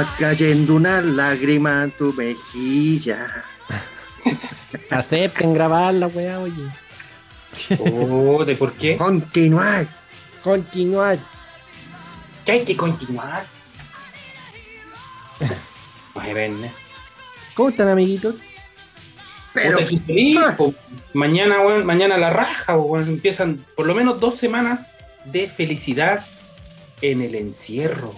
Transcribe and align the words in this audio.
Va 0.00 0.16
cayendo 0.16 0.76
una 0.76 1.02
lágrima 1.02 1.82
en 1.84 1.90
tu 1.90 2.14
mejilla. 2.14 3.44
Acepten 4.90 5.52
grabar 5.52 5.92
la 5.92 6.06
weá, 6.06 6.40
oye. 6.40 6.68
Oh, 7.78 8.42
¿de 8.46 8.54
por 8.56 8.72
qué? 8.72 8.96
Continuar. 8.96 9.86
Continuar. 10.42 11.18
Que 12.46 12.52
hay 12.52 12.64
que 12.64 12.74
continuar. 12.76 13.44
Ven. 16.32 16.64
eh. 16.64 16.72
¿Cómo 17.54 17.68
están, 17.68 17.88
amiguitos? 17.88 18.36
Pero. 19.52 19.78
Puta, 19.80 19.90
qué 19.90 19.98
feliz, 19.98 20.38
Ah. 20.40 20.56
Mañana, 21.12 21.60
weón, 21.60 21.84
mañana 21.84 22.16
la 22.16 22.30
raja, 22.30 22.74
weón. 22.78 23.06
Empiezan 23.06 23.62
por 23.76 23.86
lo 23.86 23.94
menos 23.94 24.18
dos 24.18 24.38
semanas 24.38 24.96
de 25.26 25.46
felicidad 25.46 26.24
en 27.02 27.20
el 27.20 27.34
encierro. 27.34 28.14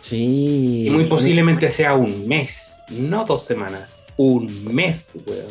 Sí. 0.00 0.84
Y 0.86 0.90
muy 0.90 1.04
posiblemente 1.04 1.68
sea 1.70 1.94
un 1.94 2.26
mes, 2.28 2.76
no 2.90 3.24
dos 3.24 3.44
semanas. 3.44 4.04
Un 4.16 4.64
mes, 4.74 5.10
weón. 5.26 5.46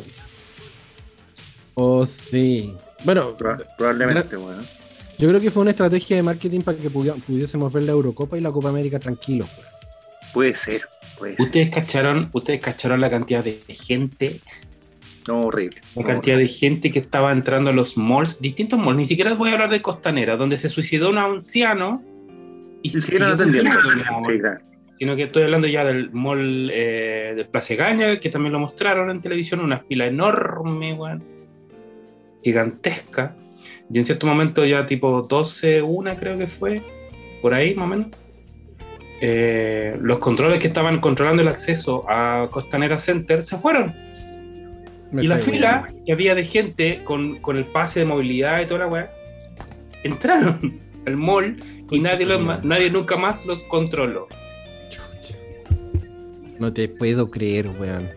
Oh, 1.76 2.06
sí. 2.06 2.74
Bueno, 3.04 3.36
Pro- 3.38 3.58
Probablemente, 3.78 4.36
weón. 4.38 4.66
yo 5.20 5.28
creo 5.30 5.40
que 5.40 5.52
fue 5.52 5.62
una 5.62 5.72
estrategia 5.72 6.16
de 6.16 6.24
marketing 6.24 6.62
para 6.62 6.78
que 6.78 6.90
pudi- 6.90 7.14
pudiésemos 7.24 7.72
ver 7.72 7.84
la 7.84 7.92
Eurocopa 7.92 8.38
y 8.38 8.42
la 8.42 8.52
Copa 8.52 8.70
América 8.70 9.00
tranquilos. 9.00 9.48
pues. 9.56 9.68
Puede 10.34 10.56
ser. 10.56 10.82
Puede 11.18 11.34
ser. 11.36 11.42
Ustedes 11.46 11.70
cacharon, 11.70 12.30
ustedes 12.34 12.62
cacharon 12.62 13.00
la 13.02 13.10
cantidad 13.10 13.44
de 13.44 13.60
gente, 13.70 14.40
No, 15.28 15.42
horrible. 15.42 15.82
la 15.96 16.02
No, 16.02 16.08
cantidad 16.08 16.38
de 16.38 16.48
gente 16.48 16.92
que 16.92 17.00
estaba 17.00 17.32
entrando 17.32 17.70
a 17.70 17.74
los 17.74 17.98
malls, 17.98 18.40
distintos 18.42 18.80
malls, 18.80 18.98
ni 18.98 19.06
siquiera 19.06 19.34
voy 19.36 19.50
a 19.50 19.54
hablar 19.54 19.70
de 19.70 19.82
Costanera, 19.82 20.36
donde 20.38 20.58
se 20.58 20.70
suicidó 20.70 21.10
un 21.10 21.18
anciano 21.18 22.02
y 22.82 22.90
Sí, 22.90 23.12
claro. 23.12 23.38
sino 25.00 25.16
que 25.16 25.24
estoy 25.24 25.44
hablando 25.44 25.68
ya 25.68 25.84
del 25.84 26.12
mall 26.12 26.70
eh, 26.74 27.34
de 27.36 27.46
Plaza 27.46 27.76
Gaña, 27.76 28.20
que 28.20 28.30
también 28.30 28.54
lo 28.54 28.60
mostraron 28.60 29.10
en 29.10 29.22
televisión, 29.22 29.60
una 29.60 29.80
fila 29.80 30.06
enorme, 30.06 30.94
weón, 30.94 31.24
gigantesca, 32.44 33.36
y 33.92 34.00
en 34.00 34.06
cierto 34.06 34.28
momento 34.28 34.66
ya 34.66 34.86
tipo 34.86 35.22
12, 35.22 35.82
una 35.82 36.16
creo 36.16 36.38
que 36.38 36.48
fue, 36.48 36.82
por 37.42 37.54
ahí 37.54 37.76
más 37.76 37.86
o 37.86 37.90
menos, 37.90 38.08
eh, 39.20 39.98
los 40.00 40.20
controles 40.20 40.60
que 40.60 40.68
estaban 40.68 41.00
controlando 41.00 41.42
el 41.42 41.48
acceso 41.48 42.06
a 42.08 42.50
Costanera 42.52 42.98
Center 43.00 43.42
se 43.42 43.58
fueron. 43.58 43.96
Me 45.12 45.24
y 45.24 45.28
la 45.28 45.38
fila 45.40 45.88
que 46.06 46.12
había 46.12 46.36
de 46.36 46.46
gente 46.46 47.02
con, 47.04 47.40
con 47.40 47.58
el 47.58 47.66
pase 47.66 48.02
de 48.02 48.06
movilidad 48.06 48.62
y 48.62 48.66
toda 48.66 48.82
la 48.82 48.88
weá, 48.88 49.12
entraron 50.04 50.80
al 51.06 51.18
mall 51.18 51.56
y 51.90 52.00
nadie, 52.00 52.26
los 52.26 52.64
nadie 52.64 52.90
nunca 52.90 53.18
más 53.18 53.46
los 53.46 53.64
controló. 53.64 54.28
Chucha. 54.90 55.38
No 56.60 56.72
te 56.74 56.90
puedo 56.90 57.30
creer, 57.30 57.70
weón. 57.80 58.10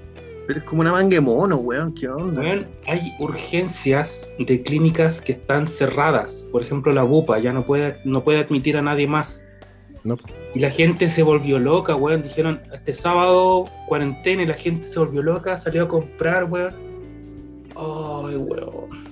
Pero 0.46 0.58
es 0.58 0.64
como 0.64 0.80
una 0.80 0.92
manga 0.92 1.14
de 1.14 1.20
mono, 1.20 1.56
weón. 1.58 1.94
¿Qué 1.94 2.08
onda? 2.08 2.40
Weón, 2.40 2.66
hay 2.86 3.14
urgencias 3.20 4.28
de 4.38 4.62
clínicas 4.62 5.20
que 5.20 5.32
están 5.32 5.68
cerradas. 5.68 6.48
Por 6.50 6.62
ejemplo, 6.62 6.92
la 6.92 7.04
BUPA 7.04 7.38
ya 7.38 7.52
no 7.52 7.64
puede, 7.64 7.96
no 8.04 8.24
puede 8.24 8.40
admitir 8.40 8.76
a 8.76 8.82
nadie 8.82 9.06
más. 9.06 9.44
No. 10.02 10.16
Y 10.54 10.58
la 10.58 10.70
gente 10.70 11.08
se 11.08 11.22
volvió 11.22 11.58
loca, 11.58 11.94
weón. 11.94 12.22
Dijeron, 12.22 12.62
este 12.72 12.92
sábado 12.92 13.66
cuarentena 13.86 14.42
y 14.42 14.46
la 14.46 14.54
gente 14.54 14.88
se 14.88 14.98
volvió 14.98 15.22
loca, 15.22 15.56
salió 15.56 15.84
a 15.84 15.88
comprar, 15.88 16.44
weón. 16.44 16.74
Ay, 17.76 18.36
weón. 18.36 19.10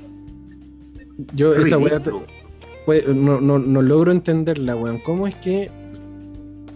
Yo 1.35 1.55
esa 1.55 1.79
weá 1.79 2.01
No, 3.15 3.41
no, 3.41 3.59
no 3.59 3.83
logro 3.83 4.13
entenderla, 4.13 4.75
weón. 4.77 4.99
¿Cómo 4.99 5.27
es 5.27 5.35
que 5.37 5.71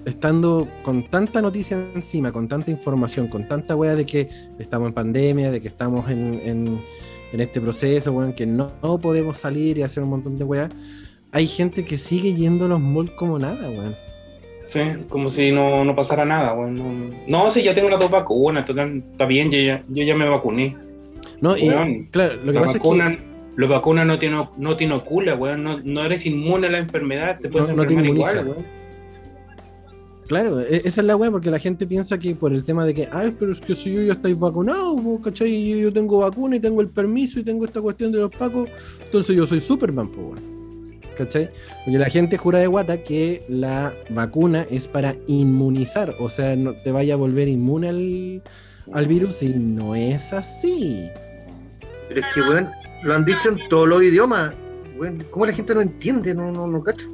estando 0.04 0.68
con 0.82 1.04
tanta 1.04 1.40
noticia 1.40 1.78
encima, 1.94 2.32
con 2.32 2.48
tanta 2.48 2.70
información, 2.70 3.28
con 3.28 3.46
tanta 3.46 3.76
weá 3.76 3.94
de 3.94 4.04
que 4.04 4.28
estamos 4.58 4.88
en 4.88 4.94
pandemia, 4.94 5.50
de 5.50 5.60
que 5.60 5.68
estamos 5.68 6.10
en, 6.10 6.40
en- 6.44 6.80
en 7.32 7.40
este 7.40 7.60
proceso, 7.62 8.12
weón, 8.12 8.34
que 8.34 8.44
no, 8.46 8.70
no 8.82 8.98
podemos 8.98 9.38
salir 9.38 9.78
y 9.78 9.82
hacer 9.82 10.02
un 10.02 10.10
montón 10.10 10.36
de 10.38 10.44
weá, 10.44 10.68
hay 11.30 11.46
gente 11.46 11.82
que 11.84 11.96
sigue 11.96 12.34
yendo 12.34 12.66
a 12.66 12.68
los 12.68 12.80
malls 12.80 13.12
como 13.12 13.38
nada, 13.38 13.70
weón. 13.70 13.94
Sí, 14.68 14.80
como 15.08 15.30
si 15.30 15.50
no, 15.52 15.82
no 15.84 15.94
pasara 15.96 16.24
nada, 16.26 16.52
weón. 16.54 17.10
No, 17.28 17.50
sí, 17.50 17.62
ya 17.62 17.74
tengo 17.74 17.88
las 17.88 18.00
dos 18.00 18.10
vacunas, 18.10 18.66
total, 18.66 19.02
está 19.12 19.24
bien, 19.24 19.50
yo 19.50 19.58
ya, 19.60 19.82
yo 19.88 20.02
ya 20.02 20.14
me 20.14 20.28
vacuné. 20.28 20.76
No, 21.40 21.56
y 21.56 21.68
Weón, 21.68 22.04
claro, 22.10 22.34
lo 22.44 22.52
que 22.52 22.58
pasa 22.58 22.72
vacuna, 22.74 23.18
la 23.56 23.66
vacuna 23.66 24.04
no 24.04 24.18
ino- 24.22 24.50
no 24.58 24.76
te 24.76 24.84
inocula, 24.84 25.34
weón. 25.34 25.62
No, 25.62 25.78
no 25.82 26.02
eres 26.04 26.24
inmune 26.26 26.66
a 26.68 26.70
la 26.70 26.78
enfermedad, 26.78 27.38
te 27.40 27.48
puedes 27.48 27.68
No- 27.74 27.82
enfermar 27.82 28.06
igual, 28.06 28.48
weón. 28.48 28.82
claro, 30.26 30.60
e- 30.60 30.82
esa 30.84 31.00
es 31.02 31.06
la 31.06 31.16
weá, 31.16 31.30
porque 31.30 31.50
la 31.50 31.58
gente 31.58 31.86
piensa 31.86 32.18
que 32.18 32.34
por 32.34 32.52
el 32.54 32.64
tema 32.64 32.86
de 32.86 32.94
que, 32.94 33.08
ay, 33.12 33.34
pero 33.38 33.52
es 33.52 33.60
que 33.60 33.74
si 33.74 33.92
yo 33.92 34.02
ya 34.02 34.14
estoy 34.14 34.32
vacunado, 34.34 34.96
po, 34.96 35.20
¿cachai? 35.20 35.68
Yo, 35.70 35.76
yo 35.76 35.92
tengo 35.92 36.18
vacuna 36.20 36.56
y 36.56 36.60
tengo 36.60 36.80
el 36.80 36.88
permiso 36.88 37.38
y 37.40 37.42
tengo 37.42 37.64
esta 37.64 37.80
cuestión 37.82 38.10
de 38.12 38.18
los 38.18 38.30
pacos, 38.30 38.68
entonces 39.04 39.36
yo 39.36 39.46
soy 39.46 39.60
Superman, 39.60 40.08
pues. 40.08 40.40
¿Cachai? 41.16 41.50
Porque 41.84 41.98
la 41.98 42.08
gente 42.08 42.38
jura 42.38 42.58
de 42.60 42.66
guata 42.68 43.02
que 43.02 43.42
la 43.50 43.92
vacuna 44.08 44.66
es 44.70 44.88
para 44.88 45.14
inmunizar, 45.26 46.14
o 46.18 46.30
sea, 46.30 46.56
no 46.56 46.72
te 46.72 46.90
vaya 46.90 47.12
a 47.12 47.16
volver 47.18 47.48
inmune 47.48 47.88
al, 47.90 48.42
al 48.94 49.06
virus 49.06 49.42
y 49.42 49.50
no 49.50 49.94
es 49.94 50.32
así. 50.32 51.10
Pero 52.08 52.20
es 52.20 52.26
que, 52.34 52.40
weón, 52.40 52.70
lo 53.04 53.14
han 53.14 53.24
dicho 53.24 53.48
en 53.48 53.68
todos 53.68 53.88
los 53.88 54.02
idiomas. 54.02 54.54
Weón, 54.96 55.24
¿cómo 55.30 55.46
la 55.46 55.52
gente 55.52 55.74
no 55.74 55.80
entiende? 55.80 56.34
No, 56.34 56.52
no, 56.52 56.66
no 56.66 56.82
cacho. 56.82 57.08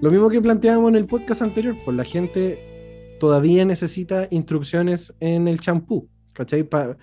Lo 0.00 0.10
mismo 0.10 0.28
que 0.28 0.40
planteábamos 0.40 0.90
en 0.90 0.96
el 0.96 1.06
podcast 1.06 1.42
anterior, 1.42 1.76
pues 1.84 1.96
la 1.96 2.04
gente 2.04 3.16
todavía 3.20 3.64
necesita 3.64 4.26
instrucciones 4.30 5.14
en 5.20 5.46
el 5.46 5.60
champú, 5.60 6.08
¿cachai? 6.32 6.64
Pa- 6.64 6.96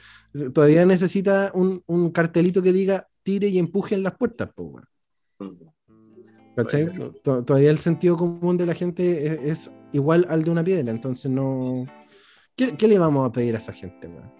todavía 0.54 0.86
necesita 0.86 1.52
un, 1.54 1.82
un 1.86 2.12
cartelito 2.12 2.62
que 2.62 2.74
diga 2.74 3.08
tire 3.24 3.48
y 3.48 3.58
empuje 3.58 3.96
en 3.96 4.04
las 4.04 4.18
puertas, 4.18 4.50
pues, 4.54 4.70
weón, 5.40 5.60
¿cachai? 6.58 6.92
Todavía 7.24 7.70
el 7.70 7.78
sentido 7.78 8.18
común 8.18 8.58
de 8.58 8.66
la 8.66 8.74
gente 8.74 9.28
es, 9.28 9.68
es 9.68 9.72
igual 9.94 10.26
al 10.30 10.44
de 10.44 10.52
una 10.52 10.64
piedra, 10.64 10.92
entonces 10.92 11.32
no... 11.32 11.86
¿Qué, 12.56 12.76
qué 12.76 12.90
le 12.90 13.00
vamos 13.00 13.26
a 13.26 13.32
pedir 13.32 13.56
a 13.56 13.60
esa 13.60 13.72
gente, 13.72 14.08
weón? 14.08 14.39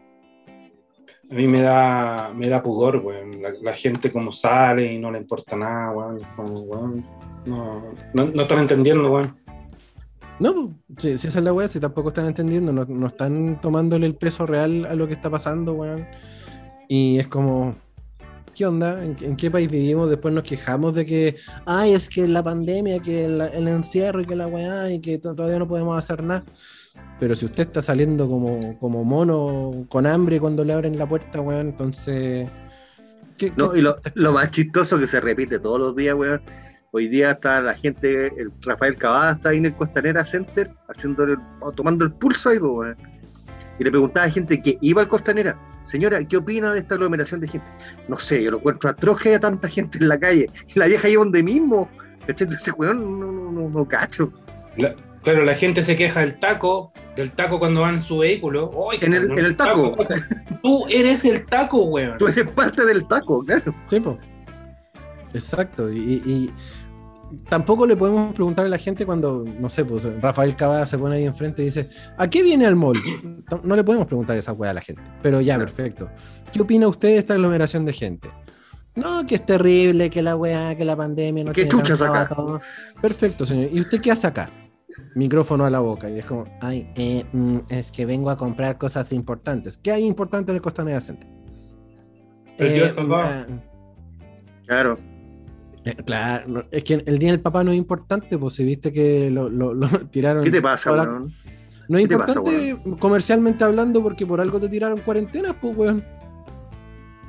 A 1.32 1.36
mí 1.36 1.48
me 1.48 1.62
da, 1.62 2.32
me 2.36 2.48
da 2.50 2.62
pudor, 2.64 2.98
weón. 2.98 3.32
La, 3.62 3.74
gente 3.74 4.12
como 4.12 4.32
sale 4.32 4.94
y 4.94 4.98
no 4.98 5.12
le 5.12 5.20
importa 5.20 5.56
nada, 5.56 5.92
weón. 5.92 6.22
No, 7.46 7.84
no, 8.14 8.26
no 8.26 8.42
están 8.42 8.60
entendiendo, 8.60 9.12
weón. 9.12 9.36
No, 10.40 10.74
si, 10.98 11.18
si 11.18 11.28
esa 11.28 11.40
es 11.40 11.44
la 11.46 11.52
weá, 11.54 11.68
si 11.68 11.80
tampoco 11.80 12.10
están 12.10 12.26
entendiendo, 12.26 12.72
no, 12.72 12.86
no 12.86 13.08
están 13.08 13.60
tomándole 13.62 14.06
el 14.08 14.16
peso 14.16 14.46
real 14.46 14.86
a 14.86 14.96
lo 14.96 15.06
que 15.08 15.14
está 15.14 15.30
pasando, 15.30 15.74
weón. 15.74 16.08
Y 16.88 17.20
es 17.20 17.28
como, 17.28 17.76
¿qué 18.56 18.66
onda? 18.66 19.04
¿En, 19.04 19.36
qué 19.36 19.52
país 19.52 19.70
vivimos? 19.70 20.10
Después 20.10 20.34
nos 20.34 20.44
quejamos 20.44 20.96
de 20.96 21.06
que, 21.06 21.36
ay, 21.66 21.92
es 21.92 22.08
que 22.10 22.26
la 22.28 22.42
pandemia, 22.42 23.00
que 23.00 23.26
el, 23.26 23.42
el 23.42 23.68
encierro 23.68 24.22
y 24.22 24.26
que 24.26 24.36
la 24.36 24.48
weá 24.48 24.90
y 24.90 25.00
que 25.02 25.20
to- 25.20 25.36
todavía 25.36 25.60
no 25.60 25.68
podemos 25.68 25.98
hacer 25.98 26.24
nada. 26.24 26.44
Pero 27.20 27.36
si 27.36 27.46
usted 27.46 27.64
está 27.64 27.82
saliendo 27.82 28.28
como, 28.30 28.78
como 28.80 29.04
mono 29.04 29.86
con 29.90 30.06
hambre 30.08 30.40
cuando 30.40 30.64
le 30.64 30.74
abren 30.74 30.98
la 30.98 31.06
puerta, 31.06 31.42
weón, 31.42 31.68
entonces... 31.70 32.50
¿qué- 33.38 33.52
No, 33.58 33.72
qué- 33.72 33.80
y 33.80 33.82
lo, 33.82 33.98
lo 34.14 34.32
más 34.34 34.52
chistoso 34.52 34.98
que 35.00 35.08
se 35.08 35.20
repite 35.20 35.60
todos 35.60 35.80
los 35.80 35.96
días, 35.96 36.16
weón. 36.16 36.42
Hoy 36.92 37.08
día 37.08 37.32
está 37.32 37.62
la 37.62 37.76
gente, 37.76 38.28
el 38.42 38.52
Rafael 38.62 38.96
Cavada 38.96 39.34
está 39.34 39.50
ahí 39.50 39.58
en 39.58 39.66
el 39.68 39.74
Costanera 39.74 40.26
Center, 40.26 40.72
o 41.60 41.72
tomando 41.72 42.04
el 42.06 42.12
pulso 42.12 42.50
ahí, 42.50 42.58
weón. 42.58 42.96
Y 43.78 43.84
le 43.84 43.92
preguntaba 43.92 44.26
a 44.26 44.30
gente 44.30 44.62
que 44.62 44.78
iba 44.82 45.02
al 45.02 45.08
Costanera, 45.08 45.56
señora, 45.84 46.24
¿qué 46.24 46.38
opina 46.38 46.74
de 46.74 46.80
esta 46.80 46.96
aglomeración 46.96 47.42
de 47.42 47.48
gente? 47.50 47.68
No 48.08 48.18
sé, 48.18 48.42
yo 48.44 48.52
lo 48.52 48.58
encuentro 48.58 48.90
atroz 48.90 49.20
que 49.20 49.30
haya 49.30 49.40
tanta 49.40 49.68
gente 49.68 49.98
en 50.00 50.08
la 50.08 50.20
calle. 50.20 50.50
Y 50.74 50.80
la 50.80 50.86
vieja 50.88 51.08
iba 51.10 51.24
donde 51.24 51.44
mismo. 51.44 51.88
Entonces, 52.28 52.74
weón, 52.78 53.20
no, 53.20 53.32
no, 53.32 53.52
no, 53.52 53.70
no 53.70 53.88
cacho. 53.88 54.32
La- 54.78 54.96
claro, 55.24 55.44
la 55.44 55.56
gente 55.56 55.84
se 55.84 55.96
queja 55.96 56.22
del 56.22 56.40
taco, 56.40 56.92
del 57.16 57.32
taco 57.32 57.60
cuando 57.60 57.82
va 57.82 57.90
en 57.90 58.02
su 58.02 58.20
vehículo. 58.20 58.72
¡Ay, 58.92 59.00
En 59.02 59.14
el- 59.14 59.22
cabrón, 59.28 59.40
en 59.40 59.46
el 59.46 59.56
taco. 59.58 59.98
Tú 60.64 60.86
eres 60.90 61.26
el 61.26 61.46
taco, 61.46 61.84
weón. 61.86 62.18
Tú 62.18 62.28
eres 62.28 62.50
parte 62.52 62.86
del 62.86 63.08
taco, 63.08 63.44
claro. 63.44 63.74
Sí, 63.86 64.00
po. 64.00 64.18
Exacto. 65.34 65.92
Y, 65.92 66.22
y 66.26 66.54
tampoco 67.50 67.86
le 67.86 67.96
podemos 67.96 68.34
preguntar 68.34 68.66
a 68.66 68.70
la 68.70 68.78
gente 68.78 69.06
cuando, 69.06 69.46
no 69.60 69.70
sé, 69.70 69.86
pues 69.86 70.08
Rafael 70.22 70.56
Cavada 70.56 70.86
se 70.88 70.98
pone 70.98 71.18
ahí 71.18 71.26
enfrente 71.26 71.62
y 71.62 71.66
dice, 71.66 71.90
¿a 72.18 72.28
qué 72.30 72.42
viene 72.42 72.66
al 72.66 72.76
mall? 72.76 73.00
No 73.64 73.76
le 73.76 73.84
podemos 73.84 74.08
preguntar 74.08 74.38
esa 74.38 74.54
weá 74.54 74.72
a 74.72 74.74
la 74.74 74.82
gente. 74.82 75.02
Pero 75.22 75.40
ya, 75.42 75.56
Claro. 75.56 75.72
perfecto. 75.72 76.10
¿Qué 76.52 76.62
opina 76.62 76.88
usted 76.88 77.10
de 77.10 77.18
esta 77.20 77.34
aglomeración 77.36 77.86
de 77.86 77.94
gente? 77.94 78.30
No, 78.96 79.26
que 79.26 79.36
es 79.36 79.46
terrible, 79.46 80.10
que 80.10 80.22
la 80.22 80.36
weá, 80.36 80.76
que 80.76 80.84
la 80.84 80.96
pandemia 80.96 81.44
no 81.44 81.52
¿Qué 81.54 81.66
tiene 81.66 81.70
chuchas 81.72 82.00
cansado 82.00 82.14
a 82.16 82.22
acá? 82.22 82.36
todos. 82.36 82.62
Perfecto, 83.02 83.46
señor. 83.46 83.70
¿Y 83.72 83.80
usted 83.80 84.02
qué 84.02 84.12
hace 84.12 84.26
acá? 84.28 84.50
Micrófono 85.16 85.66
a 85.66 85.70
la 85.70 85.80
boca. 85.80 86.10
Y 86.10 86.20
es 86.20 86.26
como, 86.26 86.46
ay, 86.62 86.90
eh, 86.96 87.26
mm, 87.32 87.58
es 87.70 87.92
que 87.92 88.06
vengo 88.06 88.30
a 88.30 88.38
comprar 88.38 88.78
cosas 88.78 89.12
importantes. 89.14 89.78
¿Qué 89.78 89.92
hay 89.92 90.06
importante 90.06 90.52
en 90.52 90.56
el 90.58 90.62
Costanera 90.62 91.02
Center? 91.02 91.28
El 92.58 92.74
día 92.74 92.84
del 92.86 92.92
Eh, 92.92 92.94
papá. 92.96 93.46
mm, 93.48 93.60
Claro. 94.66 94.98
eh, 95.86 95.96
Claro, 96.06 96.48
no, 96.48 96.64
es 96.72 96.84
que 96.84 97.04
el 97.06 97.18
día 97.20 97.32
del 97.32 97.40
papá 97.40 97.64
no 97.64 97.72
es 97.72 97.78
importante, 97.78 98.38
pues 98.38 98.54
si 98.56 98.64
viste 98.64 98.92
que 98.92 99.30
lo, 99.32 99.50
lo- 99.50 99.74
lo 99.74 99.88
tiraron. 100.12 100.44
¿Qué 100.44 100.52
te 100.52 100.62
pasa, 100.62 100.92
la- 100.92 101.04
weón? 101.04 101.34
No 101.88 101.98
es 101.98 102.04
¿Qué 102.04 102.10
te 102.10 102.18
pasa, 102.20 102.40
importante 102.40 102.98
comercialmente 103.00 103.64
hablando 103.64 104.04
porque 104.04 104.26
por 104.26 104.40
algo 104.42 104.60
te 104.60 104.70
tiraron 104.70 105.00
cuarentena, 105.02 105.60
pues, 105.60 105.76
weón. 105.76 106.04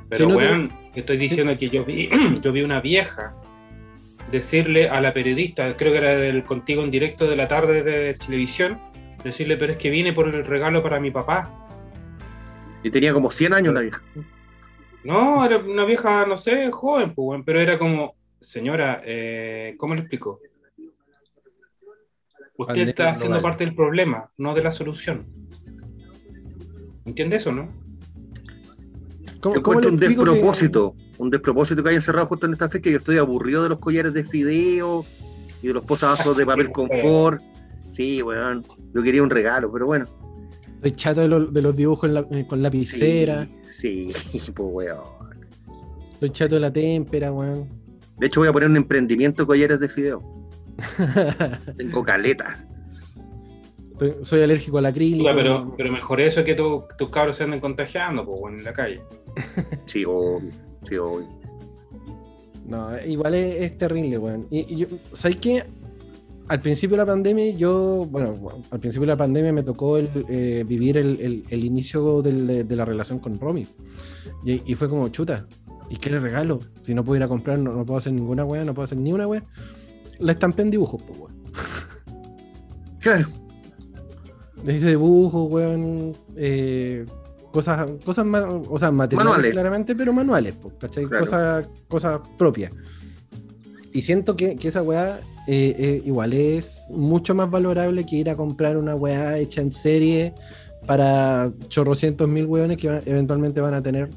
Pero, 0.09 0.25
Si 0.25 0.31
no 0.31 0.37
te- 0.37 0.45
weón, 0.45 0.71
estoy 0.93 1.17
diciendo 1.17 1.55
que 1.57 1.69
yo 1.69 1.85
vi, 1.85 2.09
yo 2.41 2.51
vi 2.51 2.61
una 2.61 2.81
vieja 2.81 3.33
decirle 4.31 4.89
a 4.89 5.01
la 5.01 5.13
periodista, 5.13 5.75
creo 5.75 5.91
que 5.91 5.97
era 5.97 6.15
del 6.15 6.43
Contigo 6.43 6.83
en 6.83 6.91
directo 6.91 7.27
de 7.27 7.35
la 7.35 7.47
tarde 7.47 7.83
de 7.83 8.13
televisión, 8.13 8.79
decirle, 9.23 9.57
pero 9.57 9.73
es 9.73 9.77
que 9.77 9.89
vine 9.89 10.13
por 10.13 10.27
el 10.27 10.45
regalo 10.45 10.81
para 10.81 10.99
mi 10.99 11.11
papá. 11.11 11.67
Y 12.83 12.89
tenía 12.89 13.13
como 13.13 13.29
100 13.29 13.53
años 13.53 13.73
la 13.73 13.81
vieja. 13.81 14.01
No, 15.03 15.45
era 15.45 15.57
una 15.57 15.85
vieja, 15.85 16.25
no 16.25 16.37
sé, 16.37 16.71
joven, 16.71 17.13
pues, 17.13 17.41
pero 17.45 17.59
era 17.59 17.77
como, 17.77 18.15
señora, 18.39 19.01
eh, 19.03 19.75
¿cómo 19.77 19.95
le 19.95 20.01
explico? 20.01 20.39
Usted 22.57 22.89
está 22.89 23.11
haciendo 23.11 23.41
parte 23.41 23.65
del 23.65 23.75
problema, 23.75 24.31
no 24.37 24.53
de 24.53 24.63
la 24.63 24.71
solución. 24.71 25.25
¿Entiende 27.05 27.37
eso, 27.37 27.51
no? 27.51 27.80
¿Cómo, 29.41 29.55
Yo 29.55 29.63
cómo 29.63 29.79
le 29.81 29.87
encuentro 29.87 29.89
un 29.89 29.95
explico 30.03 30.23
que- 30.23 30.29
despropósito, 30.31 30.95
un 31.17 31.29
despropósito 31.29 31.83
que 31.83 31.89
haya 31.89 31.97
encerrado 31.97 32.27
justo 32.27 32.45
en 32.45 32.53
esta 32.53 32.69
fecha. 32.69 32.89
Yo 32.89 32.97
estoy 32.97 33.17
aburrido 33.17 33.63
de 33.63 33.69
los 33.69 33.79
collares 33.79 34.13
de 34.13 34.23
fideo 34.23 35.03
y 35.63 35.67
de 35.67 35.73
los 35.73 35.83
posavasos 35.83 36.37
de 36.37 36.45
papel 36.45 36.71
confort. 36.71 37.41
Sí, 37.93 38.21
weón. 38.21 38.63
Yo 38.93 39.01
quería 39.03 39.21
un 39.23 39.29
regalo, 39.29 39.71
pero 39.71 39.85
bueno. 39.87 40.05
Estoy 40.75 40.91
chato 40.93 41.21
de, 41.21 41.27
los- 41.27 41.53
de 41.53 41.61
los 41.61 41.75
dibujos 41.75 42.07
en 42.07 42.13
la- 42.13 42.27
eh, 42.31 42.45
con 42.47 42.61
lapicera. 42.61 43.47
Sí, 43.71 44.11
sí, 44.31 44.51
pues 44.51 44.69
weón. 44.71 44.99
Estoy 46.13 46.29
chato 46.29 46.55
de 46.55 46.61
la 46.61 46.71
témpera, 46.71 47.31
weón. 47.31 47.67
De 48.19 48.27
hecho, 48.27 48.41
voy 48.41 48.49
a 48.49 48.51
poner 48.53 48.69
un 48.69 48.77
emprendimiento 48.77 49.41
de 49.43 49.47
collares 49.47 49.79
de 49.79 49.89
fideo. 49.89 50.21
Tengo 51.77 52.03
caletas. 52.03 52.65
Estoy- 53.93 54.15
soy 54.23 54.41
alérgico 54.43 54.77
al 54.77 54.85
acrílico. 54.87 55.23
Puta, 55.23 55.35
pero, 55.35 55.73
pero 55.77 55.91
mejor 55.91 56.21
eso 56.21 56.43
que 56.43 56.53
tu- 56.55 56.83
tus 56.97 57.09
cabros 57.09 57.37
se 57.37 57.43
anden 57.43 57.59
contagiando, 57.59 58.25
pues, 58.25 58.39
weón, 58.41 58.57
en 58.59 58.63
la 58.63 58.73
calle. 58.73 59.01
Sí, 59.85 60.97
obvio. 60.97 61.27
No, 62.67 62.89
igual 63.05 63.35
es, 63.35 63.61
es 63.63 63.77
terrible, 63.77 64.17
weón. 64.17 64.47
Y, 64.49 64.73
y 64.73 64.77
yo, 64.77 64.87
¿sabes 65.13 65.37
qué? 65.37 65.63
Al 66.47 66.59
principio 66.61 66.95
de 66.97 67.03
la 67.03 67.05
pandemia, 67.05 67.51
yo, 67.51 68.07
bueno, 68.09 68.37
al 68.71 68.79
principio 68.79 69.05
de 69.05 69.13
la 69.13 69.17
pandemia 69.17 69.53
me 69.53 69.63
tocó 69.63 69.97
el, 69.97 70.09
eh, 70.29 70.65
vivir 70.67 70.97
el, 70.97 71.19
el- 71.21 71.43
el 71.49 71.63
inicio 71.63 72.21
del- 72.21 72.45
de, 72.47 72.63
de 72.65 72.75
la 72.75 72.83
relación 72.85 73.19
con 73.19 73.39
Romy. 73.39 73.65
Y, 74.45 74.61
y 74.71 74.75
fue 74.75 74.89
como, 74.89 75.07
chuta, 75.09 75.45
¿y 75.89 75.95
qué 75.97 76.09
le 76.09 76.19
regalo? 76.19 76.59
Si 76.83 76.93
no 76.93 77.03
puedo 77.05 77.17
ir 77.17 77.23
a 77.23 77.27
comprar, 77.27 77.57
no, 77.59 77.73
no 77.73 77.85
puedo 77.85 77.97
hacer 77.97 78.11
ninguna 78.13 78.43
weá, 78.45 78.63
no 78.65 78.73
puedo 78.73 78.83
hacer 78.85 78.97
ni 78.97 79.13
una 79.13 79.27
weá. 79.27 79.43
La 80.19 80.33
estampé 80.33 80.61
en 80.63 80.71
dibujos, 80.71 81.01
pues, 81.03 81.19
weón. 81.19 81.33
Claro. 82.99 83.27
Le 84.65 84.73
hice 84.73 84.89
dibujos, 84.89 85.51
weón. 85.51 86.13
eh, 86.35 87.05
cosas, 87.51 87.89
cosas 88.05 88.25
más, 88.25 88.43
o 88.45 88.79
sea, 88.79 88.91
materiales 88.91 89.25
Manuales. 89.29 89.51
claramente, 89.51 89.95
pero 89.95 90.13
manuales, 90.13 90.57
¿cachai? 90.79 91.05
Claro. 91.05 91.25
Cosas, 91.25 91.67
cosas 91.87 92.19
propias. 92.37 92.71
Y 93.93 94.01
siento 94.01 94.35
que, 94.35 94.55
que 94.55 94.69
esa 94.69 94.81
weá 94.81 95.19
eh, 95.47 95.75
eh, 95.77 96.01
igual 96.05 96.33
es 96.33 96.87
mucho 96.91 97.35
más 97.35 97.49
valorable 97.49 98.05
que 98.05 98.15
ir 98.17 98.29
a 98.29 98.35
comprar 98.35 98.77
una 98.77 98.95
weá 98.95 99.37
hecha 99.37 99.61
en 99.61 99.71
serie 99.71 100.33
para 100.85 101.51
chorrocientos 101.67 102.27
mil 102.27 102.45
weones 102.45 102.77
que 102.77 102.87
van- 102.89 103.01
eventualmente 103.05 103.59
van 103.61 103.73
a 103.73 103.83
tener 103.83 104.09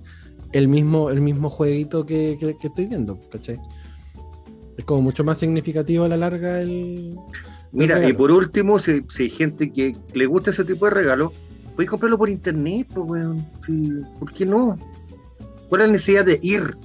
el 0.53 0.69
mismo, 0.69 1.11
el 1.11 1.21
mismo 1.21 1.49
jueguito 1.51 2.07
que, 2.07 2.37
que- 2.39 2.57
que 2.57 2.69
estoy 2.69 2.87
viendo, 2.87 3.19
¿cachai? 3.33 3.59
Es 4.77 4.85
como 4.85 5.03
mucho 5.03 5.25
más 5.25 5.39
significativo 5.39 6.05
a 6.05 6.09
la 6.09 6.17
larga 6.17 6.61
el. 6.61 7.17
Mira, 7.73 7.95
regalo. 7.97 8.09
y 8.11 8.13
por 8.17 8.31
último, 8.31 8.79
si, 8.79 9.03
si 9.09 9.25
hay 9.25 9.31
gente 9.31 9.73
que 9.73 9.97
le 10.15 10.27
gusta 10.27 10.51
ese 10.51 10.65
tipo 10.65 10.85
de 10.87 10.93
regalo, 10.93 11.33
puedes 11.75 11.91
comprarlo 11.91 12.19
por 12.19 12.31
internet, 12.31 12.89
pues, 12.95 13.07
weón. 13.07 13.47
Sí, 13.67 14.03
¿Por 14.19 14.33
qué 14.33 14.47
no? 14.47 14.79
¿Cuál 15.69 15.83
es 15.83 15.87
la 15.87 15.93
necesidad 15.93 16.25
de 16.25 16.39
ir? 16.43 16.77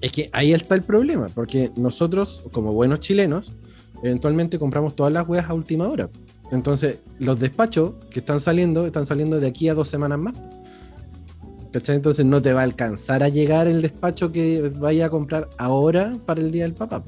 Es 0.00 0.12
que 0.12 0.30
ahí 0.32 0.52
está 0.52 0.74
el 0.74 0.82
problema, 0.82 1.28
porque 1.34 1.72
nosotros, 1.76 2.44
como 2.52 2.72
buenos 2.72 3.00
chilenos, 3.00 3.52
eventualmente 4.02 4.58
compramos 4.58 4.94
todas 4.94 5.12
las 5.12 5.28
weas 5.28 5.48
a 5.48 5.54
última 5.54 5.88
hora. 5.88 6.08
Entonces, 6.50 6.98
los 7.18 7.40
despachos 7.40 7.94
que 8.10 8.20
están 8.20 8.40
saliendo, 8.40 8.86
están 8.86 9.06
saliendo 9.06 9.40
de 9.40 9.46
aquí 9.46 9.68
a 9.68 9.74
dos 9.74 9.88
semanas 9.88 10.18
más. 10.18 10.34
¿Cachai? 11.72 11.96
Entonces 11.96 12.24
no 12.24 12.40
te 12.40 12.54
va 12.54 12.60
a 12.60 12.64
alcanzar 12.64 13.22
a 13.22 13.28
llegar 13.28 13.66
el 13.66 13.82
despacho 13.82 14.32
que 14.32 14.72
vaya 14.76 15.06
a 15.06 15.10
comprar 15.10 15.50
ahora 15.58 16.18
para 16.24 16.40
el 16.40 16.50
día 16.50 16.62
del 16.62 16.74
papá. 16.74 17.04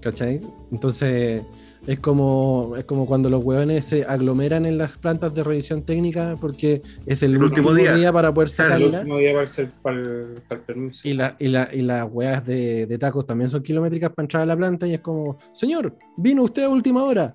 ¿Cachai? 0.00 0.40
Entonces 0.70 1.42
es 1.86 1.98
como, 1.98 2.74
es 2.76 2.84
como 2.84 3.06
cuando 3.06 3.30
los 3.30 3.42
hueones 3.44 3.86
se 3.86 4.04
aglomeran 4.04 4.66
en 4.66 4.76
las 4.78 4.98
plantas 4.98 5.34
de 5.34 5.42
revisión 5.42 5.82
técnica 5.82 6.36
porque 6.40 6.82
es 7.06 7.22
el, 7.22 7.32
El 7.36 7.42
último, 7.42 7.68
último 7.70 7.74
día. 7.74 7.94
día. 7.96 8.12
para 8.12 8.32
poder 8.32 8.50
Claro, 8.50 8.74
El 8.74 8.80
sacarla. 8.80 8.98
último 9.00 9.18
día 9.18 9.32
para 9.32 9.44
el, 9.46 9.68
para 9.82 9.96
el- 10.00 10.34
para 10.48 10.60
el 10.60 10.66
permiso. 10.66 11.08
Y, 11.08 11.12
la, 11.14 11.36
y, 11.38 11.48
la, 11.48 11.68
y 11.72 11.82
las 11.82 12.06
weas 12.12 12.44
de, 12.46 12.86
de 12.86 12.98
tacos 12.98 13.26
también 13.26 13.48
son 13.50 13.62
kilométricas 13.62 14.10
para 14.12 14.24
entrar 14.24 14.42
a 14.42 14.46
la 14.46 14.56
planta 14.56 14.86
y 14.86 14.94
es 14.94 15.00
como, 15.00 15.38
señor, 15.52 15.96
vino 16.16 16.42
usted 16.42 16.64
a 16.64 16.68
última 16.68 17.02
hora. 17.04 17.34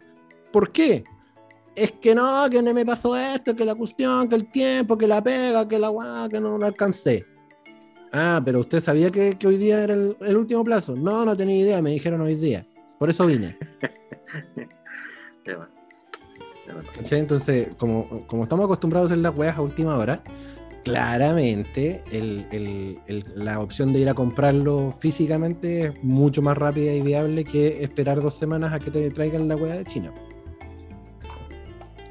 ¿Por 0.52 0.72
qué? 0.72 1.04
Es 1.76 1.92
que 1.94 2.16
no, 2.16 2.48
que 2.50 2.62
no 2.62 2.74
me 2.74 2.86
pasó 2.86 3.18
esto, 3.18 3.54
que 3.56 3.66
la 3.66 3.76
cuestión, 3.76 4.30
que 4.30 4.36
el 4.36 4.50
tiempo, 4.50 4.98
que 4.98 5.08
la 5.08 5.22
pega, 5.22 5.68
que 5.68 5.78
la 5.78 5.90
weá, 5.90 6.30
que 6.30 6.40
no, 6.40 6.58
no 6.58 6.66
alcancé. 6.66 7.26
Ah, 8.14 8.42
pero 8.46 8.62
usted 8.62 8.80
sabía 8.80 9.10
que, 9.10 9.38
que 9.38 9.46
hoy 9.48 9.58
día 9.58 9.84
era 9.84 9.94
el, 9.94 10.16
el 10.22 10.38
último 10.38 10.64
plazo. 10.64 10.96
No, 10.96 11.26
no 11.26 11.36
tenía 11.36 11.58
idea, 11.58 11.82
me 11.82 11.92
dijeron 11.92 12.22
hoy 12.22 12.36
día. 12.36 12.66
Por 13.00 13.10
eso 13.10 13.26
vine. 13.26 13.56
Entonces, 17.12 17.70
como, 17.78 18.26
como 18.28 18.44
estamos 18.44 18.66
acostumbrados 18.66 19.12
a 19.12 19.14
hacer 19.14 19.22
las 19.22 19.36
weas 19.36 19.58
a 19.58 19.62
última 19.62 19.98
hora, 19.98 20.22
claramente 20.84 22.04
el- 22.12 22.46
el- 22.52 23.00
el- 23.08 23.26
la 23.36 23.60
opción 23.60 23.92
de 23.94 24.00
ir 24.00 24.10
a 24.10 24.14
comprarlo 24.14 24.94
físicamente 25.00 25.86
es 25.88 26.04
mucho 26.04 26.42
más 26.42 26.58
rápida 26.58 26.94
y 26.94 27.02
viable 27.02 27.44
que 27.44 27.84
esperar 27.84 28.22
dos 28.22 28.34
semanas 28.36 28.74
a 28.74 28.80
que 28.80 28.92
te 28.92 29.10
traigan 29.12 29.48
la 29.48 29.56
wea 29.56 29.76
de 29.78 29.86
China. 29.86 30.14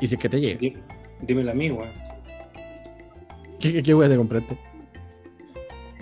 Y 0.01 0.07
si 0.07 0.15
es 0.17 0.21
que 0.21 0.29
te 0.29 0.41
llega. 0.41 0.61
Dí- 0.61 0.77
Dímelo 1.23 1.53
a 1.53 1.55
mí, 1.55 1.71
weón. 1.71 1.89
¿Qué, 3.59 3.73
qué, 3.73 3.83
qué 3.83 3.95
wea 3.95 4.09
te 4.09 4.17
compraste? 4.17 4.59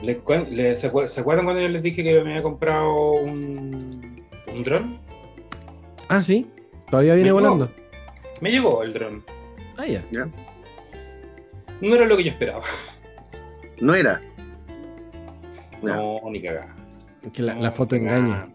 Le 0.03 0.21
cuen- 0.25 0.49
le- 0.49 0.75
¿se, 0.75 0.91
acuer- 0.93 1.07
se 1.09 1.21
acuerdan 1.21 1.45
cuando 1.45 1.63
yo 1.63 1.69
les 1.69 1.83
dije 1.83 2.03
que 2.03 2.15
me 2.25 2.31
había 2.31 2.43
comprado 2.43 3.13
un, 3.13 4.12
un 4.55 4.63
dron? 4.63 4.99
Ah, 6.09 6.21
sí. 6.23 6.47
Todavía 6.91 7.15
viene 7.15 7.33
Me 7.33 7.39
llegó. 7.39 7.51
volando. 7.53 7.73
Me 8.41 8.51
llegó 8.51 8.83
el 8.83 8.93
dron. 8.93 9.25
Ah, 9.77 9.87
ya. 9.87 10.03
¿Ya? 10.11 10.29
No 11.81 11.95
era 11.95 12.07
lo 12.07 12.17
que 12.17 12.25
yo 12.25 12.31
esperaba. 12.31 12.63
No 13.81 13.95
era. 13.95 14.21
No, 15.83 16.21
ni 16.31 16.41
cagada. 16.43 16.75
Es 17.25 17.33
que 17.33 17.43
la, 17.43 17.55
No, 17.55 17.63
la 17.63 17.71
foto 17.73 17.97
engaña. 17.97 18.49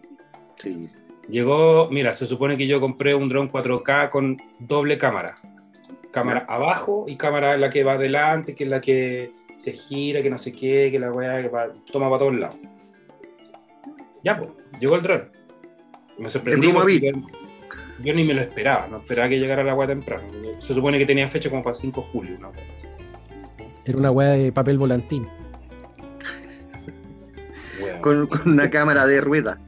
Sí. 0.58 0.88
Llegó, 1.28 1.88
mira, 1.90 2.12
se 2.14 2.26
supone 2.26 2.56
que 2.56 2.66
yo 2.66 2.80
compré 2.80 3.14
un 3.14 3.28
dron 3.28 3.50
4K 3.50 4.08
con 4.08 4.38
doble 4.60 4.96
cámara. 4.96 5.34
Cámara 6.10 6.46
abajo 6.48 7.04
y 7.06 7.16
cámara 7.16 7.58
la 7.58 7.68
que 7.68 7.84
va 7.84 7.92
adelante, 7.94 8.54
que 8.54 8.64
es 8.64 8.70
la 8.70 8.80
que 8.80 9.32
se 9.58 9.72
gira, 9.72 10.22
que 10.22 10.30
no 10.30 10.38
sé 10.38 10.52
qué, 10.52 10.88
que 10.90 10.98
la 10.98 11.12
weá 11.12 11.42
que 11.42 11.48
va- 11.48 11.68
toma 11.92 12.08
para 12.08 12.20
todos 12.20 12.34
lados. 12.36 12.56
Ya, 14.24 14.38
pues, 14.38 14.50
llegó 14.80 14.94
el 14.96 15.02
dron. 15.02 15.30
Me 16.18 16.28
Brumavit. 16.28 17.04
Yo, 17.04 17.22
yo 18.02 18.14
ni 18.14 18.24
me 18.24 18.34
lo 18.34 18.40
esperaba, 18.40 18.86
no 18.88 18.98
esperaba 18.98 19.28
que 19.28 19.38
llegara 19.38 19.62
la 19.62 19.74
weá 19.74 19.88
temprano. 19.88 20.24
Se 20.58 20.74
supone 20.74 20.98
que 20.98 21.06
tenía 21.06 21.28
fecha 21.28 21.48
como 21.48 21.62
para 21.62 21.74
5 21.74 22.00
de 22.00 22.06
julio. 22.08 22.36
una 22.38 22.48
weá. 22.48 22.64
Era 23.84 23.98
una 23.98 24.10
wea 24.10 24.28
de 24.30 24.52
papel 24.52 24.78
volantín. 24.78 25.26
Con, 28.00 28.26
con 28.26 28.52
una 28.52 28.70
cámara 28.70 29.06
de 29.06 29.20
rueda. 29.20 29.58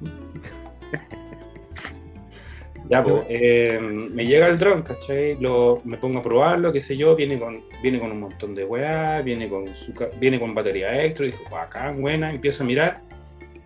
Ya, 2.91 3.05
pues, 3.05 3.25
eh, 3.29 3.79
me 3.81 4.27
llega 4.27 4.49
el 4.49 4.59
dron, 4.59 4.83
¿cachai? 4.83 5.37
Lo, 5.41 5.81
me 5.85 5.97
pongo 5.97 6.19
a 6.19 6.23
probarlo, 6.25 6.73
qué 6.73 6.81
sé 6.81 6.97
yo, 6.97 7.15
viene 7.15 7.39
con, 7.39 7.63
viene 7.81 8.01
con 8.01 8.11
un 8.11 8.19
montón 8.19 8.53
de 8.53 8.65
weá, 8.65 9.23
viene 9.23 9.49
con, 9.49 9.69
su, 9.69 9.95
viene 10.19 10.41
con 10.41 10.57
batería 10.57 11.05
extra, 11.05 11.25
y 11.25 11.31
dijo, 11.31 11.45
bacán, 11.49 12.01
buena, 12.01 12.31
empiezo 12.31 12.65
a 12.65 12.67
mirar, 12.67 13.01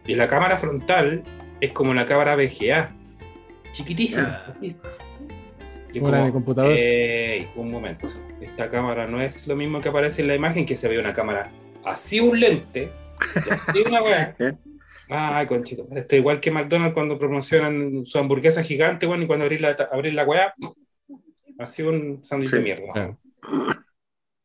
y 0.06 0.14
la 0.14 0.28
cámara 0.28 0.58
frontal 0.58 1.22
es 1.64 1.72
como 1.72 1.94
la 1.94 2.06
cámara 2.06 2.36
VGA, 2.36 2.92
chiquitísima. 3.72 4.42
así. 4.56 4.76
Y 5.92 6.00
Como 6.00 6.32
computador. 6.32 6.72
"Ey, 6.76 7.46
un 7.56 7.70
momento, 7.70 8.08
esta 8.40 8.68
cámara 8.68 9.06
no 9.06 9.20
es 9.20 9.46
lo 9.46 9.54
mismo 9.56 9.80
que 9.80 9.88
aparece 9.88 10.22
en 10.22 10.28
la 10.28 10.34
imagen, 10.34 10.66
que 10.66 10.76
se 10.76 10.88
ve 10.88 10.98
una 10.98 11.12
cámara 11.12 11.50
así 11.84 12.18
un 12.20 12.38
lente, 12.40 12.90
y 13.46 13.50
así 13.50 13.78
una 13.86 14.02
weá. 14.02 14.34
¿Eh? 14.40 14.54
Ay, 15.08 15.46
conchito. 15.46 15.86
Esto 15.94 16.16
igual 16.16 16.40
que 16.40 16.50
McDonald's 16.50 16.94
cuando 16.94 17.18
promocionan 17.18 18.06
su 18.06 18.18
hamburguesa 18.18 18.62
gigante, 18.62 19.06
bueno, 19.06 19.24
y 19.24 19.26
cuando 19.26 19.44
abrir 19.44 19.60
la, 19.60 19.76
abrir 19.92 20.14
la 20.14 20.24
weá, 20.24 20.52
así 21.58 21.82
un 21.82 22.24
sándwich 22.24 22.50
Sí, 22.50 22.56
de 22.56 22.62
mierda. 22.62 22.92
claro. 22.92 23.18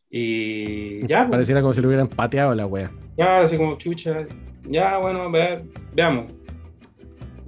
Y 0.09 1.05
ya, 1.07 1.19
pues, 1.21 1.31
Pareciera 1.31 1.61
como 1.61 1.73
si 1.73 1.81
lo 1.81 1.87
hubieran 1.87 2.07
pateado 2.07 2.53
la 2.55 2.65
wea. 2.65 2.91
ya, 3.17 3.41
así 3.41 3.57
como 3.57 3.77
chucha. 3.77 4.25
Ya, 4.63 4.97
bueno, 4.97 5.23
a 5.23 5.29
ver, 5.29 5.63
veamos. 5.93 6.31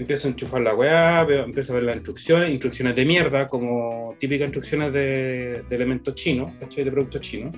Empiezo 0.01 0.27
a 0.27 0.31
enchufar 0.31 0.62
la 0.62 0.74
weá, 0.75 1.24
veo- 1.24 1.43
empiezo 1.46 1.74
a 1.74 1.75
ver 1.75 1.84
las 1.86 1.96
instrucciones, 1.96 2.50
instrucciones 2.51 2.96
de 2.96 3.05
mierda, 3.05 3.48
como 3.48 4.15
típicas 4.20 4.46
instrucciones 4.48 4.91
de, 4.93 5.63
de 5.70 5.75
elementos 5.75 6.15
chinos, 6.15 6.51
¿cachai? 6.60 6.84
De 6.84 6.91
productos 6.91 7.22
chinos. 7.22 7.55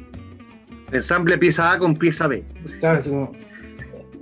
Ensamble 0.92 1.38
pieza 1.38 1.72
A 1.72 1.80
con 1.80 1.96
pieza 1.96 2.28
B. 2.28 2.44
Claro, 2.80 3.00
así 3.00 3.10
como, 3.10 3.32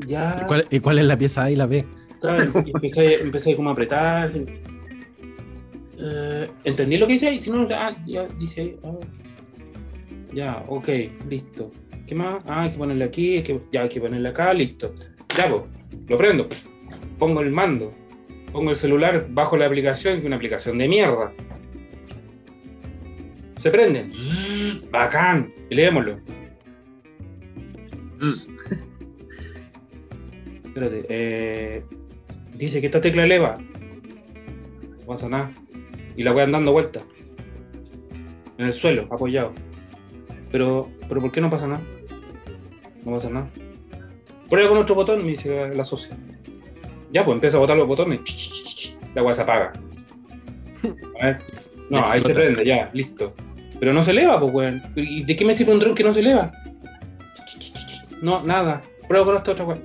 ¿Y 0.03 0.07
ya, 0.07 0.45
cuál, 0.47 0.65
y 0.69 0.79
cuál 0.79 0.99
es 0.99 1.05
la 1.05 1.17
pieza 1.17 1.43
A 1.43 1.51
y 1.51 1.55
la 1.55 1.65
B? 1.65 1.85
claro, 2.21 2.43
y 2.65 2.71
empecé, 2.71 3.21
empecé 3.21 3.55
como 3.55 3.69
a 3.69 3.73
apretar. 3.73 4.31
eh, 5.99 6.47
¿Entendí 6.63 6.97
lo 6.97 7.07
que 7.07 7.13
dice 7.13 7.27
ahí? 7.27 7.39
Si 7.39 7.49
no, 7.49 7.67
ah, 7.71 7.95
ya 8.05 8.27
dice 8.39 8.61
ahí. 8.61 8.77
ah. 8.83 8.93
Ya, 10.33 10.63
ok, 10.67 10.87
listo. 11.29 11.71
¿Qué 12.07 12.15
más? 12.15 12.41
Ah, 12.47 12.63
hay 12.63 12.71
que 12.71 12.77
ponerle 12.77 13.03
aquí, 13.03 13.37
hay 13.37 13.43
que, 13.43 13.59
ya 13.71 13.81
hay 13.83 13.89
que 13.89 13.99
ponerle 13.99 14.29
acá, 14.29 14.53
listo. 14.53 14.93
Ya, 15.37 15.49
pues, 15.49 15.61
lo 16.07 16.17
prendo. 16.17 16.47
Pongo 17.19 17.41
el 17.41 17.51
mando. 17.51 17.93
Pongo 18.51 18.71
el 18.71 18.75
celular 18.75 19.27
bajo 19.29 19.55
la 19.57 19.65
aplicación, 19.65 20.15
que 20.15 20.19
es 20.21 20.25
una 20.25 20.35
aplicación 20.35 20.77
de 20.77 20.87
mierda. 20.87 21.31
Se 23.59 23.71
prende. 23.71 24.09
Zzz, 24.11 24.89
Bacán. 24.91 25.51
Leémoslo. 25.69 26.19
Zzz. 28.19 28.47
Espérate. 30.65 31.05
eh, 31.09 31.83
dice 32.55 32.79
que 32.81 32.87
esta 32.87 33.01
tecla 33.01 33.23
eleva. 33.23 33.57
No 34.99 35.05
pasa 35.05 35.29
nada. 35.29 35.51
Y 36.17 36.23
la 36.23 36.31
voy 36.33 36.41
andando 36.41 36.71
vuelta. 36.71 37.01
En 38.57 38.65
el 38.65 38.73
suelo, 38.73 39.07
apoyado. 39.09 39.53
Pero, 40.51 40.89
pero 41.07 41.21
¿por 41.21 41.31
qué 41.31 41.39
no 41.41 41.49
pasa 41.49 41.67
nada? 41.67 41.81
No 43.05 43.11
pasa 43.13 43.29
nada. 43.29 43.49
Prueba 44.49 44.69
con 44.69 44.77
otro 44.79 44.95
botón, 44.95 45.23
me 45.23 45.31
dice 45.31 45.49
la, 45.55 45.67
la 45.69 45.83
socia. 45.85 46.17
Ya, 47.11 47.25
pues 47.25 47.35
empiezo 47.35 47.57
a 47.57 47.59
botar 47.61 47.77
los 47.77 47.87
botones. 47.87 48.21
La 49.13 49.23
weá 49.23 49.35
se 49.35 49.41
apaga. 49.41 49.73
A 51.21 51.25
ver. 51.25 51.37
No, 51.89 52.07
ahí 52.07 52.23
se 52.23 52.33
prende, 52.33 52.63
ya, 52.63 52.89
listo. 52.93 53.33
Pero 53.77 53.91
no 53.91 54.05
se 54.05 54.11
eleva, 54.11 54.39
pues, 54.39 54.53
weón. 54.53 54.81
¿Y 54.95 55.25
de 55.25 55.35
qué 55.35 55.43
me 55.43 55.53
sirve 55.53 55.73
un 55.73 55.79
dron 55.79 55.93
que 55.93 56.05
no 56.05 56.13
se 56.13 56.21
eleva? 56.21 56.53
No, 58.21 58.41
nada. 58.43 58.81
Prueba 59.09 59.25
con 59.25 59.35
esta 59.35 59.51
otra 59.51 59.65
weá. 59.65 59.77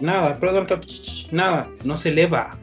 Nada. 0.00 0.36
Prueba 0.36 0.64
con 0.64 0.80
esta 0.80 1.36
Nada. 1.36 1.68
No 1.84 1.98
se 1.98 2.08
eleva. 2.08 2.56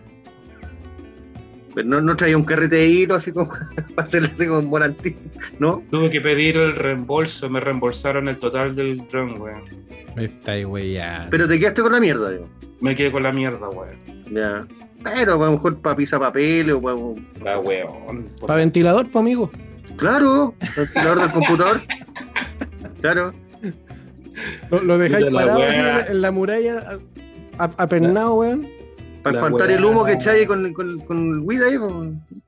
Pero 1.77 1.89
no, 1.89 2.01
no 2.01 2.15
traía 2.15 2.35
un 2.35 2.43
carrete 2.43 2.77
de 2.77 2.87
hilo 2.87 3.13
así 3.13 3.31
como 3.31 3.51
para 3.95 4.07
hacerle 4.07 4.31
así 4.33 4.47
como 4.47 4.57
un 4.57 4.69
volantín, 4.71 5.15
¿no? 5.59 5.83
Tuve 5.91 6.09
que 6.09 6.19
pedir 6.19 6.57
el 6.57 6.75
reembolso. 6.75 7.51
Me 7.51 7.59
reembolsaron 7.59 8.27
el 8.27 8.39
total 8.39 8.75
del 8.75 8.97
dron, 9.11 9.39
weón. 9.39 9.61
Me 10.15 10.23
está 10.23 10.53
ahí, 10.53 10.63
güey, 10.63 10.93
ya. 10.93 11.27
Pero 11.29 11.47
te 11.47 11.59
quedaste 11.59 11.83
con 11.83 11.91
la 11.91 11.99
mierda, 11.99 12.31
digo. 12.31 12.49
Me 12.81 12.95
quedé 12.95 13.11
con 13.11 13.21
la 13.21 13.31
mierda, 13.31 13.69
weón. 13.69 13.95
Ya. 14.31 14.65
Pero 15.03 15.33
a 15.33 15.45
lo 15.45 15.51
mejor 15.51 15.77
para 15.77 15.95
pisar 15.95 16.19
papeles 16.19 16.73
o 16.73 16.81
para. 16.81 16.97
La 17.43 17.59
weón. 17.59 18.27
Para 18.41 18.55
ventilador, 18.55 19.05
pues, 19.11 19.21
amigo. 19.21 19.51
Claro, 19.97 20.55
ventilador 20.75 21.19
del 21.19 21.31
computador. 21.31 21.81
Claro. 23.01 23.33
Lo, 24.71 24.81
lo 24.81 24.97
dejáis 24.97 25.27
parado 25.31 25.61
así 25.61 25.79
en, 25.79 26.07
en 26.09 26.21
la 26.23 26.31
muralla, 26.31 26.97
apernado, 27.59 28.33
weón. 28.33 28.76
Para 29.31 29.45
espantar 29.45 29.71
el 29.71 29.85
humo 29.85 30.05
que 30.05 30.13
echáis 30.13 30.47
con, 30.47 30.73
con, 30.73 30.99
con 30.99 31.17
el 31.17 31.39
weed 31.39 31.61
ahí, 31.61 31.77
pues. 31.77 32.41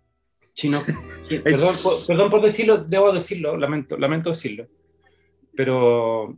Chino. 0.54 0.84
Perdón, 1.30 1.76
por, 1.84 1.94
perdón 2.08 2.32
por 2.32 2.42
decirlo, 2.42 2.84
debo 2.84 3.12
decirlo, 3.12 3.56
lamento, 3.56 3.98
lamento 3.98 4.32
decirlo. 4.32 4.68
Pero 5.56 6.38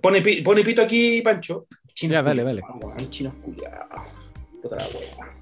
pone, 0.00 0.22
pone 0.42 0.64
pito 0.64 0.82
aquí, 0.82 1.22
Pancho. 1.22 1.66
Chino 1.94 2.14
Ya, 2.14 2.22
dale, 2.22 2.42
dale. 2.42 2.62
Chino 3.10 3.34
la 4.70 4.76
wea. 4.76 5.36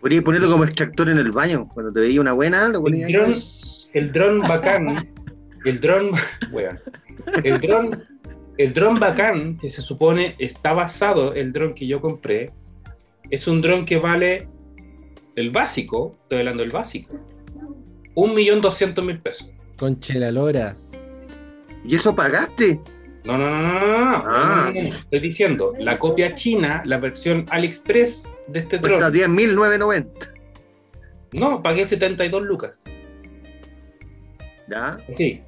Podrías 0.00 0.22
ponerlo 0.22 0.50
como 0.50 0.64
extractor 0.64 1.08
en 1.08 1.18
el 1.18 1.30
baño. 1.30 1.68
Cuando 1.72 1.92
te 1.92 2.00
veía 2.00 2.20
una 2.20 2.32
buena, 2.32 2.68
lo 2.68 2.82
ponías 2.82 3.08
El 3.08 3.14
dron, 3.14 3.34
el 3.94 4.12
dron 4.12 4.38
bacán, 4.40 5.14
el 5.64 5.80
dron, 5.80 6.10
weón, 6.52 6.78
el 7.42 7.60
dron, 7.60 8.04
el 8.58 8.72
dron 8.74 8.98
bacán 9.00 9.58
que 9.58 9.70
se 9.70 9.82
supone 9.82 10.36
está 10.38 10.72
basado, 10.72 11.34
el 11.34 11.52
dron 11.52 11.74
que 11.74 11.86
yo 11.86 12.00
compré, 12.00 12.52
es 13.30 13.46
un 13.48 13.60
dron 13.62 13.84
que 13.84 13.98
vale 13.98 14.48
el 15.36 15.50
básico, 15.50 16.16
estoy 16.22 16.38
hablando 16.40 16.62
del 16.62 16.70
básico, 16.72 17.14
un 18.14 18.34
millón 18.34 18.60
doscientos 18.60 19.04
mil 19.04 19.20
pesos. 19.20 19.50
Conche 19.76 20.14
la 20.18 20.30
lora. 20.30 20.76
¿Y 21.84 21.96
eso 21.96 22.14
pagaste? 22.14 22.80
No, 23.24 23.36
no, 23.38 23.50
no, 23.50 23.62
no, 23.62 23.80
no, 23.80 23.80
no, 23.80 24.04
no, 24.04 24.22
Ah. 24.26 24.70
no, 24.72 24.80
no, 24.82 24.88
no. 24.88 24.94
Estoy 24.94 25.20
diciendo, 25.20 25.72
la 25.78 25.98
copia 25.98 26.34
china, 26.34 26.82
la 26.84 26.98
versión 26.98 27.46
AliExpress 27.50 28.30
de 28.48 28.60
este 28.60 28.78
Cuesta 28.80 29.10
dron, 29.10 29.36
10.990. 29.36 30.06
no, 31.32 31.62
pagué 31.62 31.88
72 31.88 32.42
lucas. 32.42 32.84
¿Ya? 34.70 34.96
Sí. 35.16 35.42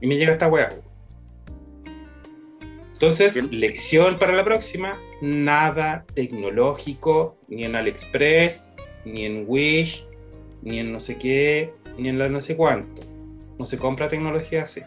Y 0.00 0.06
me 0.06 0.16
llega 0.16 0.32
esta 0.32 0.48
weá. 0.48 0.68
Entonces, 3.00 3.32
Bien. 3.32 3.48
lección 3.60 4.16
para 4.16 4.34
la 4.34 4.44
próxima: 4.44 4.92
nada 5.22 6.04
tecnológico, 6.14 7.38
ni 7.48 7.64
en 7.64 7.74
AliExpress, 7.74 8.74
ni 9.06 9.24
en 9.24 9.44
Wish, 9.48 10.04
ni 10.62 10.78
en 10.80 10.92
no 10.92 11.00
sé 11.00 11.16
qué, 11.16 11.72
ni 11.96 12.10
en 12.10 12.18
la 12.18 12.28
no 12.28 12.42
sé 12.42 12.56
cuánto. 12.56 13.00
No 13.58 13.64
se 13.64 13.78
compra 13.78 14.08
tecnología 14.08 14.64
así. 14.64 14.82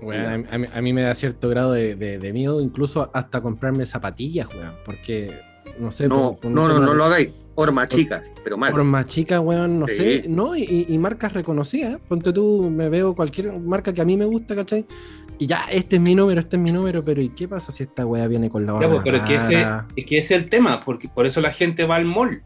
Weón, 0.00 0.24
a, 0.24 0.38
mí- 0.38 0.44
a 0.52 0.58
mí, 0.58 0.66
a 0.72 0.80
mí 0.80 0.92
me 0.92 1.02
da 1.02 1.12
cierto 1.14 1.48
grado 1.48 1.72
de, 1.72 1.96
de- 1.96 2.18
de 2.20 2.32
miedo, 2.32 2.60
incluso 2.60 3.10
hasta 3.12 3.40
comprarme 3.40 3.84
zapatillas, 3.86 4.46
weón. 4.54 4.74
Porque, 4.84 5.32
no 5.80 5.90
sé, 5.90 6.06
No, 6.06 6.34
por- 6.34 6.36
por 6.38 6.46
un 6.50 6.54
no, 6.54 6.68
no, 6.68 6.74
tema 6.74 6.86
no 6.86 6.92
de- 6.92 6.96
lo 6.98 7.04
hagáis. 7.06 7.28
Hormas 7.56 7.88
chicas, 7.88 8.30
pero 8.44 8.56
mal. 8.56 8.70
Por 8.70 8.84
más 8.84 9.06
chicas, 9.06 9.40
weón, 9.40 9.80
no 9.80 9.88
Sí. 9.88 9.94
sé, 9.96 10.24
no, 10.28 10.56
y, 10.56 10.86
y 10.88 10.96
marcas 10.98 11.32
reconocidas. 11.32 11.98
Ponte 12.08 12.32
tú, 12.32 12.70
me 12.70 12.88
veo 12.88 13.16
cualquier 13.16 13.52
marca 13.58 13.92
que 13.92 14.00
a 14.00 14.04
mí 14.04 14.16
me 14.16 14.26
gusta, 14.26 14.54
¿cachai? 14.54 14.86
Y 15.38 15.46
ya, 15.46 15.64
este 15.70 15.96
es 15.96 16.02
mi 16.02 16.14
número, 16.14 16.40
este 16.40 16.56
es 16.56 16.62
mi 16.62 16.72
número, 16.72 17.04
pero 17.04 17.20
¿y 17.22 17.28
qué 17.30 17.46
pasa 17.46 17.70
si 17.70 17.84
esta 17.84 18.04
weá 18.04 18.26
viene 18.26 18.50
con 18.50 18.66
la 18.66 18.72
Ya, 18.72 18.86
horma 18.88 18.90
pues, 18.90 19.02
pero 19.04 19.16
es 19.18 19.22
que, 19.22 19.34
ese, 19.36 19.66
es 19.96 20.06
que 20.06 20.18
ese 20.18 20.34
es 20.34 20.42
el 20.42 20.50
tema, 20.50 20.84
porque 20.84 21.08
por 21.08 21.26
eso 21.26 21.40
la 21.40 21.52
gente 21.52 21.84
va 21.84 21.96
al 21.96 22.04
mall. 22.04 22.42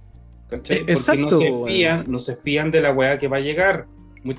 ¿cachai? 0.51 0.77
Eh, 0.77 0.81
Porque 0.81 0.93
exacto, 0.93 1.41
no 1.41 1.65
se, 1.67 1.73
fían, 1.73 2.05
no 2.07 2.19
se 2.19 2.37
fían 2.37 2.71
de 2.71 2.81
la 2.83 2.93
weá 2.93 3.19
que 3.19 3.29
va 3.29 3.39
a 3.39 3.41
llegar. 3.41 3.87
Muy- 4.23 4.37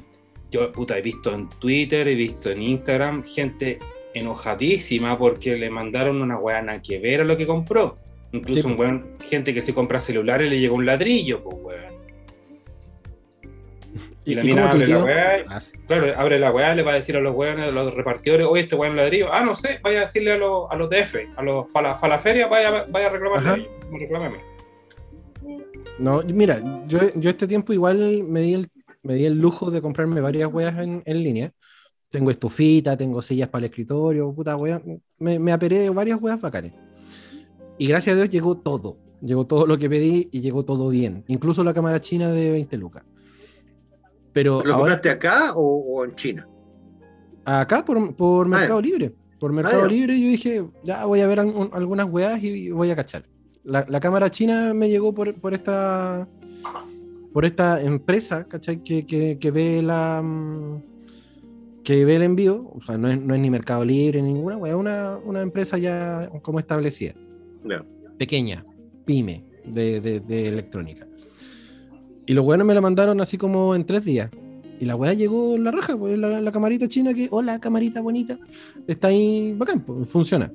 yo, 0.51 0.71
puta, 0.71 0.95
he 0.97 1.01
visto 1.01 1.33
en 1.33 1.49
Twitter, 1.49 2.07
he 2.07 2.13
visto 2.13 2.51
en 2.51 2.61
Instagram 2.61 3.23
gente 3.23 3.79
enojadísima 4.13 5.17
porque 5.17 5.55
le 5.55 5.69
mandaron 5.69 6.21
una 6.21 6.37
weá 6.37 6.61
nada 6.61 6.81
que 6.81 6.99
ver 6.99 7.21
a 7.21 7.23
lo 7.23 7.35
que 7.37 7.47
compró. 7.47 7.97
Incluso 8.31 8.61
Sí, 8.61 8.67
un 8.67 8.79
weón, 8.79 9.05
gente 9.25 9.53
que 9.53 9.61
se 9.61 9.73
compra 9.73 10.01
celulares 10.01 10.49
le 10.49 10.59
llega 10.59 10.73
un 10.73 10.85
ladrillo, 10.85 11.43
pues 11.43 11.57
weón. 11.59 11.92
Y, 14.25 14.35
la 14.35 14.43
y 14.43 14.47
mina 14.47 14.69
abre 14.69 14.87
la 14.87 15.03
weá, 15.03 15.43
Ah, 15.49 15.59
sí. 15.59 15.73
claro, 15.85 16.07
abre 16.17 16.39
la 16.39 16.51
weá, 16.51 16.73
le 16.75 16.83
va 16.83 16.91
a 16.91 16.95
decir 16.95 17.17
a 17.17 17.19
los 17.19 17.35
weones, 17.35 17.67
a 17.67 17.71
los 17.71 17.93
repartidores, 17.93 18.47
oye, 18.47 18.61
este 18.61 18.75
weón 18.75 18.95
ladrillo. 18.95 19.33
Ah, 19.33 19.43
no 19.43 19.55
sé, 19.55 19.79
vaya 19.83 20.01
a 20.01 20.05
decirle 20.05 20.33
a 20.33 20.37
los, 20.37 20.67
a 20.71 20.75
los 20.77 20.89
DF, 20.89 21.15
a 21.35 21.43
los 21.43 21.71
fala, 21.71 21.95
falaferia, 21.95 22.47
vaya, 22.47 22.85
vaya 22.89 23.07
a 23.07 23.09
reclamarle 23.09 23.69
reclámame. 23.91 24.37
No, 25.99 26.21
mira, 26.23 26.61
yo, 26.87 26.99
yo 27.15 27.29
este 27.29 27.47
tiempo 27.47 27.73
igual 27.73 28.23
me 28.23 28.41
di 28.41 28.53
el, 28.55 28.67
me 29.03 29.15
di 29.15 29.25
el 29.25 29.39
lujo 29.39 29.69
de 29.71 29.81
comprarme 29.81 30.21
varias 30.21 30.51
weas 30.51 30.77
en, 30.77 31.03
en 31.05 31.23
línea. 31.23 31.51
Tengo 32.09 32.31
estufita, 32.31 32.95
tengo 32.95 33.21
sillas 33.21 33.49
para 33.49 33.65
el 33.65 33.71
escritorio, 33.71 34.33
puta 34.33 34.55
wea. 34.55 34.81
Me, 35.19 35.39
me 35.39 35.51
aperé 35.51 35.89
varias 35.89 36.21
weas 36.21 36.39
bacanes. 36.39 36.73
Y 37.77 37.87
gracias 37.87 38.13
a 38.13 38.17
Dios 38.17 38.29
llegó 38.29 38.55
todo. 38.55 38.97
Llegó 39.21 39.45
todo 39.47 39.65
lo 39.65 39.77
que 39.77 39.89
pedí 39.89 40.29
y 40.31 40.41
llegó 40.41 40.63
todo 40.63 40.89
bien. 40.89 41.23
Incluso 41.27 41.63
la 41.63 41.73
cámara 41.73 41.99
china 42.01 42.31
de 42.31 42.51
20 42.51 42.77
lucas. 42.77 43.03
Pero 44.33 44.55
¿Lo 44.63 44.73
ahora, 44.73 44.77
compraste 44.77 45.09
acá 45.11 45.53
o, 45.55 45.61
o 45.61 46.05
en 46.05 46.15
China? 46.15 46.47
acá 47.45 47.83
por, 47.85 48.15
por 48.15 48.45
Ah, 48.47 48.49
Mercado 48.49 48.81
Libre. 48.81 49.13
Por 49.39 49.51
Mercado 49.53 49.81
ya. 49.83 49.87
Libre 49.87 50.19
yo 50.19 50.27
dije, 50.27 50.65
ya 50.83 51.05
voy 51.05 51.19
a 51.21 51.27
ver 51.27 51.39
algún- 51.39 51.69
algunas 51.73 52.07
weas 52.09 52.41
y 52.43 52.71
voy 52.71 52.89
a 52.91 52.95
cachar. 52.95 53.23
La, 53.63 53.85
la 53.87 53.99
cámara 53.99 54.29
china 54.31 54.73
me 54.73 54.89
llegó 54.89 55.13
por, 55.13 55.33
por 55.35 55.53
esta 55.53 56.27
por 57.33 57.45
esta 57.45 57.81
empresa, 57.81 58.43
¿cachai? 58.47 58.83
Que, 58.83 59.05
que, 59.05 59.37
que 59.39 59.51
ve 59.51 59.81
la 59.81 60.21
mm, 60.23 60.81
que 61.83 62.05
ve 62.05 62.15
el 62.15 62.21
envío, 62.23 62.71
o 62.75 62.81
sea, 62.81 62.97
no 62.97 63.09
es, 63.09 63.19
no 63.19 63.33
es 63.35 63.41
ni 63.41 63.49
Mercado 63.49 63.83
Libre 63.83 64.21
ni 64.21 64.33
ninguna, 64.33 64.55
wea, 64.57 64.71
es 64.73 64.77
una, 64.79 65.17
una 65.17 65.41
empresa 65.41 65.77
ya 65.77 66.29
como 66.41 66.59
establecida, 66.59 67.13
pequeña, 68.17 68.63
pyme 69.05 69.43
de, 69.65 69.99
de- 69.99 70.19
de 70.21 70.47
electrónica. 70.47 71.07
Y 72.25 72.33
los 72.33 72.45
buenos 72.45 72.65
me 72.65 72.73
la 72.73 72.81
mandaron 72.81 73.19
así 73.21 73.37
como 73.37 73.75
en 73.75 73.85
tres 73.85 74.05
días. 74.05 74.29
Y 74.79 74.85
la 74.85 74.95
weá 74.95 75.13
llegó 75.13 75.55
en 75.55 75.63
la 75.63 75.71
raja, 75.71 75.97
pues 75.97 76.17
la, 76.17 76.41
la 76.41 76.51
camarita 76.51 76.87
china 76.87 77.13
que, 77.13 77.27
hola 77.31 77.59
camarita 77.59 78.01
bonita, 78.01 78.37
está 78.87 79.09
ahí 79.09 79.53
bacán, 79.57 79.81
pues, 79.81 80.09
funciona. 80.09 80.51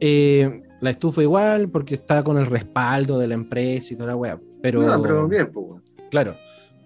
Eh, 0.00 0.62
la 0.80 0.90
estufa 0.90 1.22
igual, 1.22 1.68
porque 1.68 1.94
está 1.94 2.24
con 2.24 2.38
el 2.38 2.46
respaldo 2.46 3.18
de 3.18 3.28
la 3.28 3.34
empresa 3.34 3.94
y 3.94 3.96
toda 3.96 4.08
la 4.08 4.16
weá. 4.16 4.40
Pero, 4.60 4.82
No, 4.82 5.00
pero 5.02 5.28
bien, 5.28 5.50
pues. 5.52 5.82
claro. 6.10 6.36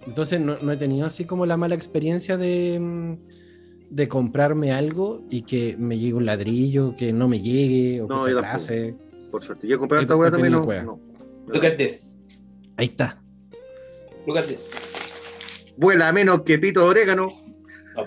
Entonces 0.06 0.40
no, 0.40 0.56
no 0.60 0.72
he 0.72 0.76
tenido 0.76 1.06
así 1.06 1.24
como 1.24 1.46
la 1.46 1.56
mala 1.56 1.74
experiencia 1.74 2.36
de, 2.36 2.78
mm, 2.78 3.14
de 3.90 4.08
comprarme 4.08 4.72
algo 4.72 5.22
y 5.30 5.42
que 5.42 5.76
me 5.78 5.98
llegue 5.98 6.14
un 6.14 6.26
ladrillo, 6.26 6.94
que 6.94 7.12
no 7.12 7.28
me 7.28 7.40
llegue 7.40 8.02
o 8.02 8.06
No, 8.06 8.16
que 8.16 8.30
se 8.30 8.36
atrase. 8.36 8.92
Por 8.92 9.30
por 9.30 9.44
suerte. 9.44 9.66
Yo 9.66 9.78
compré 9.78 10.00
esta 10.02 10.14
weá 10.16 10.30
también. 10.30 10.52
No, 10.52 10.64
no. 10.64 11.00
Look 11.46 11.64
at 11.64 11.76
this. 11.76 12.18
Ahí 12.76 12.86
está. 12.86 13.22
Look 14.26 14.38
at 14.38 14.44
this. 14.46 14.68
Vuela 15.76 16.12
menos 16.12 16.42
que 16.42 16.58
pito 16.58 16.80
de 16.80 16.86
orégano. 16.86 17.28
No, 17.94 18.04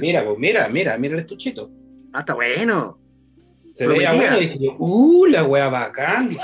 mira, 0.00 0.24
pues, 0.24 0.38
mira, 0.38 0.68
mira, 0.68 0.96
mira 0.98 1.14
el 1.14 1.20
estuchito. 1.20 1.70
Ah, 2.12 2.20
está 2.20 2.34
bueno. 2.34 2.98
Se 3.74 3.86
veía 3.86 4.10
Prometía. 4.10 4.30
bueno 4.30 4.42
y 4.42 4.46
dije 4.48 4.58
yo, 4.64 4.76
uh, 4.78 5.26
la 5.26 5.44
wea 5.44 5.68
bacán. 5.68 6.36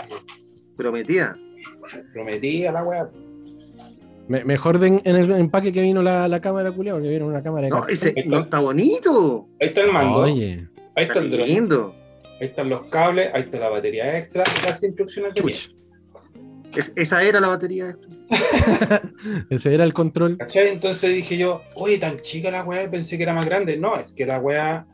Prometía. 0.77 1.37
prometía 2.13 2.73
la 2.73 2.85
wea. 2.85 3.09
Me- 4.29 4.45
mejor 4.45 4.79
de 4.79 4.89
en, 4.89 5.01
en 5.05 5.17
el 5.17 5.31
empaque 5.33 5.73
que 5.73 5.83
vino 5.83 6.03
la, 6.03 6.29
la 6.29 6.41
cámara 6.41 6.73
culiao, 6.73 6.97
porque 6.97 7.09
vino 7.11 7.27
una 7.27 7.43
cámara 7.43 7.65
de 7.67 7.71
No, 7.71 7.87
ese 7.89 8.13
no 8.27 8.41
está 8.41 8.59
bonito. 8.61 9.49
Ahí 9.61 9.69
está 9.69 9.83
el 9.83 9.93
mando, 9.93 10.17
Oye, 10.19 10.69
ahí 10.97 11.05
está 11.05 11.13
Está 11.15 11.19
el 11.21 11.31
dron, 11.31 11.47
lindo. 11.49 11.95
ahí 12.41 12.47
están 12.49 12.69
los 12.69 12.87
cables, 12.91 13.31
ahí 13.33 13.43
está 13.43 13.59
la 13.59 13.71
batería 13.71 14.19
extra 14.19 14.43
y 14.63 14.67
las 14.67 14.83
instrucciones 14.83 15.35
de. 15.35 15.43
Es- 16.77 16.93
esa 16.95 17.23
era 17.23 17.41
la 17.41 17.49
batería. 17.49 17.97
Ese 19.51 19.75
era 19.75 19.85
el 19.85 19.93
control. 19.95 20.37
¿Cachai? 20.39 20.69
Entonces 20.69 21.15
dije 21.15 21.37
yo, 21.37 21.63
oye, 21.75 21.99
tan 21.99 22.21
chica 22.21 22.51
la 22.51 22.65
weá, 22.65 22.91
pensé 22.91 23.17
que 23.17 23.23
era 23.23 23.35
más 23.35 23.47
grande. 23.47 23.77
No, 23.77 23.97
es 23.97 24.13
que 24.13 24.27
la 24.27 24.39
weá 24.39 24.87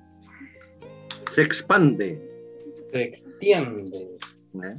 Se 1.29 1.43
expande. 1.43 2.21
se 2.93 3.03
extiende. 3.03 3.99
¿eh? 3.99 4.77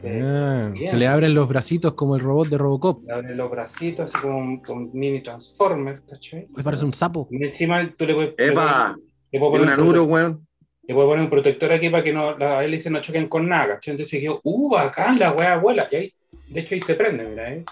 Se, 0.00 0.20
Ah, 0.22 0.66
extiende. 0.68 0.86
se 0.88 0.96
le 0.96 1.06
abren 1.06 1.34
los 1.34 1.48
bracitos 1.48 1.94
como 1.94 2.14
el 2.16 2.22
robot 2.22 2.48
de 2.48 2.58
Robocop. 2.58 3.04
Le 3.06 3.12
abre 3.12 3.34
los 3.34 3.50
bracitos 3.50 4.12
así 4.14 4.22
como 4.22 4.38
un, 4.38 4.90
mini 4.92 5.22
transformer, 5.22 6.02
¿cachai? 6.08 6.46
Uy, 6.54 6.62
parece 6.62 6.84
un 6.84 6.92
sapo. 6.94 7.26
Y 7.30 7.42
encima 7.44 7.86
tú 7.96 8.06
le 8.06 8.14
puedes, 8.14 8.34
le 8.36 8.46
¡Epa! 8.48 8.94
puedes- 8.94 9.10
le 9.32 9.38
puedes 9.40 9.52
Un 9.54 9.58
poner 9.60 9.74
un 9.74 9.80
anuro, 9.82 10.04
weón. 10.04 10.46
Le 10.86 10.94
puedes 10.94 11.08
poner 11.08 11.24
un 11.24 11.30
protector 11.30 11.72
aquí 11.72 11.88
para 11.88 12.02
que 12.02 12.12
no, 12.12 12.36
las 12.36 12.64
hélices 12.64 12.92
no 12.92 13.00
choquen 13.00 13.28
con 13.28 13.48
nada, 13.48 13.74
¿cachai? 13.74 13.92
Entonces 13.92 14.20
dije, 14.20 14.34
uh, 14.42 14.70
bacán, 14.70 15.18
la 15.18 15.32
weá 15.32 15.56
vuela. 15.56 15.88
Y 15.90 15.96
ahí, 15.96 16.14
de 16.48 16.60
hecho, 16.60 16.74
ahí 16.74 16.80
se 16.80 16.94
prende, 16.94 17.24
mira, 17.24 17.52
¿eh? 17.52 17.64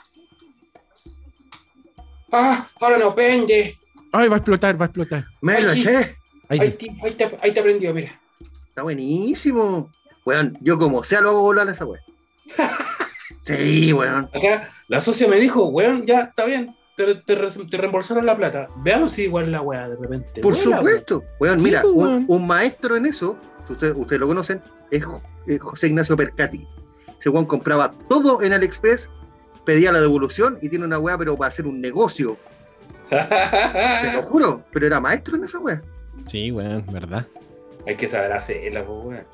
Ah, 2.33 2.67
ahora 2.81 2.97
no 2.97 3.15
pende. 3.15 3.77
Ay, 4.13 4.29
va 4.29 4.37
a 4.37 4.39
explotar, 4.39 4.81
va 4.81 4.87
a 4.87 4.89
explotar. 4.89 5.25
Me 5.43 5.61
lo 5.61 5.73
eché. 5.73 6.17
Ahí 6.49 6.61
Ahí, 6.61 6.77
sí. 6.79 6.87
te, 6.87 7.07
ahí, 7.07 7.15
te, 7.15 7.39
ahí 7.43 7.53
te 7.53 7.63
prendió, 7.63 7.93
mira. 7.95 8.19
Está 8.69 8.83
buenísimo. 8.83 9.91
Weón, 10.25 10.57
yo 10.61 10.79
como 10.79 11.05
sea 11.05 11.21
lo 11.21 11.31
hago 11.31 11.43
volar 11.43 11.69
a 11.69 11.73
esa 11.73 11.85
weón. 11.85 12.03
Sí, 13.45 13.93
weón. 13.93 14.31
Acá 14.33 14.73
la 14.87 15.01
socia 15.01 15.27
me 15.27 15.41
dijo, 15.41 15.65
weón, 15.67 16.07
ya 16.07 16.21
está 16.21 16.45
bien, 16.45 16.77
te, 17.07 17.15
te, 17.17 17.35
re- 17.35 17.51
te 17.71 17.77
reembolsaron 17.77 18.25
la 18.27 18.37
plata. 18.37 18.69
Veamos 18.77 19.13
si 19.13 19.23
igual 19.23 19.51
la 19.53 19.61
weá 19.61 19.89
de 19.89 19.97
repente. 19.97 20.41
Por 20.41 20.55
vuela, 20.57 20.77
supuesto. 20.79 21.25
Weón, 21.41 21.59
Sí, 21.59 21.65
mira, 21.67 21.83
pues, 21.83 21.95
un, 21.95 21.99
weón. 22.05 22.25
un 22.29 22.47
maestro 22.47 22.97
en 22.97 23.07
eso, 23.07 23.37
si 23.67 23.73
ustedes 23.73 23.95
ustedes 23.97 24.21
lo 24.21 24.27
conocen, 24.29 24.61
es 24.91 25.05
Jo- 25.05 25.23
José 25.61 25.89
Ignacio 25.89 26.17
Percati. 26.17 26.67
Ese 27.19 27.29
weón 27.29 27.47
compraba 27.47 27.93
todo 28.09 28.43
en 28.43 28.53
AliExpress, 28.53 29.09
pedía 29.65 29.93
la 29.93 30.01
devolución 30.01 30.59
y 30.61 30.69
tiene 30.69 30.85
una 30.85 30.99
weá, 30.99 31.17
pero 31.19 31.37
para 31.37 31.49
hacer 31.49 31.67
un 31.67 31.81
negocio. 31.81 32.37
Te 33.11 34.13
lo 34.15 34.23
juro. 34.25 34.63
Pero 34.73 34.87
era 34.87 35.01
maestro 35.01 35.37
en 35.37 35.45
esa 35.45 35.59
weá. 35.59 35.83
Sí, 36.27 36.51
weón, 36.51 36.85
verdad. 36.93 37.27
Hay 37.87 37.97
que 37.97 38.07
saber 38.09 38.33
hacerla, 38.33 38.85
pues, 38.85 39.05
weón. 39.05 39.25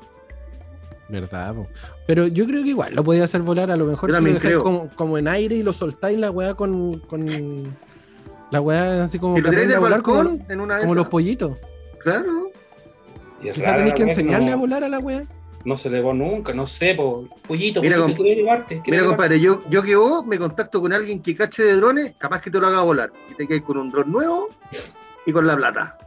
Verdad, 1.09 1.55
po. 1.55 1.67
Pero 2.07 2.27
yo 2.27 2.45
creo 2.45 2.61
que 2.63 2.69
igual 2.69 2.93
lo 2.93 3.03
podía 3.03 3.23
hacer 3.23 3.41
volar, 3.41 3.71
a 3.71 3.75
lo 3.77 3.85
mejor 3.85 4.11
Yo 4.11 4.17
si 4.17 4.23
lo 4.23 4.33
dejáis 4.33 4.57
como, 4.57 4.89
como 4.89 5.17
en 5.17 5.27
aire 5.27 5.55
y 5.55 5.63
lo 5.63 5.73
soltáis 5.73 6.19
la 6.19 6.29
weá 6.29 6.53
con, 6.53 6.99
con 6.99 7.75
la 8.51 8.61
weá 8.61 9.03
así 9.03 9.17
como 9.19 9.35
Si 9.35 9.41
lo 9.41 9.49
tiráis 9.49 9.69
del 9.69 9.79
volar 9.79 10.01
como, 10.03 10.17
balcón, 10.17 10.45
en 10.49 10.61
una 10.61 10.75
de 10.77 10.81
como 10.81 10.95
los 10.95 11.09
pollitos. 11.09 11.57
Claro. 11.99 12.51
Quizás 13.41 13.75
tenéis 13.75 13.93
que 13.95 14.03
enseñarle 14.03 14.47
no, 14.47 14.53
a 14.53 14.55
volar 14.55 14.83
a 14.83 14.89
la 14.89 14.99
weá. 14.99 15.23
No 15.65 15.77
se 15.77 15.87
elevó 15.89 16.13
nunca, 16.13 16.53
no 16.53 16.67
sé, 16.67 16.93
po. 16.95 17.27
Pollito, 17.47 17.81
Mira, 17.81 17.97
pollito, 17.97 18.17
comp- 18.21 18.23
quiero 18.25 18.41
llevarte. 18.41 18.67
quiero 18.67 18.83
Mira, 18.85 18.97
llevarte. 18.97 19.07
compadre, 19.09 19.39
yo, 19.39 19.63
yo 19.69 19.81
que 19.83 19.95
vos 19.95 20.25
me 20.25 20.37
contacto 20.37 20.79
con 20.79 20.93
alguien 20.93 21.21
que 21.21 21.35
cache 21.35 21.63
de 21.63 21.73
drones, 21.75 22.13
capaz 22.17 22.41
que 22.41 22.51
te 22.51 22.59
lo 22.59 22.67
haga 22.67 22.81
volar. 22.83 23.11
Y 23.31 23.33
te 23.35 23.47
quedes 23.47 23.63
con 23.63 23.77
un 23.77 23.89
dron 23.89 24.11
nuevo 24.11 24.49
y 25.25 25.31
con 25.31 25.45
la 25.47 25.55
plata. 25.57 25.97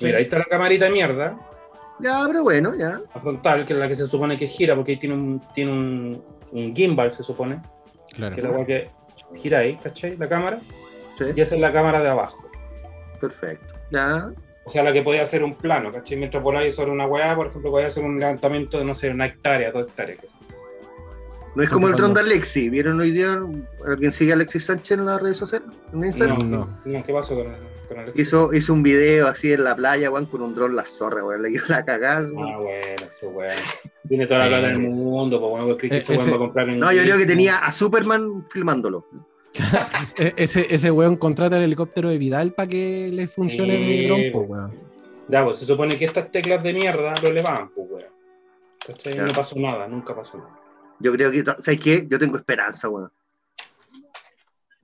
Mira, 0.00 0.18
ahí 0.18 0.24
está 0.24 0.38
la 0.38 0.44
camarita 0.44 0.86
de 0.86 0.90
mierda, 0.92 1.36
Ya, 2.04 2.22
pero 2.26 2.42
bueno, 2.42 2.74
ya. 2.76 3.00
la 3.14 3.20
frontal, 3.20 3.64
que 3.64 3.72
es 3.72 3.78
la 3.78 3.88
que 3.88 3.96
se 3.96 4.06
supone 4.06 4.36
que 4.36 4.46
gira, 4.46 4.76
porque 4.76 4.92
ahí 4.92 4.98
tiene 4.98 5.14
un, 5.14 5.40
tiene 5.54 5.72
un, 5.72 6.22
un 6.52 6.76
gimbal, 6.76 7.10
se 7.12 7.22
supone, 7.24 7.60
Claro. 8.14 8.34
que 8.36 8.40
es 8.42 8.48
la 8.50 8.66
que 8.66 8.90
gira 9.40 9.58
ahí, 9.60 9.76
¿cachai? 9.76 10.16
La 10.18 10.28
cámara. 10.28 10.60
Sí, 11.18 11.24
Y 11.34 11.40
esa 11.40 11.54
es 11.54 11.60
la 11.60 11.72
cámara 11.72 12.02
de 12.02 12.08
abajo. 12.10 12.38
perfecto. 13.20 13.74
Ya. 13.90 14.30
O 14.66 14.70
sea, 14.70 14.82
la 14.82 14.92
que 14.92 15.02
podía 15.02 15.22
hacer 15.22 15.42
un 15.42 15.54
plano, 15.54 15.92
¿cachai? 15.92 16.16
Mientras 16.18 16.42
voláis 16.42 16.74
sobre 16.74 16.90
una 16.90 17.06
weá, 17.06 17.34
por 17.36 17.46
ejemplo, 17.48 17.70
podía 17.70 17.86
hacer 17.88 18.04
un 18.04 18.18
levantamiento 18.20 18.78
de, 18.78 18.84
no 18.84 18.94
sé, 18.94 19.10
una 19.10 19.26
hectárea, 19.26 19.72
dos 19.72 19.86
hectáreas. 19.86 20.18
No 21.54 21.62
es 21.62 21.70
como 21.70 21.86
el 21.88 21.94
dron 21.94 22.12
de 22.14 22.20
Alexi. 22.20 22.68
¿Vieron 22.68 22.98
hoy 23.00 23.12
día? 23.12 23.38
¿Alguien 23.86 24.10
sigue 24.10 24.32
a 24.32 24.34
Alexis 24.34 24.64
Sánchez 24.66 24.98
en 24.98 25.06
las 25.06 25.22
redes 25.22 25.36
sociales? 25.36 25.68
¿En 25.92 26.04
Instagram? 26.04 26.50
No, 26.50 26.58
No. 26.66 26.78
no, 26.84 27.04
¿qué 27.04 27.12
pasó 27.12 27.34
con, 27.36 27.46
con 27.88 28.12
Hizo, 28.14 28.52
hizo 28.52 28.72
un 28.72 28.82
video 28.82 29.26
así 29.28 29.52
en 29.52 29.64
la 29.64 29.74
playa, 29.76 30.10
weón, 30.10 30.26
con 30.26 30.42
un 30.42 30.54
dron 30.54 30.74
la 30.76 30.84
zorra, 30.84 31.24
weón. 31.24 31.42
Le 31.42 31.48
dio 31.50 31.62
la 31.68 31.84
cagada. 31.84 32.26
weón. 32.28 32.48
Ah, 32.52 32.58
bueno, 32.58 32.82
ese 32.96 33.26
weón. 33.26 33.50
Tiene 34.08 34.26
toda 34.26 34.40
la 34.40 34.48
plata 34.48 34.66
del 34.68 34.78
mundo, 34.80 35.40
pues 35.78 35.92
ese 35.92 36.12
weón 36.16 36.30
va 36.32 36.34
a 36.34 36.38
comprar 36.38 36.68
en. 36.68 36.78
No, 36.80 36.92
yo 36.92 37.02
creo 37.02 37.18
que 37.18 37.26
tenía 37.26 37.58
a 37.58 37.72
Superman 37.72 38.46
filmándolo. 38.50 39.06
E- 40.18 40.34
ese, 40.36 40.66
ese 40.74 40.90
weón 40.90 41.16
contrata 41.16 41.56
el 41.56 41.62
helicóptero 41.62 42.08
de 42.08 42.18
Vidal 42.18 42.52
para 42.52 42.68
que 42.68 43.10
le 43.12 43.28
funcione 43.28 43.76
de 43.78 43.84
Sí, 43.84 44.06
dron, 44.06 44.20
po, 44.32 44.46
po. 44.46 44.52
weón. 44.52 44.72
Ya, 45.28 45.44
pues 45.44 45.58
se 45.58 45.64
supone 45.64 45.96
que 45.96 46.04
estas 46.04 46.30
teclas 46.30 46.62
de 46.62 46.74
mierda 46.74 47.14
lo 47.22 47.28
elevaban, 47.28 47.70
pues 47.74 47.88
weón. 47.90 49.26
No 49.26 49.32
pasó 49.32 49.56
nada, 49.58 49.86
nunca 49.88 50.14
pasó 50.14 50.38
nada. 50.38 50.50
Yo 51.00 51.12
creo 51.12 51.30
que, 51.30 51.42
¿sabes 51.44 51.80
qué? 51.80 52.06
Yo 52.08 52.18
tengo 52.18 52.36
esperanza, 52.36 52.88
weón. 52.88 53.10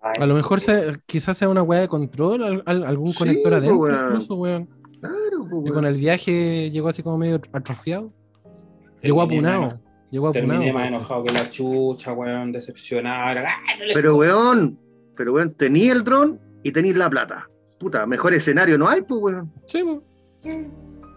Ay, 0.02 0.22
A 0.22 0.26
lo 0.26 0.34
mejor 0.34 0.60
sí, 0.60 0.66
se, 0.66 0.98
quizás 1.06 1.36
sea 1.36 1.48
una 1.48 1.62
weá 1.62 1.80
de 1.80 1.88
control, 1.88 2.42
al- 2.42 2.62
al- 2.66 2.84
algún 2.84 3.12
Sí, 3.12 3.18
conector 3.18 3.50
po, 3.52 3.56
adentro, 3.56 3.76
weón. 3.78 4.04
incluso, 4.06 4.34
weón. 4.36 4.66
Claro, 5.00 5.16
pues, 5.40 5.50
Y 5.50 5.54
weón. 5.54 5.74
con 5.74 5.84
el 5.86 5.94
viaje 5.96 6.70
llegó 6.70 6.88
así 6.88 7.02
como 7.02 7.18
medio 7.18 7.40
atrofiado. 7.52 8.12
terminé 8.42 8.98
Llegó 9.02 9.22
apunado. 9.22 9.80
Llegó 10.10 10.28
apunado. 10.28 10.50
Terminé 10.60 10.72
más 10.72 10.90
enojado 10.90 11.24
que 11.24 11.32
la 11.32 11.48
chucha, 11.50 12.12
weón, 12.12 12.52
decepcionado. 12.52 13.30
Era, 13.30 13.48
"Ay, 13.68 13.78
no 13.78 13.84
le 13.86 13.94
Pero, 13.94 14.16
weón, 14.16 14.78
pero, 15.16 15.32
weón, 15.34 15.54
tenía 15.54 15.92
el 15.92 16.02
dron 16.04 16.40
y 16.62 16.72
tenía 16.72 16.94
la 16.96 17.08
plata. 17.10 17.46
Puta, 17.78 18.06
mejor 18.06 18.34
escenario 18.34 18.76
no 18.78 18.88
hay, 18.88 19.02
pues, 19.02 19.20
weón. 19.22 19.52
Sí, 19.66 19.82
po. 19.84 20.02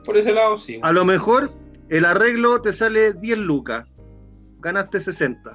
Por 0.05 0.17
ese 0.17 0.33
lado, 0.33 0.57
sí. 0.57 0.79
A 0.81 0.91
lo 0.91 1.05
mejor 1.05 1.51
el 1.89 2.03
arreglo 2.05 2.61
te 2.61 2.73
sale 2.73 3.13
10 3.13 3.37
lucas. 3.37 3.85
Ganaste 4.59 5.01
60. 5.01 5.51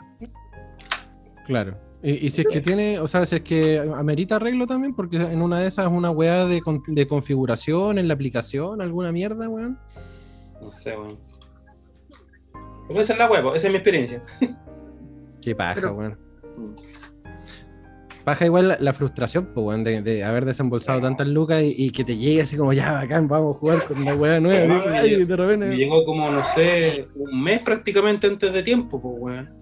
claro. 1.47 1.79
Y, 2.03 2.27
y 2.27 2.31
si 2.31 2.43
es 2.43 2.47
que 2.47 2.61
tiene, 2.61 3.01
o 3.01 3.09
sea, 3.09 3.27
si 3.27 3.37
es 3.37 3.41
que 3.41 3.79
amerita 3.97 4.37
arreglo 4.37 4.67
también, 4.67 4.95
porque 4.95 5.17
en 5.17 5.43
una 5.43 5.59
de 5.61 5.67
esas 5.67 5.87
es 5.87 5.93
una 5.93 6.11
weá 6.11 6.45
de, 6.47 6.61
con- 6.61 6.83
de 6.87 7.07
configuración 7.09 7.99
en 7.99 8.07
la 8.07 8.15
aplicación, 8.15 8.81
alguna 8.81 9.11
mierda, 9.11 9.49
weón. 9.49 9.79
No 10.61 10.73
sé, 10.73 10.97
weón. 10.97 11.19
Pero 12.87 13.01
esa 13.01 13.13
es 13.15 13.19
la 13.19 13.31
huevo, 13.31 13.55
esa 13.55 13.67
es 13.67 13.73
mi 13.73 13.79
experiencia. 13.79 14.23
Qué 15.43 15.55
paja, 15.55 15.75
Pero- 15.75 15.95
weón. 15.95 16.19
Mm. 16.57 16.75
Paja 18.25 18.45
igual 18.45 18.69
la, 18.69 18.77
la 18.79 18.93
frustración, 18.93 19.47
pues, 19.55 19.67
weón, 19.67 19.85
de, 19.85 20.03
de 20.03 20.23
haber 20.23 20.45
desembolsado 20.45 21.01
tantas 21.01 21.27
lucas 21.27 21.63
y, 21.63 21.75
y 21.79 21.91
que 21.91 22.05
te 22.05 22.15
llegue 22.17 22.43
así 22.43 22.57
como, 22.59 22.75
ya, 22.75 22.93
bacán, 22.93 23.27
vamos 23.27 23.57
a 23.57 23.59
jugar 23.59 23.87
con 23.87 23.99
una 23.99 24.15
weá 24.15 24.39
nueva. 24.39 24.85
Y- 25.07 25.15
de 25.17 25.25
Me 25.27 25.37
repente. 25.37 25.75
llegó 25.75 26.05
como, 26.05 26.31
no 26.31 26.45
sé, 26.55 27.09
un 27.17 27.43
mes 27.43 27.61
prácticamente 27.63 28.27
antes 28.27 28.53
de 28.53 28.63
tiempo, 28.63 29.01
pues, 29.01 29.15
weón. 29.19 29.58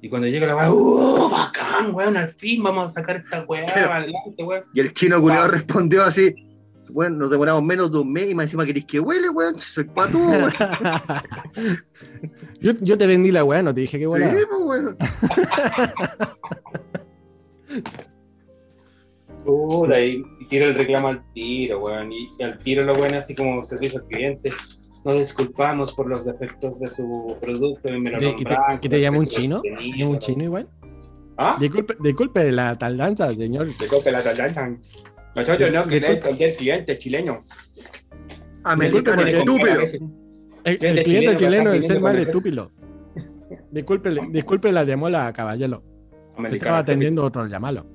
Y 0.00 0.08
cuando 0.08 0.28
llega 0.28 0.46
la 0.46 0.56
weá, 0.56 0.72
¡uh, 0.72 1.28
bacán, 1.30 1.92
weón! 1.94 2.16
Al 2.16 2.30
fin 2.30 2.62
vamos 2.62 2.86
a 2.86 2.90
sacar 2.90 3.16
esta 3.16 3.44
weá 3.44 3.68
adelante, 3.96 4.44
weón. 4.44 4.64
Y 4.74 4.80
el 4.80 4.94
chino 4.94 5.20
culiado 5.20 5.44
Wow. 5.46 5.52
respondió 5.52 6.04
así. 6.04 6.34
Bueno, 6.90 7.16
nos 7.16 7.30
demoramos 7.30 7.62
menos 7.62 7.92
de 7.92 7.98
un 7.98 8.10
mes 8.12 8.30
y 8.30 8.34
más 8.34 8.44
encima 8.44 8.64
querés 8.64 8.86
que 8.86 8.98
huele, 9.00 9.28
weón. 9.28 9.60
Soy 9.60 9.84
pato, 9.84 10.16
weón. 10.18 10.52
yo, 12.60 12.72
yo 12.80 12.96
te 12.96 13.06
vendí 13.06 13.30
la 13.32 13.44
weá, 13.44 13.62
no 13.62 13.74
te 13.74 13.80
dije 13.82 13.98
que 13.98 14.04
Sí, 14.04 14.06
volaba. 14.06 14.32
pues, 14.32 14.46
weón. 14.64 14.96
Puta, 19.44 20.00
y, 20.00 20.22
y 20.40 20.46
tira 20.46 20.66
el 20.66 20.74
reclamo 20.74 21.08
al 21.08 21.22
tiro, 21.32 21.78
weón. 21.78 22.12
Y, 22.12 22.28
y 22.38 22.42
al 22.42 22.58
tiro 22.58 22.84
lo 22.84 22.94
weón 22.94 23.14
así 23.14 23.34
como 23.34 23.62
servicio 23.62 24.00
al 24.00 24.06
cliente. 24.08 24.52
Nos 25.04 25.18
disculpamos 25.18 25.92
por 25.92 26.08
los 26.08 26.24
defectos 26.24 26.78
de 26.80 26.86
su 26.88 27.36
producto 27.40 27.92
y 27.94 28.00
me 28.00 28.10
lo 28.10 28.16
¿Y 28.18 28.20
te- 28.20 28.36
y 28.82 28.88
te- 28.88 28.98
y 28.98 29.00
llamó 29.00 29.20
un 29.20 29.26
chino? 29.26 29.62
¿Es 29.96 30.04
un 30.04 30.18
chino 30.18 30.44
igual? 30.44 30.68
¿Ah? 31.36 31.56
Disculpe, 31.60 31.94
disculpe 32.00 32.50
la 32.50 32.76
tardanza, 32.76 33.28
señor. 33.32 33.68
De 33.76 33.86
cope 33.86 34.10
la 34.10 34.20
tardanza. 34.22 34.68
Nosotros 35.36 35.72
no 35.72 35.84
queremos 35.84 36.24
cambiar 36.24 36.52
cliente 36.56 36.98
chileno. 36.98 37.44
Americano 38.64 39.16
porque- 39.22 39.38
estúpido. 39.38 39.80
El, 40.64 40.84
el 40.84 41.02
Cliente 41.04 41.36
chileno 41.36 41.72
es 41.72 41.88
el 41.88 42.00
mal 42.00 42.12
pidiendo 42.16 42.30
estúpido. 42.30 42.70
Disculpe, 43.70 44.10
disculpe 44.30 44.72
la 44.72 44.84
demora, 44.84 45.32
caballero. 45.32 45.82
Estaba 46.30 46.38
Americano. 46.48 46.76
atendiendo 46.76 47.24
otro 47.24 47.46
llamado. 47.46 47.86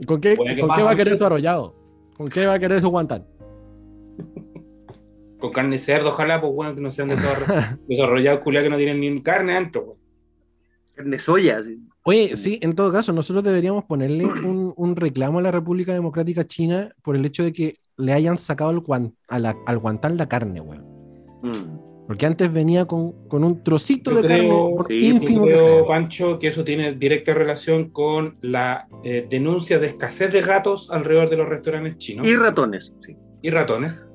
¿Y 0.00 0.04
¿Con 0.06 0.20
qué, 0.20 0.34
Bueno, 0.34 0.54
¿qué 0.54 0.60
¿con 0.62 0.74
qué 0.74 0.82
va 0.82 0.90
a 0.92 0.96
querer 0.96 1.16
su 1.18 1.24
arrollado? 1.26 1.76
¿Con 2.16 2.28
qué 2.28 2.46
va 2.46 2.54
a 2.54 2.58
querer 2.58 2.80
su 2.80 2.88
guantán? 2.88 3.24
Con 5.40 5.52
carne 5.52 5.72
de 5.72 5.78
cerdo, 5.78 6.10
ojalá, 6.10 6.40
pues 6.40 6.52
bueno, 6.52 6.74
que 6.74 6.80
no 6.80 6.90
sean 6.90 7.08
desarrollados, 7.08 7.78
desarrollados 7.88 8.40
culiados 8.40 8.66
que 8.66 8.70
no 8.70 8.76
tienen 8.76 9.00
ni 9.00 9.22
carne 9.22 9.52
adentro, 9.54 9.84
pues. 9.86 9.98
Carne 10.94 11.18
soya. 11.18 11.62
sí. 11.64 11.78
Oye, 12.02 12.36
sí, 12.38 12.58
en 12.62 12.74
todo 12.74 12.90
caso, 12.92 13.12
nosotros 13.12 13.44
deberíamos 13.44 13.84
ponerle 13.84 14.24
un, 14.26 14.72
un 14.76 14.96
reclamo 14.96 15.38
a 15.38 15.42
la 15.42 15.50
República 15.50 15.92
Democrática 15.92 16.44
China 16.44 16.90
por 17.02 17.16
el 17.16 17.24
hecho 17.24 17.42
de 17.44 17.52
que 17.52 17.74
le 17.96 18.12
hayan 18.12 18.38
sacado 18.38 18.70
al, 18.70 18.78
guan- 18.80 19.14
a 19.28 19.38
la- 19.38 19.56
al 19.66 19.78
guantán 19.78 20.16
la 20.16 20.28
carne, 20.28 20.60
weón. 20.60 20.84
Mm. 21.42 22.06
Porque 22.06 22.26
antes 22.26 22.52
venía 22.52 22.86
con, 22.86 23.28
con 23.28 23.44
un 23.44 23.62
trocito 23.62 24.10
Yo 24.10 24.16
de 24.16 24.22
creo- 24.26 24.36
carne, 24.38 24.76
por 24.76 24.88
sí, 24.88 25.06
ínfimo 25.06 25.46
Yo 25.46 25.52
que 25.52 25.52
creo, 25.52 25.74
sea. 25.78 25.86
Pancho, 25.86 26.38
que 26.38 26.48
eso 26.48 26.64
tiene 26.64 26.94
directa 26.94 27.32
relación 27.34 27.90
con 27.90 28.36
la 28.40 28.88
eh, 29.04 29.26
denuncia 29.30 29.78
de 29.78 29.86
escasez 29.86 30.32
de 30.32 30.40
gatos 30.40 30.90
alrededor 30.90 31.30
de 31.30 31.36
los 31.36 31.48
restaurantes 31.48 31.98
chinos 31.98 32.26
Y 32.26 32.34
ratones. 32.36 32.92
Sí. 33.06 33.14
y 33.42 33.50
ratones. 33.50 34.06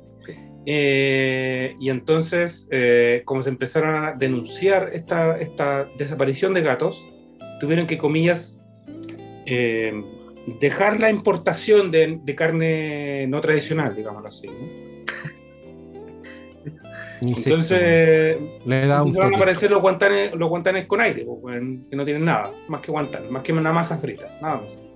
Eh, 0.65 1.75
y 1.79 1.89
entonces, 1.89 2.67
eh, 2.71 3.21
como 3.25 3.43
se 3.43 3.49
empezaron 3.49 4.03
a 4.03 4.13
denunciar 4.13 4.89
esta, 4.93 5.37
esta 5.37 5.87
desaparición 5.97 6.53
de 6.53 6.61
gatos, 6.61 7.05
tuvieron 7.59 7.85
que, 7.85 7.97
comillas, 7.97 8.59
eh, 9.45 9.93
dejar 10.59 10.99
la 10.99 11.09
importación 11.09 11.91
de, 11.91 12.19
de 12.23 12.35
carne 12.35 13.27
no 13.27 13.41
tradicional, 13.41 13.95
digámoslo 13.95 14.27
así. 14.27 14.49
Entonces, 17.21 18.37
le 18.65 18.87
da 18.87 19.01
un 19.01 19.09
empezaron 19.09 19.33
a 19.33 19.37
aparecer 19.37 19.71
los 19.71 19.81
guantanes, 19.81 20.33
los 20.33 20.49
guantanes 20.49 20.85
con 20.85 21.01
aire, 21.01 21.25
pues, 21.25 21.61
que 21.89 21.95
no 21.95 22.05
tienen 22.05 22.25
nada, 22.25 22.51
más 22.67 22.81
que 22.81 22.91
guantanes, 22.91 23.31
más 23.31 23.41
que 23.43 23.53
una 23.53 23.71
masa 23.71 23.97
frita, 23.97 24.37
nada 24.41 24.61
más. 24.61 24.87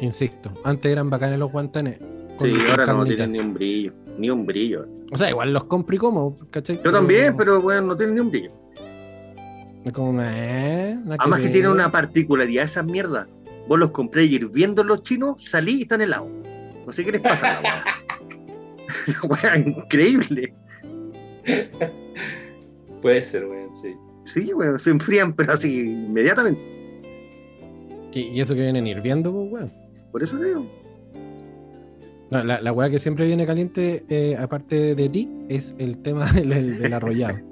Insisto, 0.00 0.52
antes 0.64 0.90
eran 0.90 1.08
bacanes 1.08 1.38
los 1.38 1.50
guantanes. 1.52 1.98
Con- 2.36 2.48
Sí, 2.48 2.56
ahora 2.70 2.86
no 2.92 3.04
tienen 3.04 3.32
ni 3.32 3.38
un 3.40 3.54
brillo. 3.54 3.92
Ni 4.18 4.30
un 4.30 4.46
brillo. 4.46 4.86
O 5.12 5.16
sea, 5.18 5.30
igual 5.30 5.52
los 5.52 5.64
compro 5.64 5.94
y 5.96 5.98
como, 5.98 6.36
¿cachai? 6.50 6.80
Yo 6.84 6.92
también, 6.92 7.36
pero 7.36 7.60
bueno, 7.60 7.82
no 7.82 7.96
tienen 7.96 8.14
ni 8.16 8.20
un 8.20 8.30
brillo. 8.30 8.50
Es 9.84 9.92
como, 9.92 10.20
eh, 10.20 10.98
Además 11.18 11.38
que 11.38 11.44
ver. 11.44 11.52
tienen 11.52 11.70
una 11.70 11.92
particularidad 11.92 12.64
esas 12.64 12.84
mierdas. 12.84 13.28
Vos 13.68 13.78
los 13.78 13.90
compré 13.90 14.24
hirviendo 14.24 14.82
los 14.84 15.02
chinos, 15.02 15.42
salí 15.44 15.78
y 15.78 15.82
están 15.82 16.00
helados. 16.00 16.28
No 16.86 16.92
sé 16.92 17.04
qué 17.04 17.12
les 17.12 17.20
pasa. 17.20 17.60
La 17.62 19.28
weá, 19.28 19.56
increíble. 19.58 20.54
Puede 23.02 23.20
ser, 23.22 23.46
weón, 23.46 23.74
sí. 23.74 23.94
Sí, 24.24 24.52
weón, 24.52 24.78
se 24.78 24.90
enfrían, 24.90 25.32
pero 25.34 25.52
así 25.52 25.80
inmediatamente. 25.82 26.60
Y 28.12 28.40
eso 28.40 28.54
que 28.54 28.62
vienen 28.62 28.86
hirviendo, 28.86 29.30
pues, 29.32 29.52
weón. 29.52 29.72
Por 30.10 30.22
eso 30.22 30.38
digo. 30.38 30.66
No, 32.30 32.42
la, 32.42 32.60
la 32.60 32.72
weá 32.72 32.90
que 32.90 32.98
siempre 32.98 33.26
viene 33.26 33.46
caliente, 33.46 34.04
eh, 34.08 34.36
aparte 34.38 34.94
de 34.94 35.08
ti, 35.08 35.28
es 35.48 35.74
el 35.78 35.98
tema 35.98 36.26
del, 36.32 36.48
del- 36.48 36.78
del 36.78 36.92
arrollado. 36.94 37.38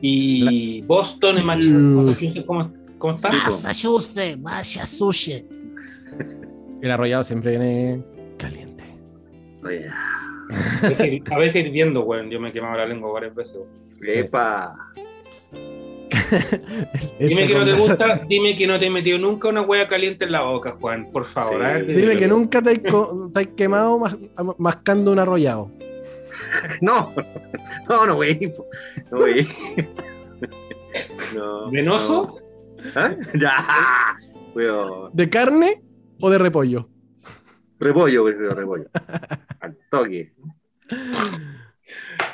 Y 0.00 0.82
Boston 0.82 1.38
y 1.38 1.40
Dios. 1.40 1.44
Massachusetts, 1.46 2.44
¿cómo, 2.46 2.72
cómo 2.98 3.14
está? 3.14 3.32
Massachusetts, 3.32 4.38
Massachusetts. 4.40 5.46
El 6.82 6.90
arrollado 6.92 7.24
siempre 7.24 7.50
viene 7.58 8.04
caliente. 8.36 8.84
Oye, 9.64 9.86
Es 10.82 10.92
que 10.96 11.22
A 11.32 11.38
veces 11.38 11.64
hirviendo, 11.66 12.04
weón, 12.04 12.30
yo 12.30 12.38
me 12.40 12.50
he 12.50 12.52
quemado 12.52 12.76
la 12.76 12.86
lengua 12.86 13.10
varias 13.12 13.34
veces. 13.34 13.56
weón. 13.56 14.18
Epa. 14.26 14.76
Dime 17.18 17.46
que 17.46 17.54
no 17.54 17.64
te 17.64 17.72
gusta, 17.74 18.20
dime 18.28 18.54
que 18.54 18.66
no 18.66 18.78
te 18.78 18.86
he 18.86 18.90
metido 18.90 19.18
nunca 19.18 19.48
una 19.48 19.62
hueá 19.62 19.86
caliente 19.88 20.24
en 20.24 20.32
la 20.32 20.42
boca, 20.42 20.76
Juan, 20.80 21.10
por 21.10 21.24
favor. 21.24 21.62
Sí. 21.80 21.84
Dime 21.86 22.16
que 22.16 22.28
nunca 22.28 22.62
te 22.62 22.70
has, 22.70 23.46
quemado 23.56 23.98
mas- 23.98 24.16
mascando 24.58 25.12
un 25.12 25.18
arrollado. 25.18 25.70
No, 26.80 27.12
no, 27.88 28.06
no, 28.06 28.14
güey. 28.16 28.52
No, 29.10 29.18
güey. 29.18 29.46
No, 31.34 31.70
¿Venoso? 31.70 32.38
no. 32.82 32.90
¿Ah? 32.94 33.14
Ya. 33.34 34.16
Weón. 34.54 35.10
¿De 35.12 35.28
carne 35.30 35.82
o 36.18 36.30
de 36.30 36.38
repollo? 36.38 36.88
Repollo, 37.78 38.24
prefiero 38.24 38.54
repollo. 38.54 38.86
Al 39.60 39.76
toque. 39.90 40.32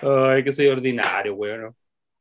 Ay, 0.02 0.44
que 0.44 0.52
soy 0.52 0.68
ordinario, 0.68 1.35
weón. 1.35 1.74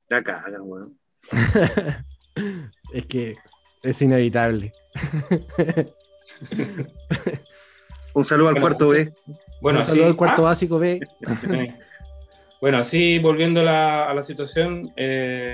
La 0.09 0.21
cagan, 0.23 0.61
weón. 0.61 0.97
es 2.93 3.05
que 3.07 3.35
es 3.83 4.01
inevitable. 4.01 4.71
Un 8.13 8.25
saludo 8.25 8.49
al 8.49 8.59
cuarto 8.61 8.89
B. 8.89 9.13
Bueno, 9.61 9.79
Un 9.79 9.85
saludo 9.85 10.03
sí. 10.05 10.09
al 10.09 10.15
cuarto 10.15 10.41
Ah, 10.43 10.49
básico 10.49 10.79
B. 10.79 10.99
Bueno, 12.61 12.79
así 12.79 13.19
volviendo 13.19 13.59
a 13.59 13.63
la, 13.63 14.09
a 14.09 14.13
la 14.13 14.23
situación, 14.23 14.91
eh, 14.95 15.53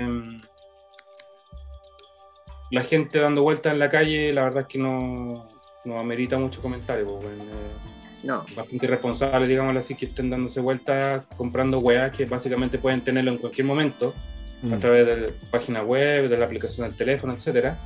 la 2.70 2.82
gente 2.84 3.18
dando 3.18 3.42
vueltas 3.42 3.72
en 3.72 3.80
la 3.80 3.90
calle, 3.90 4.32
la 4.32 4.44
verdad 4.44 4.62
es 4.62 4.66
que 4.68 4.78
no, 4.78 5.46
no 5.84 5.98
amerita 5.98 6.38
mucho 6.38 6.62
comentario, 6.62 7.18
pues, 7.20 7.34
eh, 7.36 8.22
No. 8.22 8.44
bastante 8.56 8.86
irresponsable, 8.86 9.46
digámoslo 9.46 9.80
así, 9.80 9.94
que 9.94 10.06
estén 10.06 10.30
dándose 10.30 10.60
vueltas 10.60 11.22
comprando 11.36 11.80
weas 11.80 12.16
que 12.16 12.24
básicamente 12.24 12.78
pueden 12.78 13.02
tenerlo 13.02 13.32
en 13.32 13.38
cualquier 13.38 13.66
momento. 13.66 14.14
Mm. 14.62 14.74
a 14.74 14.78
través 14.78 15.06
de 15.06 15.16
la 15.16 15.26
página 15.50 15.82
web, 15.82 16.28
de 16.28 16.36
la 16.36 16.44
aplicación 16.44 16.86
del 16.86 16.96
teléfono, 16.96 17.34
etcétera, 17.34 17.76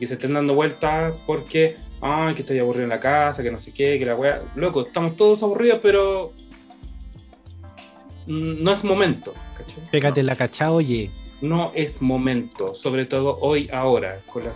y 0.00 0.06
se 0.06 0.14
estén 0.14 0.32
dando 0.32 0.54
vueltas 0.54 1.14
porque, 1.26 1.76
ay, 2.00 2.34
que 2.34 2.40
estoy 2.40 2.58
aburrido 2.58 2.84
en 2.84 2.90
la 2.90 3.00
casa, 3.00 3.42
que 3.42 3.50
no 3.50 3.60
sé 3.60 3.72
qué, 3.72 3.98
que 3.98 4.06
la 4.06 4.14
weá. 4.14 4.40
Loco, 4.56 4.86
estamos 4.86 5.16
todos 5.16 5.42
aburridos, 5.42 5.80
pero 5.82 6.32
no 8.26 8.72
es 8.72 8.84
momento, 8.84 9.34
¿cachai? 9.58 9.90
Pégate 9.90 10.22
la 10.22 10.36
cachá, 10.36 10.70
oye. 10.70 11.10
No 11.42 11.72
es 11.74 12.00
momento, 12.00 12.74
sobre 12.74 13.04
todo 13.04 13.36
hoy, 13.40 13.68
ahora, 13.70 14.18
con 14.32 14.44
las 14.44 14.54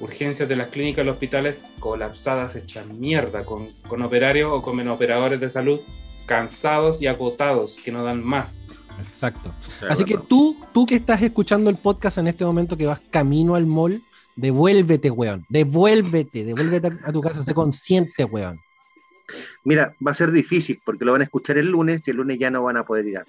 urgencias 0.00 0.48
de 0.48 0.56
las 0.56 0.68
clínicas 0.68 1.02
y 1.02 1.06
los 1.06 1.14
hospitales 1.14 1.64
colapsadas, 1.80 2.54
hechas 2.54 2.86
mierda, 2.86 3.44
con, 3.44 3.66
con 3.88 4.02
operarios 4.02 4.52
o 4.52 4.60
con 4.60 4.86
operadores 4.88 5.40
de 5.40 5.48
salud 5.48 5.80
cansados 6.26 7.00
y 7.00 7.06
agotados, 7.06 7.76
que 7.82 7.90
no 7.90 8.04
dan 8.04 8.22
más. 8.22 8.67
Exacto. 9.00 9.52
Así 9.88 10.04
que 10.04 10.18
tú, 10.18 10.56
tú 10.72 10.86
que 10.86 10.96
estás 10.96 11.22
escuchando 11.22 11.70
el 11.70 11.76
podcast 11.76 12.18
en 12.18 12.28
este 12.28 12.44
momento 12.44 12.76
que 12.76 12.86
vas 12.86 13.00
camino 13.10 13.54
al 13.54 13.66
mall, 13.66 14.02
devuélvete, 14.36 15.10
weón. 15.10 15.44
Devuélvete, 15.48 16.44
devuélvete 16.44 16.88
a, 16.88 17.08
a 17.08 17.12
tu 17.12 17.20
casa, 17.20 17.42
sé 17.42 17.54
consciente, 17.54 18.24
weón. 18.24 18.60
Mira, 19.64 19.94
va 20.04 20.12
a 20.12 20.14
ser 20.14 20.30
difícil 20.30 20.80
porque 20.84 21.04
lo 21.04 21.12
van 21.12 21.20
a 21.20 21.24
escuchar 21.24 21.58
el 21.58 21.68
lunes 21.68 22.02
y 22.06 22.10
el 22.10 22.16
lunes 22.16 22.38
ya 22.38 22.50
no 22.50 22.62
van 22.62 22.76
a 22.78 22.84
poder 22.84 23.06
ir 23.06 23.18
a. 23.18 23.26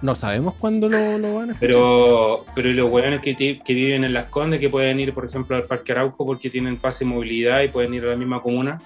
No 0.00 0.16
sabemos 0.16 0.54
cuándo 0.54 0.88
lo, 0.88 1.18
lo 1.18 1.34
van 1.34 1.50
a 1.50 1.52
escuchar. 1.52 1.58
Pero, 1.60 2.44
pero 2.54 2.70
¿y 2.70 2.74
los 2.74 2.90
hueones 2.90 3.20
que, 3.22 3.36
que 3.36 3.74
viven 3.74 4.02
en 4.02 4.12
Las 4.12 4.30
Condes, 4.30 4.58
que 4.58 4.68
pueden 4.68 4.98
ir, 4.98 5.14
por 5.14 5.24
ejemplo, 5.24 5.54
al 5.54 5.64
Parque 5.64 5.92
Arauco 5.92 6.26
porque 6.26 6.50
tienen 6.50 6.76
pase 6.76 7.04
y 7.04 7.06
movilidad 7.06 7.62
y 7.62 7.68
pueden 7.68 7.94
ir 7.94 8.04
a 8.04 8.10
la 8.10 8.16
misma 8.16 8.42
comuna. 8.42 8.80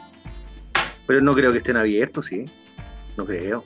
Pero 1.07 1.21
no 1.21 1.35
creo 1.35 1.53
que 1.53 1.59
estén 1.59 1.77
abiertos, 1.77 2.27
sí. 2.27 2.45
No 3.16 3.25
creo. 3.25 3.64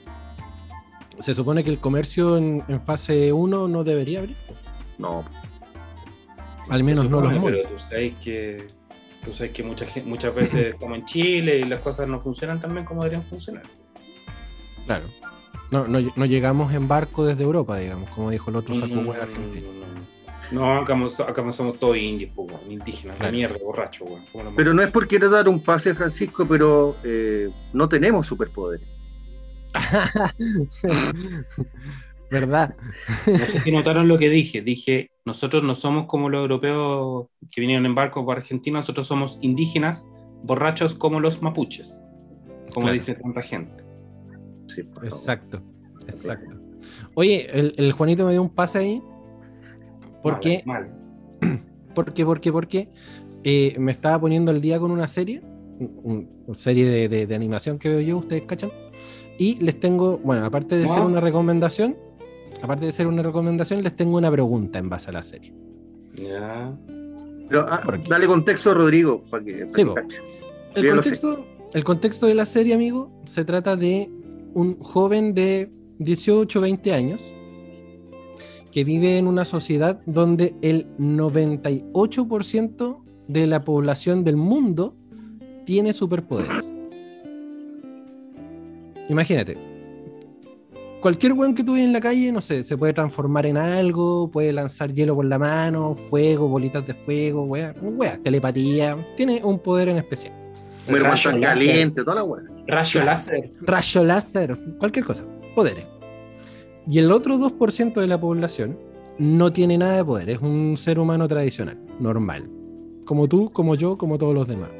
Se 1.20 1.35
supone 1.35 1.62
que 1.64 1.70
el 1.70 1.78
comercio 1.78 2.37
en, 2.37 2.62
en 2.68 2.80
fase 2.80 3.33
1 3.33 3.68
no 3.68 3.85
debería 3.85 4.20
abrir. 4.20 4.37
No. 4.98 5.22
Al 6.68 6.85
menos 6.85 7.09
no 7.11 7.20
los. 7.20 7.42
Pero 7.42 7.62
tú 7.68 7.78
sabes 7.78 8.14
que, 8.22 8.68
tú 9.24 9.33
sabes 9.33 9.52
que 9.52 9.62
mucha 9.62 9.87
muchas 10.04 10.35
veces, 10.35 10.74
como 10.78 10.94
en 10.94 11.04
Chile, 11.06 11.59
y 11.59 11.64
las 11.64 11.80
cosas 11.80 12.09
no 12.09 12.20
funcionan 12.20 12.61
tan 12.61 12.72
bien 12.72 12.85
como 12.85 13.02
deberían 13.02 13.22
funcionar. 13.24 13.64
Claro. 14.87 15.04
No, 15.70 15.87
no, 15.87 16.00
no 16.16 16.24
llegamos 16.26 16.72
en 16.74 16.88
barco 16.88 17.24
desde 17.24 17.44
Europa, 17.44 17.76
digamos, 17.78 18.09
como 18.11 18.30
dijo 18.30 18.50
el 18.50 18.56
otro 18.56 18.74
saco 18.74 18.88
no, 18.88 19.02
hueá 19.11 19.18
no, 19.18 19.22
argentino. 19.22 19.66
no, 20.50 20.61
no. 20.74 20.80
Acá, 20.80 20.96
no- 20.96 21.06
acá 21.06 21.52
somos 21.52 21.78
todos 21.78 21.96
indios, 21.96 22.33
po, 22.35 22.46
indígenas, 22.68 23.16
Claro. 23.16 23.30
la 23.30 23.37
mierda, 23.37 23.56
borracho, 23.64 24.04
Pero 24.56 24.74
no 24.74 24.83
es 24.83 24.90
por 24.90 25.06
querer 25.06 25.30
dar 25.30 25.48
un 25.48 25.62
pase, 25.62 25.94
Francisco, 25.94 26.44
pero 26.48 26.96
eh, 27.04 27.48
no 27.72 27.88
tenemos 27.88 28.26
superpoderes. 28.26 28.85
¿Verdad? 32.30 32.76
No 33.26 33.38
sé 33.38 33.61
si 33.61 33.72
notaron 33.72 34.06
lo 34.06 34.18
que 34.18 34.30
dije. 34.30 34.62
Dije, 34.62 35.11
nosotros 35.24 35.64
no 35.64 35.74
somos 35.74 36.06
como 36.06 36.28
los 36.28 36.42
europeos 36.42 37.26
que 37.50 37.61
vinieron 37.61 37.87
en 37.87 37.94
barco 37.94 38.24
por 38.24 38.37
Argentina, 38.37 38.78
nosotros 38.78 39.06
somos 39.09 39.38
indígenas, 39.40 40.06
borrachos 40.44 40.94
como 40.94 41.18
los 41.18 41.42
mapuches, 41.42 41.92
como 42.72 42.87
Claro. 42.87 42.94
dice 42.94 43.14
tanta 43.14 43.42
gente. 43.42 43.83
Sí. 44.68 44.83
Exacto, 45.02 45.61
exacto. 46.06 46.56
Oye, 47.14 47.48
el, 47.52 47.74
el 47.76 47.92
Juanito 47.92 48.24
me 48.24 48.33
dio 48.33 48.42
un 48.42 48.50
pase 48.50 48.78
ahí. 48.78 49.02
Porque, 50.22 50.62
Mal, 50.64 50.92
porque, 51.94 52.24
porque, 52.24 52.52
porque 52.52 52.88
eh, 53.42 53.74
me 53.78 53.90
estaba 53.90 54.20
poniendo 54.20 54.52
al 54.52 54.61
día 54.61 54.78
con 54.78 54.92
una 54.92 55.09
serie, 55.09 55.42
un- 55.80 56.28
una 56.46 56.56
serie 56.59 56.85
de, 56.88 57.09
de- 57.09 57.26
de 57.26 57.35
animación 57.35 57.78
que 57.78 57.88
veo 57.88 58.00
yo, 58.00 58.18
ustedes 58.18 58.42
cachan. 58.44 58.70
Y 59.40 59.57
les 59.57 59.81
tengo, 59.81 60.18
bueno, 60.18 60.44
aparte 60.44 60.76
de 60.76 60.85
Ah. 60.85 60.88
ser 60.88 61.00
una 61.03 61.18
recomendación, 61.20 61.96
aparte 62.62 62.85
de 62.85 62.92
ser 62.92 63.07
una 63.07 63.22
recomendación, 63.22 63.83
les 63.83 63.96
tengo 63.96 64.18
una 64.18 64.31
pregunta 64.31 64.79
en 64.79 64.90
base 64.90 65.09
a 65.09 65.14
la 65.14 65.22
serie. 65.22 65.55
Ya. 66.14 66.76
Pero, 67.48 67.64
ah, 67.68 67.83
dale 68.07 68.26
contexto 68.26 68.70
a 68.70 68.74
Rodrigo 68.74 69.24
para 69.31 69.42
que, 69.42 69.53
para 69.66 69.72
Sí, 69.72 69.83
que. 69.85 69.94
El 70.81 70.90
contexto, 70.94 71.44
el 71.72 71.85
contexto 71.85 72.26
de 72.26 72.35
la 72.35 72.44
serie, 72.44 72.74
amigo, 72.74 73.11
se 73.24 73.44
trata 73.46 73.76
de 73.76 74.11
un 74.53 74.79
joven 74.79 75.33
de 75.35 75.70
18, 75.98 76.61
20 76.61 76.92
años, 76.92 77.20
que 78.70 78.85
vive 78.85 79.16
en 79.18 79.26
una 79.26 79.44
sociedad 79.46 80.00
donde 80.07 80.55
el 80.62 80.87
98% 80.98 83.03
de 83.26 83.46
la 83.46 83.64
población 83.64 84.22
del 84.22 84.37
mundo 84.37 84.94
tiene 85.64 85.92
superpoderes. 85.92 86.72
Imagínate, 89.10 89.58
cualquier 91.00 91.32
weón 91.32 91.52
que 91.56 91.64
tú 91.64 91.72
veas 91.72 91.84
en 91.84 91.92
la 91.92 92.00
calle, 92.00 92.30
no 92.30 92.40
sé, 92.40 92.62
se 92.62 92.76
puede 92.76 92.92
transformar 92.92 93.44
en 93.44 93.56
algo, 93.56 94.30
puede 94.30 94.52
lanzar 94.52 94.92
hielo 94.92 95.16
con 95.16 95.28
la 95.28 95.36
mano, 95.36 95.96
fuego, 95.96 96.46
bolitas 96.46 96.86
de 96.86 96.94
fuego, 96.94 97.42
weón, 97.42 97.74
weón, 97.82 98.22
telepatía, 98.22 98.96
tiene 99.16 99.40
un 99.42 99.58
poder 99.58 99.88
en 99.88 99.98
especial. 99.98 100.32
Muy 100.88 101.00
caliente, 101.40 102.04
toda 102.04 102.14
la 102.14 102.22
weá. 102.22 102.44
Rayo 102.68 103.04
láser. 103.04 103.50
Rayo 103.62 104.04
láser, 104.04 104.58
cualquier 104.78 105.04
cosa, 105.04 105.24
poderes. 105.56 105.86
Y 106.88 107.00
el 107.00 107.10
otro 107.10 107.36
2% 107.36 107.94
de 107.94 108.06
la 108.06 108.20
población 108.20 108.78
no 109.18 109.52
tiene 109.52 109.76
nada 109.76 109.96
de 109.96 110.04
poder, 110.04 110.30
es 110.30 110.38
un 110.38 110.76
ser 110.76 111.00
humano 111.00 111.26
tradicional, 111.26 111.76
normal. 111.98 112.48
Como 113.04 113.26
tú, 113.26 113.50
como 113.50 113.74
yo, 113.74 113.98
como 113.98 114.18
todos 114.18 114.34
los 114.34 114.46
demás. 114.46 114.70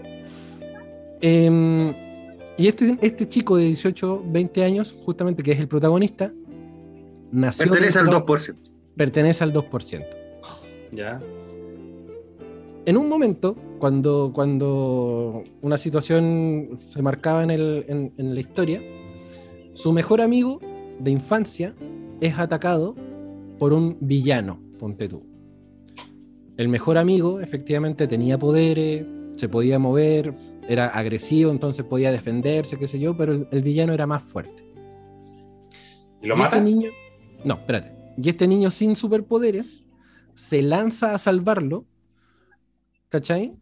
Em, 1.21 2.10
y 2.57 2.67
este, 2.69 2.99
este 3.01 3.27
chico 3.29 3.57
de 3.57 3.65
18, 3.67 4.23
20 4.27 4.65
años, 4.65 4.95
justamente 5.05 5.43
que 5.43 5.53
es 5.53 5.61
el 5.61 5.69
protagonista, 5.69 6.33
nació. 7.33 7.71
Pertenece 7.71 7.99
al 7.99 8.07
dentro- 8.07 8.27
2%. 8.27 8.55
Pertenece 8.97 9.45
al 9.45 9.53
2%. 9.53 10.07
Ya. 10.93 11.21
En 12.87 12.97
un 12.97 13.09
momento, 13.09 13.57
cuando, 13.79 14.33
cuando 14.35 15.45
una 15.63 15.79
situación 15.79 16.79
se 16.85 17.01
marcaba 17.03 17.45
en, 17.45 17.51
el- 17.51 17.85
en- 17.89 18.13
en 18.17 18.35
la 18.35 18.41
historia, 18.41 18.83
su 19.73 19.93
mejor 19.93 20.21
amigo 20.21 20.61
de 20.99 21.11
infancia 21.11 21.75
es 22.21 22.39
atacado 22.39 22.95
por 23.59 23.73
un 23.73 23.97
villano, 24.01 24.59
ponte 24.79 25.09
tú. 25.09 25.23
El 26.57 26.69
mejor 26.69 26.99
amigo 26.99 27.41
efectivamente 27.41 28.07
tenía 28.07 28.39
poderes, 28.39 29.07
se 29.37 29.49
podía 29.49 29.79
mover, 29.79 30.35
era 30.69 30.89
agresivo, 30.89 31.51
entonces 31.51 31.85
podía 31.85 32.13
defenderse, 32.13 32.79
qué 32.79 32.87
sé 32.89 32.99
yo, 33.01 33.17
pero 33.17 33.33
el, 33.33 33.49
el 33.51 33.63
villano 33.63 33.93
era 33.93 34.07
más 34.07 34.23
fuerte. 34.23 34.65
¿Y 36.23 36.27
lo 36.27 36.35
Y 36.35 36.39
mata? 36.39 36.57
Este 36.57 36.71
niño, 36.71 36.91
no, 37.45 37.55
espérate. 37.55 37.93
Y 38.17 38.29
este 38.29 38.47
niño 38.47 38.71
sin 38.71 38.97
superpoderes 38.97 39.85
se 40.35 40.63
lanza 40.63 41.15
a 41.15 41.19
salvarlo, 41.19 41.87
¿cachai? 43.09 43.55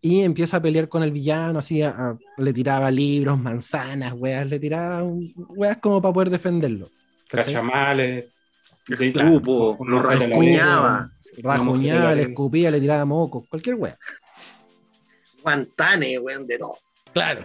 Y 0.00 0.20
empieza 0.20 0.58
a 0.58 0.62
pelear 0.62 0.88
con 0.88 1.02
el 1.02 1.10
villano, 1.10 1.58
así, 1.58 1.82
a- 1.82 1.90
a- 1.90 2.18
le 2.36 2.52
tiraba 2.52 2.90
libros, 2.90 3.38
manzanas, 3.38 4.14
weas, 4.16 4.48
le 4.48 4.60
tiraba 4.60 5.02
un- 5.02 5.32
weas 5.56 5.78
como 5.78 6.00
para 6.00 6.12
poder 6.14 6.30
defenderlo. 6.30 6.86
¿cachai? 7.28 7.52
Cachamales. 7.54 8.28
El 8.88 9.12
Claro, 9.12 9.76
lo 9.80 9.98
rasguñaba. 9.98 11.10
Rajuñaba, 11.42 12.14
le 12.14 12.22
escupía, 12.22 12.70
le 12.70 12.80
tiraba 12.80 13.04
mocos, 13.04 13.44
cualquier 13.48 13.74
wea. 13.74 13.98
Guantanes, 15.42 16.18
weón, 16.20 16.46
de 16.46 16.58
todo. 16.58 16.76
Claro. 17.12 17.42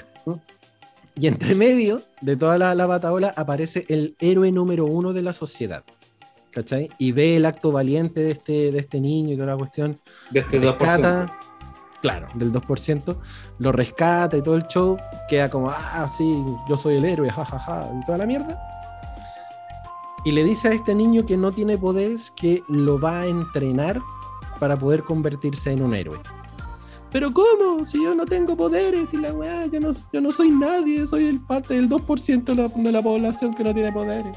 Y 1.16 1.28
entre 1.28 1.54
medio 1.56 2.02
de 2.22 2.36
toda 2.36 2.58
la, 2.58 2.74
la 2.74 2.86
bataola 2.86 3.34
aparece 3.36 3.86
el 3.90 4.16
héroe 4.20 4.52
número 4.52 4.86
uno 4.86 5.14
de 5.14 5.22
la 5.22 5.34
sociedad. 5.34 5.84
¿Cachai? 6.52 6.90
Y 7.00 7.12
ve 7.12 7.38
el 7.38 7.46
acto 7.46 7.72
valiente 7.72 8.22
de 8.22 8.32
este, 8.32 8.72
de 8.72 8.80
este 8.80 9.02
niño 9.02 9.34
y 9.34 9.36
toda 9.36 9.48
la 9.48 9.58
cuestión. 9.58 10.00
De 10.30 10.40
este 10.40 10.60
2%. 10.60 10.62
rescata, 10.62 11.40
claro, 12.02 12.28
del 12.36 12.52
2%, 12.52 13.18
lo 13.58 13.72
rescata 13.72 14.38
y 14.38 14.44
todo 14.44 14.56
el 14.56 14.68
show, 14.68 14.98
queda 15.28 15.50
como, 15.50 15.72
ah, 15.72 16.08
sí, 16.16 16.44
yo 16.70 16.78
soy 16.78 16.98
el 16.98 17.06
héroe, 17.06 17.30
jajaja, 17.30 17.90
y 18.00 18.06
toda 18.06 18.20
la 18.20 18.28
mierda. 18.28 18.60
Y 20.26 20.32
le 20.32 20.44
dice 20.44 20.68
a 20.68 20.74
este 20.74 20.94
niño 20.94 21.26
que 21.26 21.38
no 21.38 21.52
tiene 21.52 21.78
poderes 21.78 22.32
que 22.32 22.64
lo 22.68 23.00
va 23.00 23.22
a 23.22 23.26
entrenar 23.26 24.00
para 24.60 24.78
poder 24.78 25.04
convertirse 25.04 25.72
en 25.72 25.82
un 25.82 25.96
héroe. 25.96 26.20
Pero 27.14 27.32
¿cómo? 27.32 27.86
Si 27.86 28.04
yo 28.04 28.14
no 28.16 28.26
tengo 28.26 28.58
poderes 28.58 29.14
y 29.14 29.18
la 29.18 29.32
weá, 29.34 29.66
yo 29.68 29.80
no, 29.80 29.92
yo 30.12 30.20
no 30.20 30.32
soy 30.32 30.50
nadie, 30.50 31.06
soy 31.08 31.28
el 31.28 31.40
parte 31.46 31.76
del 31.76 31.88
2% 31.88 32.44
de 32.44 32.56
la, 32.56 32.68
de 32.68 32.92
la 32.92 33.02
población 33.02 33.54
que 33.54 33.64
no 33.64 33.74
tiene 33.74 33.92
poderes. 33.92 34.36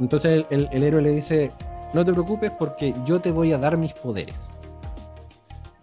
Entonces 0.00 0.32
el, 0.32 0.46
el- 0.50 0.68
el 0.72 0.82
héroe 0.82 1.02
le 1.02 1.10
dice, 1.10 1.52
no 1.92 2.04
te 2.04 2.12
preocupes 2.12 2.50
porque 2.58 2.94
yo 3.04 3.20
te 3.20 3.30
voy 3.30 3.52
a 3.52 3.58
dar 3.58 3.76
mis 3.76 3.92
poderes. 3.92 4.52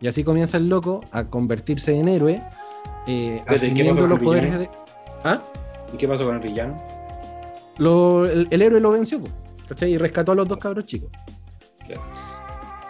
Y 0.01 0.07
así 0.07 0.23
comienza 0.23 0.57
el 0.57 0.67
loco 0.69 1.01
a 1.11 1.23
convertirse 1.25 1.97
en 1.97 2.07
héroe, 2.09 2.41
eh, 3.07 3.41
¿qué 3.47 3.55
asumiendo 3.55 4.07
los 4.07 4.19
poderes 4.25 4.59
de... 4.59 4.69
¿Ah? 5.23 5.41
¿Y 5.93 5.97
qué 5.97 6.07
pasó 6.07 6.25
con 6.25 6.35
el 6.35 6.41
villano? 6.41 6.75
Lo- 7.77 8.25
el, 8.25 8.47
el 8.49 8.61
héroe 8.61 8.79
lo 8.81 8.91
venció. 8.91 9.21
Y 9.81 9.97
rescató 9.97 10.33
a 10.33 10.35
los 10.35 10.47
dos 10.47 10.57
cabros 10.57 10.85
chicos. 10.85 11.09
Claro. 11.85 12.01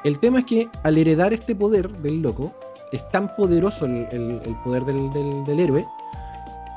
El 0.03 0.19
tema 0.19 0.39
es 0.39 0.45
que 0.45 0.69
al 0.83 0.97
heredar 0.97 1.33
este 1.33 1.55
poder 1.55 1.89
del 1.89 2.21
loco, 2.21 2.53
es 2.91 3.07
tan 3.09 3.33
poderoso 3.35 3.85
el, 3.85 4.57
poder 4.63 4.83
del, 4.85 5.59
héroe, 5.59 5.85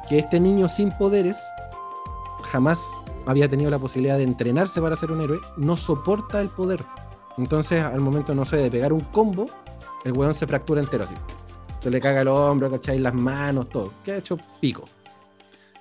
que 0.08 0.20
este 0.20 0.40
niño 0.40 0.68
sin 0.68 0.90
poderes 0.92 1.36
jamás 2.44 2.80
había 3.26 3.48
tenido 3.48 3.70
la 3.70 3.78
posibilidad 3.78 4.16
de 4.16 4.22
entrenarse 4.22 4.80
para 4.80 4.96
ser 4.96 5.10
un 5.10 5.20
héroe, 5.20 5.40
no 5.56 5.76
soporta 5.76 6.40
el 6.40 6.48
poder. 6.48 6.80
Entonces, 7.36 7.82
al 7.82 8.00
momento, 8.00 8.34
no 8.34 8.44
sé, 8.44 8.56
de 8.56 8.70
pegar 8.70 8.92
un 8.92 9.00
combo, 9.00 9.46
el 10.04 10.12
weón 10.12 10.34
se 10.34 10.46
fractura 10.46 10.80
entero 10.80 11.04
así. 11.04 11.14
Se 11.80 11.90
le 11.90 12.00
caga 12.00 12.22
el 12.22 12.28
hombro, 12.28 12.70
¿cachai? 12.70 12.98
Las 12.98 13.14
manos, 13.14 13.68
todo. 13.68 13.92
Queda 14.04 14.18
hecho 14.18 14.38
pico. 14.60 14.84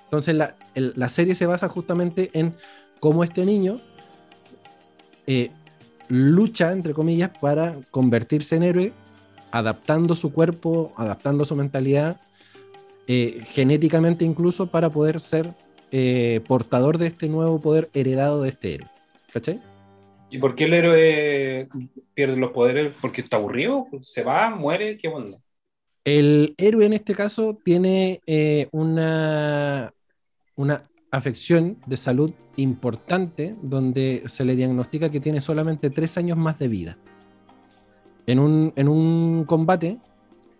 Entonces, 0.04 0.34
la, 0.34 0.56
la 0.74 1.08
serie 1.08 1.34
se 1.34 1.46
basa 1.46 1.68
justamente 1.68 2.30
en 2.34 2.54
cómo 3.00 3.24
este 3.24 3.46
niño 3.46 3.78
eh, 5.26 5.50
lucha, 6.08 6.72
entre 6.72 6.94
comillas, 6.94 7.30
para 7.40 7.76
convertirse 7.90 8.56
en 8.56 8.62
héroe, 8.62 8.92
adaptando 9.50 10.14
su 10.14 10.32
cuerpo, 10.32 10.92
adaptando 10.96 11.44
su 11.44 11.56
mentalidad, 11.56 12.20
eh, 13.06 13.42
genéticamente 13.46 14.24
incluso, 14.24 14.66
para 14.66 14.90
poder 14.90 15.20
ser 15.20 15.54
eh, 15.92 16.40
portador 16.46 16.98
de 16.98 17.06
este 17.08 17.28
nuevo 17.28 17.60
poder 17.60 17.88
heredado 17.94 18.42
de 18.42 18.48
este 18.50 18.74
héroe. 18.74 18.90
¿Cachai? 19.32 19.60
¿Y 20.30 20.38
por 20.38 20.54
qué 20.54 20.64
el 20.64 20.74
héroe 20.74 21.68
pierde 22.14 22.36
los 22.36 22.50
poderes? 22.50 22.94
¿Porque 23.00 23.20
está 23.20 23.36
aburrido? 23.36 23.86
¿Se 24.02 24.22
va? 24.22 24.50
¿Muere? 24.50 24.96
¿Qué 24.96 25.08
onda? 25.08 25.38
El 26.04 26.54
héroe 26.56 26.86
en 26.86 26.92
este 26.92 27.14
caso 27.14 27.58
tiene 27.64 28.20
eh, 28.26 28.68
una, 28.72 29.92
una 30.54 30.82
afección 31.10 31.78
de 31.86 31.96
salud 31.96 32.32
importante 32.56 33.54
donde 33.62 34.22
se 34.26 34.44
le 34.44 34.56
diagnostica 34.56 35.10
que 35.10 35.20
tiene 35.20 35.40
solamente 35.40 35.90
tres 35.90 36.16
años 36.18 36.36
más 36.36 36.58
de 36.58 36.68
vida. 36.68 36.96
En 38.26 38.38
un, 38.38 38.72
en 38.76 38.88
un 38.88 39.44
combate, 39.44 39.98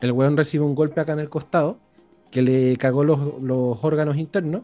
el 0.00 0.12
weón 0.12 0.36
recibe 0.36 0.64
un 0.64 0.74
golpe 0.74 1.00
acá 1.00 1.12
en 1.14 1.20
el 1.20 1.28
costado 1.28 1.78
que 2.30 2.42
le 2.42 2.76
cagó 2.76 3.02
los, 3.04 3.42
los 3.42 3.82
órganos 3.82 4.16
internos 4.16 4.62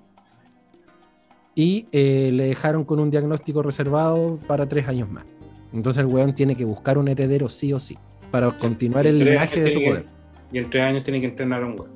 y 1.54 1.86
eh, 1.92 2.30
le 2.32 2.44
dejaron 2.46 2.84
con 2.84 3.00
un 3.00 3.10
diagnóstico 3.10 3.62
reservado 3.62 4.38
para 4.46 4.68
tres 4.68 4.88
años 4.88 5.10
más. 5.10 5.24
Entonces 5.72 6.00
el 6.00 6.06
weón 6.06 6.34
tiene 6.34 6.54
que 6.54 6.64
buscar 6.64 6.96
un 6.98 7.08
heredero 7.08 7.48
sí 7.48 7.72
o 7.72 7.80
sí 7.80 7.98
para 8.30 8.56
continuar 8.58 9.06
el 9.06 9.18
linaje 9.18 9.62
de 9.62 9.70
su 9.70 9.78
que- 9.80 9.86
poder. 9.86 10.06
Y 10.52 10.58
en 10.58 10.68
tres 10.70 10.82
años 10.84 11.02
tiene 11.02 11.20
que 11.20 11.26
entrenar 11.26 11.62
a 11.62 11.66
un 11.66 11.76
güey. 11.76 11.90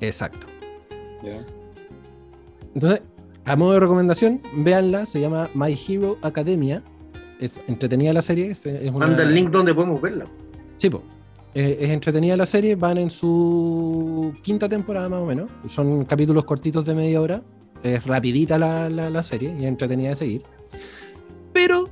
Exacto. 0.00 0.46
Entonces, 2.74 3.00
a 3.46 3.56
modo 3.56 3.72
de 3.74 3.80
recomendación, 3.80 4.40
véanla, 4.54 5.06
se 5.06 5.20
llama 5.20 5.48
My 5.54 5.78
Hero 5.88 6.18
Academia. 6.22 6.82
Es 7.40 7.60
entretenida 7.68 8.12
la 8.12 8.22
serie. 8.22 8.50
Es, 8.50 8.66
es 8.66 8.90
una- 8.90 9.06
Manda 9.06 9.22
el 9.22 9.34
link 9.34 9.50
donde 9.50 9.74
podemos 9.74 10.00
verla. 10.00 10.24
Sí. 10.78 10.90
Eh, 11.54 11.78
es 11.80 11.90
entretenida 11.90 12.36
la 12.36 12.44
serie, 12.46 12.74
van 12.76 12.98
en 12.98 13.10
su 13.10 14.32
quinta 14.42 14.68
temporada 14.68 15.08
más 15.08 15.20
o 15.20 15.26
menos. 15.26 15.48
Son 15.68 16.04
capítulos 16.04 16.44
cortitos 16.44 16.84
de 16.84 16.94
media 16.94 17.20
hora. 17.20 17.42
Es 17.82 18.04
rapidita 18.04 18.58
la, 18.58 18.88
la- 18.90 19.10
la 19.10 19.22
serie 19.22 19.54
y 19.58 19.62
es 19.62 19.68
entretenida 19.68 20.10
de 20.10 20.16
seguir. 20.16 20.42
Pero 21.52 21.88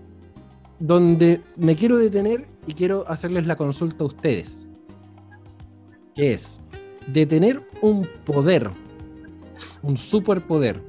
donde 0.80 1.40
me 1.56 1.76
quiero 1.76 1.96
detener 1.98 2.46
y 2.66 2.74
quiero 2.74 3.04
hacerles 3.08 3.46
la 3.46 3.56
consulta 3.56 4.02
a 4.04 4.06
ustedes. 4.08 4.68
Que 6.14 6.32
es 6.34 6.60
de 7.06 7.26
tener 7.26 7.62
un 7.80 8.06
poder, 8.24 8.70
un 9.82 9.96
superpoder, 9.96 10.82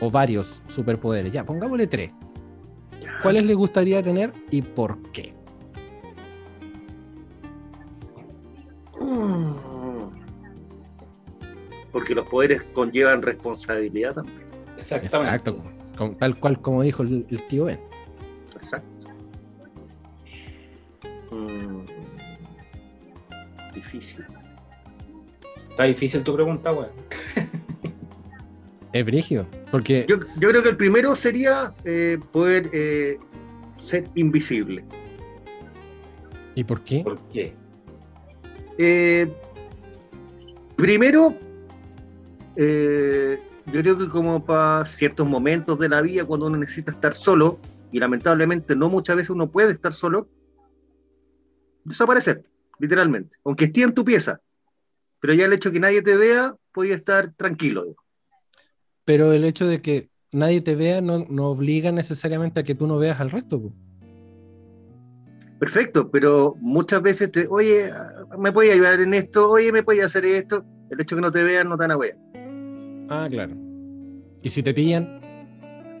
o 0.00 0.10
varios 0.10 0.62
superpoderes, 0.66 1.32
ya, 1.32 1.44
pongámosle 1.44 1.86
tres. 1.86 2.12
¿Cuáles 3.22 3.44
les 3.44 3.56
gustaría 3.56 4.02
tener 4.02 4.32
y 4.50 4.60
por 4.62 5.00
qué? 5.12 5.32
Mm. 9.00 9.52
Porque 11.92 12.14
los 12.14 12.28
poderes 12.28 12.62
conllevan 12.72 13.22
responsabilidad 13.22 14.14
también. 14.14 14.38
Exactamente. 14.76 15.16
Exacto, 15.16 15.56
con- 15.96 16.16
tal 16.16 16.38
cual 16.38 16.60
como 16.60 16.82
dijo 16.82 17.02
el, 17.02 17.26
el 17.30 17.42
tío 17.46 17.66
Ben. 17.66 17.78
Exacto. 18.56 18.88
Mm. 21.30 21.84
Difícil. 23.74 24.24
Está 25.70 25.84
difícil 25.84 26.22
tu 26.22 26.34
pregunta, 26.34 26.70
güey. 26.70 26.88
Es 28.94 29.04
brígido. 29.04 29.44
Porque. 29.72 30.06
Yo, 30.08 30.20
yo 30.38 30.48
creo 30.48 30.62
que 30.62 30.68
el 30.68 30.76
primero 30.76 31.16
sería 31.16 31.74
eh, 31.84 32.16
poder 32.30 32.70
eh, 32.72 33.18
ser 33.84 34.08
invisible. 34.14 34.84
¿Y 36.54 36.62
por 36.62 36.80
qué? 36.82 37.00
¿Por 37.02 37.18
qué? 37.32 37.52
Eh, 38.78 39.32
primero, 40.76 41.36
eh, 42.54 43.40
yo 43.66 43.80
creo 43.80 43.98
que 43.98 44.08
como 44.08 44.44
para 44.44 44.86
ciertos 44.86 45.26
momentos 45.26 45.76
de 45.80 45.88
la 45.88 46.00
vida, 46.00 46.24
cuando 46.24 46.46
uno 46.46 46.56
necesita 46.58 46.92
estar 46.92 47.14
solo, 47.14 47.58
y 47.90 47.98
lamentablemente 47.98 48.76
no 48.76 48.88
muchas 48.88 49.16
veces 49.16 49.30
uno 49.30 49.50
puede 49.50 49.72
estar 49.72 49.92
solo, 49.92 50.28
desaparecer, 51.82 52.44
literalmente, 52.78 53.36
aunque 53.44 53.64
esté 53.64 53.82
en 53.82 53.92
tu 53.92 54.04
pieza. 54.04 54.40
Pero 55.18 55.34
ya 55.34 55.46
el 55.46 55.52
hecho 55.52 55.70
de 55.70 55.72
que 55.72 55.80
nadie 55.80 56.00
te 56.00 56.16
vea, 56.16 56.54
puedes 56.72 56.94
estar 56.94 57.32
tranquilo. 57.34 57.96
Pero 59.04 59.32
el 59.32 59.44
hecho 59.44 59.66
de 59.66 59.80
que 59.82 60.08
nadie 60.32 60.60
te 60.60 60.76
vea 60.76 61.00
no, 61.00 61.26
no 61.28 61.46
obliga 61.48 61.92
necesariamente 61.92 62.60
a 62.60 62.64
que 62.64 62.74
tú 62.74 62.86
no 62.86 62.98
veas 62.98 63.20
al 63.20 63.30
resto. 63.30 63.60
po. 63.62 63.72
Perfecto, 65.58 66.10
pero 66.10 66.56
muchas 66.60 67.00
veces 67.00 67.30
te, 67.32 67.46
oye, 67.48 67.90
me 68.38 68.52
puede 68.52 68.72
ayudar 68.72 69.00
en 69.00 69.14
esto, 69.14 69.50
oye, 69.50 69.72
me 69.72 69.82
puede 69.82 70.02
hacer 70.02 70.24
esto. 70.24 70.64
El 70.90 71.00
hecho 71.00 71.16
de 71.16 71.20
que 71.20 71.26
no 71.26 71.32
te 71.32 71.42
vean 71.42 71.68
no 71.68 71.76
te 71.76 71.82
van 71.84 71.90
a 71.92 71.96
ver. 71.96 72.16
Ah, 73.08 73.26
claro. 73.30 73.54
Y 74.42 74.50
si 74.50 74.62
te 74.62 74.74
pillan, 74.74 75.20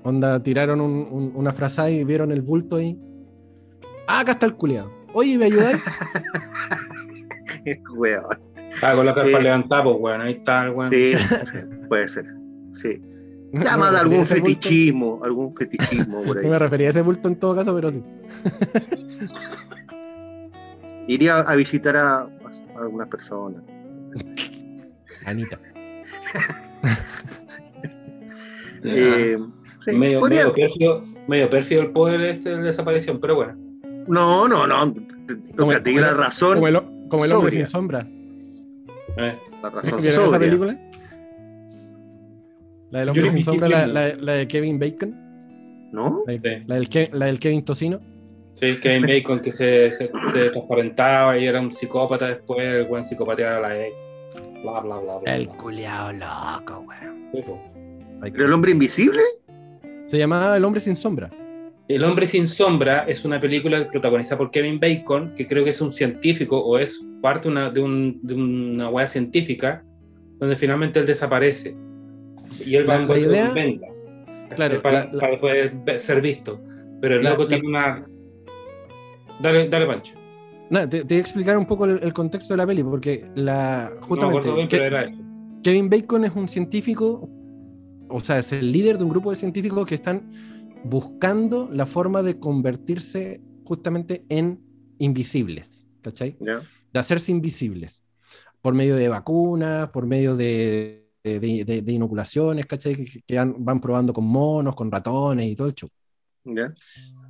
onda, 0.02 0.42
tiraron 0.42 0.80
un- 0.80 1.08
un- 1.10 1.32
una 1.34 1.52
frazada 1.52 1.90
y 1.90 2.04
vieron 2.04 2.30
el 2.32 2.42
bulto 2.42 2.76
ahí. 2.76 2.98
Ah, 4.06 4.20
acá 4.20 4.32
está 4.32 4.46
el 4.46 4.54
culiado. 4.54 4.90
Oye, 5.14 5.38
¿me 5.38 5.46
ayudáis? 5.46 5.80
Weón. 7.96 8.24
Ah, 8.82 8.94
con 8.94 9.06
la 9.06 9.14
carpa 9.14 9.38
Eh, 9.38 9.42
levantada, 9.42 9.84
pues, 9.84 9.96
weón. 9.98 10.20
Ahí 10.20 10.32
está 10.34 10.64
el 10.66 10.70
weón. 10.72 10.90
Sí, 10.90 11.12
puede 11.88 12.08
ser. 12.08 12.26
Sí. 12.74 13.00
Llama 13.52 13.90
de 13.92 13.98
algún 13.98 14.18
bulto. 14.18 14.34
fetichismo, 14.34 15.20
algún 15.22 15.54
fetichismo 15.54 16.22
por 16.22 16.36
No 16.36 16.42
ahí. 16.42 16.48
me 16.50 16.58
refería 16.58 16.88
a 16.88 16.90
ese 16.90 17.02
bulto 17.02 17.28
en 17.28 17.36
todo 17.36 17.54
caso, 17.54 17.74
pero 17.74 17.90
sí. 17.90 18.02
Iría 21.06 21.38
a 21.40 21.54
visitar 21.54 21.96
a, 21.96 22.20
a 22.22 22.28
algunas 22.80 23.08
personas. 23.08 23.62
Anita. 25.26 25.58
Eh, 28.84 29.38
sí, 29.84 29.98
medio, 29.98 30.20
podría- 30.20 30.46
medio, 31.26 31.48
el 31.80 31.90
poder 31.92 32.20
este 32.22 32.50
de 32.56 32.62
desaparición, 32.62 33.20
pero 33.20 33.36
bueno. 33.36 33.54
No, 34.06 34.46
no, 34.48 34.66
no. 34.66 34.82
el- 34.84 35.82
digo 35.82 36.00
la 36.00 36.14
razón. 36.14 36.54
Como 36.56 36.68
el, 36.68 36.74
como 37.08 37.24
el 37.24 37.32
hombre 37.32 37.50
Sobria. 37.50 37.66
sin 37.66 37.72
sombra. 37.72 38.06
Eh, 39.16 39.38
La 39.62 39.70
razón 39.70 40.00
¿Vieron 40.02 40.20
esa 40.20 40.24
sobria. 40.26 40.38
película? 40.40 40.78
La 42.94 43.00
del 43.00 43.08
hombre 43.10 43.30
sin 43.30 43.44
sombra, 43.44 43.68
la, 43.68 43.84
sí. 43.86 43.90
la- 43.92 44.14
la 44.14 44.32
de 44.34 44.48
Kevin 44.48 44.78
Bacon. 44.78 45.14
¿No? 45.92 46.22
La, 46.26 46.32
Sí. 46.34 46.40
la 46.66 46.74
del, 46.76 46.88
Ke- 46.88 47.10
la 47.12 47.26
del 47.26 47.38
Kevin 47.38 47.64
Tocino. 47.64 48.00
sí, 48.54 48.76
Kevin 48.82 49.02
Bacon 49.02 49.40
que 49.40 49.52
se, 49.52 49.92
se, 49.92 50.10
se 50.32 50.50
transparentaba 50.50 51.36
y 51.38 51.46
era 51.46 51.60
un 51.60 51.72
psicópata 51.72 52.26
después, 52.28 52.64
el 52.66 52.84
buen 52.86 53.04
psicopateaba 53.04 53.58
a 53.58 53.60
la 53.60 53.86
ex. 53.86 53.96
Bla, 54.62 54.80
bla, 54.80 54.98
bla, 54.98 55.18
bla. 55.18 55.34
El 55.36 55.48
culiao 55.48 56.12
loco, 56.12 56.84
weón. 56.88 57.28
Sí, 57.32 57.42
pues. 57.44 58.20
¿Pero 58.32 58.46
el 58.46 58.52
hombre 58.52 58.70
invisible? 58.72 59.20
Se 60.06 60.18
llamaba 60.18 60.56
El 60.56 60.64
hombre 60.64 60.80
sin 60.80 60.96
sombra. 60.96 61.30
El 61.86 62.02
hombre 62.04 62.26
sin 62.26 62.46
sombra 62.48 63.04
es 63.06 63.24
una 63.24 63.40
película 63.40 63.86
protagonizada 63.90 64.38
por 64.38 64.50
Kevin 64.50 64.80
Bacon, 64.80 65.34
que 65.36 65.46
creo 65.46 65.64
que 65.64 65.70
es 65.70 65.80
un 65.80 65.92
científico 65.92 66.58
o 66.58 66.78
es 66.78 67.04
parte 67.20 67.46
una- 67.48 67.70
de, 67.70 67.80
un- 67.80 68.20
de 68.22 68.34
una 68.34 68.88
hueá 68.88 69.06
científica, 69.06 69.84
donde 70.38 70.56
finalmente 70.56 70.98
él 71.00 71.06
desaparece. 71.06 71.76
Y 72.64 72.74
él 72.76 72.88
va 72.88 72.98
La- 73.00 73.16
en 73.16 73.24
idea- 73.24 73.52
venga, 73.52 73.88
Claro, 74.54 74.82
para, 74.82 75.06
la- 75.06 75.12
la- 75.12 75.18
para 75.20 75.30
después 75.32 75.72
ve- 75.84 75.98
ser 75.98 76.20
visto. 76.20 76.60
Pero 77.00 77.16
el 77.16 77.24
La- 77.24 77.30
loco 77.30 77.42
la- 77.44 77.48
tiene 77.48 77.68
una. 77.68 78.06
Dale, 79.42 79.68
dale, 79.68 79.86
Pancho. 79.86 80.14
Nada, 80.70 80.88
te, 80.88 80.98
te 80.98 81.14
voy 81.14 81.16
a 81.16 81.20
explicar 81.20 81.58
un 81.58 81.66
poco 81.66 81.84
el, 81.86 82.00
el 82.02 82.12
contexto 82.12 82.54
de 82.54 82.58
la 82.58 82.66
peli, 82.66 82.82
porque 82.82 83.26
la, 83.34 83.90
No 83.90 84.00
me 84.00 84.06
justamente 84.06 84.38
acuerdo 84.38 84.56
bien, 84.56 84.68
Ke- 84.68 84.86
era. 84.86 85.12
Kevin 85.62 85.90
Bacon 85.90 86.24
es 86.24 86.32
un 86.34 86.48
científico, 86.48 87.28
o 88.08 88.20
sea, 88.20 88.38
es 88.38 88.52
el 88.52 88.70
líder 88.72 88.98
de 88.98 89.04
un 89.04 89.10
grupo 89.10 89.30
de 89.30 89.36
científicos 89.36 89.86
que 89.86 89.94
están 89.94 90.28
buscando 90.84 91.68
la 91.72 91.86
forma 91.86 92.22
de 92.22 92.38
convertirse 92.38 93.40
justamente 93.64 94.24
en 94.28 94.60
invisibles, 94.98 95.88
¿cachai? 96.02 96.36
Ya. 96.40 96.60
De 96.92 97.00
hacerse 97.00 97.32
invisibles, 97.32 98.04
por 98.62 98.74
medio 98.74 98.96
de 98.96 99.08
vacunas, 99.08 99.88
por 99.90 100.06
medio 100.06 100.36
de, 100.36 101.03
de- 101.24 101.64
de- 101.64 101.82
de 101.82 101.92
inoculaciones, 101.92 102.66
¿cachai? 102.66 102.94
Que, 102.94 103.22
que 103.26 103.36
van, 103.36 103.54
van 103.64 103.80
probando 103.80 104.12
con 104.12 104.24
monos, 104.26 104.74
con 104.74 104.90
ratones 104.92 105.46
y 105.50 105.56
todo 105.56 105.68
el 105.68 105.74
show. 105.74 105.88
ya. 106.44 106.72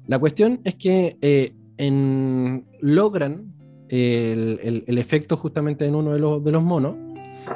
La 0.07 0.18
cuestión 0.18 0.61
es 0.64 0.74
que 0.74 1.16
eh, 1.22 1.54
en- 1.78 2.66
logran 2.80 3.54
el, 3.88 4.59
el- 4.62 4.85
el 4.87 4.98
efecto 4.98 5.37
justamente 5.37 5.87
en 5.87 5.94
uno 5.94 6.12
de 6.12 6.18
los, 6.18 6.42
de 6.44 6.52
los 6.52 6.62
monos. 6.62 6.96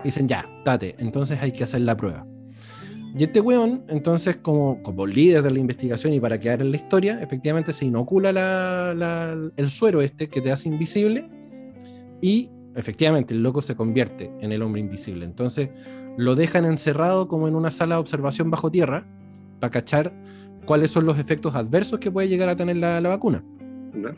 y 0.03 0.05
Dicen, 0.05 0.29
ya, 0.29 0.47
date, 0.65 0.95
entonces 0.99 1.39
hay 1.43 1.51
que 1.53 1.65
hacer 1.65 1.81
la 1.83 1.97
prueba. 1.97 2.25
Y 3.19 3.25
este 3.25 3.41
weón, 3.41 3.85
entonces, 3.89 4.37
como, 4.37 4.83
como 4.83 5.07
líder 5.07 5.43
de 5.43 5.51
la 5.51 5.59
investigación 5.59 6.13
y 6.15 6.21
para 6.21 6.39
quedar 6.39 6.61
en 6.61 6.71
la 6.71 6.77
historia, 6.77 7.21
efectivamente 7.21 7.73
se 7.73 7.85
inocula 7.87 8.33
la- 8.33 8.95
la- 8.97 9.51
el 9.57 9.71
suero 9.71 10.01
este 10.03 10.29
que 10.29 10.41
te 10.41 10.53
hace 10.53 10.69
invisible 10.69 11.29
y 12.23 12.49
efectivamente 12.77 13.35
el 13.35 13.43
loco 13.43 13.61
se 13.61 13.75
convierte 13.75 14.31
en 14.41 14.53
el 14.53 14.63
hombre 14.63 14.81
invisible. 14.81 15.25
Entonces 15.25 15.71
lo 16.17 16.35
dejan 16.35 16.65
encerrado 16.65 17.29
como 17.29 17.49
en 17.49 17.55
una 17.55 17.71
sala 17.71 17.97
de 17.97 18.01
observación 18.01 18.51
bajo 18.51 18.71
tierra 18.71 19.07
para 19.61 19.71
cachar 19.71 20.13
cuáles 20.65 20.91
son 20.91 21.07
los 21.07 21.19
efectos 21.19 21.55
adversos 21.55 21.99
que 21.99 22.11
puede 22.11 22.29
llegar 22.29 22.49
a 22.49 22.57
tener 22.57 22.77
la, 22.77 23.01
la 23.01 23.09
vacuna. 23.11 23.45
ya. 23.95 24.15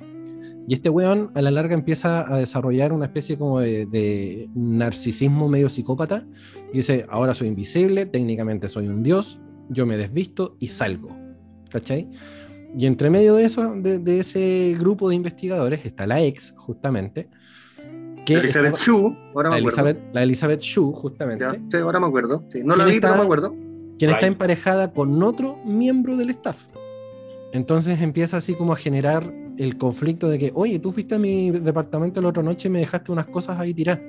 Y 0.70 0.74
este 0.74 0.88
weón 0.88 1.32
a 1.34 1.42
la 1.42 1.50
larga 1.50 1.74
empieza 1.74 2.32
a 2.32 2.38
desarrollar 2.38 2.92
una 2.92 3.06
especie 3.06 3.36
como 3.36 3.58
de, 3.58 3.86
de 3.86 4.48
narcisismo 4.54 5.48
medio 5.48 5.68
psicópata. 5.68 6.24
Dice, 6.72 7.06
ahora 7.08 7.34
soy 7.34 7.48
invisible, 7.48 8.06
técnicamente 8.06 8.68
soy 8.68 8.86
un 8.86 9.02
dios, 9.02 9.40
yo 9.68 9.84
me 9.84 9.96
desvisto 9.96 10.56
y 10.60 10.68
salgo. 10.68 11.08
¿Cachai? 11.70 12.08
Y 12.78 12.86
entre 12.86 13.10
medio 13.10 13.34
de 13.34 13.46
eso, 13.46 13.74
de, 13.74 13.98
de 13.98 14.20
ese 14.20 14.76
grupo 14.78 15.08
de 15.08 15.16
investigadores, 15.16 15.84
está 15.84 16.06
la 16.06 16.22
ex, 16.22 16.54
justamente. 16.56 17.28
Que 18.34 18.40
Elizabeth 18.40 18.74
estaba- 18.74 18.84
Chu, 18.84 19.16
ahora 19.34 19.50
la 19.50 19.54
me 19.56 19.60
acuerdo. 19.60 19.68
Elizabeth, 19.68 19.98
la 20.14 20.22
Elizabeth 20.22 20.60
Shue, 20.60 20.92
justamente. 20.94 21.44
Ya, 21.44 21.52
sí, 21.52 21.76
ahora 21.76 22.00
me 22.00 22.06
acuerdo. 22.06 22.44
Sí, 22.52 22.60
No 22.64 22.76
la 22.76 22.84
¿Quién 22.84 22.94
vi, 22.96 23.00
pero 23.00 23.12
está? 23.12 23.18
me 23.18 23.24
acuerdo. 23.24 23.54
quien 23.98 24.10
está 24.12 24.26
emparejada 24.26 24.92
con 24.92 25.22
otro 25.22 25.58
miembro 25.64 26.16
del 26.16 26.30
staff. 26.30 26.66
Entonces 27.52 28.00
empieza 28.00 28.36
así 28.36 28.54
como 28.54 28.72
a 28.72 28.76
generar 28.76 29.32
el 29.58 29.76
conflicto 29.76 30.28
de 30.28 30.38
que, 30.38 30.52
oye, 30.54 30.78
tú 30.78 30.92
fuiste 30.92 31.16
a 31.16 31.18
mi 31.18 31.50
departamento 31.50 32.22
la 32.22 32.28
otra 32.28 32.42
noche 32.42 32.68
y 32.68 32.70
me 32.70 32.78
dejaste 32.78 33.12
unas 33.12 33.26
cosas 33.26 33.58
ahí 33.58 33.74
tiradas. 33.74 34.00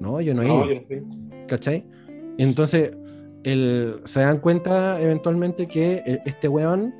No, 0.00 0.20
yo 0.20 0.34
no, 0.34 0.42
he 0.42 0.48
No, 0.48 0.68
yo 0.68 0.80
fui. 0.88 1.02
¿cachai? 1.46 1.84
Entonces 2.38 2.92
el- 3.44 4.00
se 4.04 4.20
dan 4.20 4.38
cuenta 4.38 5.00
eventualmente 5.00 5.66
que 5.68 6.02
eh, 6.06 6.20
este 6.24 6.48
weón 6.48 6.92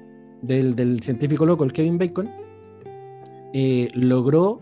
del, 0.42 0.74
del 0.74 1.00
científico 1.00 1.44
loco, 1.46 1.64
el 1.64 1.72
Kevin 1.72 1.98
Bacon, 1.98 2.30
eh, 3.52 3.90
logró 3.94 4.60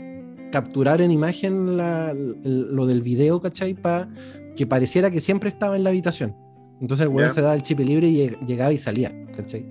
capturar 0.51 1.01
en 1.01 1.11
imagen 1.11 1.77
la- 1.77 2.11
el- 2.11 2.75
lo 2.75 2.87
del 2.87 3.03
video, 3.03 3.41
¿cachai? 3.41 3.75
Para 3.75 4.09
que 4.57 4.67
pareciera 4.67 5.11
que 5.11 5.21
siempre 5.21 5.49
estaba 5.49 5.77
en 5.77 5.85
la 5.85 5.91
habitación. 5.91 6.35
Entonces 6.81 7.05
el 7.07 7.13
weón 7.13 7.29
Ya. 7.29 7.35
se 7.35 7.41
daba 7.43 7.55
el 7.55 7.63
chip 7.63 7.81
libre 7.81 8.09
y 8.09 8.17
lleg- 8.17 8.47
llegaba 8.47 8.73
y 8.73 8.79
salía, 8.79 9.13
¿cachai? 9.37 9.67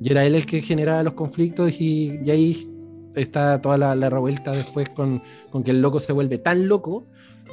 Y 0.00 0.10
era 0.10 0.24
él 0.26 0.34
el 0.34 0.46
que 0.46 0.60
generaba 0.62 1.02
los 1.02 1.12
conflictos 1.14 1.80
y, 1.80 2.18
y 2.24 2.30
ahí 2.30 2.68
está 3.14 3.60
toda 3.60 3.78
la, 3.78 3.94
la 3.94 4.10
revuelta 4.10 4.52
después 4.52 4.88
con, 4.88 5.22
con 5.50 5.62
que 5.62 5.70
el 5.70 5.80
loco 5.82 6.00
se 6.00 6.12
vuelve 6.12 6.38
tan 6.38 6.66
loco 6.66 7.06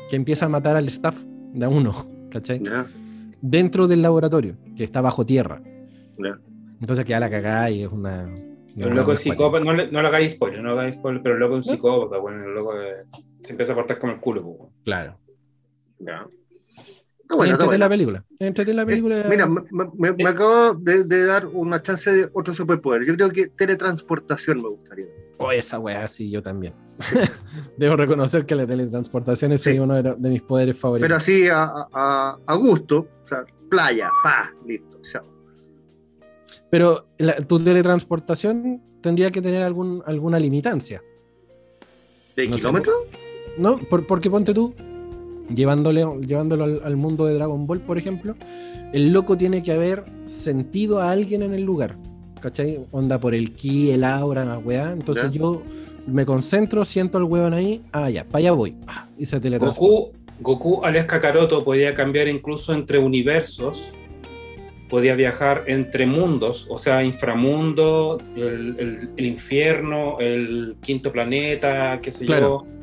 que 0.09 0.15
empieza 0.15 0.45
a 0.45 0.49
matar 0.49 0.75
al 0.75 0.87
staff 0.87 1.23
de 1.53 1.65
a 1.65 1.69
uno, 1.69 2.07
¿cachai? 2.31 2.63
Ya, 2.63 2.87
Dentro 3.41 3.87
del 3.87 4.01
laboratorio, 4.01 4.55
que 4.75 4.83
está 4.83 5.01
bajo 5.01 5.25
tierra. 5.25 5.61
ya. 6.17 6.39
Entonces 6.81 7.05
queda 7.05 7.19
la 7.19 7.29
cagada 7.29 7.69
y 7.69 7.83
es 7.83 7.91
una... 7.91 8.33
El 8.77 8.89
loco 8.95 9.11
es 9.13 9.19
psicópata, 9.19 9.63
no 9.63 9.73
le, 9.73 9.91
no 9.91 10.01
le 10.01 10.07
hagáis 10.07 10.33
spoiler, 10.33 10.61
no 10.61 10.73
le 10.73 10.79
hagáis 10.79 10.95
spoiler, 10.95 11.21
pero 11.21 11.35
el 11.35 11.41
loco 11.41 11.57
es 11.57 11.67
un 11.67 11.73
psicópata, 11.75 12.17
bueno, 12.21 12.43
el 12.43 12.53
loco 12.53 12.79
eh, 12.81 13.05
se 13.41 13.51
empieza 13.51 13.73
a 13.73 13.75
portar 13.75 13.99
como 13.99 14.13
el 14.13 14.19
culo, 14.19 14.43
pues. 14.57 14.71
Claro. 14.85 15.17
ya. 15.99 16.25
Buena. 17.31 17.57
la 17.77 17.89
película. 17.89 18.25
Entrete 18.39 18.73
la 18.73 18.87
película. 18.87 19.19
Eh, 19.21 19.25
Mira, 19.29 19.45
me, 19.45 19.61
me- 19.99 20.13
me 20.13 20.29
acabo 20.29 20.73
de, 20.73 21.03
de 21.03 21.25
dar 21.25 21.45
una 21.45 21.79
chance 21.83 22.11
de 22.11 22.27
otro 22.33 22.55
superpoder. 22.55 23.05
Yo 23.05 23.13
creo 23.15 23.29
que 23.29 23.49
teletransportación 23.49 24.63
me 24.63 24.69
gustaría. 24.69 25.05
Oh, 25.37 25.51
esa 25.51 25.77
weá, 25.77 26.07
sí, 26.07 26.31
yo 26.31 26.41
también. 26.41 26.73
Debo 27.77 27.95
reconocer 27.97 28.47
que 28.47 28.55
la 28.55 28.65
teletransportación 28.65 29.51
es 29.51 29.61
Sí. 29.61 29.77
uno 29.77 30.01
de, 30.01 30.15
mis 30.29 30.41
poderes 30.41 30.75
favoritos. 30.75 31.05
Pero 31.05 31.17
así 31.17 31.47
a, 31.47 31.69
a, 31.93 32.37
a 32.47 32.55
gusto, 32.55 33.07
o 33.23 33.27
sea, 33.27 33.45
playa, 33.69 34.09
pa, 34.23 34.51
listo. 34.65 34.99
chao. 35.03 35.21
Pero 36.69 37.07
la- 37.17 37.35
tu 37.41 37.59
teletransportación 37.59 38.81
tendría 39.01 39.31
que 39.31 39.41
tener 39.41 39.61
algún, 39.63 40.01
alguna 40.05 40.39
limitancia. 40.39 41.01
¿De 42.35 42.47
No 42.47 42.57
sé, 42.57 42.61
kilómetros? 42.61 42.95
¿No? 43.57 43.77
Por- 43.77 44.05
porque 44.05 44.29
ponte 44.29 44.53
tú, 44.53 44.73
llevándole, 45.53 46.05
llevándolo 46.25 46.63
al, 46.65 46.81
al 46.83 46.95
mundo 46.95 47.25
de 47.25 47.33
Dragon 47.33 47.65
Ball, 47.65 47.79
por 47.81 47.97
ejemplo, 47.97 48.35
el 48.93 49.11
loco 49.11 49.37
tiene 49.37 49.63
que 49.63 49.71
haber 49.71 50.03
sentido 50.25 50.99
a 50.99 51.11
alguien 51.11 51.41
en 51.43 51.53
el 51.53 51.63
lugar. 51.63 51.95
¿Cachai? 52.41 52.79
Onda 52.91 53.19
por 53.19 53.33
el 53.35 53.53
ki, 53.53 53.91
el 53.91 54.03
aura, 54.05 54.45
la 54.45 54.57
weá. 54.59 54.93
Entonces 54.93 55.25
Ya. 55.25 55.39
yo 55.39 55.61
me 56.07 56.25
concentro, 56.25 56.85
siento 56.85 57.17
al 57.17 57.25
weón 57.25 57.53
ahí, 57.53 57.81
ah, 57.91 58.09
ya, 58.09 58.23
para 58.23 58.37
allá 58.39 58.51
voy. 58.53 58.71
pa, 58.71 59.09
y 59.17 59.25
se 59.25 59.39
teletransporta. 59.41 59.93
Goku, 59.95 60.11
Goku 60.39 60.85
al 60.85 61.05
Kakaroto 61.05 61.63
podía 61.65 61.93
cambiar 61.93 62.29
incluso 62.29 62.73
entre 62.73 62.97
universos, 62.97 63.91
podía 64.89 65.15
viajar 65.15 65.63
entre 65.67 66.05
mundos, 66.05 66.65
o 66.69 66.79
sea, 66.79 67.03
inframundo, 67.03 68.17
el, 68.35 68.75
el- 68.79 69.09
el 69.15 69.25
infierno, 69.25 70.17
el 70.19 70.75
quinto 70.81 71.11
planeta, 71.11 71.99
qué 72.01 72.11
sé 72.11 72.25
Claro. 72.25 72.65
yo. 72.65 72.79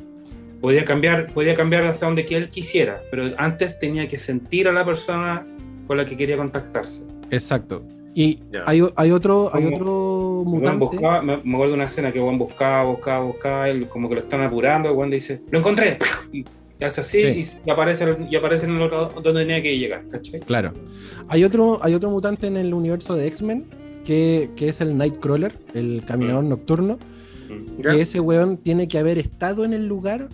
Podía 0.61 0.85
cambiar, 0.85 1.27
podía 1.33 1.55
cambiar 1.55 1.85
hasta 1.85 2.07
donde 2.07 2.25
que 2.25 2.37
él 2.37 2.49
quisiera, 2.49 3.03
pero 3.11 3.25
antes 3.37 3.79
tenía 3.79 4.09
que 4.09 4.17
sentir 4.19 4.69
a 4.69 4.73
la 4.73 4.85
persona 4.85 5.45
con 5.87 5.97
la 5.99 6.05
que 6.05 6.17
quería 6.17 6.37
contactarse. 6.37 7.03
Exacto. 7.31 7.83
Y 8.15 8.41
hay, 8.65 8.83
hay 8.97 9.11
otro, 9.11 9.51
hay 9.53 9.67
otro 9.67 10.43
mutante. 10.47 10.79
buscaba- 10.87 11.21
me, 11.21 11.37
me 11.37 11.55
acuerdo 11.55 11.73
de 11.73 11.75
una 11.75 11.85
escena 11.85 12.11
que 12.13 12.19
Juan 12.21 12.39
buscaba, 12.39 12.85
buscaba, 12.91 13.25
buscaba, 13.25 13.69
él 13.69 13.89
como 13.89 14.09
que 14.09 14.15
lo 14.15 14.21
están 14.23 14.41
apurando, 14.41 14.95
Juan 14.95 15.11
dice, 15.11 15.43
lo 15.51 15.59
encontré, 15.59 15.99
y 16.33 16.43
hace 16.85 17.01
así 17.01 17.21
Sí. 17.21 17.57
y, 17.65 17.71
aparece, 17.71 18.05
y 18.31 18.37
aparece 18.37 18.67
en 18.67 18.77
el 18.77 18.83
otro 18.83 19.07
donde 19.23 19.41
tenía 19.41 19.63
que 19.63 19.79
llegar, 19.79 20.07
¿cachai? 20.09 20.41
Claro. 20.41 20.73
Hay 21.29 21.43
otro, 21.45 21.81
hay 21.83 21.95
otro 21.95 22.11
mutante 22.11 22.47
en 22.47 22.57
el 22.57 22.75
universo 22.75 23.15
de 23.15 23.27
X-Men 23.29 23.67
que, 24.05 24.51
que 24.57 24.69
es 24.69 24.81
el 24.81 24.97
Nightcrawler, 24.97 25.59
el 25.75 26.03
caminador 26.07 26.45
nocturno. 26.45 26.99
¿Ya? 27.79 27.93
Que 27.93 28.01
ese 28.03 28.21
weón 28.21 28.57
tiene 28.57 28.89
que 28.89 28.99
haber 28.99 29.19
estado 29.19 29.65
en 29.65 29.73
el 29.73 29.87
lugar 29.87 30.29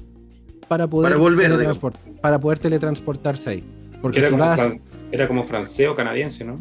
para 0.69 0.87
poder, 0.89 1.11
Para 1.13 1.21
volver, 1.23 1.53
teletransport- 1.53 2.21
para 2.21 2.39
poder 2.41 2.59
teletransportarse 2.59 3.51
ahí. 3.51 3.65
Porque 4.01 4.19
Era 4.21 4.29
si 4.29 4.33
como, 4.33 4.45
vas 4.45 4.69
era 5.13 5.29
como 5.29 5.45
francés 5.45 5.89
o 5.91 5.95
canadiense, 5.95 6.43
¿no? 6.45 6.57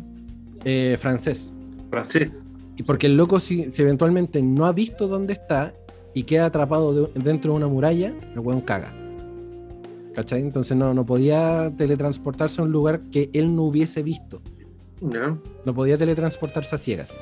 eh, 0.66 0.98
francés. 1.00 1.54
Francés. 1.90 2.38
Y 2.78 2.84
porque 2.84 3.08
el 3.08 3.16
loco, 3.18 3.40
si, 3.40 3.72
si 3.72 3.82
eventualmente 3.82 4.42
no 4.42 4.66
ha 4.66 4.74
visto 4.74 5.08
dónde 5.08 5.34
está 5.34 5.74
y 6.14 6.24
queda 6.24 6.46
atrapado 6.48 6.94
de- 7.08 7.20
dentro 7.22 7.52
de 7.54 7.58
una 7.58 7.68
muralla, 7.68 8.14
el 8.34 8.40
weón 8.40 8.62
caga. 8.62 8.94
¿Cachai? 10.16 10.42
Entonces 10.42 10.76
no, 10.76 10.94
no 10.94 11.06
podía 11.06 11.72
teletransportarse 11.78 12.62
a 12.62 12.64
un 12.66 12.72
lugar 12.72 13.02
que 13.12 13.30
él 13.34 13.56
no 13.56 13.64
hubiese 13.64 14.04
visto. 14.04 14.42
Ya, 15.00 15.38
No 15.66 15.74
podía 15.74 15.98
teletransportarse 15.98 16.76
a 16.76 16.78
ciegas. 16.78 17.18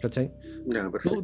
¿Cachai? 0.00 0.32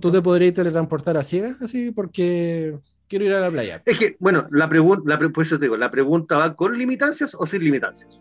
¿Tú, 0.00 0.10
te 0.10 0.22
podrías 0.22 0.54
teletransportar 0.54 1.16
a 1.16 1.22
ciegas 1.22 1.60
así 1.62 1.90
porque 1.90 2.78
quiero 3.08 3.24
ir 3.24 3.32
a 3.32 3.40
la 3.40 3.50
playa. 3.50 3.82
Es 3.84 3.98
que, 3.98 4.16
bueno, 4.20 4.46
la 4.50 4.68
pregunta, 4.68 5.18
pre- 5.18 5.30
por 5.30 5.44
eso 5.44 5.58
te 5.58 5.64
digo, 5.66 5.76
¿la 5.76 5.90
pregunta 5.90 6.36
va 6.38 6.54
con 6.54 6.76
limitancias 6.78 7.34
o 7.38 7.44
sin 7.46 7.64
limitancias? 7.64 8.20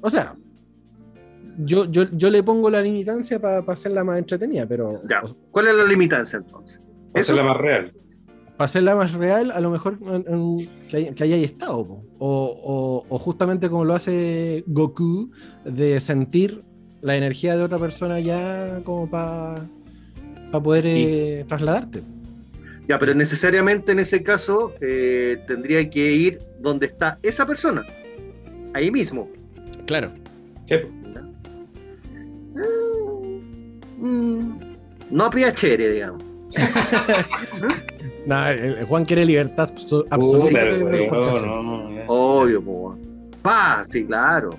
O 0.00 0.08
sea, 0.10 0.36
yo, 1.58 1.84
yo, 1.90 2.04
yo 2.12 2.30
le 2.30 2.42
pongo 2.42 2.70
la 2.70 2.80
limitancia 2.80 3.40
para 3.40 3.58
hacerla 3.66 4.04
más 4.04 4.18
entretenida, 4.18 4.66
pero 4.66 5.02
Ya. 5.08 5.20
o 5.22 5.28
sea, 5.28 5.36
¿Cuál 5.50 5.68
es 5.68 5.74
la 5.74 5.84
limitancia 5.84 6.36
entonces? 6.38 6.78
Esa 7.14 7.18
Eso- 7.20 7.32
es 7.32 7.36
la 7.38 7.44
más 7.44 7.56
real. 7.58 7.92
Para 8.56 8.66
hacerla 8.66 8.94
más 8.94 9.12
real, 9.12 9.50
a 9.50 9.60
lo 9.60 9.70
mejor 9.70 9.98
en- 10.02 10.24
en- 10.32 10.68
que, 10.88 10.96
hay- 10.96 11.10
que 11.14 11.24
hayáis 11.24 11.44
estado. 11.52 11.82
O, 11.82 12.04
o- 12.18 13.04
o 13.08 13.18
justamente 13.18 13.68
como 13.68 13.84
lo 13.84 13.94
hace 13.94 14.64
Goku, 14.66 15.30
de 15.64 16.00
sentir 16.00 16.62
la 17.02 17.16
energía 17.16 17.56
de 17.56 17.62
otra 17.62 17.78
persona 17.78 18.18
ya 18.20 18.80
como 18.84 19.10
para 19.10 19.66
poder 20.62 20.84
eh, 20.86 21.44
trasladarte. 21.48 22.02
Ya, 22.88 22.98
pero 22.98 23.14
necesariamente 23.14 23.92
en 23.92 23.98
ese 23.98 24.22
caso 24.22 24.72
eh, 24.80 25.42
tendría 25.46 25.88
que 25.90 26.12
ir 26.12 26.38
donde 26.60 26.86
está 26.86 27.18
esa 27.22 27.46
persona. 27.46 27.84
Ahí 28.74 28.90
mismo. 28.90 29.28
Claro. 29.86 30.12
Sí, 30.66 30.76
Mm, 33.98 34.58
no 35.10 35.30
piachere, 35.30 35.90
digamos. 35.90 36.22
El- 38.26 38.78
el 38.78 38.84
Juan 38.84 39.04
quiere 39.04 39.24
libertad 39.24 39.70
abso- 39.74 40.04
absoluta 40.10 40.64
de 40.64 41.08
no, 41.10 41.62
no. 41.62 42.02
Obvio, 42.06 42.62
po. 42.62 42.98
Pa, 43.42 43.84
sí, 43.88 44.04
claro. 44.04 44.50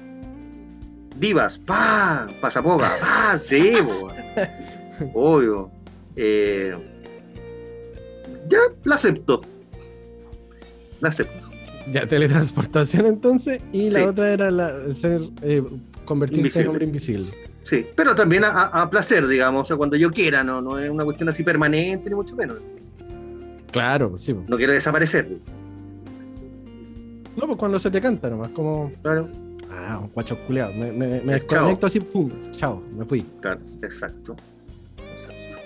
Divas, 1.20 1.58
pa, 1.60 2.28
pasapoga, 2.42 2.90
pa, 3.00 3.38
sí, 3.38 3.74
po. 3.84 4.10
Obvio. 5.14 5.70
Eh, 6.16 6.76
ya, 8.50 8.58
la 8.84 8.96
acepto. 8.96 9.42
La 11.02 11.10
acepto. 11.10 11.48
Ya, 11.92 12.08
teletransportación 12.08 13.06
entonces. 13.06 13.62
Y 13.72 13.90
la 13.92 14.00
Sí. 14.00 14.06
otra 14.06 14.32
era 14.34 14.50
la, 14.52 14.70
el 14.72 14.96
ser 14.96 15.22
eh, 15.44 15.64
convertirte 16.04 16.40
Invisible. 16.42 16.64
en 16.64 16.70
hombre 16.70 16.86
invisible. 16.86 17.34
Sí, 17.64 17.86
pero 17.96 18.14
también 18.16 18.44
a, 18.44 18.50
a- 18.50 18.82
a 18.84 18.90
placer, 18.90 19.28
digamos, 19.28 19.64
o 19.64 19.66
sea, 19.66 19.76
cuando 19.78 19.96
yo 19.96 20.12
quiera, 20.12 20.44
no, 20.44 20.62
no 20.62 20.78
es 20.80 20.90
una 20.90 21.04
cuestión 21.04 21.30
así 21.30 21.44
permanente, 21.44 22.10
ni 22.10 22.16
mucho 22.16 22.36
menos. 22.36 22.58
Claro, 23.76 24.18
sí. 24.18 24.34
No 24.48 24.56
quiero 24.56 24.72
desaparecer. 24.72 25.28
No, 27.36 27.46
pues 27.46 27.60
cuando 27.60 27.78
se 27.78 27.92
te 27.92 28.00
canta 28.00 28.30
nomás, 28.30 28.48
como. 28.52 28.90
Claro, 29.02 29.28
Ah, 29.70 30.00
un 30.02 30.10
guacho 30.14 30.38
culeado. 30.48 30.72
Me, 30.74 30.94
me, 30.94 31.20
me 31.20 31.24
Chao. 31.26 31.34
desconecto 31.34 31.88
así, 31.88 32.00
pum, 32.00 32.32
chao, 32.52 32.82
me 32.98 33.04
fui. 33.04 33.26
claro, 33.42 33.60
exacto. 33.84 34.34
Exacto. 35.12 35.58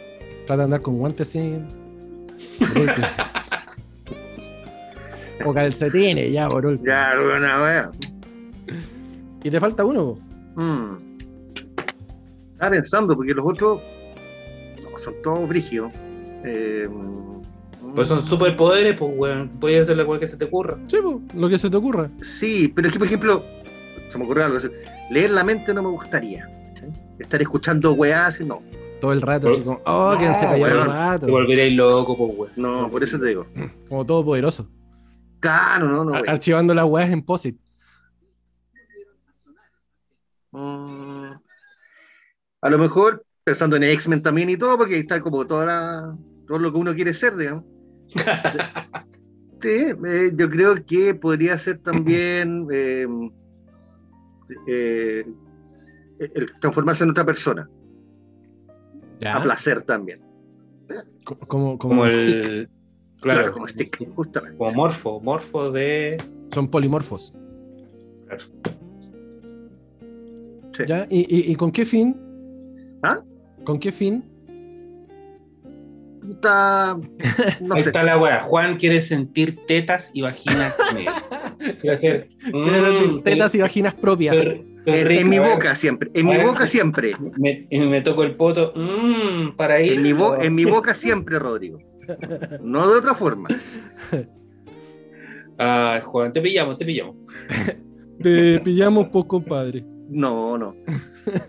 Trata 0.48 0.58
de 0.58 0.64
andar 0.64 0.82
con 0.82 0.98
guantes 0.98 1.28
sin. 1.28 1.68
o 5.46 5.54
calcetines, 5.54 6.34
ya, 6.34 6.50
por 6.50 6.66
último. 6.66 6.88
Ya, 6.88 7.14
una 7.38 7.62
wea. 7.62 7.92
Y 9.44 9.52
te 9.52 9.60
falta 9.60 9.86
uno. 9.86 10.18
Mm. 10.56 10.96
Estaba 12.54 12.72
pensando, 12.72 13.16
porque 13.16 13.36
los 13.36 13.46
otros 13.46 13.80
no, 14.82 14.98
son 14.98 15.14
todos 15.22 15.48
brígidos. 15.48 15.92
Eh, 16.44 16.88
Pues 17.96 18.08
son 18.08 18.24
superpoderes, 18.24 18.98
pues, 18.98 19.12
weón. 19.16 19.50
Puedes 19.60 19.84
hacer 19.84 19.98
la 19.98 20.06
cual 20.06 20.20
que 20.20 20.28
se 20.28 20.38
te 20.38 20.46
ocurra. 20.46 20.78
Sí, 20.88 20.98
po, 21.02 21.22
lo 21.36 21.50
que 21.50 21.58
se 21.60 21.70
te 21.70 21.78
ocurra. 21.78 22.10
Sí, 22.22 22.68
pero 22.70 22.88
es 22.88 22.94
que, 22.94 23.00
por 23.00 23.08
ejemplo, 23.08 23.44
se 24.10 24.18
me 24.18 24.24
ocurrió 24.26 24.46
algo. 24.46 24.58
así, 24.58 24.68
Leer 25.12 25.32
la 25.32 25.44
mente 25.44 25.74
no 25.74 25.82
me 25.84 25.90
gustaría. 25.90 26.46
¿sí? 26.76 26.86
Estar 27.20 27.42
escuchando 27.42 27.94
weás, 27.94 28.40
no. 28.42 28.62
Todo 29.02 29.14
el 29.14 29.22
rato, 29.22 29.50
así 29.50 29.62
como, 29.62 29.82
oh, 29.86 30.16
que 30.20 30.26
se 30.36 30.46
No, 30.46 30.52
cayó 30.52 30.66
un 30.66 30.72
weón. 30.74 30.88
rato. 30.88 31.26
Te 31.26 31.32
volveréis 31.32 31.76
loco, 31.78 32.18
pues, 32.18 32.38
weón. 32.38 32.52
No, 32.58 32.90
por 32.92 33.04
eso 33.04 33.18
te 33.20 33.28
digo. 33.28 33.46
Como 33.88 34.06
todo 34.06 34.24
poderoso. 34.26 34.68
Claro, 35.40 35.88
no, 35.88 36.04
no. 36.04 36.14
Archivando 36.28 36.74
las 36.74 36.86
weas 36.86 37.10
en 37.10 37.22
POSIT. 37.24 37.58
Mm, 40.52 41.32
a 42.62 42.70
lo 42.70 42.78
mejor 42.78 43.24
pensando 43.44 43.76
en 43.76 43.84
X-Men 43.84 44.22
también 44.24 44.50
y 44.50 44.58
todo, 44.58 44.78
porque 44.78 44.96
ahí 44.96 45.02
está 45.02 45.22
como 45.22 45.46
toda 45.46 45.66
la- 45.66 46.18
todo 46.48 46.58
lo 46.60 46.72
que 46.72 46.78
uno 46.80 46.94
quiere 46.96 47.14
ser, 47.14 47.36
digamos. 47.38 47.64
Sí, 49.62 49.68
eh, 50.06 50.32
yo 50.36 50.50
creo 50.50 50.74
que 50.86 51.14
podría 51.16 51.58
ser 51.58 51.80
también 51.80 52.66
eh, 52.72 53.06
eh, 54.68 55.26
el 56.18 56.52
transformarse 56.62 57.04
en 57.04 57.10
otra 57.10 57.26
persona, 57.26 57.70
Ya. 59.20 59.36
a 59.36 59.44
placer 59.44 59.82
también. 59.84 60.22
Co- 61.26 61.38
Como, 61.40 61.78
como, 61.78 61.78
Como 61.78 62.02
un 62.04 62.10
stick. 62.10 62.46
el. 62.46 62.70
Claro, 63.22 63.40
Claro, 63.42 63.52
como 63.52 63.68
stick, 63.68 64.10
justamente. 64.16 64.58
Como 64.58 64.74
morfo, 64.74 65.20
morfo 65.20 65.72
de. 65.72 66.18
Son 66.54 66.70
polimorfos. 66.70 67.34
Claro. 68.28 68.44
Sí. 70.74 70.84
¿Ya? 70.88 71.06
¿Y, 71.10 71.20
y, 71.20 71.52
y 71.52 71.56
con 71.56 71.70
qué 71.72 71.86
fin? 71.86 72.16
¿Ah? 73.04 73.22
¿Con 73.66 73.78
qué 73.78 73.92
fin? 73.92 74.24
Puta, 76.30 76.96
no 77.62 77.74
Ahí 77.76 77.82
sé. 77.82 77.90
está 77.90 78.04
la 78.04 78.18
weá. 78.20 78.42
Juan 78.44 78.78
quiere 78.78 79.02
sentir 79.02 79.66
tetas 79.68 80.12
y 80.14 80.22
vaginas. 80.22 80.76
Quiere 81.82 81.96
hacer. 81.98 82.30
mm, 82.54 83.22
Tetas 83.24 83.56
y 83.56 83.60
vaginas 83.62 83.96
propias. 83.96 84.38
En, 84.86 85.28
mi 85.30 85.38
a 85.38 85.42
boca 85.42 85.76
siempre, 85.76 86.10
en 86.14 86.26
mi 86.28 86.36
A 86.36 86.46
boca 86.46 86.66
siempre, 86.68 87.12
Me, 87.38 87.68
me 87.72 88.02
toco 88.02 88.24
el 88.24 88.36
poto. 88.36 88.74
Mmm, 88.76 89.56
para 89.58 89.76
ahí. 89.76 89.90
en 89.90 90.04
mi, 90.04 90.14
bo- 90.14 90.40
en 90.40 90.54
mi 90.56 90.66
boca 90.66 90.94
siempre, 90.94 91.38
Rodrigo. 91.40 91.80
No 92.62 92.90
de 92.92 93.00
otra 93.00 93.16
forma. 93.16 93.50
Ah, 95.62 96.00
Juan, 96.06 96.32
te 96.32 96.40
pillamos, 96.40 96.78
te 96.78 96.86
pillamos. 96.86 97.18
Te 98.24 98.62
pillamos, 98.62 99.10
pues, 99.12 99.26
compadre. 99.26 99.84
No, 100.08 100.58
no. 100.58 100.74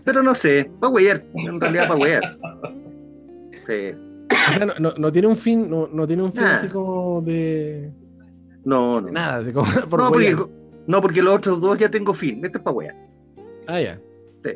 Pero 0.03 0.21
no 0.21 0.35
sé, 0.35 0.69
para 0.81 0.91
huear, 0.91 1.23
en 1.33 1.61
realidad 1.61 1.87
para 1.87 1.97
huear. 1.99 2.37
Sí. 3.65 3.95
O 4.49 4.53
sea, 4.53 4.65
no, 4.65 4.73
no- 4.79 4.93
no 4.97 5.11
tiene 5.11 5.27
un 5.27 5.35
fin, 5.35 5.69
no, 5.69 5.87
no 5.87 6.07
tiene 6.07 6.23
un 6.23 6.31
fin 6.31 6.41
Nah. 6.43 6.53
así 6.55 6.67
como 6.67 7.21
de, 7.21 7.91
No, 8.63 8.95
de 9.01 9.07
no. 9.07 9.11
nada, 9.11 9.37
así 9.37 9.51
como 9.51 9.65
por 9.89 9.99
No 9.99 10.09
porque, 10.09 10.33
huear. 10.35 10.47
no, 10.87 11.01
porque 11.01 11.21
los 11.21 11.35
otros 11.35 11.59
dos 11.61 11.77
ya 11.77 11.89
tengo 11.89 12.13
fin. 12.13 12.43
Este 12.45 12.57
es 12.57 12.63
para 12.63 12.75
huear. 12.75 12.95
Ah, 13.67 13.79
ya. 13.81 13.99
Sí. 14.43 14.51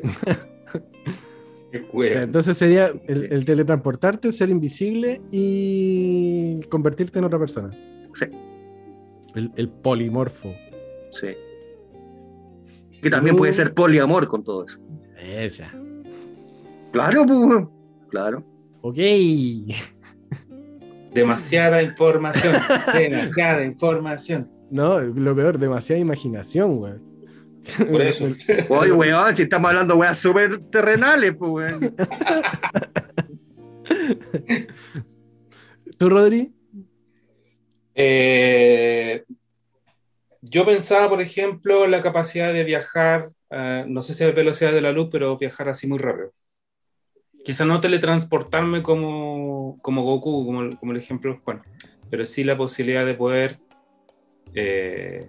Entonces 1.92 2.56
sería 2.56 2.90
el, 3.06 3.30
el 3.32 3.44
teletransportarte, 3.44 4.32
ser 4.32 4.48
invisible 4.48 5.20
y 5.30 6.60
convertirte 6.70 7.18
en 7.18 7.24
otra 7.26 7.38
persona. 7.38 7.70
Sí. 8.14 8.26
El, 9.34 9.52
el 9.56 9.68
polimorfo. 9.68 10.54
Sí. 11.10 11.28
Que 13.02 13.10
también 13.10 13.34
tú- 13.36 13.40
puede 13.40 13.52
ser 13.52 13.74
poliamor 13.74 14.26
con 14.28 14.42
todo 14.42 14.64
eso. 14.64 14.78
Esa. 15.18 15.70
Claro, 16.92 17.24
pues. 17.26 17.66
Claro. 18.08 18.42
Ok. 18.86 18.98
Demasiada 21.12 21.82
información. 21.82 22.54
demasiada 22.94 23.64
información. 23.64 24.48
No, 24.70 25.00
lo 25.00 25.34
peor, 25.34 25.58
demasiada 25.58 26.00
imaginación, 26.00 26.78
weón. 26.78 27.02
Por 27.90 28.00
eso. 28.00 28.32
Oye, 28.68 28.92
weón, 28.92 29.34
si 29.34 29.42
estamos 29.42 29.70
hablando 29.70 29.94
de 29.94 30.00
weas 30.00 30.16
súper 30.18 30.60
terrenales, 30.70 31.34
pues, 31.36 31.50
weón. 31.50 31.80
¿Tú, 35.98 36.08
Rodri? 36.08 36.52
Eh, 37.92 39.24
yo 40.42 40.64
pensaba, 40.64 41.08
por 41.08 41.20
ejemplo, 41.20 41.86
en 41.86 41.90
la 41.90 42.02
capacidad 42.02 42.52
de 42.52 42.62
viajar, 42.62 43.32
eh, 43.50 43.84
no 43.88 44.02
sé 44.02 44.14
si 44.14 44.22
a 44.22 44.30
velocidad 44.30 44.72
de 44.72 44.82
la 44.82 44.92
luz, 44.92 45.08
pero 45.10 45.36
viajar 45.38 45.70
así 45.70 45.88
muy 45.88 45.98
rápido. 45.98 46.32
Quizá 47.46 47.64
no 47.64 47.80
teletransportarme 47.80 48.82
como, 48.82 49.78
como 49.80 50.02
Goku, 50.02 50.44
como, 50.44 50.62
el- 50.62 50.76
como 50.76 50.90
el 50.90 50.98
ejemplo 50.98 51.32
de 51.32 51.38
Juan, 51.38 51.62
pero 52.10 52.26
sí 52.26 52.42
la 52.42 52.56
posibilidad 52.56 53.06
de 53.06 53.14
poder 53.14 53.60
eh, 54.52 55.28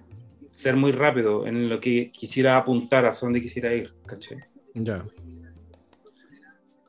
ser 0.49 0.75
muy 0.75 0.91
rápido 0.93 1.45
en 1.45 1.69
lo 1.69 1.79
que 1.79 2.09
quisiera 2.11 2.57
apuntar, 2.57 3.05
hacia 3.05 3.27
donde 3.27 3.39
quisiera 3.41 3.71
ir. 3.75 3.93
¿cachai? 4.07 4.39
Ya. 4.73 5.05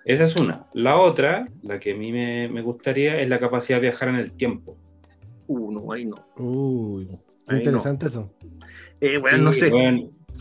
Esa 0.06 0.24
es 0.24 0.34
una. 0.36 0.66
La 0.72 0.96
otra, 0.96 1.46
la 1.62 1.78
que 1.78 1.92
a 1.92 1.94
mí 1.94 2.10
me, 2.10 2.48
me 2.48 2.62
gustaría, 2.62 3.20
es 3.20 3.28
la 3.28 3.38
capacidad 3.38 3.76
de 3.76 3.82
viajar 3.88 4.08
en 4.08 4.14
el 4.16 4.32
tiempo. 4.32 4.78
Uh, 5.46 5.70
no, 5.70 5.92
ahí 5.92 6.06
no. 6.06 6.16
Uy, 6.36 7.06
Ahí 7.48 7.58
interesante 7.58 8.06
eso. 8.06 8.32
Eh, 9.02 9.20
Sí, 9.30 9.36
no 9.42 9.52
sé. 9.52 9.70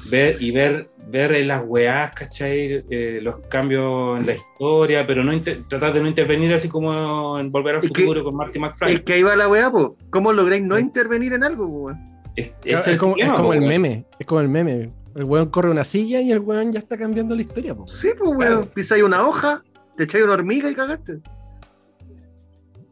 Ver, 0.10 0.42
y 0.42 0.52
ver, 0.52 0.90
ver 1.08 1.32
en 1.34 1.48
las 1.48 1.64
weás, 1.66 2.12
¿cachai? 2.12 2.84
Eh, 2.90 3.20
los 3.22 3.40
cambios 3.48 4.20
en 4.20 4.26
la 4.26 4.34
historia, 4.36 5.06
pero 5.08 5.24
no 5.24 5.32
tratar 5.68 5.94
de 5.94 6.02
no 6.02 6.08
intervenir 6.08 6.54
así 6.54 6.68
como 6.70 7.40
en 7.40 7.52
Volver 7.52 7.76
al 7.76 7.84
Es 7.84 7.92
que- 7.92 8.02
Futuro 8.04 8.24
con 8.24 8.36
Marty 8.36 8.60
McFly. 8.60 8.94
Es 8.96 9.02
que 9.02 9.14
ahí 9.14 9.24
va 9.24 9.36
la 9.36 9.48
weá, 9.50 9.72
pues. 9.72 9.88
¿Cómo 10.10 10.32
lográis 10.34 10.64
no 10.64 10.78
intervenir 10.80 11.34
en 11.34 11.44
algo, 11.44 11.66
weón? 11.68 11.98
Es, 12.36 12.50
Claro, 12.62 12.80
es 12.80 12.88
es, 12.88 12.94
el 12.94 12.98
como, 13.00 13.12
es 13.14 13.16
problema, 13.18 13.36
como 13.36 13.48
po, 13.50 13.54
el 13.54 13.60
weón. 13.60 13.70
meme. 13.70 14.06
Es 14.20 14.26
como 14.28 14.42
el 14.42 14.50
meme. 14.50 14.92
El 15.16 15.24
weón 15.24 15.50
corre 15.50 15.72
una 15.72 15.84
silla 15.84 16.22
y 16.22 16.32
el 16.32 16.40
weón 16.40 16.72
ya 16.72 16.80
está 16.80 16.98
cambiando 16.98 17.34
la 17.36 17.42
historia, 17.42 17.74
po. 17.74 17.88
Sí, 17.88 18.10
pues, 18.18 18.30
weón. 18.30 18.38
Claro. 18.40 18.66
Pisáis 18.74 19.04
una 19.04 19.28
hoja, 19.28 19.62
te 19.96 20.04
echáis 20.04 20.24
una 20.24 20.34
hormiga 20.34 20.70
y 20.70 20.76
cagaste. 20.76 21.20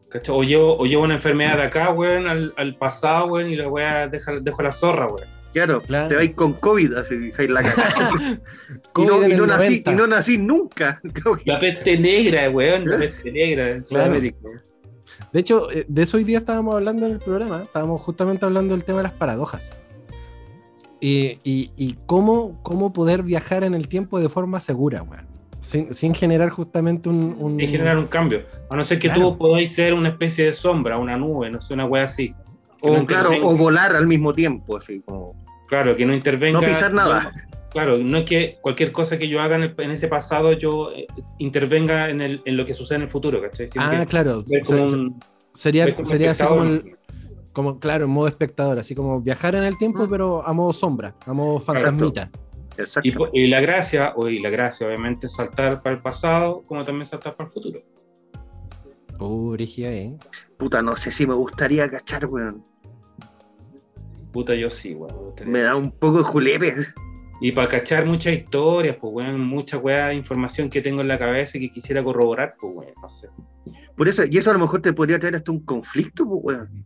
¿Cachai? 0.08 0.34
O 0.34 0.42
llevo, 0.42 0.76
o 0.78 0.86
llevo 0.86 1.02
una 1.04 1.14
enfermedad 1.14 1.56
de 1.56 1.62
acá, 1.64 1.90
weón, 1.92 2.26
al, 2.26 2.54
al 2.56 2.76
pasado, 2.76 3.26
weón, 3.26 3.50
y 3.50 3.56
la 3.56 3.68
weá 3.68 4.08
deja, 4.08 4.32
dejo 4.40 4.62
la 4.62 4.72
zorra, 4.72 5.06
weón. 5.06 5.35
Claro, 5.56 5.80
Claro. 5.80 6.08
te 6.08 6.16
vais 6.16 6.34
con 6.34 6.52
COVID, 6.52 6.92
así 6.94 7.16
dejáis 7.16 7.48
la 7.48 7.62
cagada. 7.62 8.10
y, 8.20 8.88
COVID 8.92 9.08
no, 9.08 9.26
y, 9.26 9.36
no 9.36 9.46
nací, 9.46 9.64
90. 9.68 9.92
y 9.92 9.94
no 9.96 10.06
nací 10.06 10.36
nunca. 10.38 11.00
La 11.46 11.58
peste 11.58 11.96
negra, 11.98 12.50
weón, 12.50 12.84
la 12.86 12.98
peste 12.98 13.32
negra 13.32 13.70
en 13.70 13.80
Claro. 13.82 14.04
Sudamérica. 14.04 14.48
De 15.32 15.40
hecho, 15.40 15.70
eh, 15.72 15.86
de 15.88 16.02
eso 16.02 16.18
hoy 16.18 16.24
día 16.24 16.40
estábamos 16.40 16.74
hablando 16.74 17.06
en 17.06 17.12
el 17.12 17.18
programa. 17.20 17.62
Estábamos 17.62 18.02
justamente 18.02 18.44
hablando 18.44 18.74
del 18.74 18.84
tema 18.84 18.98
de 18.98 19.04
las 19.04 19.12
paradojas. 19.12 19.72
Y, 21.00 21.38
y- 21.42 21.70
y 21.76 21.96
cómo, 22.04 22.58
cómo 22.62 22.92
poder 22.92 23.22
viajar 23.22 23.64
en 23.64 23.74
el 23.74 23.88
tiempo 23.88 24.20
de 24.20 24.28
forma 24.28 24.60
segura, 24.60 25.02
weón. 25.02 25.24
Sin, 25.60 25.94
sin 25.94 26.14
generar 26.14 26.50
justamente 26.50 27.08
un. 27.08 27.34
un- 27.38 27.58
Y 27.58 27.66
generar 27.66 27.96
un 27.96 28.08
cambio. 28.08 28.42
A 28.68 28.76
no 28.76 28.84
ser 28.84 28.98
que 28.98 29.08
Claro. 29.08 29.30
tú 29.32 29.38
podáis 29.38 29.74
ser 29.74 29.94
una 29.94 30.10
especie 30.10 30.44
de 30.44 30.52
sombra, 30.52 30.98
una 30.98 31.16
nube, 31.16 31.50
no 31.50 31.60
sé, 31.62 31.72
una 31.72 31.86
weá 31.86 32.04
así. 32.04 32.34
O 32.82 32.94
no 32.94 33.06
claro, 33.06 33.30
o 33.42 33.56
volar 33.56 33.96
al 33.96 34.06
mismo 34.06 34.34
tiempo, 34.34 34.76
así 34.76 35.00
como. 35.00 35.34
Claro, 35.68 35.96
que 35.96 36.06
no 36.06 36.14
intervenga. 36.14 36.60
No 36.60 36.66
pisar 36.66 36.92
nada. 36.92 37.32
Claro, 37.70 37.98
no 37.98 38.18
es 38.18 38.24
que 38.24 38.58
cualquier 38.62 38.90
cosa 38.92 39.18
que 39.18 39.28
yo 39.28 39.40
haga 39.42 39.56
en, 39.56 39.62
el- 39.64 39.74
en 39.78 39.90
ese 39.90 40.08
pasado 40.08 40.52
yo 40.52 40.92
eh, 40.92 41.06
intervenga 41.38 42.08
en, 42.08 42.22
el, 42.22 42.40
en 42.44 42.56
lo 42.56 42.64
que 42.64 42.72
sucede 42.72 42.96
en 42.96 43.02
el 43.02 43.08
futuro, 43.10 43.40
¿cachai? 43.42 43.68
Sino 43.68 43.84
Ah, 43.84 44.00
que 44.00 44.06
claro. 44.06 44.42
ver 44.46 44.62
como 44.64 44.88
se- 44.88 44.96
un- 44.96 45.20
sería 45.52 45.94
como 45.94 46.06
sería 46.06 46.30
así 46.30 46.44
como, 46.44 46.62
el- 46.62 46.96
como, 47.52 47.78
claro, 47.78 48.04
en 48.06 48.10
modo 48.12 48.28
espectador, 48.28 48.78
así 48.78 48.94
como 48.94 49.20
viajar 49.20 49.54
en 49.56 49.64
el 49.64 49.76
tiempo, 49.76 50.06
Mm. 50.06 50.10
pero 50.10 50.46
a 50.46 50.52
modo 50.54 50.72
sombra, 50.72 51.14
a 51.26 51.32
modo 51.34 51.60
fantasmita. 51.60 52.30
Exacto. 52.78 53.28
y, 53.32 53.44
y 53.44 53.46
la 53.46 53.60
gracia, 53.62 54.12
o 54.16 54.28
y 54.28 54.38
la 54.38 54.50
gracia 54.50 54.86
obviamente 54.86 55.26
es 55.26 55.34
saltar 55.34 55.82
para 55.82 55.96
el 55.96 56.02
pasado, 56.02 56.62
como 56.66 56.84
también 56.84 57.06
saltar 57.06 57.34
para 57.34 57.48
el 57.48 57.52
futuro. 57.52 57.80
Uh, 59.18 59.52
brígida, 59.52 59.90
eh. 59.90 60.14
Puta, 60.58 60.82
no 60.82 60.94
sé 60.96 61.10
si 61.10 61.26
me 61.26 61.32
gustaría 61.34 61.90
cachar, 61.90 62.26
weón. 62.26 62.62
Puta, 64.36 64.54
yo 64.54 64.68
sí, 64.68 64.94
weón. 64.94 65.32
Me 65.46 65.62
da 65.62 65.74
un 65.74 65.90
poco 65.90 66.18
de 66.18 66.24
julepe. 66.24 66.74
Y 67.40 67.52
para 67.52 67.68
cachar 67.68 68.04
muchas 68.04 68.34
historias, 68.34 68.96
pues, 69.00 69.10
weón, 69.14 69.40
mucha 69.40 69.78
weá 69.78 70.08
de 70.08 70.14
información 70.14 70.68
que 70.68 70.82
tengo 70.82 71.00
en 71.00 71.08
la 71.08 71.18
cabeza 71.18 71.56
y 71.56 71.62
que 71.62 71.70
quisiera 71.70 72.04
corroborar, 72.04 72.54
pues, 72.60 72.70
weón, 72.76 72.92
no 73.00 73.08
sé. 73.08 73.28
Por 73.96 74.08
eso, 74.08 74.24
y 74.28 74.36
eso 74.36 74.50
a 74.50 74.52
lo 74.52 74.58
mejor 74.58 74.82
te 74.82 74.92
podría 74.92 75.18
traer 75.18 75.36
hasta 75.36 75.50
un 75.52 75.60
conflicto, 75.64 76.26
pues, 76.28 76.40
weón. 76.58 76.84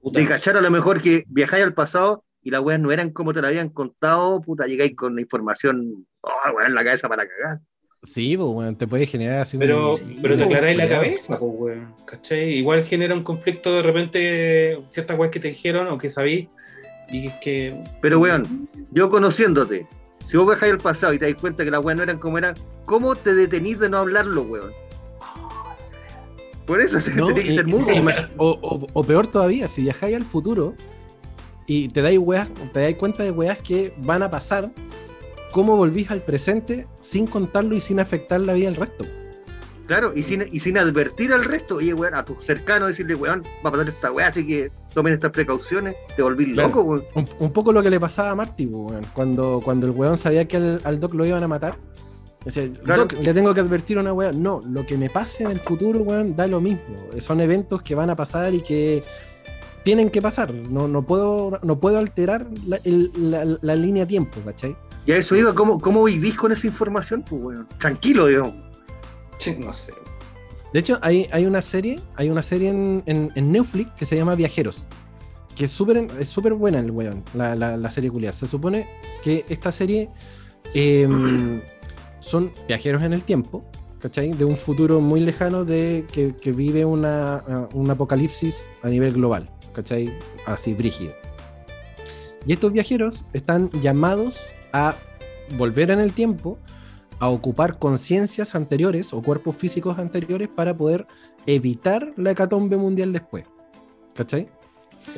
Puta, 0.00 0.18
De 0.18 0.24
no 0.24 0.28
sé. 0.28 0.34
cachar 0.34 0.56
a 0.56 0.60
lo 0.60 0.70
mejor 0.72 1.00
que 1.00 1.22
viajáis 1.28 1.64
al 1.64 1.72
pasado 1.74 2.24
y 2.42 2.50
las 2.50 2.62
weas 2.62 2.80
no 2.80 2.90
eran 2.90 3.10
como 3.10 3.32
te 3.32 3.40
la 3.42 3.46
habían 3.48 3.68
contado, 3.68 4.40
puta, 4.40 4.66
llegáis 4.66 4.96
con 4.96 5.14
la 5.14 5.20
información, 5.20 6.04
oh, 6.22 6.30
weón, 6.52 6.66
en 6.66 6.74
la 6.74 6.82
cabeza 6.82 7.08
para 7.08 7.28
cagar. 7.28 7.60
Sí, 8.04 8.36
pues, 8.36 8.48
weón, 8.48 8.76
te 8.76 8.86
puede 8.86 9.04
generar 9.06 9.40
así 9.40 9.58
Pero, 9.58 9.90
un- 9.90 9.96
Sí, 9.96 10.16
pero 10.22 10.36
te 10.36 10.44
aclaráis 10.44 10.76
la 10.76 10.88
cabeza, 10.88 11.38
pues, 11.40 11.52
weón. 11.56 11.94
¿Cachai? 12.06 12.50
Igual 12.52 12.84
genera 12.84 13.14
un 13.14 13.24
conflicto 13.24 13.74
de 13.74 13.82
repente 13.82 14.78
ciertas 14.90 15.18
weas 15.18 15.32
que 15.32 15.40
te 15.40 15.48
dijeron 15.48 15.88
o 15.88 15.98
que 15.98 16.08
sabí 16.08 16.48
y 17.10 17.28
que. 17.40 17.74
Pero, 18.02 18.18
weón, 18.18 18.68
yo 18.92 19.10
conociéndote, 19.10 19.86
si 20.26 20.36
vos 20.36 20.46
viajáis 20.46 20.72
al 20.72 20.78
pasado 20.78 21.12
y 21.12 21.18
te 21.18 21.30
das 21.30 21.40
cuenta 21.40 21.64
que 21.64 21.70
las 21.70 21.84
weas 21.84 21.96
no 21.96 22.02
eran 22.02 22.18
como 22.18 22.38
eran, 22.38 22.54
¿cómo 22.84 23.14
te 23.16 23.34
detenís 23.34 23.78
de 23.78 23.88
no 23.88 23.98
hablarlo, 23.98 24.42
weón? 24.42 24.72
Por 26.66 26.80
eso 26.80 27.00
se 27.00 27.14
No, 27.14 27.32
que 27.32 27.42
y- 27.42 27.54
ser 27.54 27.66
mudo. 27.66 27.86
o, 28.38 28.48
o- 28.60 28.86
o 28.92 29.04
peor 29.04 29.28
todavía, 29.28 29.68
si 29.68 29.82
viajáis 29.82 30.16
al 30.16 30.24
futuro 30.24 30.74
y 31.66 31.88
te 31.88 32.02
dais 32.02 32.18
weas, 32.18 32.48
te 32.72 32.80
dais 32.80 32.96
cuenta 32.96 33.22
de 33.22 33.30
weas 33.30 33.58
que 33.58 33.94
van 33.98 34.22
a 34.24 34.30
pasar, 34.30 34.72
¿cómo 35.52 35.76
volvís 35.76 36.10
al 36.10 36.22
presente 36.22 36.88
sin 37.00 37.26
contarlo 37.28 37.76
y 37.76 37.80
sin 37.80 38.00
afectar 38.00 38.40
la 38.40 38.52
vida 38.54 38.66
del 38.66 38.74
resto? 38.76 39.04
Claro, 39.86 40.12
y 40.16 40.22
sin, 40.22 40.44
y 40.50 40.58
sin 40.60 40.76
advertir 40.78 41.32
al 41.32 41.44
resto, 41.44 41.76
oye, 41.76 41.94
weón, 41.94 42.14
a 42.14 42.24
tus 42.24 42.44
cercanos 42.44 42.88
decirle, 42.88 43.14
weón, 43.14 43.42
va 43.64 43.68
a 43.68 43.72
pasar 43.72 43.88
esta 43.88 44.10
wea, 44.10 44.26
así 44.28 44.46
que 44.46 44.70
tomen 44.92 45.14
estas 45.14 45.30
precauciones, 45.30 45.94
te 46.08 46.22
Claro. 46.22 46.34
loco, 46.54 46.82
weón. 46.82 47.04
Un, 47.14 47.28
un 47.38 47.52
poco 47.52 47.72
lo 47.72 47.82
que 47.82 47.90
le 47.90 48.00
pasaba 48.00 48.30
a 48.30 48.34
Marty, 48.34 48.66
weón, 48.66 49.02
cuando, 49.14 49.60
cuando 49.64 49.86
el 49.86 49.92
weón 49.92 50.18
sabía 50.18 50.46
que 50.48 50.56
al, 50.56 50.80
al 50.84 50.98
Doc 51.00 51.14
lo 51.14 51.24
iban 51.24 51.42
a 51.42 51.48
matar. 51.48 51.76
Decía, 52.44 52.68
Claro. 52.84 53.02
Doc, 53.02 53.12
le 53.20 53.32
tengo 53.34 53.52
que 53.54 53.60
advertir 53.60 53.98
a 53.98 54.00
una 54.00 54.12
weá. 54.12 54.32
No, 54.32 54.60
lo 54.68 54.84
que 54.86 54.96
me 54.96 55.08
pase 55.10 55.44
en 55.44 55.50
el 55.52 55.60
futuro, 55.60 56.00
weón, 56.00 56.34
da 56.36 56.46
lo 56.46 56.60
mismo. 56.60 56.96
Son 57.20 57.40
eventos 57.40 57.82
que 57.82 57.94
van 57.94 58.10
a 58.10 58.16
pasar 58.16 58.54
y 58.54 58.60
que 58.62 59.02
tienen 59.84 60.10
que 60.10 60.20
pasar. 60.22 60.52
No, 60.52 60.88
no, 60.88 61.02
puedo, 61.02 61.58
no 61.62 61.78
puedo 61.78 61.98
alterar 61.98 62.46
la, 62.66 62.80
el- 62.84 63.10
la- 63.30 63.44
la 63.60 63.76
línea 63.76 64.06
tiempo, 64.06 64.40
¿cachai? 64.44 64.76
Y 65.06 65.12
a 65.12 65.16
eso 65.16 65.36
iba, 65.36 65.54
¿cómo, 65.54 65.80
cómo 65.80 66.02
vivís 66.04 66.34
con 66.34 66.50
esa 66.50 66.66
información? 66.66 67.22
Pues, 67.28 67.40
weón, 67.40 67.68
tranquilo, 67.78 68.26
digamos. 68.26 68.54
No 69.58 69.72
sé. 69.72 69.92
De 70.72 70.80
hecho, 70.80 70.98
hay, 71.02 71.28
hay 71.32 71.46
una 71.46 71.62
serie, 71.62 72.00
hay 72.16 72.28
una 72.28 72.42
serie 72.42 72.68
en, 72.68 73.02
en- 73.06 73.52
Netflix 73.52 73.92
que 73.92 74.06
se 74.06 74.16
llama 74.16 74.34
Viajeros. 74.34 74.86
Que 75.54 75.64
es 75.66 75.70
súper 75.70 76.06
es 76.20 76.28
súper 76.28 76.52
buena 76.52 76.80
el 76.80 76.90
weón, 76.90 77.22
la, 77.32 77.54
la, 77.54 77.90
serie 77.90 78.10
culiar. 78.10 78.34
Se 78.34 78.46
supone 78.46 78.86
que 79.22 79.46
esta 79.48 79.72
serie 79.72 80.10
em, 80.74 81.62
son 82.20 82.52
viajeros 82.68 83.02
en 83.02 83.14
el 83.14 83.22
tiempo, 83.22 83.64
¿cachai? 84.00 84.32
De 84.32 84.44
un 84.44 84.56
futuro 84.56 85.00
muy 85.00 85.20
lejano 85.20 85.64
de 85.64 86.04
que, 86.12 86.34
que 86.36 86.52
vive 86.52 86.84
una, 86.84 87.42
uh, 87.48 87.78
un 87.78 87.90
apocalipsis 87.90 88.68
a 88.82 88.88
nivel 88.88 89.14
global, 89.14 89.48
¿cachai? 89.72 90.12
Así, 90.44 90.74
brígido. 90.74 91.14
Y 92.44 92.52
estos 92.52 92.72
viajeros 92.72 93.24
están 93.32 93.70
llamados 93.80 94.52
a 94.72 94.94
volver 95.56 95.90
en 95.90 96.00
el 96.00 96.12
tiempo 96.12 96.58
a 97.18 97.28
ocupar 97.28 97.78
conciencias 97.78 98.54
anteriores 98.54 99.12
o 99.12 99.22
cuerpos 99.22 99.56
físicos 99.56 99.98
anteriores 99.98 100.48
para 100.48 100.76
poder 100.76 101.06
evitar 101.46 102.12
la 102.16 102.32
hecatombe 102.32 102.76
mundial 102.76 103.12
después. 103.12 103.44
¿Cachai? 104.14 104.48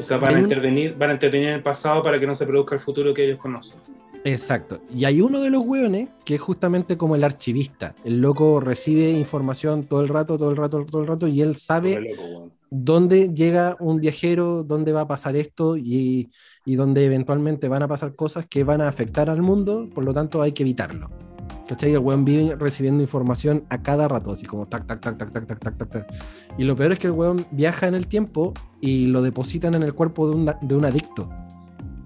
O 0.01 0.05
sea, 0.05 0.18
van 0.18 0.36
a 0.36 0.40
intervenir, 0.40 0.96
van 0.96 1.11
a 1.11 1.12
intervenir 1.14 1.49
en 1.49 1.55
el 1.55 1.62
pasado 1.62 2.03
para 2.03 2.20
que 2.20 2.26
no 2.26 2.36
se 2.36 2.46
produzca 2.46 2.74
el 2.74 2.80
futuro 2.80 3.14
que 3.14 3.24
ellos 3.24 3.38
conocen. 3.38 3.78
Exacto. 4.24 4.80
Y 4.94 5.05
hay 5.05 5.20
uno 5.20 5.40
de 5.40 5.51
los 5.51 5.64
hueones 5.64 6.09
que 6.24 6.34
es 6.34 6.40
justamente 6.40 6.96
como 6.96 7.14
el 7.14 7.24
archivista. 7.24 7.94
El 8.05 8.20
loco 8.20 8.61
recibe 8.61 9.11
información 9.11 9.84
todo 9.84 10.03
el 10.03 10.09
rato, 10.09 10.36
todo 10.38 10.51
el 10.51 10.57
rato, 10.57 10.84
todo 10.84 11.03
el 11.03 11.09
rato, 11.09 11.28
y 11.28 11.40
él 11.40 11.57
sabe 11.57 12.01
loco, 12.01 12.51
dónde 12.70 13.32
llega 13.32 13.76
un 13.80 14.01
viajero, 14.01 14.64
dónde 14.64 14.92
va 14.92 15.03
a 15.03 15.09
pasar 15.09 15.36
esto 15.36 15.76
y, 15.76 16.30
y 16.64 16.76
dónde 16.76 17.07
eventualmente 17.07 17.68
van 17.68 17.82
a 17.82 17.88
pasar 17.88 18.14
cosas 18.14 18.46
que 18.46 18.64
van 18.64 18.80
a 18.80 18.88
afectar 18.88 19.30
al 19.30 19.40
mundo, 19.40 19.88
por 19.94 20.05
lo 20.05 20.12
tanto 20.12 20.42
hay 20.42 20.53
que 20.53 20.64
evitarlo. 20.64 21.28
¿Cachai? 21.69 21.93
El 21.93 21.99
weón 21.99 22.25
vive 22.25 22.57
recibiendo 22.57 23.03
información 23.03 23.64
a 23.69 23.83
cada 23.83 24.09
rato, 24.09 24.31
así 24.31 24.47
como 24.47 24.64
tac, 24.66 24.87
tac, 24.87 25.01
tac, 25.01 25.19
tac, 25.19 25.31
tac, 25.31 25.47
tac, 25.47 25.59
tac, 25.61 25.77
tac, 25.77 25.89
tac. 25.91 26.14
Y 26.57 26.64
lo 26.64 26.75
peor 26.77 26.93
es 26.93 26.99
que 26.99 27.09
el 27.09 27.12
weón 27.12 27.45
viaja 27.51 27.87
en 27.87 27.95
el 27.95 28.07
tiempo 28.07 28.55
y 28.81 29.07
lo 29.07 29.21
depositan 29.21 29.75
en 29.75 29.83
el 29.83 29.93
cuerpo 29.95 30.29
de 30.31 30.37
un, 30.37 30.51
de 30.62 30.75
un 30.75 30.85
adicto. 30.87 31.29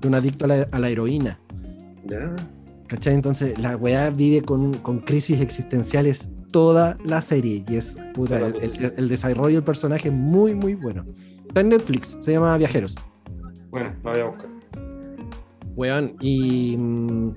De 0.00 0.08
un 0.08 0.14
adicto 0.14 0.46
a 0.46 0.48
la, 0.48 0.68
a 0.72 0.78
la 0.80 0.88
heroína. 0.88 1.38
Ya. 2.04 2.34
¿Cachai? 2.88 3.14
Entonces 3.14 3.56
la 3.60 3.76
weá 3.76 4.10
vive 4.10 4.42
con, 4.42 4.74
con 4.74 4.98
crisis 4.98 5.40
existenciales 5.40 6.28
toda 6.50 6.98
la 7.04 7.22
serie. 7.22 7.64
Y 7.68 7.76
es 7.76 7.96
puta, 8.14 8.44
el, 8.44 8.56
el- 8.56 8.94
el 8.96 9.08
desarrollo 9.08 9.54
del 9.54 9.64
personaje 9.64 10.08
es 10.08 10.14
muy, 10.14 10.54
muy 10.56 10.74
bueno. 10.74 11.04
Está 11.46 11.60
en 11.60 11.68
Netflix, 11.68 12.16
se 12.20 12.32
llama 12.32 12.56
Viajeros. 12.58 12.96
Bueno, 13.70 13.92
lo 14.02 14.10
voy 14.10 14.20
a 14.20 14.24
buscar. 14.24 14.46
Weón, 15.76 16.16
y 16.20 16.76
mm, 16.76 17.32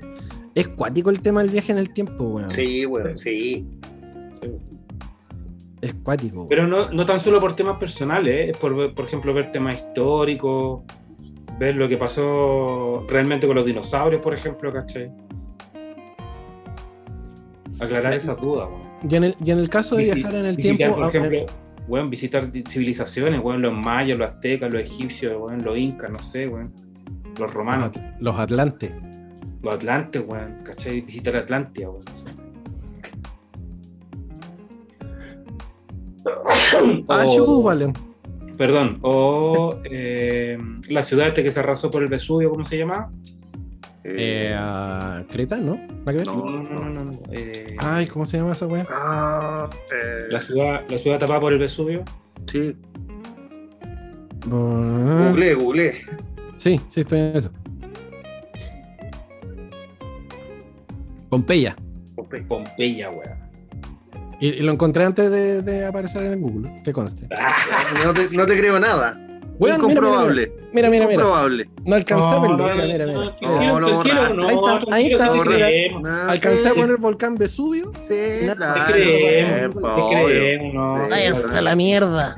es 0.56 0.68
cuático 0.70 1.10
el 1.10 1.22
tema 1.22 1.42
del 1.42 1.52
viaje 1.52 1.72
en 1.74 1.78
el 1.78 1.92
tiempo, 1.94 2.24
weón. 2.24 2.50
Sí, 2.52 2.86
weón, 2.86 3.18
sí. 3.18 3.68
Es 5.82 5.94
cuático. 5.96 6.48
Pero 6.48 6.66
no, 6.66 6.90
no 6.92 7.06
tan 7.06 7.20
solo 7.20 7.40
por 7.40 7.56
temas 7.56 7.78
personales, 7.78 8.34
¿eh? 8.34 8.50
es 8.52 8.58
por, 8.58 8.96
por 8.96 9.06
ejemplo, 9.06 9.34
ver 9.34 9.52
temas 9.52 9.76
históricos, 9.76 10.84
ver 11.60 11.76
lo 11.76 11.88
que 11.88 11.98
pasó 11.98 13.06
realmente 13.08 13.46
con 13.46 13.56
los 13.56 13.66
dinosaurios, 13.66 14.22
por 14.22 14.34
ejemplo, 14.34 14.72
¿cachai? 14.72 15.12
Aclarar 17.80 18.14
esas 18.14 18.40
dudas, 18.40 18.70
weón. 18.70 18.86
Y 19.10 19.16
en 19.16 19.24
el, 19.26 19.36
y 19.44 19.52
en 19.52 19.60
el 19.60 19.70
caso 19.70 19.96
de 19.98 20.04
Visi- 20.06 20.14
viajar 20.16 20.36
en 20.36 20.46
el 20.46 20.56
visitar, 20.56 20.78
tiempo, 20.78 20.96
por 20.96 21.16
ejemplo, 21.16 21.46
weón, 21.88 22.10
visitar 22.10 22.52
di- 22.52 22.64
civilizaciones, 22.64 23.42
weón, 23.44 23.62
los 23.62 23.74
mayas, 23.74 24.18
los 24.18 24.28
aztecas, 24.30 24.72
los 24.72 24.82
egipcios, 24.82 25.34
weón, 25.38 25.64
los 25.64 25.78
incas, 25.78 26.10
no 26.10 26.20
sé, 26.20 26.48
weón, 26.48 26.74
los 27.38 27.54
romanos, 27.54 27.92
los 28.22 28.40
Atlantes. 28.40 28.92
Los 29.66 29.76
atlantes, 29.76 30.24
weón, 30.28 30.56
¿cachai? 30.64 31.02
Visitar 31.02 31.36
Atlántida, 31.36 31.90
weón. 31.90 32.04
Ah, 37.10 37.24
O- 37.28 37.36
chúpale. 37.36 37.94
Perdón, 38.58 39.00
o 39.02 39.80
eh, 39.84 40.58
la 40.90 41.04
ciudad 41.04 41.28
este 41.28 41.44
que 41.44 41.52
se 41.52 41.60
arrasó 41.60 41.90
por 41.90 42.02
el 42.04 42.08
Vesubio, 42.10 42.50
¿cómo 42.50 42.66
se 42.66 42.78
llama? 42.78 43.12
Eh, 44.06 44.56
a 44.58 45.24
Creta, 45.30 45.58
¿no? 45.58 45.78
No. 46.06 46.14
No, 46.24 46.90
no, 46.90 47.04
no, 47.04 47.20
eh, 47.32 47.76
Ay, 47.84 48.08
¿cómo 48.08 48.26
se 48.26 48.38
llama 48.38 48.54
esa 48.54 48.66
weá? 48.68 48.86
Ah, 48.90 49.70
eh, 49.92 50.28
la, 50.30 50.40
ciudad, 50.40 50.82
la 50.88 50.98
ciudad 50.98 51.20
tapada 51.20 51.42
por 51.42 51.52
el 51.54 51.60
Vesubio. 51.60 52.04
sí. 52.50 52.76
Ah, 54.52 55.28
Google, 55.32 55.54
google. 55.56 55.94
Sí, 56.58 56.80
sí, 56.88 57.02
estoy 57.02 57.20
en 57.20 57.36
eso. 57.36 57.52
Pompeya. 61.36 61.76
Pompeya, 62.48 63.10
weón. 63.10 63.38
Y, 64.40 64.48
y 64.48 64.60
lo 64.60 64.72
encontré 64.72 65.04
antes 65.04 65.30
de, 65.30 65.62
de 65.62 65.86
aparecer 65.86 66.24
en 66.24 66.32
el 66.34 66.40
Google, 66.40 66.72
que 66.84 66.94
conste. 66.94 67.28
No 68.06 68.14
te, 68.14 68.30
no 68.30 68.46
te 68.46 68.58
creo 68.58 68.80
nada. 68.80 69.20
Mira, 69.60 69.76
Incomprobable. 69.76 70.52
Mira, 70.72 70.90
mira, 70.90 71.08
mira. 71.08 71.14
Incomprobable. 71.14 71.70
No 71.86 71.96
alcancé 71.96 72.28
a 72.28 72.40
verlo. 72.40 72.58
Mira, 72.58 72.86
mira, 72.86 73.06
mira. 73.06 73.34
No, 73.42 73.80
no, 73.82 74.46
ahí 74.48 74.56
está, 74.56 74.82
ahí 74.92 75.12
está, 75.12 76.32
Alcancé 76.32 76.70
a 76.70 76.74
poner 76.74 76.92
el 76.92 76.98
volcán 76.98 77.36
Vesubio. 77.36 77.92
Sí, 78.08 78.46
claro. 78.56 78.86
Te 78.86 78.94
creemos, 78.94 79.76
te 79.76 80.26
creemos, 81.10 81.64
la 81.64 81.76
mierda. 81.76 82.34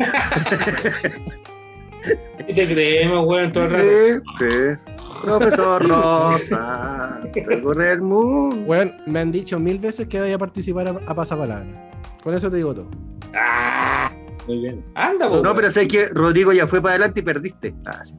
Te 2.48 2.68
creemos, 2.68 3.26
weón, 3.26 3.52
todo 3.52 3.66
el 3.66 3.70
rato. 3.72 4.24
Sí, 4.39 4.45
sí. 4.45 4.87
Profesor 5.24 5.88
Rosa, 5.88 7.22
recorre 7.34 7.91
el 7.93 8.01
mundo. 8.01 8.63
Weón, 8.65 8.93
me 9.07 9.20
han 9.20 9.32
dicho 9.32 9.59
mil 9.59 9.80
veces 9.80 10.07
que 10.07 10.20
vaya 10.20 10.36
a 10.36 10.39
participar 10.39 10.88
a, 10.88 10.91
a 11.05 11.15
pasapalabra. 11.15 11.91
Con 12.24 12.34
eso 12.34 12.49
te 12.49 12.57
digo 12.57 12.74
todo. 12.74 12.89
Ah, 13.34 14.11
muy 14.47 14.59
bien. 14.59 14.84
Anda. 14.95 15.30
No, 15.30 15.55
pero 15.55 15.70
sé 15.72 15.88
que 15.88 16.07
Rodrigo 16.09 16.51
ya 16.53 16.68
fue 16.68 16.82
para 16.82 16.95
adelante 16.95 17.20
y 17.20 17.24
perdiste. 17.24 17.74
Ah, 17.86 18.03
sí. 18.03 18.15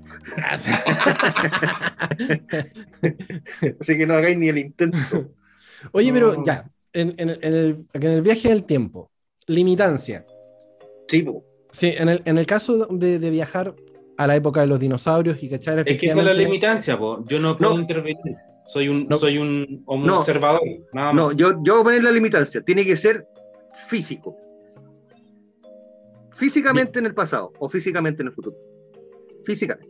Así 3.81 3.97
que 3.99 4.07
no 4.07 4.15
hagáis 4.15 4.39
ni 4.39 4.49
el 4.49 4.59
intento. 4.59 4.99
Oye, 5.93 6.13
pero 6.13 6.43
ya, 6.45 6.71
en, 6.93 7.15
en 7.19 7.31
el, 7.31 7.39
en 7.43 7.55
el- 7.55 7.87
en 7.93 8.03
el 8.03 8.23
viaje 8.23 8.49
del 8.49 8.65
tiempo, 8.65 9.11
limitancia. 9.47 10.27
Sí, 11.09 11.23
po. 11.23 11.45
Sí, 11.71 11.95
en 11.97 12.09
el, 12.09 12.23
en 12.25 12.39
el 12.39 12.47
caso 12.47 12.87
de, 12.91 13.19
de 13.19 13.31
viajar 13.31 13.75
a 14.19 14.27
la 14.27 14.37
época 14.37 14.61
de 14.61 14.67
los 14.67 14.79
dinosaurios 14.81 15.43
y 15.43 15.49
cachar 15.49 15.79
Es 15.79 15.85
que 15.85 15.93
esa 15.93 15.97
es 15.97 16.03
la 16.17 16.33
efectivamente- 16.33 16.45
limitancia, 16.45 16.99
po. 16.99 17.25
Yo 17.27 17.39
no 17.39 17.57
puedo 17.57 17.75
No. 17.75 17.81
intervenir. 17.81 18.19
Soy 18.67 18.89
un, 18.89 19.07
No. 19.09 19.17
soy 19.17 19.39
un, 19.39 19.83
un 19.87 20.07
No. 20.07 20.19
observador, 20.19 20.61
nada 20.93 21.13
más. 21.13 21.25
No, 21.25 21.33
yo, 21.33 21.63
yo 21.63 21.75
voy 21.75 21.81
a 21.81 21.85
poner 21.85 22.05
la 22.05 22.11
limitancia. 22.11 22.61
Tiene 22.61 22.85
que 22.85 22.97
ser 22.97 23.27
físico. 23.89 24.37
Físicamente 26.37 26.99
en 26.99 27.07
el 27.07 27.15
pasado 27.15 27.53
o 27.59 27.69
físicamente 27.71 28.23
en 28.23 28.29
el 28.29 28.35
futuro. 28.35 28.57
Físicamente. 29.45 29.89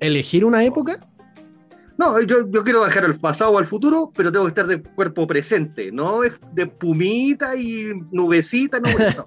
elegir 0.00 0.44
una 0.44 0.64
época. 0.64 0.98
No, 1.98 2.20
yo, 2.20 2.46
yo 2.50 2.62
quiero 2.62 2.80
bajar 2.80 3.04
al 3.04 3.18
pasado 3.18 3.52
o 3.52 3.58
al 3.58 3.66
futuro, 3.66 4.12
pero 4.14 4.30
tengo 4.30 4.44
que 4.44 4.50
estar 4.50 4.66
de 4.66 4.82
cuerpo 4.82 5.26
presente, 5.26 5.90
no 5.90 6.20
de, 6.20 6.32
de 6.52 6.66
pumita 6.66 7.56
y 7.56 7.92
nubecita, 8.12 8.78
no, 8.80 8.88
no. 8.90 9.24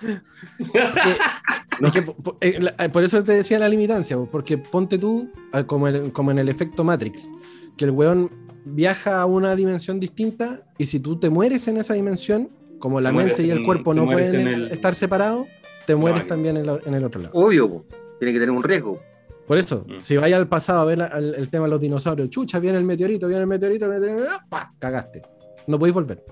es 1.87 1.91
que 1.91 1.99
eh, 2.41 2.59
eh, 2.79 2.89
por 2.89 3.03
eso 3.03 3.23
te 3.23 3.33
decía 3.33 3.59
la 3.59 3.69
limitancia, 3.69 4.15
po, 4.17 4.27
porque 4.29 4.57
ponte 4.57 4.97
tú, 4.97 5.29
ah, 5.53 5.63
como, 5.63 5.87
el- 5.87 6.11
como 6.11 6.31
en 6.31 6.39
el 6.39 6.49
efecto 6.49 6.83
Matrix, 6.83 7.29
que 7.77 7.85
el 7.85 7.91
weón 7.91 8.29
viaja 8.65 9.21
a 9.21 9.25
una 9.25 9.55
dimensión 9.55 9.99
distinta 9.99 10.61
y 10.77 10.85
si 10.85 10.99
tú 10.99 11.19
te 11.19 11.29
mueres 11.29 11.67
en 11.67 11.77
esa 11.77 11.93
dimensión, 11.93 12.49
como 12.79 13.01
la 13.01 13.11
mente 13.11 13.43
y 13.43 13.49
el 13.49 13.59
en- 13.59 13.65
cuerpo 13.65 13.93
no 13.93 14.05
pueden 14.05 14.47
el- 14.47 14.71
estar 14.71 14.93
separados, 14.95 15.47
te 15.87 15.95
mueres 15.95 16.23
No, 16.23 16.27
también 16.27 16.57
en, 16.57 16.65
la- 16.65 16.79
en 16.85 16.93
el 16.93 17.03
otro 17.03 17.21
lado. 17.21 17.33
Obvio, 17.35 17.67
po. 17.69 17.85
tiene 18.19 18.33
que 18.33 18.39
tener 18.39 18.51
un 18.55 18.63
riesgo. 18.63 19.01
Por 19.49 19.57
eso, 19.57 19.83
Mm. 19.87 19.99
si 20.01 20.15
vaya 20.15 20.37
al 20.37 20.47
pasado 20.47 20.81
a 20.81 20.85
ver 20.85 21.01
al- 21.01 21.33
el 21.33 21.49
tema 21.49 21.65
de 21.65 21.71
los 21.71 21.81
dinosaurios, 21.81 22.29
chucha, 22.29 22.59
viene 22.59 22.77
el 22.77 22.83
meteorito, 22.83 23.27
viene 23.27 23.41
el 23.41 23.47
meteorito, 23.47 23.89
viene 23.89 24.05
el 24.05 24.11
meteorito, 24.13 24.37
¡pa! 24.47 24.71
cagaste. 24.77 25.23
No 25.65 25.79
podéis 25.79 25.95
volver. 25.95 26.23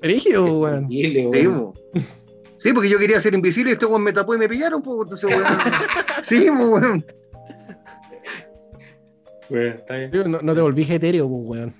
Rígido, 0.00 0.60
weón. 0.60 0.88
Sí, 0.88 1.26
weón. 1.26 1.58
po. 1.58 1.74
Sí, 2.58 2.72
porque 2.72 2.88
yo 2.88 2.96
quería 2.96 3.20
ser 3.20 3.34
invisible 3.34 3.70
y 3.70 3.72
este 3.72 3.86
weón 3.86 4.02
me 4.04 4.12
tapó 4.12 4.36
y 4.36 4.38
me 4.38 4.48
pillaron, 4.48 4.80
pues 4.80 4.98
entonces 5.02 5.28
weón. 5.28 5.44
Sí, 6.22 6.48
weón. 6.48 7.04
Weón, 9.50 9.66
está 9.74 9.96
bien. 9.96 10.30
No, 10.30 10.40
no 10.42 10.54
te 10.54 10.60
volvís 10.60 10.90
etéreo, 10.90 11.28
pues, 11.28 11.42
weón. 11.44 11.74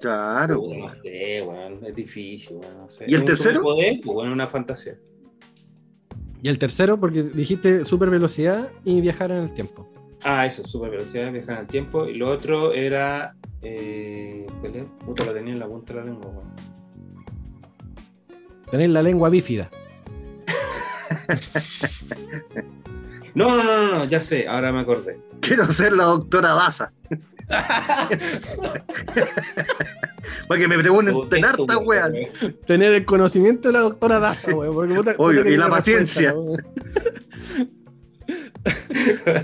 Claro. 0.00 0.60
Puta, 0.62 0.76
No 0.78 0.90
sé, 1.02 1.42
weón, 1.42 1.84
es 1.84 1.94
difícil, 1.94 2.56
weón, 2.56 2.78
no 2.78 2.88
sé. 2.88 3.04
¿Y 3.06 3.14
el 3.14 3.24
tercero? 3.24 3.60
superpoder, 3.60 4.00
pues, 4.02 4.16
weón, 4.16 4.32
una 4.32 4.48
fantasía. 4.48 4.98
Y 6.42 6.48
el 6.48 6.58
tercero, 6.58 6.98
porque 6.98 7.22
dijiste 7.22 7.84
super 7.84 8.10
velocidad 8.10 8.70
y 8.84 9.00
viajar 9.00 9.30
en 9.30 9.38
el 9.38 9.52
tiempo. 9.52 9.90
Ah, 10.24 10.46
eso, 10.46 10.66
super 10.66 10.90
velocidad, 10.90 11.32
viajar 11.32 11.54
en 11.56 11.60
el 11.60 11.66
tiempo. 11.66 12.06
Y 12.06 12.14
lo 12.14 12.30
otro 12.30 12.72
era. 12.72 13.34
Eh. 13.62 14.46
Puta, 15.04 15.24
lo 15.24 15.32
tenía 15.32 15.52
en 15.52 15.58
la 15.58 15.66
punta 15.66 15.94
de 15.94 16.00
la 16.00 16.06
lengua. 16.06 16.30
Tener 18.70 18.90
la 18.90 19.02
lengua 19.02 19.28
bífida. 19.28 19.68
No, 23.34 23.56
no, 23.56 23.62
no, 23.64 23.86
no, 23.86 23.98
no, 23.98 24.04
ya 24.06 24.20
sé, 24.20 24.46
ahora 24.48 24.72
me 24.72 24.80
acordé. 24.80 25.18
Quiero 25.40 25.70
ser 25.72 25.92
la 25.92 26.04
doctora 26.04 26.52
Daza. 26.54 26.92
Para 30.48 30.60
que 30.60 30.68
me 30.68 30.78
pregunten 30.78 31.16
en 31.38 31.44
harta 31.44 31.78
weón. 31.78 32.14
Tener 32.66 32.92
el 32.92 33.04
conocimiento 33.04 33.68
de 33.68 33.74
la 33.74 33.80
doctora 33.80 34.18
Daza, 34.20 34.54
weón. 34.54 34.74
porque 34.74 34.94
puta- 34.94 35.12
puta 35.16 35.22
Obvio, 35.22 35.48
y 35.50 35.56
la 35.56 35.68
paciencia. 35.68 36.34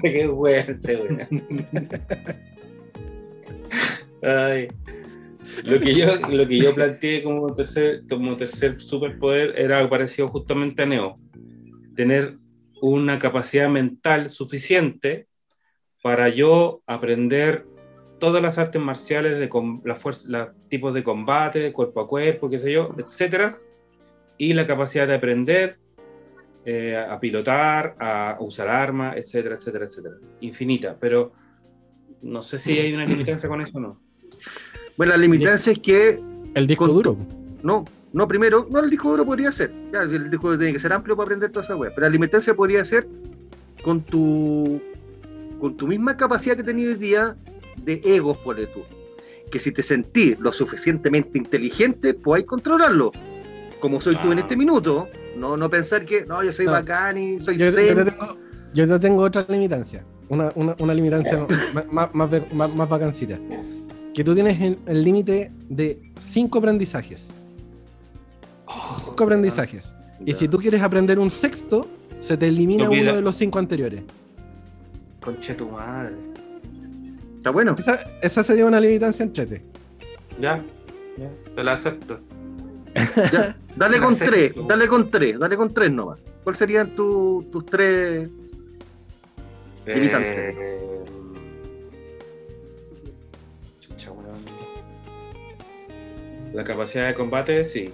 Qué 0.03 0.28
fuerte, 0.34 0.97
weón. 0.97 1.28
Ay. 4.22 4.68
Lo 5.64 5.80
que 5.80 5.95
yo, 5.95 6.16
lo 6.16 6.47
que 6.47 6.59
yo 6.59 6.74
planteé 6.74 7.22
como 7.22 7.55
tercer, 7.55 8.03
como 8.09 8.37
tercer 8.37 8.80
superpoder 8.82 9.55
era 9.57 9.78
algo 9.78 9.89
parecido 9.91 10.28
justamente 10.28 10.82
a 10.82 10.87
Neo. 10.87 11.18
Tener 11.95 12.34
una 12.91 13.18
capacidad 13.18 13.68
mental 13.68 14.30
suficiente 14.30 15.26
para 16.03 16.28
yo 16.28 16.82
aprender 16.87 17.66
todas 18.20 18.41
las 18.41 18.59
artes 18.59 18.80
marciales 18.80 19.39
de 19.39 19.49
com- 19.49 19.82
la 19.84 19.97
fuerza, 19.97 20.24
los 20.28 20.49
tipos 20.68 20.95
de 20.95 21.03
combate, 21.03 21.72
cuerpo 21.72 22.01
a 22.01 22.07
cuerpo, 22.07 22.49
qué 22.49 22.59
sé 22.59 22.72
yo, 22.72 22.89
etcétera, 22.97 23.53
y 24.39 24.55
la 24.55 24.66
capacidad 24.66 25.07
de 25.09 25.14
aprender 25.14 25.78
eh, 26.64 26.97
a 26.97 27.18
pilotar, 27.18 27.97
a 27.99 28.37
usar 28.41 28.68
armas, 28.68 29.16
etcétera, 29.16 29.57
etcétera, 29.57 29.87
etcétera. 29.87 30.14
Infinita, 30.41 30.97
pero 30.99 31.32
no 32.22 32.41
sé 32.43 32.59
si 32.59 32.78
hay 32.78 32.93
una 32.95 33.05
limitancia 33.12 33.49
con 33.49 33.61
eso 33.62 33.72
o 33.74 33.80
no. 33.80 34.01
Bueno, 34.97 35.12
la 35.12 35.18
limitancia 35.18 35.72
es 35.72 35.78
que 35.80 36.20
El 36.55 36.66
disco 36.66 36.87
Con- 36.87 36.95
duro. 36.95 37.16
No, 37.62 37.84
no, 38.17 38.27
primero, 38.27 38.67
no, 38.71 38.81
el 38.81 38.91
disco 38.91 39.11
duro 39.11 39.25
podría 39.27 39.53
ser. 39.53 39.71
Ya, 39.93 40.01
el 40.03 40.31
disco 40.31 40.49
duro 40.49 40.59
tiene 40.59 40.73
que 40.73 40.81
ser 40.81 40.93
amplio 40.93 41.14
para 41.17 41.27
aprender 41.27 41.51
toda 41.51 41.64
esa 41.64 41.77
wea. 41.77 41.91
Pero 41.95 42.07
la 42.07 42.11
limitancia 42.11 42.55
podría 42.55 42.85
ser 42.85 43.07
con 43.83 44.01
tu 44.01 44.81
con 45.61 45.77
tu 45.77 45.87
misma 45.87 46.17
capacidad 46.17 46.57
que 46.57 46.62
tenías 46.62 46.89
hoy 46.95 46.95
día 46.97 47.37
de 47.77 48.01
egos, 48.05 48.37
por 48.39 48.57
tú. 48.57 48.81
que 49.51 49.61
si 49.61 49.71
te 49.71 49.83
sentís 49.83 50.39
lo 50.41 50.51
suficientemente 50.53 51.39
inteligente, 51.39 52.14
podáis 52.14 52.45
controlarlo. 52.47 53.12
Como 53.81 54.01
soy 54.01 54.17
tú 54.17 54.33
en 54.33 54.39
Ah. 54.39 54.41
este 54.41 54.57
minuto, 54.57 55.09
no, 55.37 55.57
no 55.57 55.71
pensar 55.71 56.05
que 56.05 56.25
no, 56.27 56.43
yo 56.43 56.53
soy 56.53 56.67
No. 56.67 56.73
bacán 56.73 57.17
y 57.17 57.39
soy 57.41 57.57
Yo, 57.57 57.67
yo 57.67 57.73
zen. 57.73 57.95
te 57.95 58.05
tengo, 58.11 58.37
yo 58.75 58.89
te 58.89 58.99
tengo 58.99 59.23
otra 59.23 59.47
limitancia. 59.49 60.05
Una, 60.29 60.51
una, 60.57 60.75
una 60.81 60.93
limitancia 60.95 61.47
más, 61.73 62.12
más, 62.12 62.31
más, 62.53 62.75
más- 62.75 62.89
bacancita. 62.89 63.39
Que 64.12 64.25
tú 64.25 64.35
tienes 64.35 64.77
el 64.87 65.05
límite 65.05 65.53
de 65.69 66.01
cinco 66.19 66.59
aprendizajes. 66.59 67.31
Cinco 69.05 69.25
aprendizajes. 69.25 69.93
Y 70.25 70.33
si 70.33 70.49
tú 70.49 70.59
quieres 70.59 70.83
aprender 70.83 71.19
un 71.19 71.31
sexto, 71.31 71.87
se 72.21 72.37
te 72.37 72.49
elimina 72.49 72.89
uno 72.89 73.14
de 73.17 73.23
los 73.23 73.37
cinco 73.37 73.59
anteriores. 73.59 74.03
Conche 75.21 75.55
tu 75.55 75.69
madre. 75.69 76.14
Está 77.37 77.51
bueno. 77.51 77.77
Esa, 77.79 78.01
esa 78.23 78.43
sería 78.43 78.67
una 78.67 78.81
limitancia 78.81 79.23
entrete. 79.23 79.62
Ya, 80.41 80.62
ya, 81.17 81.31
te 81.55 81.62
la 81.64 81.73
acepto. 81.75 82.21
Ya, 83.33 83.55
dale 83.77 83.99
con 84.01 84.14
Acepto. 84.14 84.33
tres, 84.33 84.53
dale 84.67 84.89
con 84.89 85.11
tres, 85.11 85.39
dale 85.39 85.57
con 85.57 85.73
tres 85.75 85.91
nomás. 85.93 86.19
¿Cuáles 86.43 86.59
serían 86.59 86.95
tu- 86.95 87.47
tus 87.53 87.67
tres? 87.67 88.31
Eh, 89.87 90.62
weón. 94.09 94.45
La 96.55 96.64
capacidad 96.64 97.07
de 97.09 97.14
combate, 97.14 97.64
sí. 97.64 97.93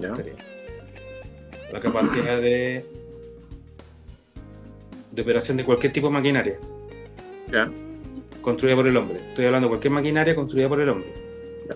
Ya. 0.00 0.14
La 1.72 1.80
capacidad 1.80 2.40
de 2.40 2.84
de 5.12 5.22
operación 5.22 5.56
de 5.56 5.64
cualquier 5.64 5.92
tipo 5.92 6.08
de 6.08 6.12
maquinaria 6.12 6.58
Ya. 7.50 7.70
construida 8.42 8.76
por 8.76 8.86
el 8.86 8.96
hombre. 8.96 9.18
Estoy 9.30 9.46
hablando 9.46 9.66
de 9.66 9.70
cualquier 9.70 9.92
maquinaria 9.94 10.34
construida 10.34 10.68
por 10.68 10.80
el 10.80 10.88
hombre. 10.90 11.12
Ya. 11.68 11.74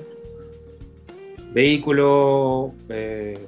Vehículo, 1.53 2.73
eh, 2.91 3.39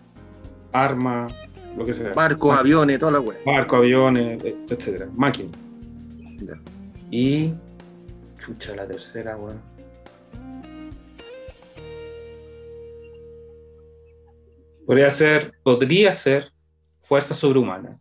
arma, 0.73 1.29
lo 1.77 1.85
que 1.85 1.93
sea. 1.93 2.13
Barcos, 2.15 2.57
aviones, 2.59 2.99
toda 2.99 3.13
la 3.13 3.21
wea. 3.21 3.39
Barco, 3.45 3.77
aviones, 3.77 4.43
etcétera. 4.69 5.09
Máquina. 5.15 5.51
Ya. 6.41 6.59
Y. 7.11 7.53
Chucha, 8.45 8.75
la 8.75 8.87
tercera, 8.89 9.37
weón. 9.37 9.61
Podría 14.93 15.11
ser, 15.11 15.55
podría 15.63 16.13
ser 16.13 16.53
fuerza 17.01 17.35
sobrehumana. 17.35 17.99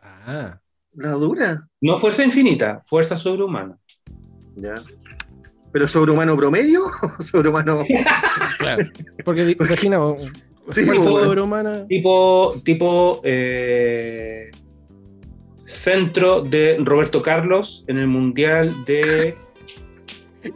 Ah, 0.00 0.60
La 0.92 1.10
dura. 1.10 1.66
No 1.80 1.98
fuerza 1.98 2.24
infinita, 2.24 2.80
fuerza 2.86 3.16
sobrehumana. 3.16 3.76
Ya. 4.54 4.74
¿Pero 5.72 5.88
sobrehumano 5.88 6.36
promedio 6.36 6.84
o 7.18 7.22
sobrehumano? 7.24 7.82
claro. 8.60 8.88
Porque 9.24 9.56
imagina, 9.58 9.98
Sí, 10.72 10.84
fuerza 10.84 11.10
bueno. 11.10 11.24
sobrehumana. 11.24 11.88
Tipo, 11.88 12.62
tipo 12.64 13.20
eh, 13.24 14.52
centro 15.66 16.40
de 16.40 16.76
Roberto 16.84 17.20
Carlos 17.20 17.84
en 17.88 17.98
el 17.98 18.06
Mundial 18.06 18.84
de, 18.84 19.34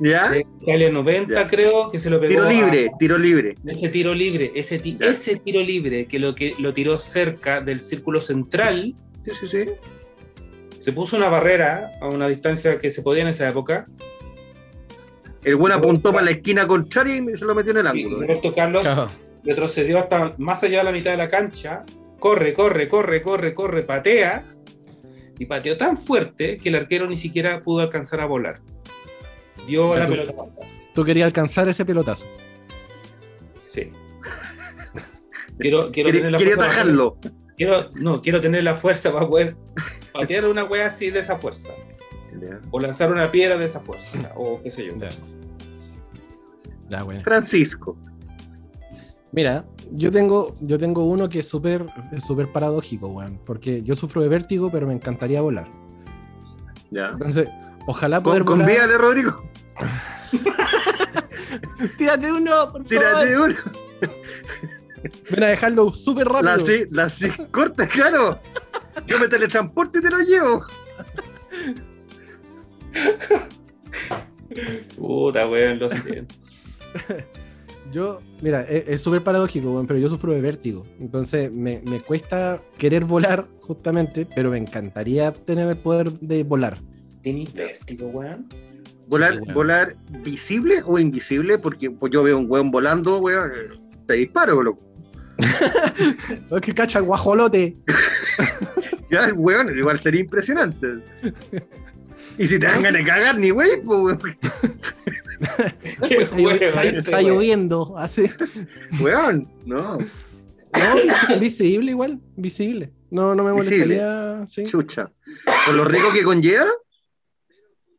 ¿Ya? 0.01 0.31
de 0.31 0.47
Italia 0.63 0.91
90, 0.91 1.35
Ya. 1.35 1.47
creo, 1.49 1.91
que 1.91 1.99
se 1.99 2.09
lo 2.11 2.19
pegó 2.21 2.31
Tiro 2.33 2.45
a- 2.47 2.53
libre, 2.53 2.91
tiro 2.99 3.19
libre. 3.19 3.57
Ese 3.67 3.89
tiro 3.91 4.15
libre, 4.15 4.51
ese, 4.55 4.79
ti- 4.79 4.97
Ya. 4.99 5.07
ese 5.09 5.37
tiro 5.37 5.61
libre 5.61 6.07
que 6.07 6.19
lo, 6.19 6.35
que 6.35 6.55
lo 6.59 6.73
tiró 6.73 6.99
cerca 6.99 7.61
del 7.61 7.81
círculo 7.81 8.21
central, 8.21 8.95
Sí, 9.25 9.31
sí, 9.41 9.49
sí. 9.49 9.71
se 10.81 10.93
puso 10.93 11.17
una 11.17 11.29
barrera 11.29 11.91
a 12.01 12.09
una 12.09 12.29
distancia 12.29 12.79
que 12.79 12.91
se 12.91 13.03
podía 13.03 13.23
en 13.23 13.29
esa 13.29 13.49
época. 13.49 13.87
El 15.43 15.57
buen 15.57 15.73
apuntó 15.73 16.13
para 16.13 16.25
la 16.25 16.31
esquina 16.31 16.67
contraria 16.67 17.17
y 17.17 17.37
se 17.37 17.45
lo 17.45 17.55
metió 17.55 17.73
en 17.73 17.79
el 17.79 17.87
ángulo. 17.87 18.23
¿eh? 18.23 18.27
Roberto 18.27 18.55
Carlos 18.55 18.83
Claro. 18.83 19.09
retrocedió 19.45 19.99
hasta 19.99 20.35
más 20.39 20.63
allá 20.65 20.79
de 20.79 20.85
la 20.85 20.93
mitad 20.93 21.11
de 21.11 21.19
la 21.19 21.29
cancha, 21.29 21.85
corre, 22.19 22.55
corre, 22.55 22.89
corre, 22.89 23.21
corre, 23.21 23.53
corre, 23.53 23.83
patea, 23.83 24.47
y 25.39 25.45
pateó 25.47 25.77
tan 25.77 25.99
fuerte 25.99 26.57
que 26.57 26.71
el 26.71 26.77
arquero 26.77 27.07
ni 27.07 27.19
siquiera 27.19 27.63
pudo 27.63 27.81
alcanzar 27.83 28.21
a 28.23 28.27
volar. 28.27 28.61
Dio 29.67 29.97
la 29.97 30.07
tú- 30.07 30.13
pelota. 30.13 30.33
Tú 30.95 31.05
querías 31.05 31.27
alcanzar 31.27 31.69
ese 31.69 31.85
pelotazo. 31.85 32.27
Sí. 33.69 33.91
Quiero, 35.59 35.91
quiero 35.91 36.11
tener 36.13 36.33
la 36.33 36.39
quería 36.39 36.55
fuerza 36.57 36.75
para 36.83 36.93
quiero, 37.57 37.91
no, 37.95 38.21
quiero 38.23 38.41
tener 38.41 38.65
la 38.65 38.77
fuerza 38.77 39.13
para 39.13 39.29
poder 39.29 39.57
patear 40.13 40.47
una 40.47 40.65
wea 40.65 40.87
así 40.87 41.11
de 41.11 41.21
esa 41.21 41.37
fuerza. 41.37 41.69
O 42.71 42.81
lanzar 42.81 43.13
una 43.13 43.31
piedra 43.31 43.57
de 43.57 43.67
esa 43.67 43.81
fuerza. 43.81 44.33
O 44.37 44.61
qué 44.63 44.71
sé 44.71 44.87
yo. 44.87 44.97
Ya. 44.99 45.09
Ya, 46.91 47.03
bueno. 47.03 47.23
Francisco. 47.23 47.97
Mira, 49.33 49.65
yo 49.93 50.11
tengo, 50.11 50.55
yo 50.61 50.79
tengo 50.79 51.05
uno 51.05 51.29
que 51.29 51.41
es 51.41 51.49
súper 51.49 51.87
es 52.13 52.25
súper 52.25 52.51
paradójico, 52.53 53.09
weón. 53.09 53.41
Porque 53.45 53.83
yo 53.83 53.95
sufro 53.97 54.23
de 54.23 54.29
vértigo, 54.29 54.71
pero 54.71 54.87
me 54.87 54.95
encantaría 54.95 55.41
volar. 55.41 55.69
Ya. 56.91 57.09
Entonces, 57.13 57.49
ojalá 57.87 58.23
poder 58.23 58.45
Con, 58.45 58.59
volar. 58.59 58.69
convídale, 58.77 58.99
Rodrigo. 58.99 59.43
Tírate 61.99 62.33
uno, 62.33 62.73
por 62.73 62.85
Tírate 62.85 63.35
favor. 63.35 63.51
uno. 63.51 63.57
Ven 65.31 65.43
a 65.43 65.47
dejarlo 65.49 65.93
súper 65.93 66.27
La 66.29 66.41
rápido. 66.57 66.67
sí, 66.67 66.85
la 66.91 67.09
sí, 67.09 67.29
corta, 67.51 67.87
claro. 67.87 68.39
Yo 69.07 69.19
me 69.19 69.29
teletransporto 69.29 69.99
y 69.99 70.03
te 70.03 70.11
lo 70.11 70.19
llevo. 70.21 70.65
Puta, 74.97 75.49
weón, 75.49 75.79
lo 75.79 75.91
siento. 75.91 76.35
Yo, 77.91 78.21
mira, 78.41 78.63
es 78.63 78.85
es 78.89 79.03
súper 79.03 79.23
paradójico, 79.23 79.71
weón, 79.73 79.87
pero 79.87 79.99
yo 79.99 80.09
sufro 80.09 80.33
de 80.33 80.41
vértigo. 80.41 80.85
Entonces, 81.01 81.53
me, 81.53 81.83
me 81.89 82.01
cuesta 82.01 82.61
querer 82.79 83.05
volar, 83.05 83.47
justamente, 83.61 84.27
pero 84.35 84.51
me 84.51 84.59
encantaría 84.59 85.33
tener 85.33 85.69
el 85.69 85.77
poder 85.77 86.13
de 86.13 86.45
volar. 86.45 86.79
¿Tenís 87.23 87.53
vértigo, 87.53 88.09
weón? 88.09 88.49
Volar, 89.09 89.35
Sí, 89.35 89.53
volar 89.53 89.97
visible 90.23 90.83
o 90.85 90.99
invisible, 90.99 91.59
porque 91.59 91.91
pues, 91.91 92.13
yo 92.13 92.23
veo 92.23 92.39
un 92.39 92.47
weón 92.51 92.71
volando, 92.71 93.19
weón, 93.19 93.53
te 94.07 94.15
disparo, 94.15 94.63
loco. 94.63 94.83
Es 96.51 96.61
que 96.63 96.75
cacha 96.75 96.99
el 97.01 97.05
guajolote. 97.05 97.77
Ya, 99.11 99.33
weón, 99.35 99.77
igual 99.79 100.01
sería 100.01 100.23
impresionante. 100.23 100.89
Y 102.37 102.47
si 102.49 102.59
te 102.59 102.67
dan 102.67 102.83
ganas 102.83 103.03
de 103.03 103.07
cagar, 103.09 103.39
ni 103.39 103.53
wey, 103.53 103.81
pues, 103.85 104.01
weón. 104.01 104.19
Qué 106.09 106.17
Está, 106.23 106.37
weón, 106.37 106.53
está- 106.55 106.83
este 106.85 106.99
está 106.99 107.11
weón. 107.19 107.27
lloviendo, 107.27 107.95
así. 107.99 108.25
Weón, 109.01 109.47
no, 109.67 109.99
No, 109.99 110.95
vis- 110.97 111.39
visible 111.41 111.91
igual, 111.93 112.19
visible. 112.37 112.93
No, 113.11 113.35
no 113.35 113.45
me 113.45 113.53
molestaría, 113.53 114.45
sí. 114.47 114.65
chucha. 114.65 115.11
Con 115.67 115.77
lo 115.77 115.85
rico 115.85 116.13
que 116.13 116.23
conlleva, 116.25 116.67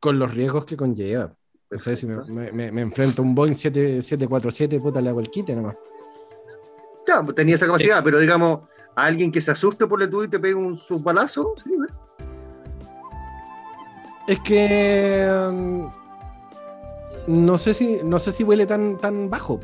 Con 0.05 0.19
los 0.19 0.33
riesgos 0.33 0.65
que 0.65 0.77
conlleva. 0.77 1.31
No 1.71 1.79
sé 1.79 1.95
si 1.95 2.05
me, 2.05 2.51
me- 2.71 2.81
enfrento 2.81 3.21
a 3.23 3.25
un 3.25 3.33
Boeing 3.33 3.53
7- 3.55 4.01
747, 4.01 4.79
puta, 4.79 5.01
le 5.01 5.09
hago 5.09 5.19
el 5.19 5.31
quite 5.31 5.55
nomás. 5.55 5.75
ya, 7.07 7.21
pues, 7.23 7.35
tenía 7.35 7.55
esa 7.55 7.65
capacidad, 7.65 8.03
pero 8.03 8.19
digamos, 8.19 8.61
a 8.95 9.05
alguien 9.05 9.31
que 9.31 9.41
se 9.41 9.51
asuste 9.51 9.87
por 9.87 10.01
el 10.01 10.09
tuyo 10.09 10.25
y 10.25 10.27
te 10.29 10.39
pegue 10.39 10.53
un 10.53 10.77
su 10.77 10.99
balazo, 10.99 11.53
sí. 11.63 11.71
Es 14.27 14.39
que 14.41 15.27
um, 15.49 15.89
no 17.27 17.57
sé 17.57 17.73
si 17.73 17.99
no 18.03 18.19
sé 18.19 18.31
si 18.31 18.43
vuele 18.43 18.65
tan 18.65 18.97
tan 18.97 19.29
bajo. 19.29 19.59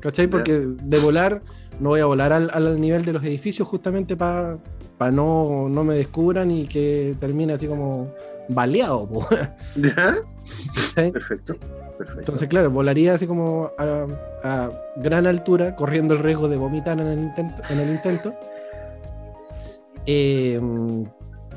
¿Cachai? 0.00 0.28
Porque 0.28 0.60
de 0.66 0.98
volar 0.98 1.42
no 1.80 1.90
voy 1.90 2.00
a 2.00 2.06
volar 2.06 2.32
al, 2.32 2.50
al 2.52 2.80
nivel 2.80 3.04
de 3.04 3.12
los 3.12 3.22
edificios 3.24 3.66
justamente 3.68 4.16
para 4.16 4.58
no, 5.12 5.68
no 5.68 5.84
me 5.84 5.94
descubran 5.94 6.50
y 6.50 6.66
que 6.66 7.14
termine 7.20 7.52
así 7.52 7.66
como 7.66 8.12
baleado. 8.48 9.08
¿Ya? 9.76 10.16
Perfecto, 10.94 11.54
perfecto. 11.96 12.20
Entonces, 12.20 12.48
claro, 12.48 12.70
volaría 12.70 13.14
así 13.14 13.26
como 13.26 13.70
a, 13.78 14.06
a 14.44 14.70
gran 14.96 15.26
altura, 15.26 15.76
corriendo 15.76 16.14
el 16.14 16.20
riesgo 16.20 16.48
de 16.48 16.56
vomitar 16.56 16.98
en 17.00 17.06
el 17.08 17.18
intento. 17.18 17.62
En 17.68 17.80
el 17.80 17.90
intento. 17.90 18.34
Eh, 20.06 20.60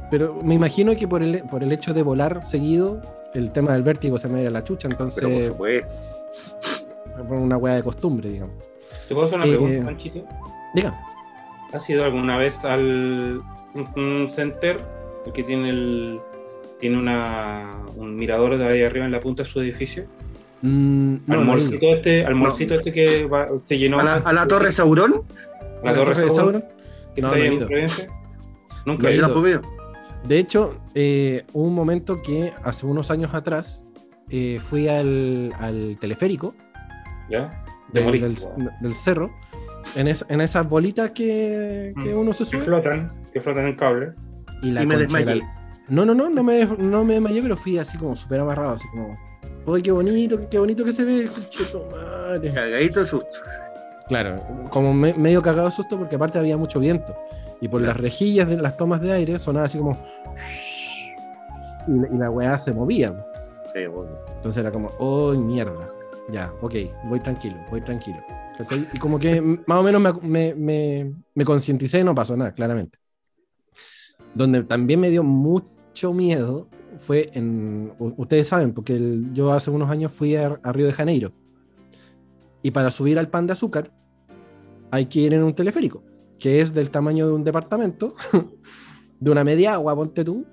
pero 0.10 0.38
me 0.44 0.56
imagino 0.56 0.96
que 0.96 1.08
por 1.08 1.24
el, 1.24 1.44
por 1.44 1.64
el 1.64 1.72
hecho 1.72 1.94
de 1.94 2.04
volar 2.04 2.44
seguido, 2.44 3.02
el 3.34 3.52
tema 3.52 3.72
del 3.74 3.84
vértigo 3.84 4.18
se 4.18 4.28
me 4.28 4.34
va 4.34 4.40
a 4.40 4.42
ir 4.42 4.48
a 4.48 4.52
la 4.52 4.64
chucha, 4.64 4.90
pero 4.90 4.98
por 4.98 5.08
entonces, 5.08 5.48
supuesto. 5.48 5.88
por 7.30 7.38
una 7.40 7.56
hueá 7.58 7.76
de 7.76 7.84
costumbre, 7.84 8.30
digamos. 8.30 8.56
¿Te 9.08 9.14
puedo 9.16 9.28
hacer 9.28 9.38
una 9.40 9.46
Eh, 9.48 9.50
pregunta, 9.58 9.86
Panchito? 9.86 10.26
Diga, 10.76 11.00
¿Has 11.74 11.90
ido 11.90 12.04
alguna 12.04 12.38
vez 12.38 12.64
al 12.66 13.42
un, 13.74 13.88
un 13.96 14.30
center 14.30 14.78
el 15.26 15.32
que 15.32 15.44
tiene 15.44 15.70
el 15.70 16.20
tiene 16.82 16.98
una, 16.98 17.72
un 17.96 18.16
mirador 18.18 18.58
de 18.58 18.66
ahí 18.68 18.82
arriba 18.84 19.06
en 19.06 19.12
la 19.12 19.22
punta 19.22 19.44
de 19.44 19.50
su 19.50 19.62
edificio? 19.62 20.04
mm, 20.64 21.16
al 21.30 21.46
no 21.46 21.56
este, 21.58 22.26
al 22.26 22.36
morcito 22.36 22.76
este 22.76 22.92
que 22.92 23.26
va- 23.26 23.48
se 23.66 23.78
llenó 23.80 24.00
A 24.00 24.04
la, 24.04 24.14
a 24.16 24.34
la 24.34 24.48
Torre 24.48 24.72
Saurón, 24.72 25.24
la 25.84 25.92
¿A 25.92 25.96
torre 25.96 26.10
de 26.22 26.28
Sauron, 26.30 26.36
Sauron? 26.36 26.64
que 27.16 27.22
No, 27.22 27.28
está 27.30 27.38
no 27.40 27.44
ahí 27.44 27.48
en. 27.54 27.60
Providencia. 27.60 28.08
Nunca 28.86 29.04
No 29.04 29.10
he 29.10 29.16
ido. 29.50 29.62
De 30.28 30.38
hecho, 30.38 30.80
eh, 30.94 31.44
hubo 31.54 31.64
un 31.68 31.74
momento 31.74 32.22
que 32.22 32.52
hace 32.64 32.86
unos 32.86 33.10
años 33.10 33.34
atrás 33.34 33.88
eh, 34.30 34.60
fui 34.64 34.88
al, 34.88 35.52
al 35.60 35.98
teleférico 36.00 36.54
¿Ya? 37.30 37.64
Del, 37.92 38.96
cerro, 38.96 39.32
en, 39.96 40.08
es- 40.08 40.26
en 40.30 40.42
esas 40.42 40.68
bolitas 40.70 41.12
que, 41.12 41.94
que 42.04 42.14
Mm. 42.14 42.18
uno 42.20 42.34
se 42.34 42.44
Que 42.44 42.50
sube. 42.52 42.62
flotan, 42.62 43.12
que 43.34 43.42
flotan 43.42 43.68
en 43.68 43.76
cable. 43.76 44.12
Y, 44.62 44.72
la 44.72 44.84
Y 44.84 44.86
me 44.86 44.96
concha 44.96 45.18
de 45.18 45.26
la- 45.26 45.32
desmayé. 45.34 45.61
No, 45.92 46.06
no, 46.06 46.16
no, 46.16 46.30
no 46.30 46.42
me, 46.42 46.66
no 46.66 47.04
me 47.04 47.16
desmayé, 47.16 47.42
pero 47.42 47.58
fui 47.58 47.78
así 47.78 47.98
como 47.98 48.16
súper 48.16 48.40
amarrado, 48.40 48.76
así 48.76 48.88
como, 48.88 49.18
uy, 49.66 49.82
qué 49.82 49.92
bonito, 49.92 50.40
qué 50.50 50.58
bonito 50.58 50.86
que 50.86 50.94
se 50.94 51.04
ve, 51.04 51.28
conchetumare". 51.28 52.50
Cagadito 52.50 53.02
de 53.02 53.06
susto. 53.06 53.40
Claro, 54.08 54.38
como 54.70 54.94
me- 54.94 55.14
medio 55.14 55.42
cagado 55.42 55.68
de 55.68 55.76
susto 55.76 55.98
porque 55.98 56.16
aparte 56.16 56.40
había 56.40 56.56
mucho 56.56 56.80
viento. 56.80 57.14
Y 57.60 57.68
por 57.68 57.82
las 57.82 57.98
rejillas 57.98 58.48
de 58.48 58.56
las 58.56 58.78
tomas 58.78 59.02
de 59.02 59.12
aire 59.12 59.38
sonaba 59.38 59.66
así 59.66 59.78
como... 59.78 59.92
Y, 61.88 61.92
la- 62.00 62.08
y 62.10 62.18
la 62.18 62.30
weá 62.30 62.58
se 62.58 62.72
movía. 62.72 63.14
Sí, 63.74 63.86
bueno. 63.86 64.12
Entonces 64.34 64.62
era 64.62 64.72
como, 64.72 64.88
oh, 64.98 65.34
mierda. 65.34 65.88
Ya, 66.30 66.54
ok, 66.62 66.74
voy 67.10 67.20
tranquilo, 67.20 67.58
voy 67.70 67.82
tranquilo. 67.82 68.20
¿Cachai? 68.58 68.88
Y 68.94 68.98
como 68.98 69.20
que 69.20 69.42
más 69.42 69.78
o 69.78 69.84
menos 69.84 70.02
me, 70.02 70.14
me, 70.22 70.56
me- 70.56 71.14
me 71.36 71.44
concienticé 71.44 72.00
y 72.00 72.04
no 72.06 72.16
pasó 72.16 72.38
nada, 72.38 72.54
claramente. 72.54 72.98
Donde 74.34 74.64
también 74.64 74.98
me 75.02 75.10
dio 75.10 75.22
mucho 75.24 75.68
miedo 76.14 76.68
fue 77.00 77.30
en, 77.34 77.92
ustedes 78.00 78.48
saben, 78.48 78.74
porque 78.74 78.96
el- 78.96 79.34
yo 79.34 79.52
hace 79.52 79.72
unos 79.72 79.90
años 79.90 80.12
fui 80.12 80.36
a, 80.36 80.60
a 80.64 80.72
Río 80.72 80.86
de 80.88 80.94
Janeiro. 80.94 81.32
Y 82.64 82.72
para 82.72 82.92
subir 82.92 83.18
al 83.18 83.28
pan 83.30 83.48
de 83.48 83.54
azúcar 83.54 83.92
hay 84.92 85.06
que 85.06 85.22
ir 85.22 85.34
en 85.34 85.44
un 85.44 85.54
teleférico, 85.54 86.04
que 86.40 86.60
es 86.62 86.74
del 86.74 86.90
tamaño 86.92 87.26
de 87.28 87.34
un 87.34 87.44
departamento, 87.44 88.14
de 89.20 89.32
una 89.32 89.44
media 89.44 89.74
agua, 89.74 89.96
ponte 89.96 90.24
tú, 90.24 90.46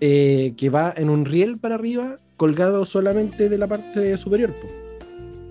eh, 0.00 0.54
que 0.56 0.68
va 0.68 0.92
en 0.96 1.08
un 1.10 1.24
riel 1.24 1.58
para 1.60 1.76
arriba, 1.76 2.16
colgado 2.36 2.84
solamente 2.84 3.48
de 3.48 3.56
la 3.58 3.68
parte 3.68 4.16
superior. 4.16 4.52
po. 4.60 4.68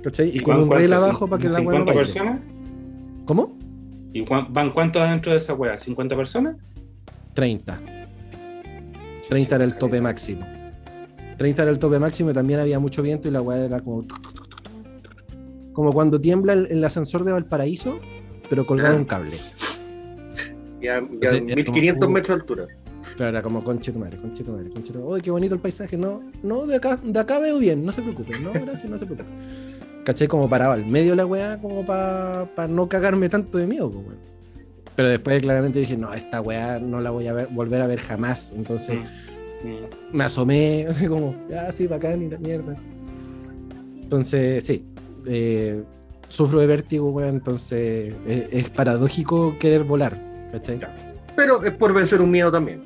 ¿Cachai? 0.03 0.35
Y, 0.35 0.39
con 0.41 0.57
un 0.59 0.71
riel 0.71 0.93
abajo 0.93 1.27
para 1.27 1.39
que 1.41 1.47
el 1.47 1.55
agua 1.55 1.73
no 1.73 1.79
¿50 1.79 1.85
baile. 1.85 2.01
personas? 2.03 2.39
¿Cómo? 3.25 3.57
¿Y 4.13 4.21
van 4.49 4.71
cuántos 4.71 5.01
adentro 5.01 5.31
de 5.31 5.37
esa 5.37 5.53
weá? 5.53 5.77
¿50 5.79 6.15
personas? 6.15 6.57
30. 7.33 7.79
30 9.31 9.55
era 9.55 9.63
el 9.63 9.77
tope 9.77 10.01
máximo. 10.01 10.45
30 11.37 11.61
era 11.61 11.71
el 11.71 11.79
tope 11.79 11.97
máximo 11.99 12.31
y 12.31 12.33
también 12.33 12.59
había 12.59 12.79
mucho 12.79 13.01
viento 13.01 13.29
y 13.29 13.31
la 13.31 13.41
weá 13.41 13.63
era 13.63 13.79
como... 13.79 14.03
Como 15.71 15.93
cuando 15.93 16.19
tiembla 16.19 16.51
el, 16.51 16.67
el 16.69 16.83
ascensor 16.83 17.23
de 17.23 17.31
Valparaíso, 17.31 17.97
pero 18.49 18.65
colgado 18.65 18.93
Ah. 18.95 18.97
un 18.99 19.05
cable. 19.05 19.37
Ya 20.81 20.97
Entonces, 20.97 21.43
era 21.47 21.55
1500 21.55 21.99
como- 22.01 22.13
metros 22.13 22.27
de 22.37 22.41
altura. 22.41 22.67
Claro, 23.15 23.29
era 23.29 23.41
como 23.41 23.63
conche 23.63 23.93
tu 23.93 23.99
madre, 23.99 24.17
conche 24.17 24.43
tu 24.43 24.51
madre, 24.51 24.69
conche 24.69 24.91
tu 24.91 24.99
madre. 24.99 25.13
Uy, 25.13 25.21
qué 25.21 25.31
bonito 25.31 25.55
el 25.55 25.61
paisaje. 25.61 25.95
No, 25.95 26.21
no, 26.43 26.65
de 26.67 26.75
acá, 26.75 26.99
de 27.01 27.17
acá 27.19 27.39
veo 27.39 27.57
bien, 27.57 27.85
no 27.85 27.93
se 27.93 28.01
preocupen. 28.01 28.43
No, 28.43 28.51
gracias, 28.51 28.85
no 28.89 28.97
se 28.97 29.05
preocupen. 29.05 29.31
Caché 30.03 30.27
como 30.27 30.49
parado 30.49 30.73
al 30.73 30.85
medio 30.85 31.11
de 31.11 31.15
la 31.15 31.25
weá, 31.25 31.57
como 31.61 31.85
para 31.85 32.47
no 32.67 32.89
cagarme 32.89 33.29
tanto 33.29 33.57
de 33.57 33.65
miedo, 33.67 33.89
pues, 33.89 34.05
weón. 34.07 34.19
Pero 34.95 35.09
después 35.09 35.41
claramente 35.41 35.79
dije, 35.79 35.97
no, 35.97 36.13
esta 36.13 36.41
weá 36.41 36.79
no 36.79 37.01
la 37.01 37.11
voy 37.11 37.27
a 37.27 37.33
ver, 37.33 37.47
volver 37.51 37.81
a 37.81 37.87
ver 37.87 37.99
jamás. 37.99 38.51
Entonces 38.55 38.97
Mm. 39.63 40.15
me 40.17 40.23
asomé, 40.23 40.87
así 40.89 41.05
como, 41.07 41.35
ah, 41.55 41.71
sí, 41.71 41.87
bacán 41.87 42.21
y 42.23 42.29
la 42.29 42.37
mierda. 42.37 42.75
Entonces, 44.01 44.63
sí, 44.65 44.83
eh, 45.25 45.83
sufro 46.29 46.59
de 46.59 46.67
vértigo, 46.67 47.11
weón. 47.11 47.35
Entonces 47.35 48.15
es, 48.27 48.43
es 48.51 48.69
paradójico 48.69 49.57
querer 49.59 49.83
volar, 49.83 50.17
¿cachai? 50.51 50.79
Pero 51.35 51.63
es 51.63 51.71
por 51.73 51.93
vencer 51.93 52.21
un 52.21 52.31
miedo 52.31 52.51
también. 52.51 52.83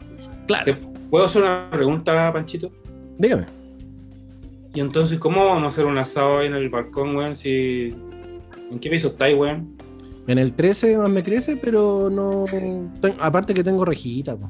Claro. 0.48 0.66
¿Te 0.66 0.78
¿Puedo 1.10 1.26
hacer 1.26 1.44
una 1.44 1.70
pregunta, 1.72 2.32
Panchito? 2.34 2.72
Dígame. 3.18 3.46
Y 4.74 4.82
entonces, 4.82 5.18
¿cómo 5.20 5.46
vamos 5.46 5.64
a 5.64 5.68
hacer 5.68 5.86
un 5.86 5.98
asado 5.98 6.40
ahí 6.40 6.48
en 6.48 6.56
el 6.56 6.70
balcón, 6.70 7.16
weón? 7.16 7.36
Si... 7.38 7.96
¿En 8.70 8.80
qué 8.80 8.90
piso 8.90 9.08
estáis, 9.10 9.38
weón? 9.38 9.75
En 10.28 10.38
el 10.40 10.54
13 10.54 10.98
más 10.98 11.10
me 11.10 11.24
crece, 11.24 11.56
pero 11.58 12.10
no. 12.10 12.46
ten- 13.02 13.16
aparte 13.20 13.54
que 13.54 13.64
tengo 13.64 13.86
rejita, 13.86 14.36
po. 14.36 14.50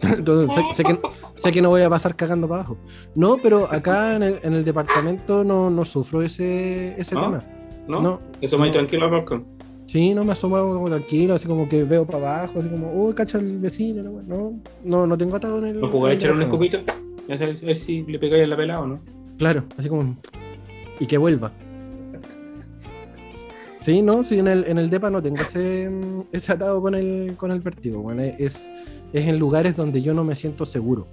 Entonces 0.02 0.52
sé, 0.54 0.62
sé 0.72 0.84
que, 0.84 0.98
sé 1.34 1.52
que 1.52 1.60
no 1.62 1.68
voy 1.68 1.82
a 1.82 1.90
pasar 1.90 2.16
cagando 2.16 2.48
para 2.48 2.60
abajo. 2.62 2.78
No, 3.14 3.36
pero 3.42 3.70
acá 3.70 4.16
en 4.16 4.22
el, 4.22 4.38
en 4.42 4.54
el 4.54 4.64
departamento 4.64 5.44
no, 5.44 5.68
no 5.70 5.84
sufro 5.84 6.22
ese, 6.22 6.98
ese 6.98 7.14
¿No? 7.14 7.20
tema. 7.20 7.44
¿No? 7.86 8.00
No. 8.00 8.20
Eso 8.40 8.56
no. 8.58 8.70
tranquilo 8.70 9.04
al 9.04 9.10
balcón. 9.10 9.44
Sí, 9.86 10.14
no 10.14 10.24
me 10.24 10.32
asomo 10.32 10.56
como 10.74 10.88
tranquilo, 10.88 11.34
así 11.34 11.46
como 11.48 11.68
que 11.68 11.82
veo 11.84 12.06
para 12.06 12.18
abajo, 12.18 12.60
así 12.60 12.68
como, 12.68 12.92
uy, 12.92 13.12
cacha 13.12 13.38
el 13.38 13.58
vecino. 13.58 14.02
No, 14.26 14.52
no, 14.84 15.06
no, 15.06 15.18
tengo 15.18 15.36
atado 15.36 15.58
en 15.58 15.66
el. 15.66 15.80
¿No 15.80 15.90
jugáis 15.90 16.14
a 16.14 16.16
echar 16.16 16.32
un 16.32 16.38
balcón. 16.40 16.62
escupito? 16.64 16.92
A 17.32 17.36
ver, 17.36 17.42
a 17.42 17.66
ver 17.66 17.76
si 17.76 18.02
le 18.02 18.18
pegáis 18.18 18.44
en 18.44 18.50
la 18.50 18.56
pelada 18.56 18.80
o 18.80 18.86
no. 18.86 19.00
Claro, 19.36 19.64
así 19.76 19.88
como. 19.88 20.14
Y 21.00 21.06
que 21.06 21.18
vuelva. 21.18 21.50
Sí, 23.80 24.02
no, 24.02 24.22
sí, 24.24 24.38
en 24.38 24.46
el, 24.48 24.64
en 24.66 24.78
el 24.78 24.90
DEPA 24.90 25.08
no 25.10 25.22
tengo 25.22 25.40
ese, 25.40 25.88
mm, 25.88 26.24
ese 26.32 26.52
atado 26.52 26.82
con 26.82 26.94
el, 26.94 27.34
con 27.36 27.50
el 27.50 27.60
vértigo. 27.60 28.00
Bueno, 28.02 28.22
es, 28.22 28.68
es 29.12 29.26
en 29.26 29.38
lugares 29.38 29.74
donde 29.76 30.02
yo 30.02 30.12
no 30.12 30.22
me 30.22 30.36
siento 30.36 30.66
seguro. 30.66 31.08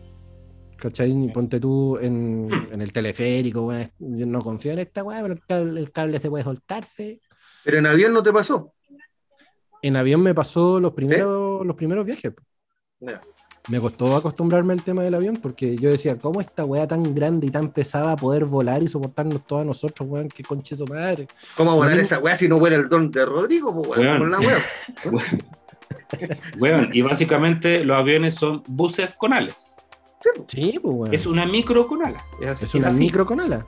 ¿Cachai? 0.78 1.32
Ponte 1.34 1.59
tú 1.59 1.97
en, 1.97 2.49
en 2.72 2.82
el 2.82 2.91
teleférico, 2.93 3.61
bueno, 3.63 3.82
es- 3.82 3.91
yo 3.97 4.26
no 4.28 4.41
confío 4.43 4.74
en 4.74 4.80
esta 4.80 5.03
weá, 5.03 5.22
pero 5.22 5.34
el 5.34 5.39
cable, 5.45 5.80
el 5.80 5.91
cable 5.91 6.20
se 6.20 6.30
puede 6.30 6.43
soltarse. 6.43 7.22
Pero 7.63 7.80
en 7.80 7.86
avión 7.88 8.13
no 8.13 8.22
te 8.22 8.32
pasó. 8.32 8.74
En 9.82 9.95
avión 9.95 10.22
me 10.22 10.36
pasó 10.36 10.80
los 10.80 10.93
primeros, 10.93 11.65
los 11.65 11.76
primeros 11.76 12.05
viajes. 12.05 12.34
Ya. 12.99 13.22
Me 13.70 13.82
costó 13.82 14.15
acostumbrarme 14.15 14.72
al 14.74 14.82
tema 14.82 15.03
del 15.03 15.13
avión 15.13 15.38
porque 15.41 15.76
yo 15.76 15.89
decía, 15.89 16.18
¿cómo 16.18 16.39
esta 16.39 16.63
weá 16.63 16.88
tan 16.88 17.13
grande 17.13 17.47
y 17.47 17.49
tan 17.51 17.70
pesada 17.70 18.15
poder 18.15 18.45
volar 18.45 18.82
y 18.82 18.88
soportarnos 18.88 19.45
todos 19.45 19.65
nosotros, 19.65 20.07
weón? 20.09 20.30
¿Qué 20.30 20.41
conche 20.43 20.76
su 20.78 20.86
madre? 20.88 21.28
¿Cómo 21.57 21.76
volar 21.76 21.99
esa 21.99 22.20
weá 22.20 22.36
si 22.36 22.47
no 22.47 22.57
fuera 22.59 22.78
el 22.78 22.88
don 22.88 23.11
de 23.11 23.26
Rodrigo, 23.26 23.74
pues 23.84 23.99
weón? 23.99 24.07
Weón. 24.07 24.20
Con 24.20 24.32
la 24.32 24.39
weá. 24.39 24.57
Weón, 26.59 26.89
y 26.93 27.01
básicamente 27.01 27.84
los 27.84 27.97
aviones 27.97 28.36
son 28.36 28.63
buses 28.68 29.13
con 29.15 29.34
alas. 29.34 29.57
Sí, 30.47 30.80
pues 30.82 30.95
weón. 30.95 31.13
Es 31.13 31.26
una 31.26 31.45
micro 31.45 31.86
con 31.88 32.05
alas. 32.05 32.24
Es, 32.41 32.47
así- 32.49 32.65
Es 32.65 32.76
una 32.76 32.88
así. 32.89 32.97
micro 32.99 33.26
con 33.26 33.41
ala. 33.41 33.65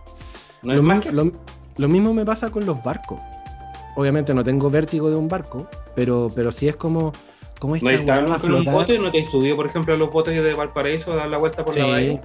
No 0.64 0.72
es 0.74 0.78
lo, 0.78 0.84
más 0.84 0.97
mi- 0.97 1.04
que- 1.04 1.12
lo- 1.12 1.32
lo 1.78 1.88
mismo 1.89 2.14
me 2.14 2.24
pasa 2.26 2.50
con 2.50 2.66
los 2.66 2.82
barcos. 2.84 3.20
Obviamente 3.95 4.34
no 4.34 4.43
tengo 4.43 4.70
vértigo 4.70 5.10
de 5.10 5.16
un 5.18 5.28
barco, 5.28 5.68
pero, 5.95 6.30
pero 6.34 6.52
sí 6.54 6.68
es 6.70 6.76
como, 6.78 7.12
como 7.60 7.76
esta 7.76 7.89
¿No 7.91 7.95
estado 7.97 8.45
en 8.47 8.53
un 8.53 8.64
bote? 8.74 8.97
¿No 8.99 9.12
te 9.12 9.26
subido, 9.28 9.55
por 9.55 9.68
ejemplo, 9.68 9.93
a 9.93 9.97
los 9.97 10.10
botes 10.10 10.41
de 10.41 10.53
Valparaíso 10.53 11.12
a 11.12 11.16
dar 11.16 11.30
la 11.30 11.38
vuelta 11.38 11.64
por 11.66 11.76
la 11.78 11.84
Sí. 11.86 11.91
bahía? 11.91 12.22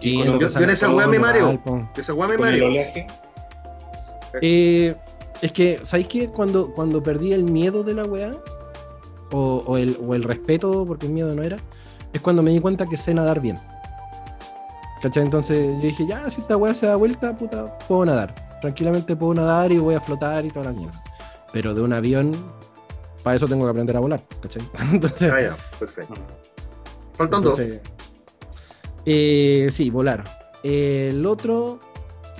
Sí, 0.00 0.24
Yo- 0.24 0.38
yo 0.38 0.60
en 0.60 0.70
esa 0.70 0.90
weá 0.90 1.06
me 1.06 1.18
mareo. 1.18 1.58
Esa 1.96 2.14
weá 2.14 2.28
me 2.28 2.36
Con 2.36 2.46
mareó. 2.46 2.66
oleaje. 2.66 3.06
Eh, 4.42 4.94
es 5.40 5.52
que, 5.52 5.80
¿sabéis 5.82 6.08
qué? 6.08 6.28
Cuando, 6.28 6.72
cuando 6.74 7.02
perdí 7.02 7.32
el 7.32 7.44
miedo 7.44 7.82
de 7.82 7.94
la 7.94 8.04
weá, 8.04 8.32
o, 9.32 9.62
o 9.66 9.76
el, 9.76 9.98
o 10.06 10.14
el 10.14 10.22
respeto, 10.24 10.84
porque 10.86 11.06
el 11.06 11.12
miedo 11.12 11.34
no 11.34 11.42
era, 11.42 11.56
es 12.12 12.20
cuando 12.20 12.42
me 12.42 12.50
di 12.50 12.60
cuenta 12.60 12.86
que 12.86 12.96
sé 12.96 13.12
nadar 13.14 13.40
bien. 13.40 13.58
¿Cachai? 15.02 15.22
Entonces 15.22 15.74
yo 15.76 15.80
dije, 15.82 16.06
ya, 16.06 16.28
si 16.30 16.40
esta 16.40 16.56
weá 16.56 16.74
se 16.74 16.86
da 16.86 16.96
vuelta, 16.96 17.36
puta, 17.36 17.78
puedo 17.86 18.04
nadar. 18.04 18.34
Tranquilamente 18.60 19.14
puedo 19.14 19.34
nadar 19.34 19.70
y 19.70 19.78
voy 19.78 19.94
a 19.94 20.00
flotar 20.00 20.44
y 20.44 20.50
toda 20.50 20.66
la 20.66 20.72
mierda. 20.72 21.00
Pero 21.52 21.72
de 21.74 21.82
un 21.82 21.92
avión, 21.92 22.32
para 23.22 23.36
eso 23.36 23.46
tengo 23.46 23.64
que 23.64 23.70
aprender 23.70 23.96
a 23.96 24.00
volar, 24.00 24.22
¿cachai? 24.40 24.62
Entonces, 24.92 25.30
Ah, 25.32 25.40
ya, 25.40 25.56
perfecto. 25.78 26.14
Faltan 27.14 27.42
dos. 27.42 27.58
eh, 29.06 29.68
sí, 29.70 29.90
volar. 29.90 30.24
El 30.62 31.24
otro, 31.26 31.80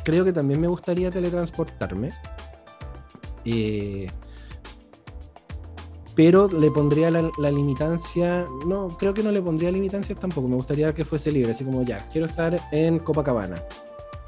creo 0.04 0.24
que 0.24 0.32
también 0.32 0.60
me 0.60 0.68
gustaría 0.68 1.10
teletransportarme. 1.10 2.10
Eh, 3.44 4.08
pero 6.14 6.48
le 6.48 6.70
pondría 6.70 7.10
la, 7.10 7.30
la 7.38 7.50
limitancia. 7.50 8.46
No, 8.66 8.88
creo 8.98 9.14
que 9.14 9.22
no 9.22 9.30
le 9.30 9.40
pondría 9.40 9.70
limitancias 9.70 10.18
tampoco. 10.18 10.48
Me 10.48 10.56
gustaría 10.56 10.92
que 10.92 11.04
fuese 11.04 11.30
libre. 11.30 11.52
Así 11.52 11.64
como 11.64 11.82
ya, 11.82 12.06
quiero 12.08 12.26
estar 12.26 12.58
en 12.72 12.98
Copacabana. 12.98 13.56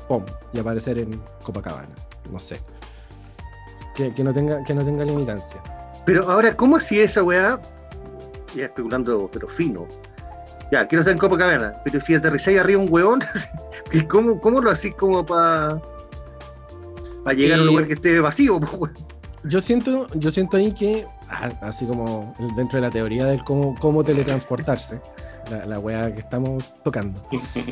¡Pum! 0.08 0.24
Y 0.52 0.58
aparecer 0.60 0.98
en 0.98 1.20
Copacabana. 1.44 1.94
No 2.30 2.38
sé. 2.38 2.60
Que, 3.94 4.14
que 4.14 4.22
no, 4.22 4.32
tenga, 4.32 4.62
que 4.64 4.72
no 4.72 4.84
tenga 4.84 5.04
limitancia. 5.04 5.60
Pero 6.04 6.28
ahora, 6.30 6.56
¿cómo 6.56 6.76
así 6.76 7.00
esa 7.00 7.22
weá? 7.22 7.60
Ya 8.54 8.64
especulando, 8.64 9.28
pero 9.32 9.48
fino. 9.48 9.86
Ya, 10.72 10.86
quiero 10.86 11.00
estar 11.00 11.12
en 11.12 11.18
Copacabana, 11.18 11.74
pero 11.84 12.00
si 12.00 12.14
aterrizáis 12.14 12.58
arriba 12.58 12.80
un 12.80 12.88
weón, 12.90 13.22
¿y 13.92 14.02
¿cómo, 14.02 14.40
¿cómo 14.40 14.60
lo 14.60 14.70
hacís 14.70 14.94
como 14.94 15.26
para 15.26 15.80
para 17.24 17.36
llegar 17.36 17.58
a 17.58 17.62
un 17.62 17.68
lugar 17.68 17.86
que 17.86 17.94
esté 17.94 18.20
vacío? 18.20 18.60
Yo 19.44 19.60
siento, 19.60 20.06
yo 20.14 20.30
siento 20.30 20.56
ahí 20.56 20.72
que, 20.72 21.06
ah, 21.28 21.50
así 21.62 21.86
como 21.86 22.34
dentro 22.56 22.76
de 22.76 22.82
la 22.82 22.90
teoría 22.90 23.24
del 23.26 23.42
cómo, 23.44 23.74
cómo 23.78 24.04
teletransportarse, 24.04 25.00
la, 25.50 25.66
la 25.66 25.78
weá 25.78 26.12
que 26.14 26.20
estamos 26.20 26.72
tocando, 26.82 27.26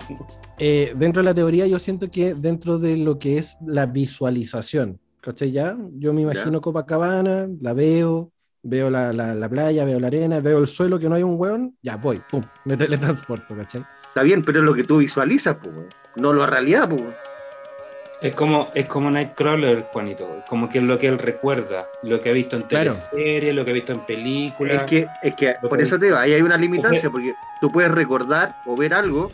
eh, 0.59 0.93
dentro 0.97 1.23
de 1.23 1.25
la 1.25 1.35
teoría 1.35 1.67
yo 1.67 1.79
siento 1.79 2.11
que 2.11 2.35
dentro 2.35 2.79
de 2.79 2.97
lo 2.97 3.19
que 3.19 3.39
es 3.39 3.57
la 3.65 3.87
visualización, 3.87 4.99
¿cachai? 5.29 5.53
Ya, 5.53 5.77
yo 5.99 6.13
me 6.15 6.23
imagino 6.23 6.61
Copacabana, 6.61 7.47
la 7.61 7.73
veo, 7.75 8.33
veo 8.63 8.89
la, 8.91 9.13
la- 9.13 9.35
la 9.35 9.49
playa, 9.49 9.85
veo 9.85 10.01
la 10.01 10.07
arena, 10.07 10.41
veo 10.41 10.59
el 10.59 10.67
suelo 10.67 10.99
que 10.99 11.09
no 11.09 11.15
hay 11.17 11.23
un 11.23 11.35
weón, 11.39 11.77
ya 11.83 11.97
voy, 11.97 12.21
pum, 12.31 12.43
me 12.65 12.77
teletransporto, 12.79 13.55
¿cachai? 13.55 13.85
Está 14.09 14.23
bien, 14.23 14.43
pero 14.43 14.61
es 14.61 14.65
lo 14.65 14.75
que 14.75 14.85
tú 14.85 14.99
visualizas, 14.99 15.57
pues, 15.63 15.75
weón. 15.75 15.89
No 16.17 16.33
la 16.33 16.47
realidad, 16.47 16.89
pues. 16.89 17.03
Es 18.21 18.35
como, 18.35 18.69
es 18.75 18.87
como 18.87 19.11
Nightcrawler, 19.11 19.83
Juanito. 19.93 20.43
Como 20.49 20.69
que 20.69 20.79
es 20.79 20.85
lo 20.85 20.99
que 20.99 21.07
él 21.07 21.19
recuerda, 21.19 21.87
lo 22.03 22.21
que 22.21 22.31
ha 22.31 22.33
visto 22.33 22.57
en 22.57 22.63
Claro. 22.63 22.95
teleseries, 23.13 23.55
lo 23.55 23.65
que 23.65 23.71
ha 23.71 23.75
visto 23.75 23.93
en 23.93 24.01
películas. 24.01 24.77
Es 24.77 24.83
que, 24.91 25.07
es 25.23 25.35
que 25.35 25.55
Lo 25.63 25.69
por 25.69 25.79
que- 25.79 25.85
eso 25.85 25.99
te 26.01 26.07
digo, 26.07 26.17
ahí 26.17 26.33
hay 26.33 26.43
una 26.43 26.57
limitancia, 26.57 27.11
porque 27.11 27.35
tú 27.61 27.71
puedes 27.71 27.93
recordar 27.93 28.57
o 28.67 28.75
ver 28.77 28.93
algo, 28.95 29.31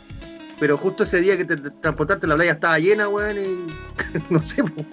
pero 0.60 0.76
justo 0.76 1.04
ese 1.04 1.20
día 1.22 1.36
que 1.36 1.44
te 1.46 1.56
te 1.56 1.70
transportaste 1.70 2.26
la 2.26 2.34
playa 2.34 2.52
estaba 2.52 2.78
llena, 2.78 3.08
weón, 3.08 3.38
y 3.38 3.66
no 4.30 4.40
sé, 4.42 4.62
pues. 4.64 4.84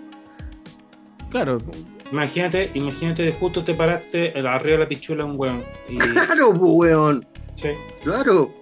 Claro, 1.32 1.58
Imagínate, 2.12 2.70
imagínate 2.74 3.24
de 3.24 3.32
justo 3.32 3.64
te 3.64 3.74
paraste 3.74 4.38
el- 4.38 4.46
arriba 4.46 4.74
de 4.74 4.84
la 4.84 4.88
pichula 4.90 5.24
un 5.26 5.36
weón. 5.40 5.64
Y, 5.88 5.98
Claro, 6.14 6.50
pues, 6.54 6.60
weón. 6.62 7.26
che, 7.56 7.78
Claro. 8.04 8.54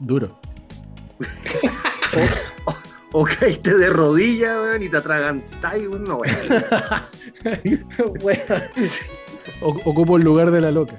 duro. 0.00 0.38
O 3.16 3.24
caíste 3.24 3.72
de 3.78 3.90
rodillas, 3.90 4.56
weón, 4.58 4.82
y 4.82 4.88
te 4.88 4.96
atragantáis, 4.96 5.86
weón, 5.86 6.02
no, 6.04 6.16
weón. 6.16 6.34
O- 9.60 9.80
Ocupo 9.84 10.16
el 10.16 10.24
lugar 10.24 10.50
de 10.50 10.60
la 10.60 10.70
loca. 10.72 10.98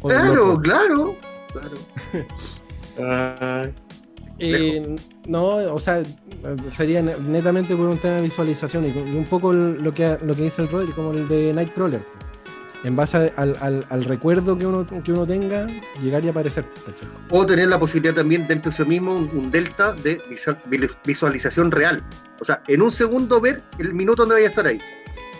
O 0.00 0.08
Claro, 0.08 0.34
loco. 0.34 0.60
claro. 0.62 1.16
Claro. 1.52 1.76
ay, 3.62 3.74
Eh, 4.38 4.96
no, 5.26 5.44
o 5.72 5.78
sea, 5.78 6.02
sería 6.70 7.02
ne- 7.02 7.14
netamente 7.28 7.76
por 7.76 7.86
un 7.86 7.98
tema 7.98 8.16
de 8.16 8.22
visualización 8.22 8.84
y 8.86 8.88
y 8.88 9.16
un 9.16 9.24
poco 9.24 9.52
lo 9.52 9.94
que, 9.94 10.16
lo 10.22 10.34
que 10.34 10.42
dice 10.42 10.62
el 10.62 10.68
Rodri, 10.68 10.92
como 10.92 11.12
el 11.12 11.28
de 11.28 11.52
Nightcrawler. 11.54 12.00
En 12.82 12.96
base 12.96 13.16
a- 13.16 13.32
al, 13.40 13.56
al- 13.60 13.86
al 13.88 14.04
recuerdo 14.04 14.58
que 14.58 14.66
uno, 14.66 14.84
que 14.86 15.12
uno 15.12 15.26
tenga, 15.26 15.66
llegar 16.02 16.22
y 16.24 16.28
aparecer. 16.28 16.64
¿cachai? 16.84 17.08
O 17.30 17.46
tener 17.46 17.68
la 17.68 17.78
posibilidad 17.78 18.14
también 18.14 18.46
dentro 18.46 18.70
de 18.70 18.74
eso 18.74 18.84
mismo 18.84 19.14
un, 19.14 19.30
un 19.32 19.50
delta 19.50 19.92
de 19.92 20.20
visual- 20.28 20.58
visualización 21.06 21.70
real. 21.70 22.02
O 22.40 22.44
sea, 22.44 22.62
en 22.68 22.82
un 22.82 22.90
segundo 22.90 23.40
ver 23.40 23.62
el 23.78 23.94
minuto 23.94 24.22
donde 24.22 24.34
vaya 24.34 24.46
a 24.46 24.50
estar 24.50 24.66
ahí. 24.66 24.78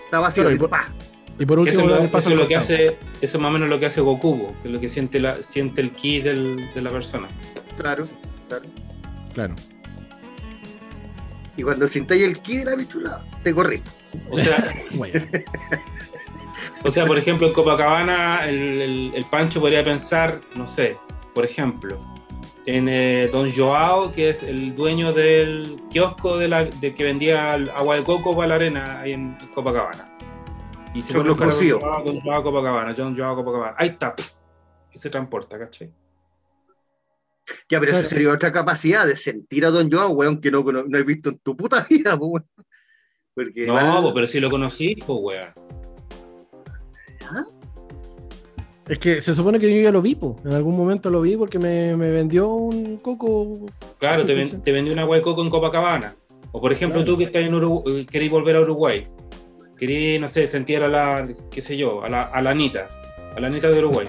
Está 0.07 0.21
vacío. 0.21 0.45
Claro, 0.45 0.57
y 0.57 0.59
por- 0.59 1.59
último, 1.59 1.87
lo, 1.87 2.07
paso 2.09 2.29
eso 2.31 2.39
lo 2.39 2.47
que 2.49 2.55
costado. 2.55 2.75
hace, 2.77 2.87
eso 3.21 3.37
es 3.37 3.39
más 3.39 3.51
o 3.51 3.53
menos 3.53 3.69
lo 3.69 3.79
que 3.81 3.87
hace 3.87 4.01
Goku, 4.01 4.55
que 4.63 4.69
es 4.69 4.75
lo 4.75 4.81
que 4.81 4.89
siente, 4.89 5.19
la, 5.21 5.43
siente 5.43 5.81
el 5.83 5.91
ki 5.91 6.21
del- 6.21 6.73
de 6.73 6.81
la 6.81 6.91
persona. 6.91 7.27
Claro, 7.77 8.05
claro. 8.61 8.65
Claro. 9.35 9.55
Y 11.57 11.63
cuando 11.63 11.87
sintáis 11.89 12.23
el 12.25 12.39
ki 12.41 12.59
de 12.59 12.65
la 12.65 12.75
bichula, 12.77 13.23
te 13.43 13.55
corrí. 13.55 13.81
O 14.31 14.39
sea, 14.39 14.75
o 16.85 16.93
sea, 16.93 17.07
por 17.07 17.19
ejemplo, 17.19 17.47
en 17.47 17.53
Copacabana, 17.53 18.49
el, 18.49 18.81
el- 18.83 19.13
el 19.15 19.25
Pancho 19.25 19.61
podría 19.61 19.85
pensar, 19.85 20.41
no 20.57 20.69
sé, 20.69 20.97
por 21.35 21.45
ejemplo, 21.45 22.01
en 22.67 22.89
eh, 22.89 23.29
Don 23.33 23.51
Joao, 23.53 24.13
que 24.13 24.31
es 24.31 24.43
el 24.43 24.75
dueño 24.75 25.13
del 25.13 25.77
kiosco 25.91 26.39
de, 26.39 26.49
la, 26.49 26.65
de 26.65 26.95
que 26.95 27.05
vendía 27.05 27.55
el 27.55 27.69
agua 27.71 27.97
de 27.97 28.05
coco 28.05 28.35
para 28.35 28.49
la 28.49 28.55
arena 28.57 29.01
ahí 29.01 29.13
en 29.13 29.35
Copacabana. 29.55 30.09
Y 30.95 31.03
se 31.03 31.13
cocido. 31.37 31.79
Don 31.79 31.89
Joao, 31.91 32.05
Don 32.05 32.21
Joao 32.21 32.43
Copacabana, 32.43 32.95
Joao 32.97 33.37
Copacabana. 33.37 33.75
Ahí 33.79 33.89
está. 33.89 34.15
Y 34.93 34.99
se 34.99 35.11
transporta, 35.11 35.59
¿cachai? 35.59 35.91
Ya, 37.69 37.79
pero 37.81 37.91
Claro. 37.93 37.99
eso 37.99 38.09
sería 38.09 38.33
otra 38.33 38.53
capacidad 38.53 39.07
de 39.07 39.17
sentir 39.17 39.65
a 39.67 39.71
Don 39.71 39.91
Joao, 39.91 40.11
weón, 40.13 40.41
que 40.41 40.51
no, 40.51 40.63
no, 40.63 40.85
no 40.85 40.99
he 40.99 41.03
visto 41.03 41.31
en 41.31 41.39
tu 41.39 41.57
puta 41.57 41.85
vida, 41.91 42.17
pues, 42.19 42.31
weón. 42.31 42.47
Porque 43.35 43.67
No, 43.67 44.01
po, 44.03 44.15
pero 44.15 44.27
si 44.27 44.41
lo 44.41 44.49
conocí, 44.51 44.95
pues 45.07 45.19
weón. 45.23 45.49
es 48.89 48.99
que 48.99 49.23
se 49.23 49.35
supone 49.35 49.59
que 49.59 49.75
yo 49.75 49.83
ya 49.83 49.91
lo 49.91 50.03
vi, 50.03 50.15
po. 50.15 50.37
en 50.45 50.53
algún 50.53 50.77
momento 50.77 51.09
lo 51.11 51.23
vi 51.23 51.37
porque 51.37 51.59
me, 51.59 51.97
me 51.97 52.11
vendió 52.11 52.49
un 52.51 52.99
coco. 52.99 53.67
Claro, 53.99 54.27
te, 54.27 54.35
ven- 54.35 54.61
te 54.63 54.73
vendí 54.73 54.91
una 54.91 55.03
agua 55.03 55.17
de 55.17 55.23
coco 55.23 55.43
en 55.43 55.51
Copacabana. 55.51 56.15
O 56.53 56.61
por 56.61 56.73
ejemplo, 56.73 57.01
Claro. 57.01 57.13
tú 57.13 57.19
que 57.19 57.25
estás 57.25 57.43
en 57.43 57.55
Uruguay, 57.55 58.07
querés 58.07 58.31
volver 58.31 58.57
a 58.57 58.61
Uruguay. 58.61 59.03
Querés, 59.79 60.21
no 60.21 60.29
sé, 60.29 60.47
sentir 60.47 60.83
a 60.83 60.89
la, 60.89 61.27
qué 61.51 61.61
sé 61.63 61.77
yo, 61.77 62.05
a 62.05 62.09
la, 62.09 62.23
a 62.25 62.41
la 62.43 62.51
Anita. 62.51 62.87
A 63.37 63.41
la 63.41 63.49
Anita 63.49 63.71
de 63.71 63.79
Uruguay. 63.81 64.07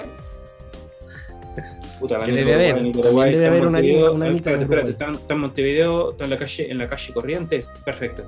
Puta, 2.00 2.18
la 2.18 2.26
Que 2.26 2.32
Anita 2.32 2.46
debe 2.50 2.64
de 2.64 2.70
haber, 2.72 2.86
Uruguay, 2.98 3.32
debe 3.32 3.48
haber 3.48 3.68
una 3.68 3.80
una 3.80 4.26
Anita 4.28 4.52
Espérate, 4.52 4.58
de 4.58 4.64
espérate, 4.64 4.92
está, 4.92 5.12
está 5.12 5.34
en 5.34 5.40
Montevideo, 5.40 6.12
está 6.12 6.24
en 6.26 6.30
la 6.30 6.38
calle, 6.38 6.72
en 6.72 6.78
la 6.78 6.90
calle 6.90 7.14
Corrientes. 7.14 7.68
Perfecto. 7.86 8.24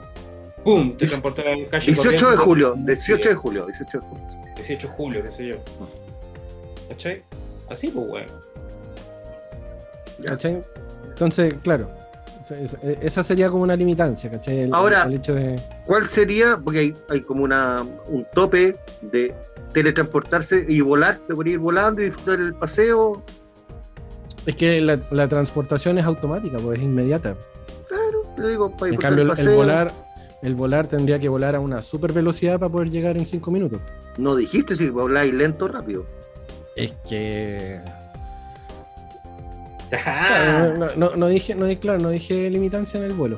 ¡Pum! 0.63 0.95
Te 0.97 1.05
transportas 1.07 1.45
a 1.45 1.49
la 1.49 1.65
calle 1.67 1.85
18 1.93 2.31
de 2.31 2.37
julio, 2.37 2.75
18 2.77 3.29
de 3.29 3.35
julio, 3.35 3.65
18 3.65 3.99
de 3.99 4.05
julio. 4.05 4.25
18 4.55 4.87
de 4.87 4.93
julio, 4.93 5.23
qué 5.23 5.31
sé 5.31 5.47
yo. 5.47 5.55
¿Cachai? 6.89 7.23
Así, 7.69 7.87
pues. 7.89 8.25
Ya. 10.19 10.31
¿cachai? 10.31 10.59
Entonces, 11.09 11.53
claro. 11.63 11.89
es- 12.49 12.77
Esa 13.03 13.23
sería 13.23 13.49
como 13.49 13.63
una 13.63 13.75
limitancia, 13.75 14.29
¿cachai? 14.31 14.59
El, 14.61 14.73
Ahora- 14.73 15.03
el 15.03 15.15
hecho 15.15 15.35
de. 15.35 15.59
¿Cuál 15.85 16.07
sería? 16.09 16.57
Porque 16.63 16.79
hay, 16.79 16.93
hay 17.09 17.21
como 17.21 17.43
una, 17.43 17.85
un 18.07 18.25
tope 18.33 18.75
de 19.01 19.33
teletransportarse 19.73 20.65
y 20.67 20.81
volar, 20.81 21.19
te 21.27 21.33
podrías 21.33 21.55
ir 21.55 21.59
volando 21.59 22.01
y 22.01 22.05
disfrutar 22.05 22.39
el 22.39 22.53
paseo. 22.55 23.21
Es 24.47 24.55
que 24.55 24.81
la, 24.81 24.97
la 25.11 25.27
transportación 25.27 25.99
es 25.99 26.05
automática, 26.05 26.57
pues 26.57 26.79
es 26.79 26.85
inmediata. 26.85 27.35
Claro, 27.87 28.21
te 28.35 28.47
digo, 28.49 28.71
para 28.75 28.91
En 28.93 28.97
cambio, 28.97 29.21
el 29.23 29.29
el, 29.29 29.35
paseo. 29.35 29.51
el 29.51 29.55
volar, 29.57 29.91
el 30.41 30.55
volar 30.55 30.87
tendría 30.87 31.19
que 31.19 31.29
volar 31.29 31.55
a 31.55 31.59
una 31.59 31.81
super 31.83 32.13
velocidad 32.13 32.57
para 32.59 32.71
poder 32.71 32.89
llegar 32.89 33.17
en 33.17 33.25
5 33.25 33.51
minutos. 33.51 33.79
No 34.17 34.35
dijiste 34.35 34.75
si 34.75 34.89
voláis 34.89 35.31
lento 35.33 35.65
o 35.65 35.67
rápido. 35.67 36.05
Es 36.75 36.93
que. 37.07 37.79
Claro, 39.89 40.77
no, 40.77 40.87
no- 40.95 41.15
no 41.15 41.27
dije, 41.27 41.55
no, 41.55 41.65
dije- 41.65 41.79
claro, 41.79 41.99
no 41.99 42.09
dije 42.09 42.49
limitancia 42.49 42.97
en 42.99 43.05
el 43.05 43.13
vuelo. 43.13 43.37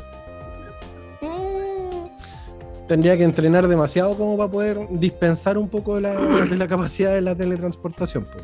Tendría 2.87 3.15
que 3.17 3.23
entrenar 3.23 3.67
demasiado 3.67 4.15
como 4.17 4.35
para 4.35 4.49
poder 4.49 4.87
dispensar 4.89 5.57
un 5.59 5.69
poco 5.69 5.95
de 5.95 6.01
la, 6.01 6.13
de 6.15 6.57
la 6.57 6.67
capacidad 6.67 7.13
de 7.13 7.21
la 7.21 7.35
teletransportación. 7.35 8.25
pues. 8.25 8.43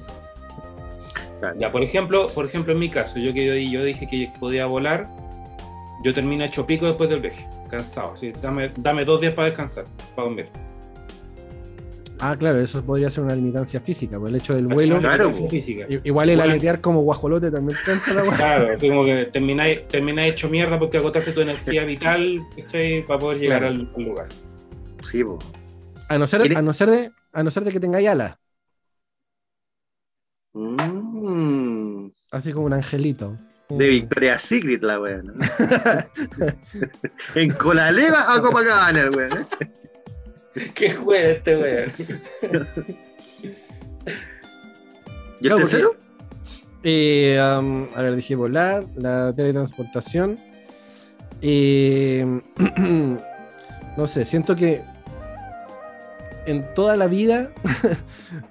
Ya, 1.60 1.72
por 1.72 1.84
ejemplo, 1.84 2.28
por 2.28 2.46
ejemplo, 2.46 2.74
en 2.74 2.80
mi 2.80 2.90
caso, 2.90 3.20
yo 3.20 3.34
que 3.34 3.46
yo, 3.46 3.54
yo 3.80 3.84
dije 3.84 4.08
que 4.08 4.32
podía 4.40 4.66
volar, 4.66 5.06
yo 6.04 6.14
termino 6.14 6.44
hecho 6.44 6.66
pico 6.66 6.86
después 6.86 7.10
del 7.10 7.20
viaje, 7.22 7.48
cansado. 7.70 8.14
Así, 8.14 8.32
dame, 8.42 8.72
dame 8.78 9.06
dos 9.06 9.22
días 9.22 9.34
para 9.34 9.48
descansar, 9.50 9.86
para 10.16 10.28
dormir. 10.28 10.48
Ah, 12.20 12.36
claro, 12.40 12.60
eso 12.62 12.82
podría 12.84 13.10
ser 13.10 13.26
una 13.26 13.36
limitancia 13.36 13.82
física, 13.82 14.18
por 14.18 14.30
el 14.30 14.38
hecho 14.38 14.56
del 14.56 14.68
vuelo. 14.68 15.00
Claro, 15.00 15.32
Igual 16.04 16.30
el 16.30 16.38
Bueno. 16.38 16.52
aletear 16.54 16.80
como 16.80 17.02
guajolote 17.02 17.52
también 17.52 17.78
cansa 17.86 18.14
la 18.14 18.24
weá. 18.24 18.36
Claro, 18.38 18.78
como 18.80 19.04
que 19.06 19.26
termináis, 19.26 19.86
termináis 19.90 20.32
hecho 20.32 20.48
mierda 20.50 20.80
porque 20.80 20.98
agotaste 20.98 21.34
tu 21.34 21.42
energía 21.42 21.84
vital 21.84 22.38
para 23.06 23.20
poder 23.20 23.40
llegar 23.40 23.60
Claro. 23.64 23.76
al, 23.76 23.90
al 23.96 24.02
lugar. 24.04 24.28
Sí. 25.12 25.24
A 26.08 26.18
no 26.18 26.26
ser, 26.26 26.40
¿Quiere- 26.42 26.56
a 26.56 26.62
no 26.62 26.72
ser 26.72 26.90
de, 26.90 27.12
a 27.34 27.44
no 27.44 27.52
ser 27.52 27.64
de 27.66 27.72
que 27.72 27.80
tengáis 27.82 28.08
alas, 28.08 28.38
Mm, 30.54 30.95
así 32.36 32.52
como 32.52 32.66
un 32.66 32.74
angelito. 32.74 33.38
de 33.70 33.88
Victoria's 33.88 34.42
Secret 34.42 34.84
la 34.84 35.00
weá. 35.00 35.22
¿no? 35.24 35.34
en 37.36 37.52
Colaleva 37.52 38.34
a 38.34 38.42
Copacabana, 38.42 39.04
el 39.04 39.16
weón. 39.16 39.40
¿eh? 39.40 39.46
¿Qué 40.76 40.94
juega 40.94 41.30
este 41.30 41.56
weón? 41.58 41.92
¿Y 45.42 45.48
el 45.48 45.56
tercero? 45.58 45.96
Eh, 46.84 47.38
um, 47.58 47.88
a 47.96 48.02
ver, 48.02 48.16
dije 48.16 48.36
volar, 48.36 48.84
la 48.96 49.34
teletransportación. 49.34 50.38
Eh, 51.42 52.42
no 53.98 54.08
sé, 54.08 54.26
siento 54.26 54.56
que 54.56 54.82
en 56.46 56.74
toda 56.74 56.96
la 56.96 57.08
vida, 57.08 57.52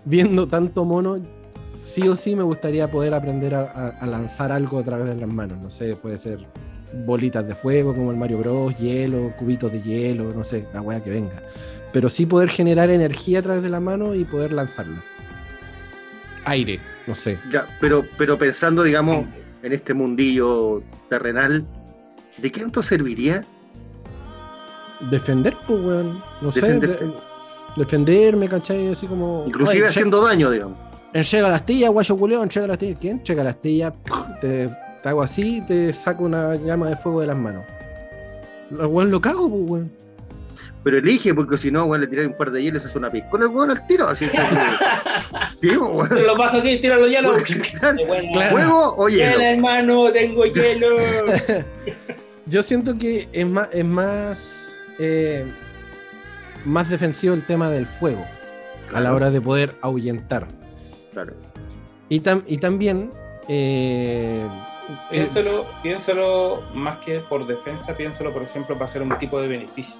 viendo 0.05 0.47
tanto 0.49 0.85
mono, 0.85 1.19
sí 1.85 2.09
o 2.09 2.17
sí 2.17 2.35
me 2.35 2.43
gustaría 2.43 2.91
poder 2.91 3.13
aprender 3.15 3.55
a, 3.55 3.63
a- 3.63 3.89
a 4.01 4.07
lanzar 4.07 4.51
algo 4.51 4.79
a 4.79 4.83
través 4.83 5.07
de 5.07 5.15
las 5.17 5.33
manos. 5.33 5.63
No 5.63 5.71
sé, 5.71 5.95
puede 5.97 6.19
ser 6.19 6.39
bolitas 7.07 7.47
de 7.47 7.55
fuego 7.55 7.95
como 7.95 8.11
el 8.11 8.17
Mario 8.17 8.39
Bros, 8.39 8.77
hielo, 8.79 9.33
cubitos 9.39 9.71
de 9.73 9.83
hielo, 9.83 10.31
no 10.33 10.45
sé, 10.45 10.67
la 10.73 10.81
weá 10.81 11.03
que 11.03 11.11
venga. 11.11 11.43
Pero 11.93 12.09
sí 12.09 12.25
poder 12.27 12.49
generar 12.49 12.89
energía 12.91 13.41
a 13.41 13.43
través 13.43 13.63
de 13.63 13.69
la 13.69 13.81
mano 13.81 14.15
y 14.15 14.25
poder 14.25 14.53
lanzarla. 14.53 14.97
Aire, 16.47 16.79
no 17.07 17.15
sé. 17.15 17.39
Ya, 17.53 17.67
pero, 17.81 18.05
pero 18.19 18.37
pensando, 18.39 18.83
digamos, 18.83 19.27
en 19.63 19.73
este 19.73 19.95
mundillo 19.95 20.83
terrenal, 21.09 21.65
¿de 22.39 22.53
qué 22.53 22.61
tanto 22.61 22.83
serviría? 22.83 23.43
Defender, 25.11 25.55
pues, 25.67 25.81
weón. 25.85 26.23
No 26.41 26.53
sé. 26.53 26.79
De- 26.81 27.13
defenderme, 27.77 28.49
¿cachai? 28.49 28.89
Así 28.89 29.07
como. 29.07 29.45
Inclusive 29.47 29.87
haciendo 29.87 30.23
daño, 30.23 30.51
digamos. 30.51 30.79
Che- 31.15 31.19
Enchega 31.19 31.49
la 31.49 31.57
astilla, 31.57 31.89
guayo 31.89 32.17
culeo, 32.17 32.43
enchega 32.43 32.67
la 32.67 32.73
astilla. 32.75 32.97
¿Quién? 33.01 33.19
Enchega 33.19 33.45
la 33.45 33.51
astilla, 33.51 33.93
te, 34.41 34.69
te 35.03 35.09
hago 35.09 35.23
así 35.23 35.59
y 35.59 35.61
te 35.63 35.93
saco 35.93 36.25
una 36.25 36.55
llama 36.57 36.89
de 36.91 36.97
fuego 36.97 37.21
de 37.21 37.27
las 37.29 37.37
manos. 37.37 37.65
Lo 38.71 38.89
weón 38.89 39.11
lo 39.11 39.21
cago, 39.21 39.49
pues, 39.49 39.63
weón. 39.71 39.93
Pero 40.83 40.99
elige, 40.99 41.33
porque 41.35 41.57
si 41.57 41.71
no, 41.71 41.85
weón, 41.87 42.03
le 42.03 42.07
tiráis 42.09 42.29
un 42.29 42.37
par 42.37 42.51
de 42.51 42.63
hielos, 42.63 42.83
se 42.83 42.89
hace 42.89 42.99
una 42.99 43.09
piscola, 43.11 43.47
weón, 43.47 43.71
al 43.71 43.87
tiro. 43.87 44.07
Así 44.09 44.27
que. 44.29 44.37
sí, 45.61 45.77
weón. 45.77 46.09
Pero 46.09 46.27
lo 46.27 46.37
paso 46.37 46.59
aquí, 46.59 46.79
tíralo 46.79 47.07
ya, 47.07 47.23
no. 47.23 47.33
Claro. 47.79 47.99
Claro. 48.33 48.51
¿Fuego 48.51 48.95
o 48.99 49.09
hielo? 49.09 49.39
Ven, 49.39 49.47
hermano, 49.59 50.13
tengo 50.13 50.45
hielo. 50.47 50.89
Yo 52.47 52.63
siento 52.63 52.99
que 52.99 53.29
es 53.33 53.47
más, 53.47 53.69
es 53.73 53.85
más, 53.85 54.77
eh, 54.99 55.47
más 56.67 56.91
defensivo 56.91 57.33
el 57.35 57.43
tema 57.47 57.71
del 57.71 57.87
fuego 57.87 58.23
a 58.93 59.01
la 59.01 59.15
hora 59.15 59.31
de 59.31 59.41
poder 59.41 59.73
ahuyentar. 59.81 60.47
Claro. 61.15 61.33
Y, 62.11 62.21
tam- 62.21 62.45
y 62.47 62.59
también. 62.59 63.11
eh, 63.49 64.47
eh, 64.47 64.49
Piénsalo, 65.11 65.65
piénsalo 65.83 66.63
más 66.75 66.99
que 66.99 67.19
por 67.21 67.47
defensa, 67.47 67.97
piénsalo, 67.97 68.33
por 68.33 68.43
ejemplo, 68.43 68.75
para 68.75 68.87
hacer 68.87 69.01
un 69.03 69.19
tipo 69.19 69.41
de 69.41 69.49
beneficio 69.49 69.97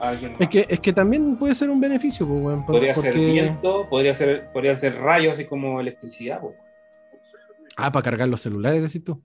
a 0.00 0.08
alguien 0.08 0.32
más. 0.32 0.40
es, 0.40 0.48
que, 0.48 0.66
es 0.68 0.80
que 0.80 0.92
también 0.92 1.36
puede 1.36 1.54
ser 1.54 1.70
un 1.70 1.80
beneficio, 1.80 2.26
pues, 2.26 2.56
por- 2.58 2.66
Podría 2.66 2.94
ser 2.96 3.14
viento, 3.14 3.86
podría 3.88 4.14
ser, 4.14 4.50
podría 4.52 4.76
ser 4.76 4.96
rayos, 4.96 5.34
así 5.34 5.44
como 5.44 5.80
electricidad. 5.80 6.40
po. 6.40 6.54
Ah, 7.76 7.92
para 7.92 8.02
cargar 8.02 8.28
los 8.28 8.40
celulares, 8.40 8.82
decís 8.82 9.04
tú. 9.04 9.22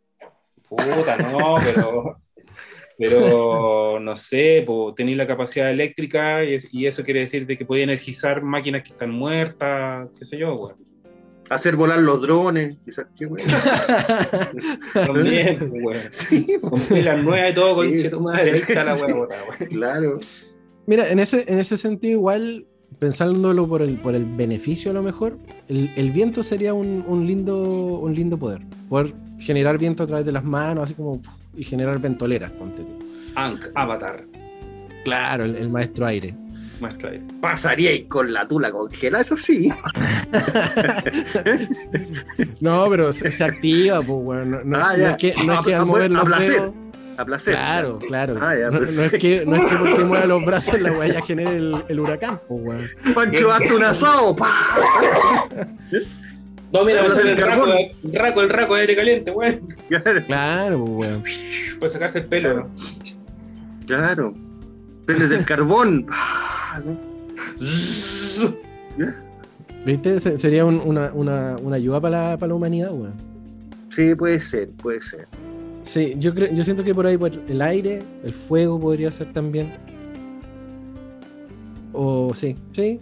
Puta, 0.70 1.18
no, 1.18 1.56
pero. 1.64 2.18
Pero 2.98 4.00
no 4.00 4.16
sé, 4.16 4.64
pues, 4.66 4.94
tenéis 4.96 5.18
la 5.18 5.26
capacidad 5.26 5.72
eléctrica 5.72 6.44
y, 6.46 6.54
es- 6.54 6.68
y 6.72 6.86
eso 6.86 7.04
quiere 7.04 7.22
decir 7.22 7.48
de 7.48 7.58
que 7.58 7.66
podéis 7.66 7.86
energizar 7.86 8.44
máquinas 8.44 8.84
que 8.84 8.90
están 8.92 9.10
muertas, 9.10 10.08
qué 10.20 10.24
sé 10.26 10.38
yo, 10.38 10.54
weón. 10.56 10.76
Hacer 11.52 11.76
volar 11.76 12.00
los 12.00 12.22
drones, 12.22 12.78
quizás, 12.86 13.08
qué 13.18 13.26
weón. 13.26 13.46
También, 14.94 15.58
weón. 15.72 15.98
Sí, 16.12 16.48
Con 16.62 16.80
pilas 16.80 17.24
nuevas 17.24 17.52
y 17.52 17.56
todo, 17.56 17.76
con 17.76 17.90
Sí. 17.92 18.10
tu 18.10 18.20
madre, 18.22 18.52
ahí 18.54 18.60
está 18.60 18.84
la 18.84 18.96
weón. 18.96 19.28
claro. 19.70 20.20
Mira, 20.88 21.10
en 21.10 21.20
ese, 21.20 21.46
en 21.48 21.60
ese 21.60 21.78
sentido, 21.78 22.14
igual, 22.14 22.66
pensándolo 23.00 23.68
por 23.68 23.82
el, 23.82 23.98
por 23.98 24.16
el 24.16 24.26
beneficio 24.26 24.92
a 24.92 24.94
lo 24.94 25.04
mejor, 25.04 25.38
el, 25.68 25.92
el 25.96 26.12
viento 26.12 26.42
sería 26.44 26.74
un, 26.74 27.04
un 27.08 27.28
lindo, 27.28 27.58
un 27.58 28.16
lindo 28.16 28.38
poder. 28.38 28.62
Poder 28.90 29.14
generar 29.40 29.78
viento 29.78 30.04
a 30.04 30.08
través 30.08 30.26
de 30.26 30.32
las 30.32 30.44
manos, 30.44 30.86
así 30.86 30.94
como, 30.94 31.20
y 31.56 31.64
generar 31.64 32.00
ventoleras, 32.00 32.52
ponte 32.52 32.82
tú. 32.82 33.06
Ankh, 33.36 33.62
Avatar, 33.76 34.24
Claro, 35.04 35.46
el, 35.46 35.56
el 35.56 35.70
maestro 35.70 36.06
aire. 36.06 36.36
Pasaríais 37.42 38.06
con 38.08 38.32
la 38.34 38.48
tula 38.48 38.72
congelada, 38.72 39.22
eso 39.24 39.38
sí. 39.38 39.72
No, 42.60 42.88
pero 42.90 43.14
se, 43.14 43.32
se 43.32 43.44
activa, 43.44 43.98
pues, 44.02 44.24
bueno. 44.24 44.60
No, 44.64 44.78
no- 44.78 44.78
Ah, 44.86 44.96
no 44.98 45.08
es 45.10 45.18
que, 45.18 45.34
no 45.44 45.54
es 45.54 45.60
A- 45.60 45.64
que 45.64 45.76
a- 45.76 45.80
al 45.80 45.86
mover 45.86 46.04
a 46.06 46.10
los 46.10 46.26
placer. 46.26 46.52
dedos. 46.52 46.74
A 47.18 47.26
placer. 47.26 47.54
Claro, 47.54 48.00
claro. 48.00 48.38
Ah, 48.42 48.56
ya, 48.56 48.70
no, 48.72 48.80
no 48.80 49.04
es 49.04 49.12
que, 49.12 49.46
no 49.46 49.56
es 49.58 49.70
que 49.72 49.76
porque 49.78 50.06
mueva 50.06 50.26
los 50.26 50.44
brazos 50.46 50.80
la 50.82 50.92
weá 50.94 51.14
ya 51.14 51.22
genere 51.22 51.58
el, 51.58 51.84
el 51.88 52.00
huracán, 52.00 52.40
pues, 52.48 52.62
weón. 52.64 52.90
Pancho, 53.14 53.52
hazte 53.52 53.74
un 53.76 53.84
asado. 53.84 54.36
pa. 54.36 54.50
No, 56.72 56.86
mira, 56.86 57.04
va 57.04 57.12
a 57.12 57.16
ser 57.16 57.28
el 57.28 57.38
raco, 57.38 57.66
el 57.68 58.14
raco, 58.14 58.42
el 58.42 58.50
raco 58.50 58.76
de 58.76 58.82
aire 58.82 58.96
caliente, 58.96 59.32
weón. 59.32 59.76
Claro, 60.26 60.86
pues, 60.86 61.10
weón. 61.12 61.24
Puede 61.80 61.92
sacarse 61.94 62.20
el 62.20 62.26
pelo, 62.26 62.54
¿no? 62.56 62.70
Claro. 63.86 64.34
Prendes 65.06 65.30
del 65.30 65.46
carbón. 65.46 66.08
¿No? 66.80 66.98
¿Viste? 69.86 70.20
Se- 70.20 70.38
Sería 70.38 70.66
un- 70.66 70.82
una, 70.84 71.12
una, 71.14 71.56
una 71.62 71.76
ayuda 71.76 72.00
para 72.00 72.32
la, 72.32 72.38
para 72.38 72.50
la 72.50 72.56
humanidad, 72.56 72.92
weón. 72.92 73.14
Sí, 73.90 74.14
puede 74.16 74.40
ser, 74.40 74.70
puede 74.82 75.02
ser. 75.02 75.28
Sí, 75.84 76.14
yo 76.20 76.34
creo, 76.34 76.54
yo 76.54 76.64
siento 76.64 76.84
que 76.84 76.94
por 76.94 77.06
ahí 77.08 77.18
por 77.18 77.32
el 77.34 77.62
aire, 77.62 78.04
el 78.24 78.34
fuego 78.34 78.80
podría 78.80 79.12
ser 79.12 79.34
también. 79.34 79.74
O 81.94 82.34
sí, 82.36 82.56
sí. 82.74 83.00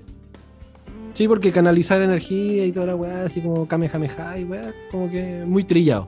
Sí, 1.13 1.27
porque 1.27 1.51
canalizar 1.51 2.01
energía 2.01 2.65
y 2.65 2.71
toda 2.71 2.85
la 2.87 2.95
weá, 2.95 3.23
así 3.25 3.41
como 3.41 3.67
Kamehameha 3.67 4.39
y 4.39 4.43
weá, 4.45 4.73
como 4.89 5.09
que 5.11 5.43
muy 5.45 5.63
trillado. 5.63 6.07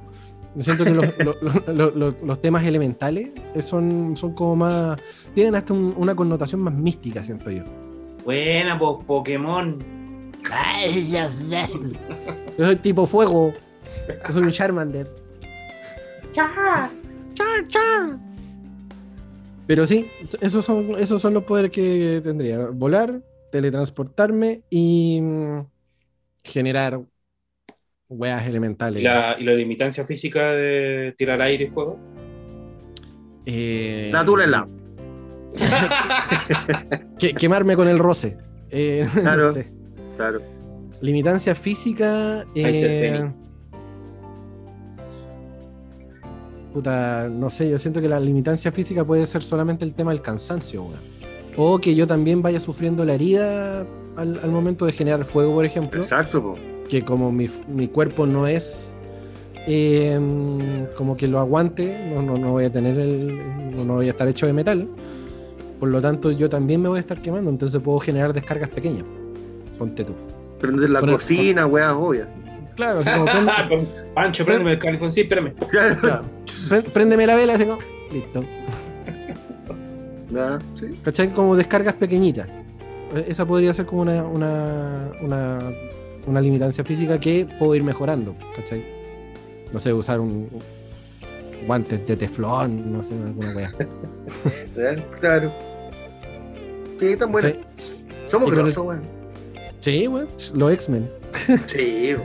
Yo 0.56 0.64
siento 0.64 0.84
que 0.84 0.92
los, 0.92 1.18
los- 1.42 1.68
los- 1.68 1.96
los- 1.96 2.16
los 2.22 2.42
temas 2.42 2.66
elementales 2.66 3.30
eh, 3.56 3.62
son, 3.62 4.16
son 4.18 4.34
como 4.34 4.56
más. 4.58 5.00
tienen 5.34 5.56
hasta 5.56 5.74
un- 5.74 5.94
una 5.98 6.14
connotación 6.16 6.62
más 6.62 6.74
mística, 6.74 7.24
siento 7.24 7.50
yo. 7.52 7.64
Buena, 8.26 8.78
po- 8.78 9.00
Pokémon. 9.00 9.78
Yo 12.58 12.66
soy 12.66 12.76
tipo 12.78 13.06
fuego. 13.06 13.54
Yo 14.28 14.34
soy 14.34 14.44
un 14.44 14.52
Charmander. 14.52 15.08
Char, 16.34 16.90
char. 17.70 18.18
Pero 19.68 19.86
sí, 19.86 20.08
esos 20.42 20.66
son, 20.66 21.00
esos 21.00 21.22
son 21.22 21.34
los 21.34 21.44
poderes 21.44 21.72
que 21.72 22.20
tendría. 22.24 22.58
Volar, 22.70 23.22
teletransportarme 23.52 24.62
y 24.70 25.20
mm, 25.22 25.60
generar 26.44 27.02
weas 28.12 28.44
¿Y 28.46 28.50
elementales. 28.50 29.02
la, 29.04 29.36
y 29.40 29.44
la 29.44 29.54
limitancia 29.54 30.06
física 30.06 30.52
de 30.52 31.14
tirar 31.18 31.42
aire 31.42 31.66
y 31.66 31.68
fuego? 31.68 32.00
Eh, 33.46 34.10
La 34.14 34.24
tula 34.26 34.44
en 34.44 34.52
la. 34.52 34.68
que- 37.18 37.34
quemarme 37.34 37.76
con 37.76 37.88
el 37.88 37.98
roce. 38.00 38.38
Eh, 38.70 39.08
no 39.16 39.22
Claro. 39.22 39.54
sé. 39.54 39.66
Claro. 40.18 40.42
Limitancia 41.02 41.56
física. 41.56 42.46
Eh, 42.54 43.32
puta, 46.74 47.28
no 47.30 47.50
sé, 47.50 47.70
yo 47.70 47.78
siento 47.80 48.02
que 48.02 48.08
la 48.08 48.20
limitancia 48.20 48.72
física 48.72 49.04
puede 49.04 49.26
ser 49.26 49.42
solamente 49.44 49.84
el 49.84 49.94
tema 49.94 50.12
del 50.12 50.22
cansancio, 50.22 50.84
weón. 50.84 51.00
O 51.58 51.80
que 51.80 51.96
yo 51.96 52.08
también 52.08 52.42
vaya 52.42 52.60
sufriendo 52.62 53.04
la 53.04 53.16
herida 53.16 53.82
al, 54.16 54.40
al 54.42 54.52
momento 54.52 54.86
de 54.86 54.94
generar 54.94 55.26
fuego, 55.26 55.54
por 55.56 55.66
ejemplo. 55.66 56.02
Exacto, 56.02 56.42
po. 56.42 56.56
Que 56.92 57.04
como 57.06 57.32
mi, 57.32 57.50
mi 57.70 57.88
cuerpo 57.88 58.26
no 58.26 58.48
es 58.48 58.98
eh, 59.66 60.20
como 60.98 61.16
que 61.16 61.26
lo 61.26 61.40
aguante, 61.40 62.12
no, 62.14 62.22
no, 62.22 62.38
no 62.38 62.52
voy 62.52 62.66
a 62.66 62.70
tener 62.70 63.00
el. 63.00 63.38
No, 63.74 63.86
no 63.86 63.94
voy 63.94 64.08
a 64.08 64.12
estar 64.12 64.28
hecho 64.28 64.46
de 64.46 64.52
metal. 64.52 64.90
Por 65.80 65.88
lo 65.88 66.02
tanto, 66.02 66.32
yo 66.32 66.50
también 66.50 66.82
me 66.82 66.90
voy 66.90 66.98
a 66.98 67.00
estar 67.00 67.22
quemando, 67.22 67.50
entonces 67.50 67.82
puedo 67.82 67.98
generar 68.00 68.34
descargas 68.34 68.68
pequeñas. 68.72 69.06
Ponte 69.80 70.04
tú. 70.04 70.12
Prender 70.60 70.90
la 70.90 71.00
Con 71.00 71.10
el- 71.10 71.16
cocina, 71.16 71.66
weas 71.66 71.94
obvias. 71.98 72.28
Claro, 72.76 73.00
así 73.00 73.10
como 73.10 73.26
prende- 73.26 73.88
Pancho, 74.14 74.44
préndeme 74.46 74.72
el 74.74 74.80
califón, 74.80 75.14
sí, 75.14 75.22
espérame. 75.22 75.54
Claro. 75.70 75.96
Claro. 76.02 76.24
Pré- 76.70 76.84
Préndeme 76.84 77.26
la 77.26 77.36
vela, 77.36 77.54
así 77.54 77.64
como. 77.66 77.78
Listo. 78.12 78.44
Sí. 80.80 81.00
¿Cachai? 81.04 81.34
Como 81.34 81.56
descargas 81.56 81.94
pequeñitas. 81.96 82.48
E- 83.16 83.26
Esa 83.30 83.46
podría 83.46 83.74
ser 83.74 83.86
como 83.86 84.02
una, 84.02 84.24
una, 84.24 85.10
una, 85.22 85.60
una 86.28 86.42
limitancia 86.42 86.84
física 86.84 87.20
que 87.20 87.48
puedo 87.60 87.76
ir 87.76 87.84
mejorando. 87.84 88.36
¿Cachai? 88.56 88.84
No 89.74 89.80
sé, 89.80 89.94
usar 89.94 90.20
un 90.20 90.50
guantes 91.68 92.06
de 92.08 92.16
teflón, 92.18 92.92
no 92.92 93.04
sé, 93.04 93.14
alguna 93.16 93.52
weá. 93.56 93.72
Claro. 95.20 95.52
Sí, 97.00 97.16
tan 97.16 97.32
buenas. 97.32 97.54
Sí, 97.54 97.60
Somos 98.28 98.52
grosos, 98.52 98.86
weón. 98.86 99.02
sí 99.80 100.08
weón. 100.08 100.28
Los 100.56 100.74
X-Men. 100.74 101.10
Sí, 101.68 102.14
weón. 102.16 102.22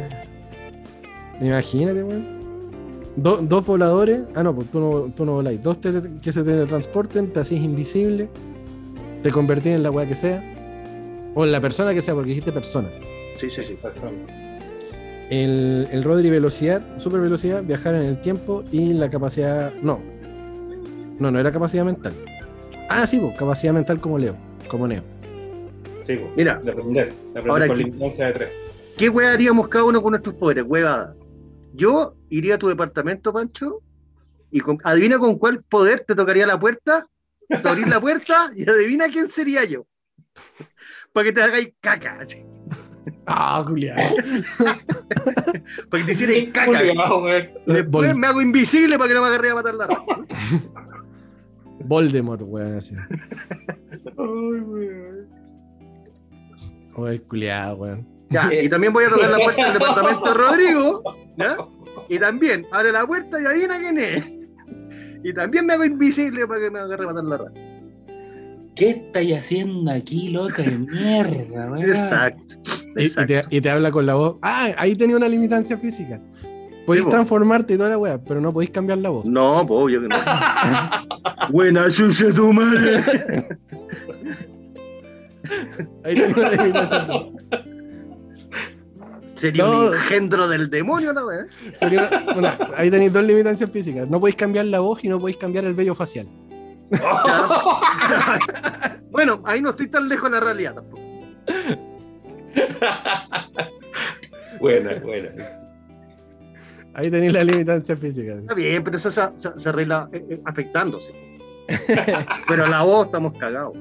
Imagínate, 1.41 2.03
weón. 2.03 2.37
Do- 3.17 3.39
dos 3.39 3.67
voladores. 3.67 4.21
Ah, 4.35 4.43
no, 4.43 4.55
pues 4.55 4.71
tú 4.71 4.81
no, 4.81 5.13
tú 5.15 5.25
no 5.25 5.33
voláis. 5.33 5.63
Dos 5.63 5.81
tele- 5.81 6.21
que 6.21 6.33
se 6.33 6.43
teletransporten, 6.43 7.33
te 7.33 7.41
hacís 7.41 7.63
invisible, 7.63 8.29
te 9.23 9.31
convertís 9.31 9.73
en 9.75 9.83
la 9.83 9.91
weá 9.91 10.07
que 10.07 10.15
sea. 10.15 10.43
O 11.35 11.45
en 11.45 11.53
la 11.53 11.61
persona 11.61 11.93
que 11.95 12.03
sea, 12.03 12.15
porque 12.15 12.31
dijiste 12.31 12.53
persona. 12.53 12.89
Sí, 13.39 13.51
sí, 13.51 13.63
sí. 13.63 13.79
El, 15.31 15.89
el 15.91 16.05
Rodri 16.05 16.31
velocidad, 16.31 16.83
super 16.99 17.21
velocidad, 17.21 17.63
viajar 17.63 17.95
en 17.97 18.03
el 18.03 18.21
tiempo 18.21 18.63
y 18.71 18.95
la 18.95 19.11
capacidad. 19.11 19.73
No. 19.83 20.01
No, 21.19 21.31
no 21.31 21.39
era 21.39 21.51
capacidad 21.51 21.85
mental. 21.85 22.13
Ah, 22.89 23.07
sí, 23.07 23.19
pues, 23.19 23.37
capacidad 23.37 23.73
mental 23.73 24.01
como 24.01 24.19
Leo, 24.19 24.37
como 24.69 24.87
Neo. 24.87 25.03
Sí, 26.07 26.17
po. 26.17 26.31
Mira. 26.37 26.61
De 26.63 26.71
aprender. 26.71 27.13
De 27.13 27.41
aprender 27.41 27.51
Ahora 27.51 27.67
con 27.69 27.79
de 27.79 28.33
tres. 28.35 28.49
¿Qué 28.97 29.09
wea 29.09 29.33
haríamos 29.33 29.69
cada 29.69 29.85
uno 29.85 30.01
con 30.01 30.13
nuestros 30.13 30.37
poderes? 30.37 30.65
Huevada. 30.67 31.15
Yo 31.75 32.15
iría 32.31 32.55
a 32.55 32.59
tu 32.59 32.69
departamento, 32.69 33.33
Pancho, 33.33 33.83
y 34.51 34.61
con- 34.61 34.79
adivina 34.85 35.19
con 35.19 35.37
cuál 35.37 35.61
poder 35.69 36.05
te 36.07 36.15
tocaría 36.15 36.47
la 36.47 36.59
puerta, 36.59 37.07
te 37.49 37.69
abrís 37.69 37.89
la 37.89 38.01
puerta 38.01 38.51
y 38.57 38.69
adivina 38.69 39.07
quién 39.09 39.29
sería 39.29 39.65
yo. 39.65 39.87
Para 41.13 41.25
que 41.25 41.33
te 41.33 41.43
hagáis 41.43 41.73
caca. 41.81 42.19
Ah, 43.27 43.63
Julián. 43.67 43.99
Para 45.91 46.03
que 46.03 46.07
te 46.07 46.13
hicierais 46.13 46.49
caca. 46.53 46.71
weón. 46.71 47.49
Después 47.67 48.17
me 48.17 48.27
hago 48.27 48.41
invisible 48.41 48.99
para 48.99 49.09
que 49.09 49.15
no 49.15 49.23
me 49.23 49.29
agarre 49.29 49.51
a 49.51 49.55
matar 49.55 49.75
la 49.75 49.87
rata. 49.87 50.05
Voldemort, 51.85 52.43
weón, 52.45 52.77
así. 52.79 52.95
O 56.95 57.07
el 57.07 57.23
culiado, 57.23 57.77
weón. 57.77 58.07
Ya, 58.31 58.53
y 58.53 58.69
también 58.69 58.93
voy 58.93 59.05
a 59.05 59.11
tocar 59.11 59.31
la 59.31 59.37
puerta 59.39 59.65
del 59.65 59.73
departamento 59.75 60.25
de 60.29 60.35
Rodrigo. 60.35 61.03
¿ya? 61.37 61.57
Y 62.09 62.19
también 62.19 62.67
abre 62.73 62.91
la 62.93 63.07
puerta 63.07 63.41
y 63.41 63.47
adivina 63.47 63.79
quién 63.79 63.99
es. 63.99 64.25
Y 65.23 65.33
también 65.33 65.67
me 65.67 65.75
hago 65.75 65.85
invisible 65.85 66.47
para 66.47 66.61
que 66.61 66.71
me 66.71 66.79
agarre 66.81 67.05
a 67.05 67.07
matar 67.07 67.25
la 67.25 67.37
rata. 67.39 67.61
¿Qué 68.77 68.91
estáis 68.91 69.37
haciendo 69.39 69.91
aquí, 69.91 70.29
loca 70.29 70.63
de 70.63 70.79
mierda, 70.79 71.71
weón? 71.71 71.81
Exacto. 71.83 72.55
Y, 72.97 73.07
y 73.07 73.27
te, 73.27 73.43
y 73.51 73.61
te 73.61 73.71
habla 73.71 73.91
con 73.91 74.07
la 74.07 74.15
voz. 74.15 74.37
Ah, 74.43 74.69
ahí 74.79 74.95
tenía 74.95 75.17
una 75.17 75.29
limitancia 75.29 75.77
física. 75.77 76.21
Podéis 76.87 77.05
po. 77.05 77.11
transformarte 77.11 77.75
y 77.75 77.77
toda 77.77 77.91
la 77.91 77.99
weá, 77.99 78.23
pero 78.23 78.41
no 78.41 78.53
podéis 78.53 78.71
cambiar 78.71 78.99
la 78.99 79.09
voz. 79.11 79.25
No, 79.27 79.65
pues 79.67 79.83
obvio 79.83 80.01
que 80.03 80.09
no. 80.09 80.17
Buena 81.51 81.91
chucha 81.91 82.33
tu 82.33 82.53
madre. 82.53 83.03
Ahí 86.05 86.15
tenía 86.15 86.37
una 86.37 86.51
limitancia 86.51 87.01
física. 87.07 87.63
Sería 89.35 89.65
No. 89.67 89.89
un 89.89 89.95
engendro 89.95 90.49
del 90.49 90.71
demonio, 90.71 91.13
¿no? 91.13 91.23
Sería 91.79 92.09
una- 92.09 92.35
una- 92.39 92.59
ahí 92.77 92.91
tenéis 92.91 93.13
dos 93.13 93.25
limitancias 93.25 93.69
físicas. 93.71 94.09
No 94.09 94.19
podéis 94.21 94.37
cambiar 94.37 94.65
la 94.67 94.81
voz 94.81 95.03
y 95.05 95.09
no 95.09 95.19
podéis 95.21 95.37
cambiar 95.37 95.65
el 95.67 95.75
vello 95.75 95.95
facial. 95.95 96.27
Bueno, 99.11 99.41
ahí 99.47 99.63
no 99.63 99.71
estoy 99.71 99.89
tan 99.89 100.09
lejos 100.09 100.31
de 100.31 100.39
la 100.39 100.45
realidad 100.45 100.75
tampoco. 100.75 101.01
Buena, 104.61 104.95
buena. 105.01 105.31
Ahí 106.95 107.11
tenéis 107.11 107.33
la 107.33 107.43
limitancia 107.45 107.97
física. 107.97 108.35
Está 108.35 108.55
bien, 108.55 108.83
pero 108.85 108.97
eso 108.99 109.11
se, 109.11 109.21
se- 109.37 109.59
se 109.59 109.69
arregla 109.69 110.09
eh, 110.13 110.25
eh, 110.31 110.41
afectándose. 110.45 111.13
pero 112.49 112.67
la 112.67 112.83
voz 112.83 113.07
estamos 113.07 113.37
cagados. 113.39 113.75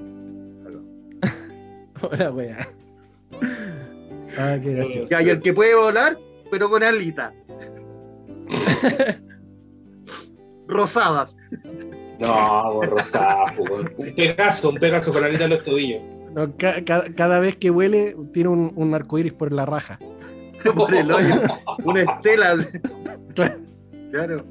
Hola, 2.01 2.31
weá. 2.31 2.67
Ah, 4.37 4.57
qué 4.61 4.73
gracioso. 4.73 5.07
Ya, 5.09 5.21
y 5.21 5.29
el 5.29 5.39
que 5.41 5.53
puede 5.53 5.75
volar, 5.75 6.17
pero 6.51 6.69
con 6.69 6.83
alitas. 6.83 7.33
Rosadas. 10.67 11.37
No, 12.19 12.73
borrosado, 12.73 13.45
weón. 13.63 13.93
Un 13.97 14.15
pegaso, 14.15 14.69
un 14.69 14.75
pegaso 14.77 15.11
con 15.11 15.21
la 15.21 15.27
alita 15.27 15.43
en 15.45 15.49
los 15.51 15.63
tobillos. 15.65 16.01
No, 16.33 16.55
ca- 16.57 16.83
ca- 16.83 17.05
cada 17.15 17.39
vez 17.39 17.55
que 17.57 17.69
huele, 17.71 18.15
tiene 18.33 18.49
un, 18.49 18.71
un 18.75 18.93
arcoíris 18.93 19.33
por 19.33 19.51
la 19.53 19.65
raja. 19.65 19.99
Por 20.75 20.93
el 20.95 21.11
hoyo. 21.11 21.35
Una 21.83 22.01
estela. 22.01 22.55
Claro. 23.35 23.59
Claro, 24.11 24.45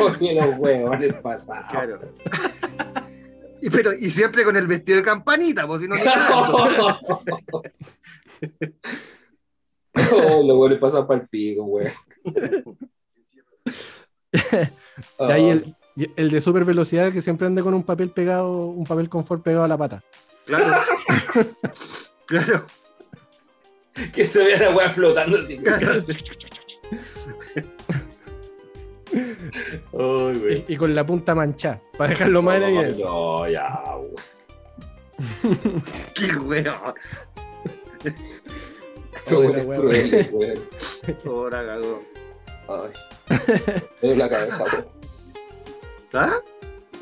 Oye, 0.00 0.34
los 0.34 0.56
huevos, 0.58 0.96
el 1.02 1.14
pasado. 1.16 1.64
claro. 1.70 1.98
Y, 3.60 3.70
pero, 3.70 3.92
y 3.94 4.10
siempre 4.10 4.44
con 4.44 4.54
el 4.56 4.66
vestido 4.66 4.98
de 4.98 5.04
campanita, 5.04 5.66
pues 5.66 5.82
si 5.82 5.88
no. 5.88 5.94
Oh, 10.12 10.42
los 10.46 10.58
huevos 10.58 10.78
pasan 10.78 11.06
para 11.06 11.20
el 11.22 11.28
pico, 11.28 11.64
weón. 11.64 11.90
De 15.18 15.32
ahí 15.32 15.48
el, 15.50 15.74
y 15.96 16.10
el 16.16 16.30
de 16.30 16.40
super 16.42 16.64
velocidad 16.64 17.10
que 17.10 17.22
siempre 17.22 17.46
anda 17.46 17.62
con 17.62 17.72
un 17.72 17.82
papel 17.82 18.10
pegado, 18.10 18.66
un 18.66 18.84
papel 18.84 19.08
confort 19.08 19.42
pegado 19.42 19.64
a 19.64 19.68
la 19.68 19.78
pata. 19.78 20.02
Claro. 20.44 20.76
Claro. 22.26 22.66
Que 24.12 24.24
se 24.24 24.42
vea 24.42 24.58
la 24.58 24.74
weá 24.74 24.92
flotando 24.92 25.38
así. 25.38 25.60
Ay, 29.92 30.38
güey. 30.40 30.64
Y, 30.66 30.72
y 30.74 30.76
con 30.76 30.92
la 30.92 31.06
punta 31.06 31.36
manchada, 31.36 31.80
para 31.96 32.10
dejarlo 32.10 32.42
más 32.42 32.56
en 32.56 32.62
evidencia. 32.64 33.06
No, 33.06 33.48
ya. 33.48 33.80
Qué 36.14 36.36
weón. 36.36 36.74
Ahora 41.24 41.66
cagó. 41.66 42.02
Ay. 42.68 42.90
Me 44.02 44.16
la 44.16 44.28
cabeza, 44.28 44.64
weón. 44.64 44.95
¿Ah? 46.12 46.34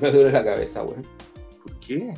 Me 0.01 0.11
duele 0.11 0.33
la 0.33 0.45
cabeza, 0.45 0.83
weón. 0.83 1.07
¿Por 1.63 1.81
qué? 1.81 2.15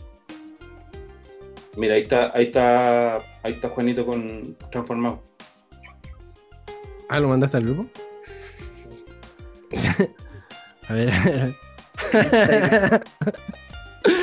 Mira, 1.76 1.94
ahí 1.94 2.02
está, 2.02 2.32
ahí 2.34 2.44
está, 2.46 3.16
ahí 3.42 3.52
está 3.52 3.68
Juanito 3.68 4.06
con 4.06 4.56
transformado. 4.70 5.22
Ah, 7.08 7.20
¿lo 7.20 7.28
mandaste 7.28 7.58
al 7.58 7.64
grupo? 7.64 7.86
A 10.88 10.92
ver. 10.94 11.12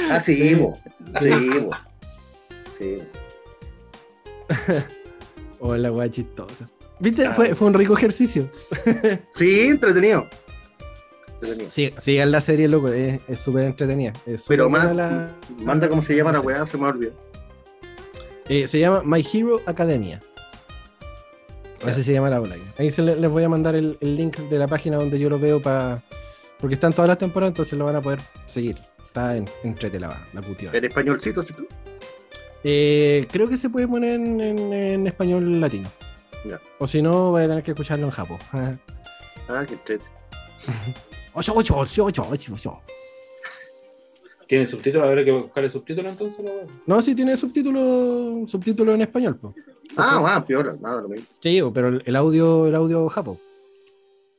Ah, 0.10 0.20
sí, 0.20 0.36
Sí. 0.50 0.56
po. 0.56 0.78
Sí, 1.22 1.32
po. 1.60 1.72
Sí. 2.78 3.04
Hola, 5.60 5.92
weá 5.92 6.10
chistosa. 6.10 6.68
¿Viste? 7.00 7.30
Fue, 7.34 7.54
fue 7.56 7.68
un 7.68 7.74
rico 7.74 7.96
ejercicio. 7.98 8.50
Sí, 9.30 9.62
entretenido. 9.68 10.28
Entretenido. 11.44 11.72
Sí, 11.72 11.92
sigan 12.00 12.32
la 12.32 12.42
serie, 12.42 12.68
loco. 12.68 12.88
Es 12.90 13.40
súper 13.40 13.66
entretenida. 13.66 14.14
Es 14.26 14.46
Pero 14.48 14.70
más, 14.70 14.96
la- 14.96 15.30
manda 15.58 15.88
cómo 15.90 16.02
se 16.02 16.16
llama 16.16 16.32
la 16.32 16.40
weá, 16.42 16.66
se 16.68 16.78
me 16.78 16.88
olvidó. 16.88 17.14
Eh, 18.50 18.68
se 18.68 18.80
llama 18.80 19.02
My 19.06 19.26
Hero 19.34 19.62
Academia. 19.66 20.22
Así 21.86 22.02
se 22.04 22.14
llama 22.14 22.30
la 22.30 22.40
ola. 22.42 22.56
Ahí 22.78 22.92
se 22.92 23.02
le- 23.02 23.16
les 23.18 23.30
voy 23.30 23.44
a 23.44 23.50
mandar 23.50 23.76
el, 23.76 23.98
el 24.00 24.16
link 24.16 24.38
de 24.38 24.58
la 24.58 24.68
página 24.68 24.98
donde 24.98 25.20
yo 25.20 25.30
lo 25.30 25.38
veo 25.40 25.62
para. 25.62 26.02
Porque 26.60 26.76
están 26.76 26.94
todas 26.94 27.10
las 27.10 27.18
temporadas, 27.18 27.52
entonces 27.52 27.78
lo 27.78 27.86
van 27.86 27.98
a 27.98 28.02
poder 28.02 28.20
seguir. 28.46 28.78
Está 29.06 29.36
en, 29.36 29.46
entrete 29.64 30.00
la, 30.00 30.26
la 30.34 30.42
putiona. 30.42 30.78
En 30.78 30.86
españolcito, 30.86 31.44
¿sí 31.44 31.54
tú? 31.54 31.68
Eh, 32.64 33.28
creo 33.32 33.50
que 33.50 33.58
se 33.58 33.70
puede 33.70 33.88
poner 33.88 34.16
en, 34.16 34.40
en- 34.40 34.74
en 34.74 35.08
español 35.08 35.60
latino. 35.60 35.90
Ya. 36.46 36.60
O 36.80 36.88
si 36.88 37.02
no, 37.02 37.32
voy 37.32 37.44
a 37.44 37.48
tener 37.48 37.64
que 37.64 37.72
escucharlo 37.72 38.06
en 38.06 38.12
japo. 38.12 38.38
Ah, 39.50 39.66
qué 39.68 39.74
entrete. 39.74 40.06
Ocho, 41.34 41.54
ocho, 41.56 41.76
ocho, 41.78 42.06
ocho, 42.06 42.24
ocho, 42.30 42.54
ocho. 42.54 42.82
¿Tiene 44.48 44.68
subtítulos? 44.68 45.08
Habrá 45.08 45.24
que 45.26 45.32
buscar 45.32 45.64
el 45.64 45.72
subtítulo 45.72 46.10
entonces, 46.10 46.44
la 46.44 46.52
weá. 46.52 46.66
No, 46.86 47.02
sí 47.02 47.16
tiene 47.16 47.36
subtítulo, 47.36 48.46
subtítulo 48.48 48.94
en 48.94 49.02
español. 49.02 49.38
po. 49.38 49.54
Ah, 49.98 50.20
va, 50.20 50.46
peor, 50.46 50.80
nada, 50.80 51.02
lo 51.02 51.10
mismo. 51.10 51.26
Sí, 51.40 51.60
pero 51.74 51.88
el, 51.88 52.16
audio, 52.16 52.68
el 52.68 52.76
audio 52.76 53.08
japo. 53.10 53.40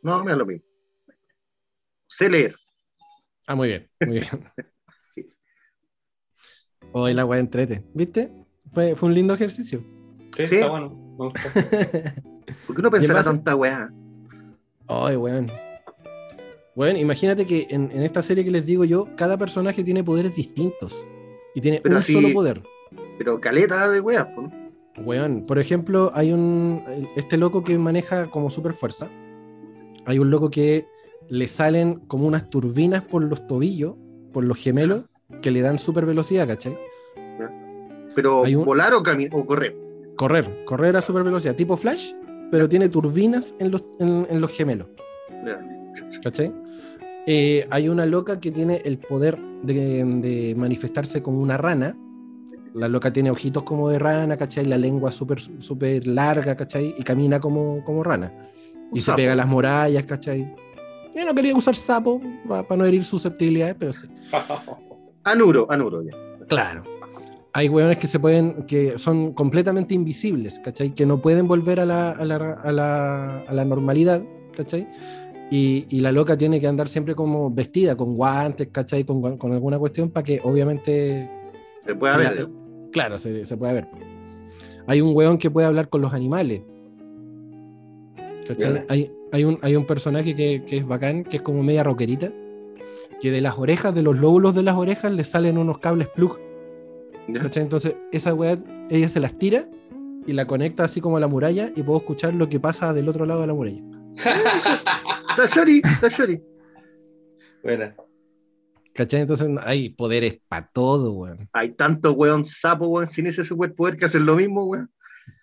No, 0.03 0.23
me 0.23 0.31
da 0.33 0.37
lo 0.37 0.47
mismo. 0.47 0.65
Sé 2.07 2.29
leer. 2.29 2.55
Ah, 3.47 3.55
muy 3.55 3.69
bien, 3.69 3.89
muy 4.01 4.21
bien. 4.21 4.29
Sí. 5.15 5.29
Hoy 6.93 7.15
la 7.15 7.25
weá 7.25 7.39
entrete. 7.41 7.85
¿Viste? 7.95 8.33
Fue, 8.73 8.95
fue 8.97 9.09
un 9.09 9.15
lindo 9.15 9.35
ejercicio. 9.35 9.83
Sí, 10.37 10.47
Sí. 10.47 10.55
está 10.57 10.69
bueno. 10.69 10.91
Me 10.91 11.25
gusta. 11.27 11.41
¿Por 12.67 12.77
qué 12.77 12.83
no 12.83 12.91
pensará 12.91 13.23
tanta 13.23 13.55
weá? 13.55 13.91
Ay, 14.89 15.17
weón. 15.17 15.51
Bueno, 16.77 16.99
imagínate 16.99 17.47
que 17.47 17.67
en, 17.71 17.91
en 17.93 18.03
esta 18.03 18.23
serie 18.23 18.45
que 18.45 18.51
les 18.51 18.67
digo 18.67 18.85
yo, 18.85 19.09
cada 19.17 19.39
personaje 19.39 19.85
tiene 19.85 20.03
poderes 20.03 20.35
distintos. 20.35 21.07
Y 21.55 21.61
tiene 21.61 21.81
Pero 21.83 21.95
un 21.95 21.99
así- 22.01 22.13
solo 22.13 22.33
poder. 22.33 22.63
Pero 23.19 23.41
caleta 23.41 23.89
de 23.91 24.03
po, 24.03 24.43
¿no? 24.43 24.53
Weón, 25.05 25.45
por 25.47 25.59
ejemplo, 25.59 26.11
hay 26.15 26.33
un. 26.33 26.81
Este 27.17 27.37
loco 27.37 27.63
que 27.65 27.77
maneja 27.79 28.31
como 28.31 28.51
super 28.51 28.75
fuerza. 28.75 29.09
Hay 30.07 30.19
un 30.19 30.31
loco 30.31 30.51
que 30.51 30.87
le 31.29 31.49
salen 31.49 32.01
como 32.07 32.27
unas 32.27 32.51
turbinas 32.51 33.03
por 33.03 33.23
los 33.25 33.47
tobillos, 33.47 33.95
por 34.33 34.45
los 34.45 34.59
gemelos, 34.59 35.05
que 35.43 35.51
le 35.51 35.63
dan 35.63 35.79
super 35.79 36.07
velocidad, 36.07 36.47
¿cachai? 36.47 36.77
Pero 38.15 38.43
un- 38.43 38.65
volar 38.65 38.95
o, 38.95 38.99
o 38.99 39.47
correr. 39.47 39.77
Correr, 40.17 40.65
correr 40.65 40.97
a 40.97 41.03
super 41.03 41.25
velocidad, 41.25 41.57
tipo 41.57 41.77
Flash, 41.77 42.13
pero 42.51 42.69
tiene 42.69 42.89
turbinas 42.89 43.55
en 43.59 43.73
los, 43.73 43.85
en- 43.99 44.27
en 44.31 44.41
los 44.41 44.53
gemelos. 44.53 44.87
¿Cachai? 46.23 46.53
Eh, 47.27 47.67
hay 47.71 47.89
una 47.89 48.05
loca 48.07 48.39
que 48.39 48.51
tiene 48.51 48.83
el 48.85 48.99
poder 48.99 49.39
de, 49.63 50.05
de 50.05 50.55
manifestarse 50.57 51.23
como 51.23 51.41
una 51.41 51.57
rana. 51.57 51.97
La 52.75 52.89
loca 52.89 53.13
tiene 53.13 53.31
ojitos 53.31 53.63
como 53.63 53.89
de 53.89 53.99
rana, 53.99 54.37
¿cachai? 54.37 54.67
La 54.67 54.77
lengua 54.77 55.11
súper 55.11 55.41
súper 55.61 56.07
larga, 56.07 56.57
¿cachai? 56.57 56.95
Y 56.99 57.03
camina 57.05 57.41
como, 57.41 57.83
como 57.85 58.03
rana. 58.03 58.33
Un 58.91 58.99
Y 58.99 59.01
se 59.01 59.07
sapo. 59.07 59.17
pega 59.17 59.33
a 59.33 59.37
las 59.37 59.47
murallas, 59.47 60.05
¿cachai? 60.05 60.53
Yo 61.15 61.25
no 61.25 61.35
quería 61.35 61.55
usar 61.55 61.77
sapo 61.77 62.21
para 62.49 62.77
no 62.77 62.85
herir 62.85 63.05
susceptibilidades, 63.05 63.77
pero 63.79 63.93
sí. 63.93 64.09
Anuro, 65.25 65.67
anuro 65.71 66.03
ya. 66.03 66.13
Claro. 66.49 66.83
Hay 67.53 67.69
hueones 67.69 67.99
que 67.99 68.09
se 68.09 68.19
pueden, 68.19 68.65
que 68.67 68.99
son 68.99 69.33
completamente 69.33 69.95
invisibles, 69.95 70.59
¿cachai? 70.59 70.91
Que 70.95 71.07
no 71.07 71.23
pueden 71.23 71.47
volver 71.47 71.79
a 71.79 71.87
la, 71.87 72.11
a 72.11 72.25
la, 72.25 72.37
a 72.63 72.73
la, 72.73 73.39
a 73.47 73.55
la 73.55 73.65
normalidad, 73.65 74.23
¿cachai? 74.57 74.89
Y, 75.51 75.87
y 75.91 76.01
la 76.01 76.11
loca 76.11 76.37
tiene 76.37 76.61
que 76.61 76.67
andar 76.67 76.89
siempre 76.89 77.15
como 77.15 77.51
vestida, 77.51 77.97
con 77.97 78.15
guantes, 78.15 78.69
¿cachai? 78.69 79.05
Con, 79.05 79.37
con 79.37 79.53
alguna 79.53 79.79
cuestión 79.79 80.11
para 80.11 80.25
que 80.25 80.41
obviamente, 80.43 81.31
Se 81.87 81.95
puede 81.95 82.13
Sí, 82.15 82.19
ver. 82.19 82.41
la- 82.41 82.51
claro, 82.91 83.19
se, 83.19 83.45
se 83.45 83.57
pueda 83.57 83.73
ver. 83.75 83.89
Hay 84.87 85.01
un 85.01 85.15
hueón 85.15 85.39
que 85.39 85.51
puede 85.51 85.67
hablar 85.67 85.89
con 85.89 86.01
los 86.03 86.13
animales. 86.13 86.63
¿cachai? 88.47 88.85
Hay, 88.89 89.11
hay, 89.33 89.45
un, 89.45 89.59
hay 89.63 89.77
un 89.77 89.85
personaje 89.87 90.35
que, 90.35 90.65
que 90.67 90.79
es 90.79 90.87
bacán, 90.87 91.25
que 91.25 91.37
es 91.37 91.43
como 91.43 91.63
media 91.63 91.83
rockerita, 91.83 92.31
que 93.21 93.31
de 93.31 93.41
las 93.41 93.59
orejas, 93.59 93.95
de 93.95 94.03
los 94.03 94.17
lóbulos 94.19 94.55
de 94.55 94.63
las 94.63 94.77
orejas, 94.77 95.13
le 95.13 95.25
salen 95.25 95.59
unos 95.59 95.79
cables 95.79 96.09
plug. 96.09 96.39
¿cachai? 97.35 97.63
Entonces, 97.63 97.97
esa 98.13 98.35
weá, 98.35 98.59
ella 98.91 99.09
se 99.09 99.21
las 99.21 99.35
tira 99.39 99.69
y 100.27 100.33
la 100.33 100.47
conecta 100.47 100.85
así 100.85 101.01
como 101.01 101.17
a 101.17 101.21
la 101.21 101.29
muralla 101.29 101.71
y 101.75 101.83
puedo 101.83 101.99
escuchar 101.99 102.35
lo 102.35 102.49
que 102.49 102.61
pasa 102.61 102.93
del 102.93 103.09
otro 103.09 103.25
lado 103.27 103.41
de 103.43 103.47
la 103.47 103.55
muralla. 103.55 103.83
Está 104.17 105.47
Shari, 105.47 105.83
está 105.85 106.09
Shari. 106.09 106.43
Buena. 107.63 107.95
¿Cachai? 108.93 109.23
Entonces 109.23 109.49
hay 109.65 109.89
poderes 109.91 110.39
para 110.49 110.69
todo, 110.69 111.13
weón. 111.13 111.49
Hay 111.53 111.71
tantos 111.73 112.15
weón 112.17 112.45
sapo, 112.47 112.87
weón, 112.87 113.09
sin 113.09 113.27
ese 113.27 113.45
superpoder 113.45 113.97
que 113.97 114.05
hacen 114.05 114.25
lo 114.27 114.37
mismo, 114.37 114.65
weón. 114.65 114.91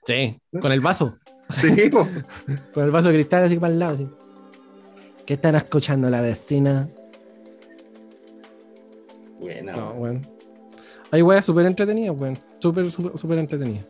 Sí, 0.06 0.40
con 0.62 0.72
el 0.72 0.80
vaso. 0.80 1.18
Sí. 1.50 1.90
Con 2.74 2.84
el 2.86 2.92
vaso 2.92 3.10
de 3.10 3.16
cristal 3.16 3.44
así 3.44 3.58
para 3.58 3.74
el 3.74 3.80
lado. 3.80 3.96
así. 3.96 4.08
¿Qué 5.26 5.34
están 5.34 5.56
escuchando 5.56 6.10
la 6.10 6.22
vecina? 6.22 6.88
Buena, 9.40 9.74
No, 9.74 9.92
weón. 9.92 10.00
weón. 10.02 10.28
Hay 11.12 11.22
weas 11.22 11.46
súper 11.46 11.66
entretenidas, 11.66 12.16
weón. 12.18 12.38
Súper, 12.60 12.90
súper, 12.90 13.18
súper 13.18 13.40
entretenidas. 13.40 13.86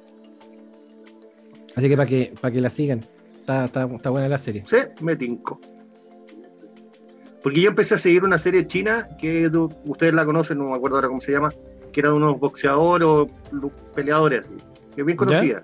Así 1.75 1.87
que 1.87 1.95
para 1.95 2.07
que, 2.09 2.33
para 2.41 2.51
que 2.51 2.61
la 2.61 2.69
sigan. 2.71 3.05
Está, 3.41 3.65
está, 3.65 3.85
está 3.85 4.09
buena 4.11 4.29
la 4.29 4.37
serie. 4.37 4.63
Sí, 4.67 4.77
me 5.01 5.15
tinco. 5.15 5.59
Porque 7.41 7.59
yo 7.59 7.69
empecé 7.69 7.95
a 7.95 7.97
seguir 7.97 8.23
una 8.23 8.37
serie 8.37 8.67
china 8.67 9.07
que 9.19 9.49
ustedes 9.85 10.13
la 10.13 10.25
conocen, 10.25 10.59
no 10.59 10.65
me 10.65 10.75
acuerdo 10.75 10.97
ahora 10.97 11.07
cómo 11.07 11.21
se 11.21 11.31
llama, 11.31 11.51
que 11.91 11.99
era 11.99 12.09
de 12.09 12.15
unos 12.15 12.39
boxeadores 12.39 13.07
o 13.07 13.27
peleadores, 13.95 14.41
así, 14.41 14.53
que 14.93 15.01
es 15.01 15.05
bien 15.05 15.17
conocida. 15.17 15.63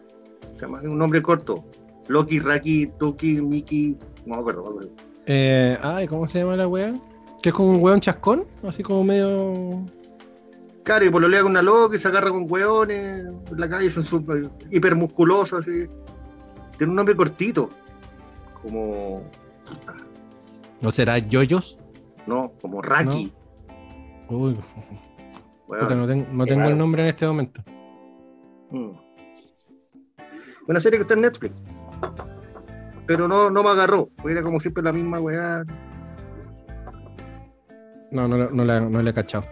Se 0.56 0.62
llama 0.62 0.82
un 0.82 0.98
nombre 0.98 1.22
corto. 1.22 1.64
Loki, 2.08 2.40
Raki, 2.40 2.88
Tuki, 2.98 3.42
Miki, 3.42 3.96
no 4.26 4.36
me 4.36 4.42
acuerdo. 4.42 4.64
no 4.64 4.70
me 4.70 4.76
acuerdo. 4.76 4.92
Eh, 5.28 5.78
ay, 5.84 6.08
¿cómo 6.08 6.28
se 6.28 6.40
llama 6.40 6.56
la 6.56 6.68
wea? 6.68 7.00
Que 7.44 7.50
es 7.50 7.56
como 7.56 7.70
un 7.70 7.82
weón 7.82 8.00
chascón, 8.00 8.46
así 8.64 8.82
como 8.82 9.04
medio. 9.04 9.86
Claro, 10.82 11.06
y 11.06 11.12
pololea 11.12 11.44
con 11.44 11.52
una 11.52 11.62
loca 11.62 11.96
y 11.96 12.00
se 12.00 12.08
agarra 12.08 12.32
con 12.32 12.52
hueones 12.52 13.26
en 13.52 13.60
la 13.60 13.70
calle, 13.70 13.90
son 13.92 14.04
súper 14.04 14.50
hipermusculosos, 14.72 15.60
así. 15.60 15.86
Tiene 16.78 16.92
un 16.92 16.96
nombre 16.96 17.16
cortito, 17.16 17.70
como, 18.62 19.24
¿No 20.82 20.92
será 20.92 21.18
yoyos? 21.18 21.80
no, 22.28 22.52
como 22.62 22.82
Raki. 22.82 23.32
Uy, 24.30 24.58
puta, 25.68 25.96
no, 25.96 26.06
tengo- 26.08 26.28
no 26.32 26.46
tengo 26.46 26.68
el 26.70 26.78
nombre 26.78 27.02
en 27.04 27.08
este 27.10 27.26
momento. 27.26 27.62
Mm. 28.72 28.92
Una 30.68 30.80
serie 30.82 31.00
que 31.00 31.04
está 31.04 31.14
en 31.14 31.22
Netflix. 31.22 31.62
Pero 33.06 33.28
no, 33.30 33.50
no 33.50 33.64
me 33.64 33.70
agarró. 33.70 34.10
Era 34.28 34.44
como 34.44 34.60
siempre 34.60 34.84
la 34.84 34.92
misma 34.92 35.22
weá. 35.22 35.64
No, 38.12 38.28
no, 38.28 38.38
no, 38.50 38.66
la, 38.66 38.82
no 38.82 39.02
la 39.02 39.10
he 39.10 39.14
cachado. 39.14 39.46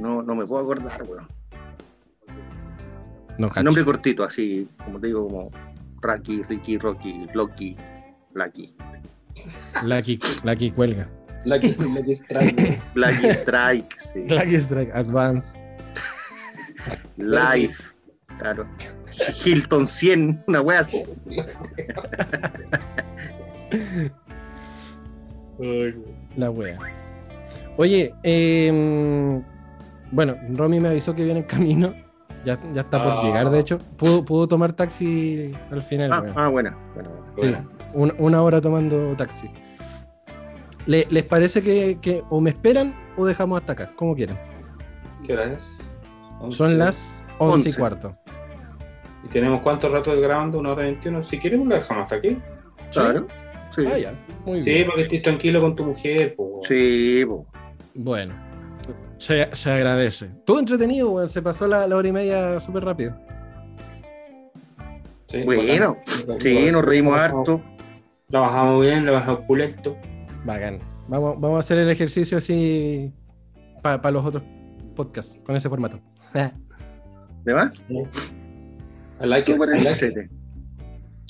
No, 0.00 0.22
no 0.22 0.34
me 0.34 0.46
puedo 0.46 0.62
acordar, 0.62 1.02
weón. 1.06 1.28
No 3.38 3.50
nombre 3.62 3.84
cortito, 3.84 4.24
así, 4.24 4.68
como 4.84 4.98
te 4.98 5.06
digo, 5.08 5.26
como 5.26 5.50
Raki, 6.02 6.42
Ricky, 6.42 6.76
Rocky, 6.78 7.26
Loki, 7.32 7.76
Lucky, 8.34 8.74
Lucky, 9.84 10.18
Lucky 10.42 10.70
cuelga. 10.72 11.08
Lucky, 11.44 11.74
Lucky 11.78 12.12
Strike. 12.12 12.80
Blacky 12.94 13.26
Strike, 13.28 14.00
sí. 14.12 14.26
Lucky 14.28 14.56
Strike 14.56 14.94
Advance. 14.94 15.56
Life, 17.16 17.82
claro. 18.38 18.66
Hilton 19.44 19.86
100, 19.86 20.44
una 20.46 20.60
weá 20.60 20.80
así. 20.80 21.02
La 26.36 26.50
wea. 26.50 26.78
Oye, 27.76 28.14
eh, 28.22 29.42
bueno, 30.10 30.36
Romy 30.50 30.80
me 30.80 30.88
avisó 30.88 31.14
que 31.14 31.24
viene 31.24 31.40
en 31.40 31.46
camino. 31.46 31.94
Ya, 32.44 32.58
ya 32.72 32.80
está 32.82 33.02
por 33.02 33.12
Ah. 33.12 33.22
llegar, 33.22 33.50
de 33.50 33.58
hecho. 33.60 33.78
Pudo, 33.96 34.24
pudo 34.24 34.46
tomar 34.48 34.72
taxi 34.72 35.52
al 35.70 35.82
final. 35.82 36.12
Ah, 36.12 36.20
weón. 36.20 36.32
ah, 36.36 36.48
buena. 36.48 36.76
buena, 36.94 37.10
buena. 37.10 37.26
Sí, 37.34 37.40
Buena. 37.40 37.68
un- 37.94 38.14
una 38.18 38.42
hora 38.42 38.60
tomando 38.60 39.14
taxi. 39.16 39.50
Le- 40.86 41.06
¿Les 41.10 41.24
parece 41.24 41.60
que, 41.62 41.98
que 42.00 42.22
o 42.30 42.40
me 42.40 42.50
esperan 42.50 42.94
o 43.16 43.26
dejamos 43.26 43.60
hasta 43.60 43.72
acá? 43.72 43.90
Como 43.94 44.14
quieran. 44.14 44.38
¿Qué 45.26 45.32
hora 45.34 45.52
es? 45.52 45.78
Once. 46.40 46.56
Son 46.56 46.78
las 46.78 47.24
11 47.38 47.68
y 47.68 47.72
cuarto. 47.74 48.14
¿Y 49.24 49.28
tenemos 49.28 49.60
cuánto 49.60 49.88
rato 49.88 50.18
grabando? 50.18 50.58
¿Una 50.58 50.70
hora 50.72 50.82
veintiuno? 50.84 51.22
Si 51.22 51.38
queremos, 51.38 51.66
lo 51.66 51.74
dejamos 51.74 52.04
hasta 52.04 52.16
aquí. 52.16 52.38
Claro. 52.92 53.26
Sí, 53.74 53.84
Ah, 53.86 53.98
ya. 53.98 54.12
Muy 54.46 54.62
Sí, 54.62 54.70
bien. 54.70 54.86
para 54.86 54.96
que 54.96 55.02
estés 55.02 55.22
tranquilo 55.22 55.60
con 55.60 55.76
tu 55.76 55.84
mujer. 55.84 56.34
po, 56.34 56.60
sí, 56.66 57.24
po. 57.26 57.44
Bueno, 57.94 58.34
se, 59.18 59.48
se 59.54 59.70
agradece. 59.70 60.30
Todo 60.44 60.58
entretenido, 60.60 61.10
weón. 61.10 61.28
Se 61.28 61.42
pasó 61.42 61.66
la, 61.66 61.86
la 61.86 61.96
hora 61.96 62.08
y 62.08 62.12
media 62.12 62.60
súper 62.60 62.84
rápido. 62.84 63.14
Sí, 65.28 65.42
Bueno, 65.44 65.96
bacán. 66.26 66.40
sí, 66.40 66.70
nos 66.70 66.84
reímos 66.84 67.16
harto. 67.16 67.62
Trabajamos 68.28 68.82
bien, 68.82 69.04
trabajamos 69.04 69.42
pulento. 69.42 69.96
Bacán. 70.44 70.78
Vamos, 71.08 71.38
vamos 71.40 71.56
a 71.56 71.60
hacer 71.60 71.78
el 71.78 71.90
ejercicio 71.90 72.38
así 72.38 73.12
para 73.82 74.10
los 74.10 74.24
otros 74.24 74.42
podcasts, 74.94 75.38
con 75.44 75.56
ese 75.56 75.68
formato. 75.68 76.00
¿De 77.44 77.54
más? 77.54 77.72
I 77.90 79.26
like 79.26 79.52
Súper 79.52 79.70
entrete. 79.70 80.30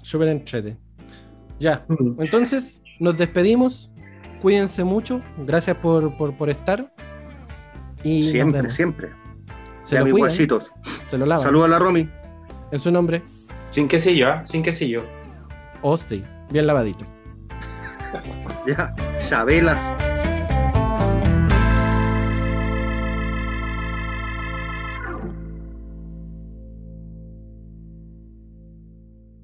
Súper 0.02 0.28
entrete. 0.28 0.76
Ya, 1.60 1.84
entonces 2.18 2.82
nos 3.00 3.16
despedimos. 3.16 3.90
Cuídense 4.40 4.84
mucho. 4.84 5.20
Gracias 5.38 5.76
por, 5.78 6.16
por, 6.16 6.36
por 6.36 6.50
estar. 6.50 6.92
Y 8.02 8.24
Siempre, 8.24 8.70
siempre. 8.70 9.10
Se 9.82 9.96
Ya 9.96 10.00
lo 10.02 10.14
mis 10.14 10.36
se 11.06 11.18
lo 11.18 11.26
lavan. 11.26 11.42
Saludos 11.42 11.66
a 11.66 11.68
la 11.68 11.78
Romy. 11.78 12.08
En 12.70 12.78
su 12.78 12.90
nombre, 12.90 13.22
Sin 13.72 13.88
quesillo, 13.88 14.28
¿ah? 14.28 14.44
Sin 14.44 14.62
quesillo. 14.62 15.02
Osti. 15.82 16.22
Bien 16.50 16.66
lavadito. 16.66 17.04
Ya, 18.66 18.94
Chabelas. 19.26 19.78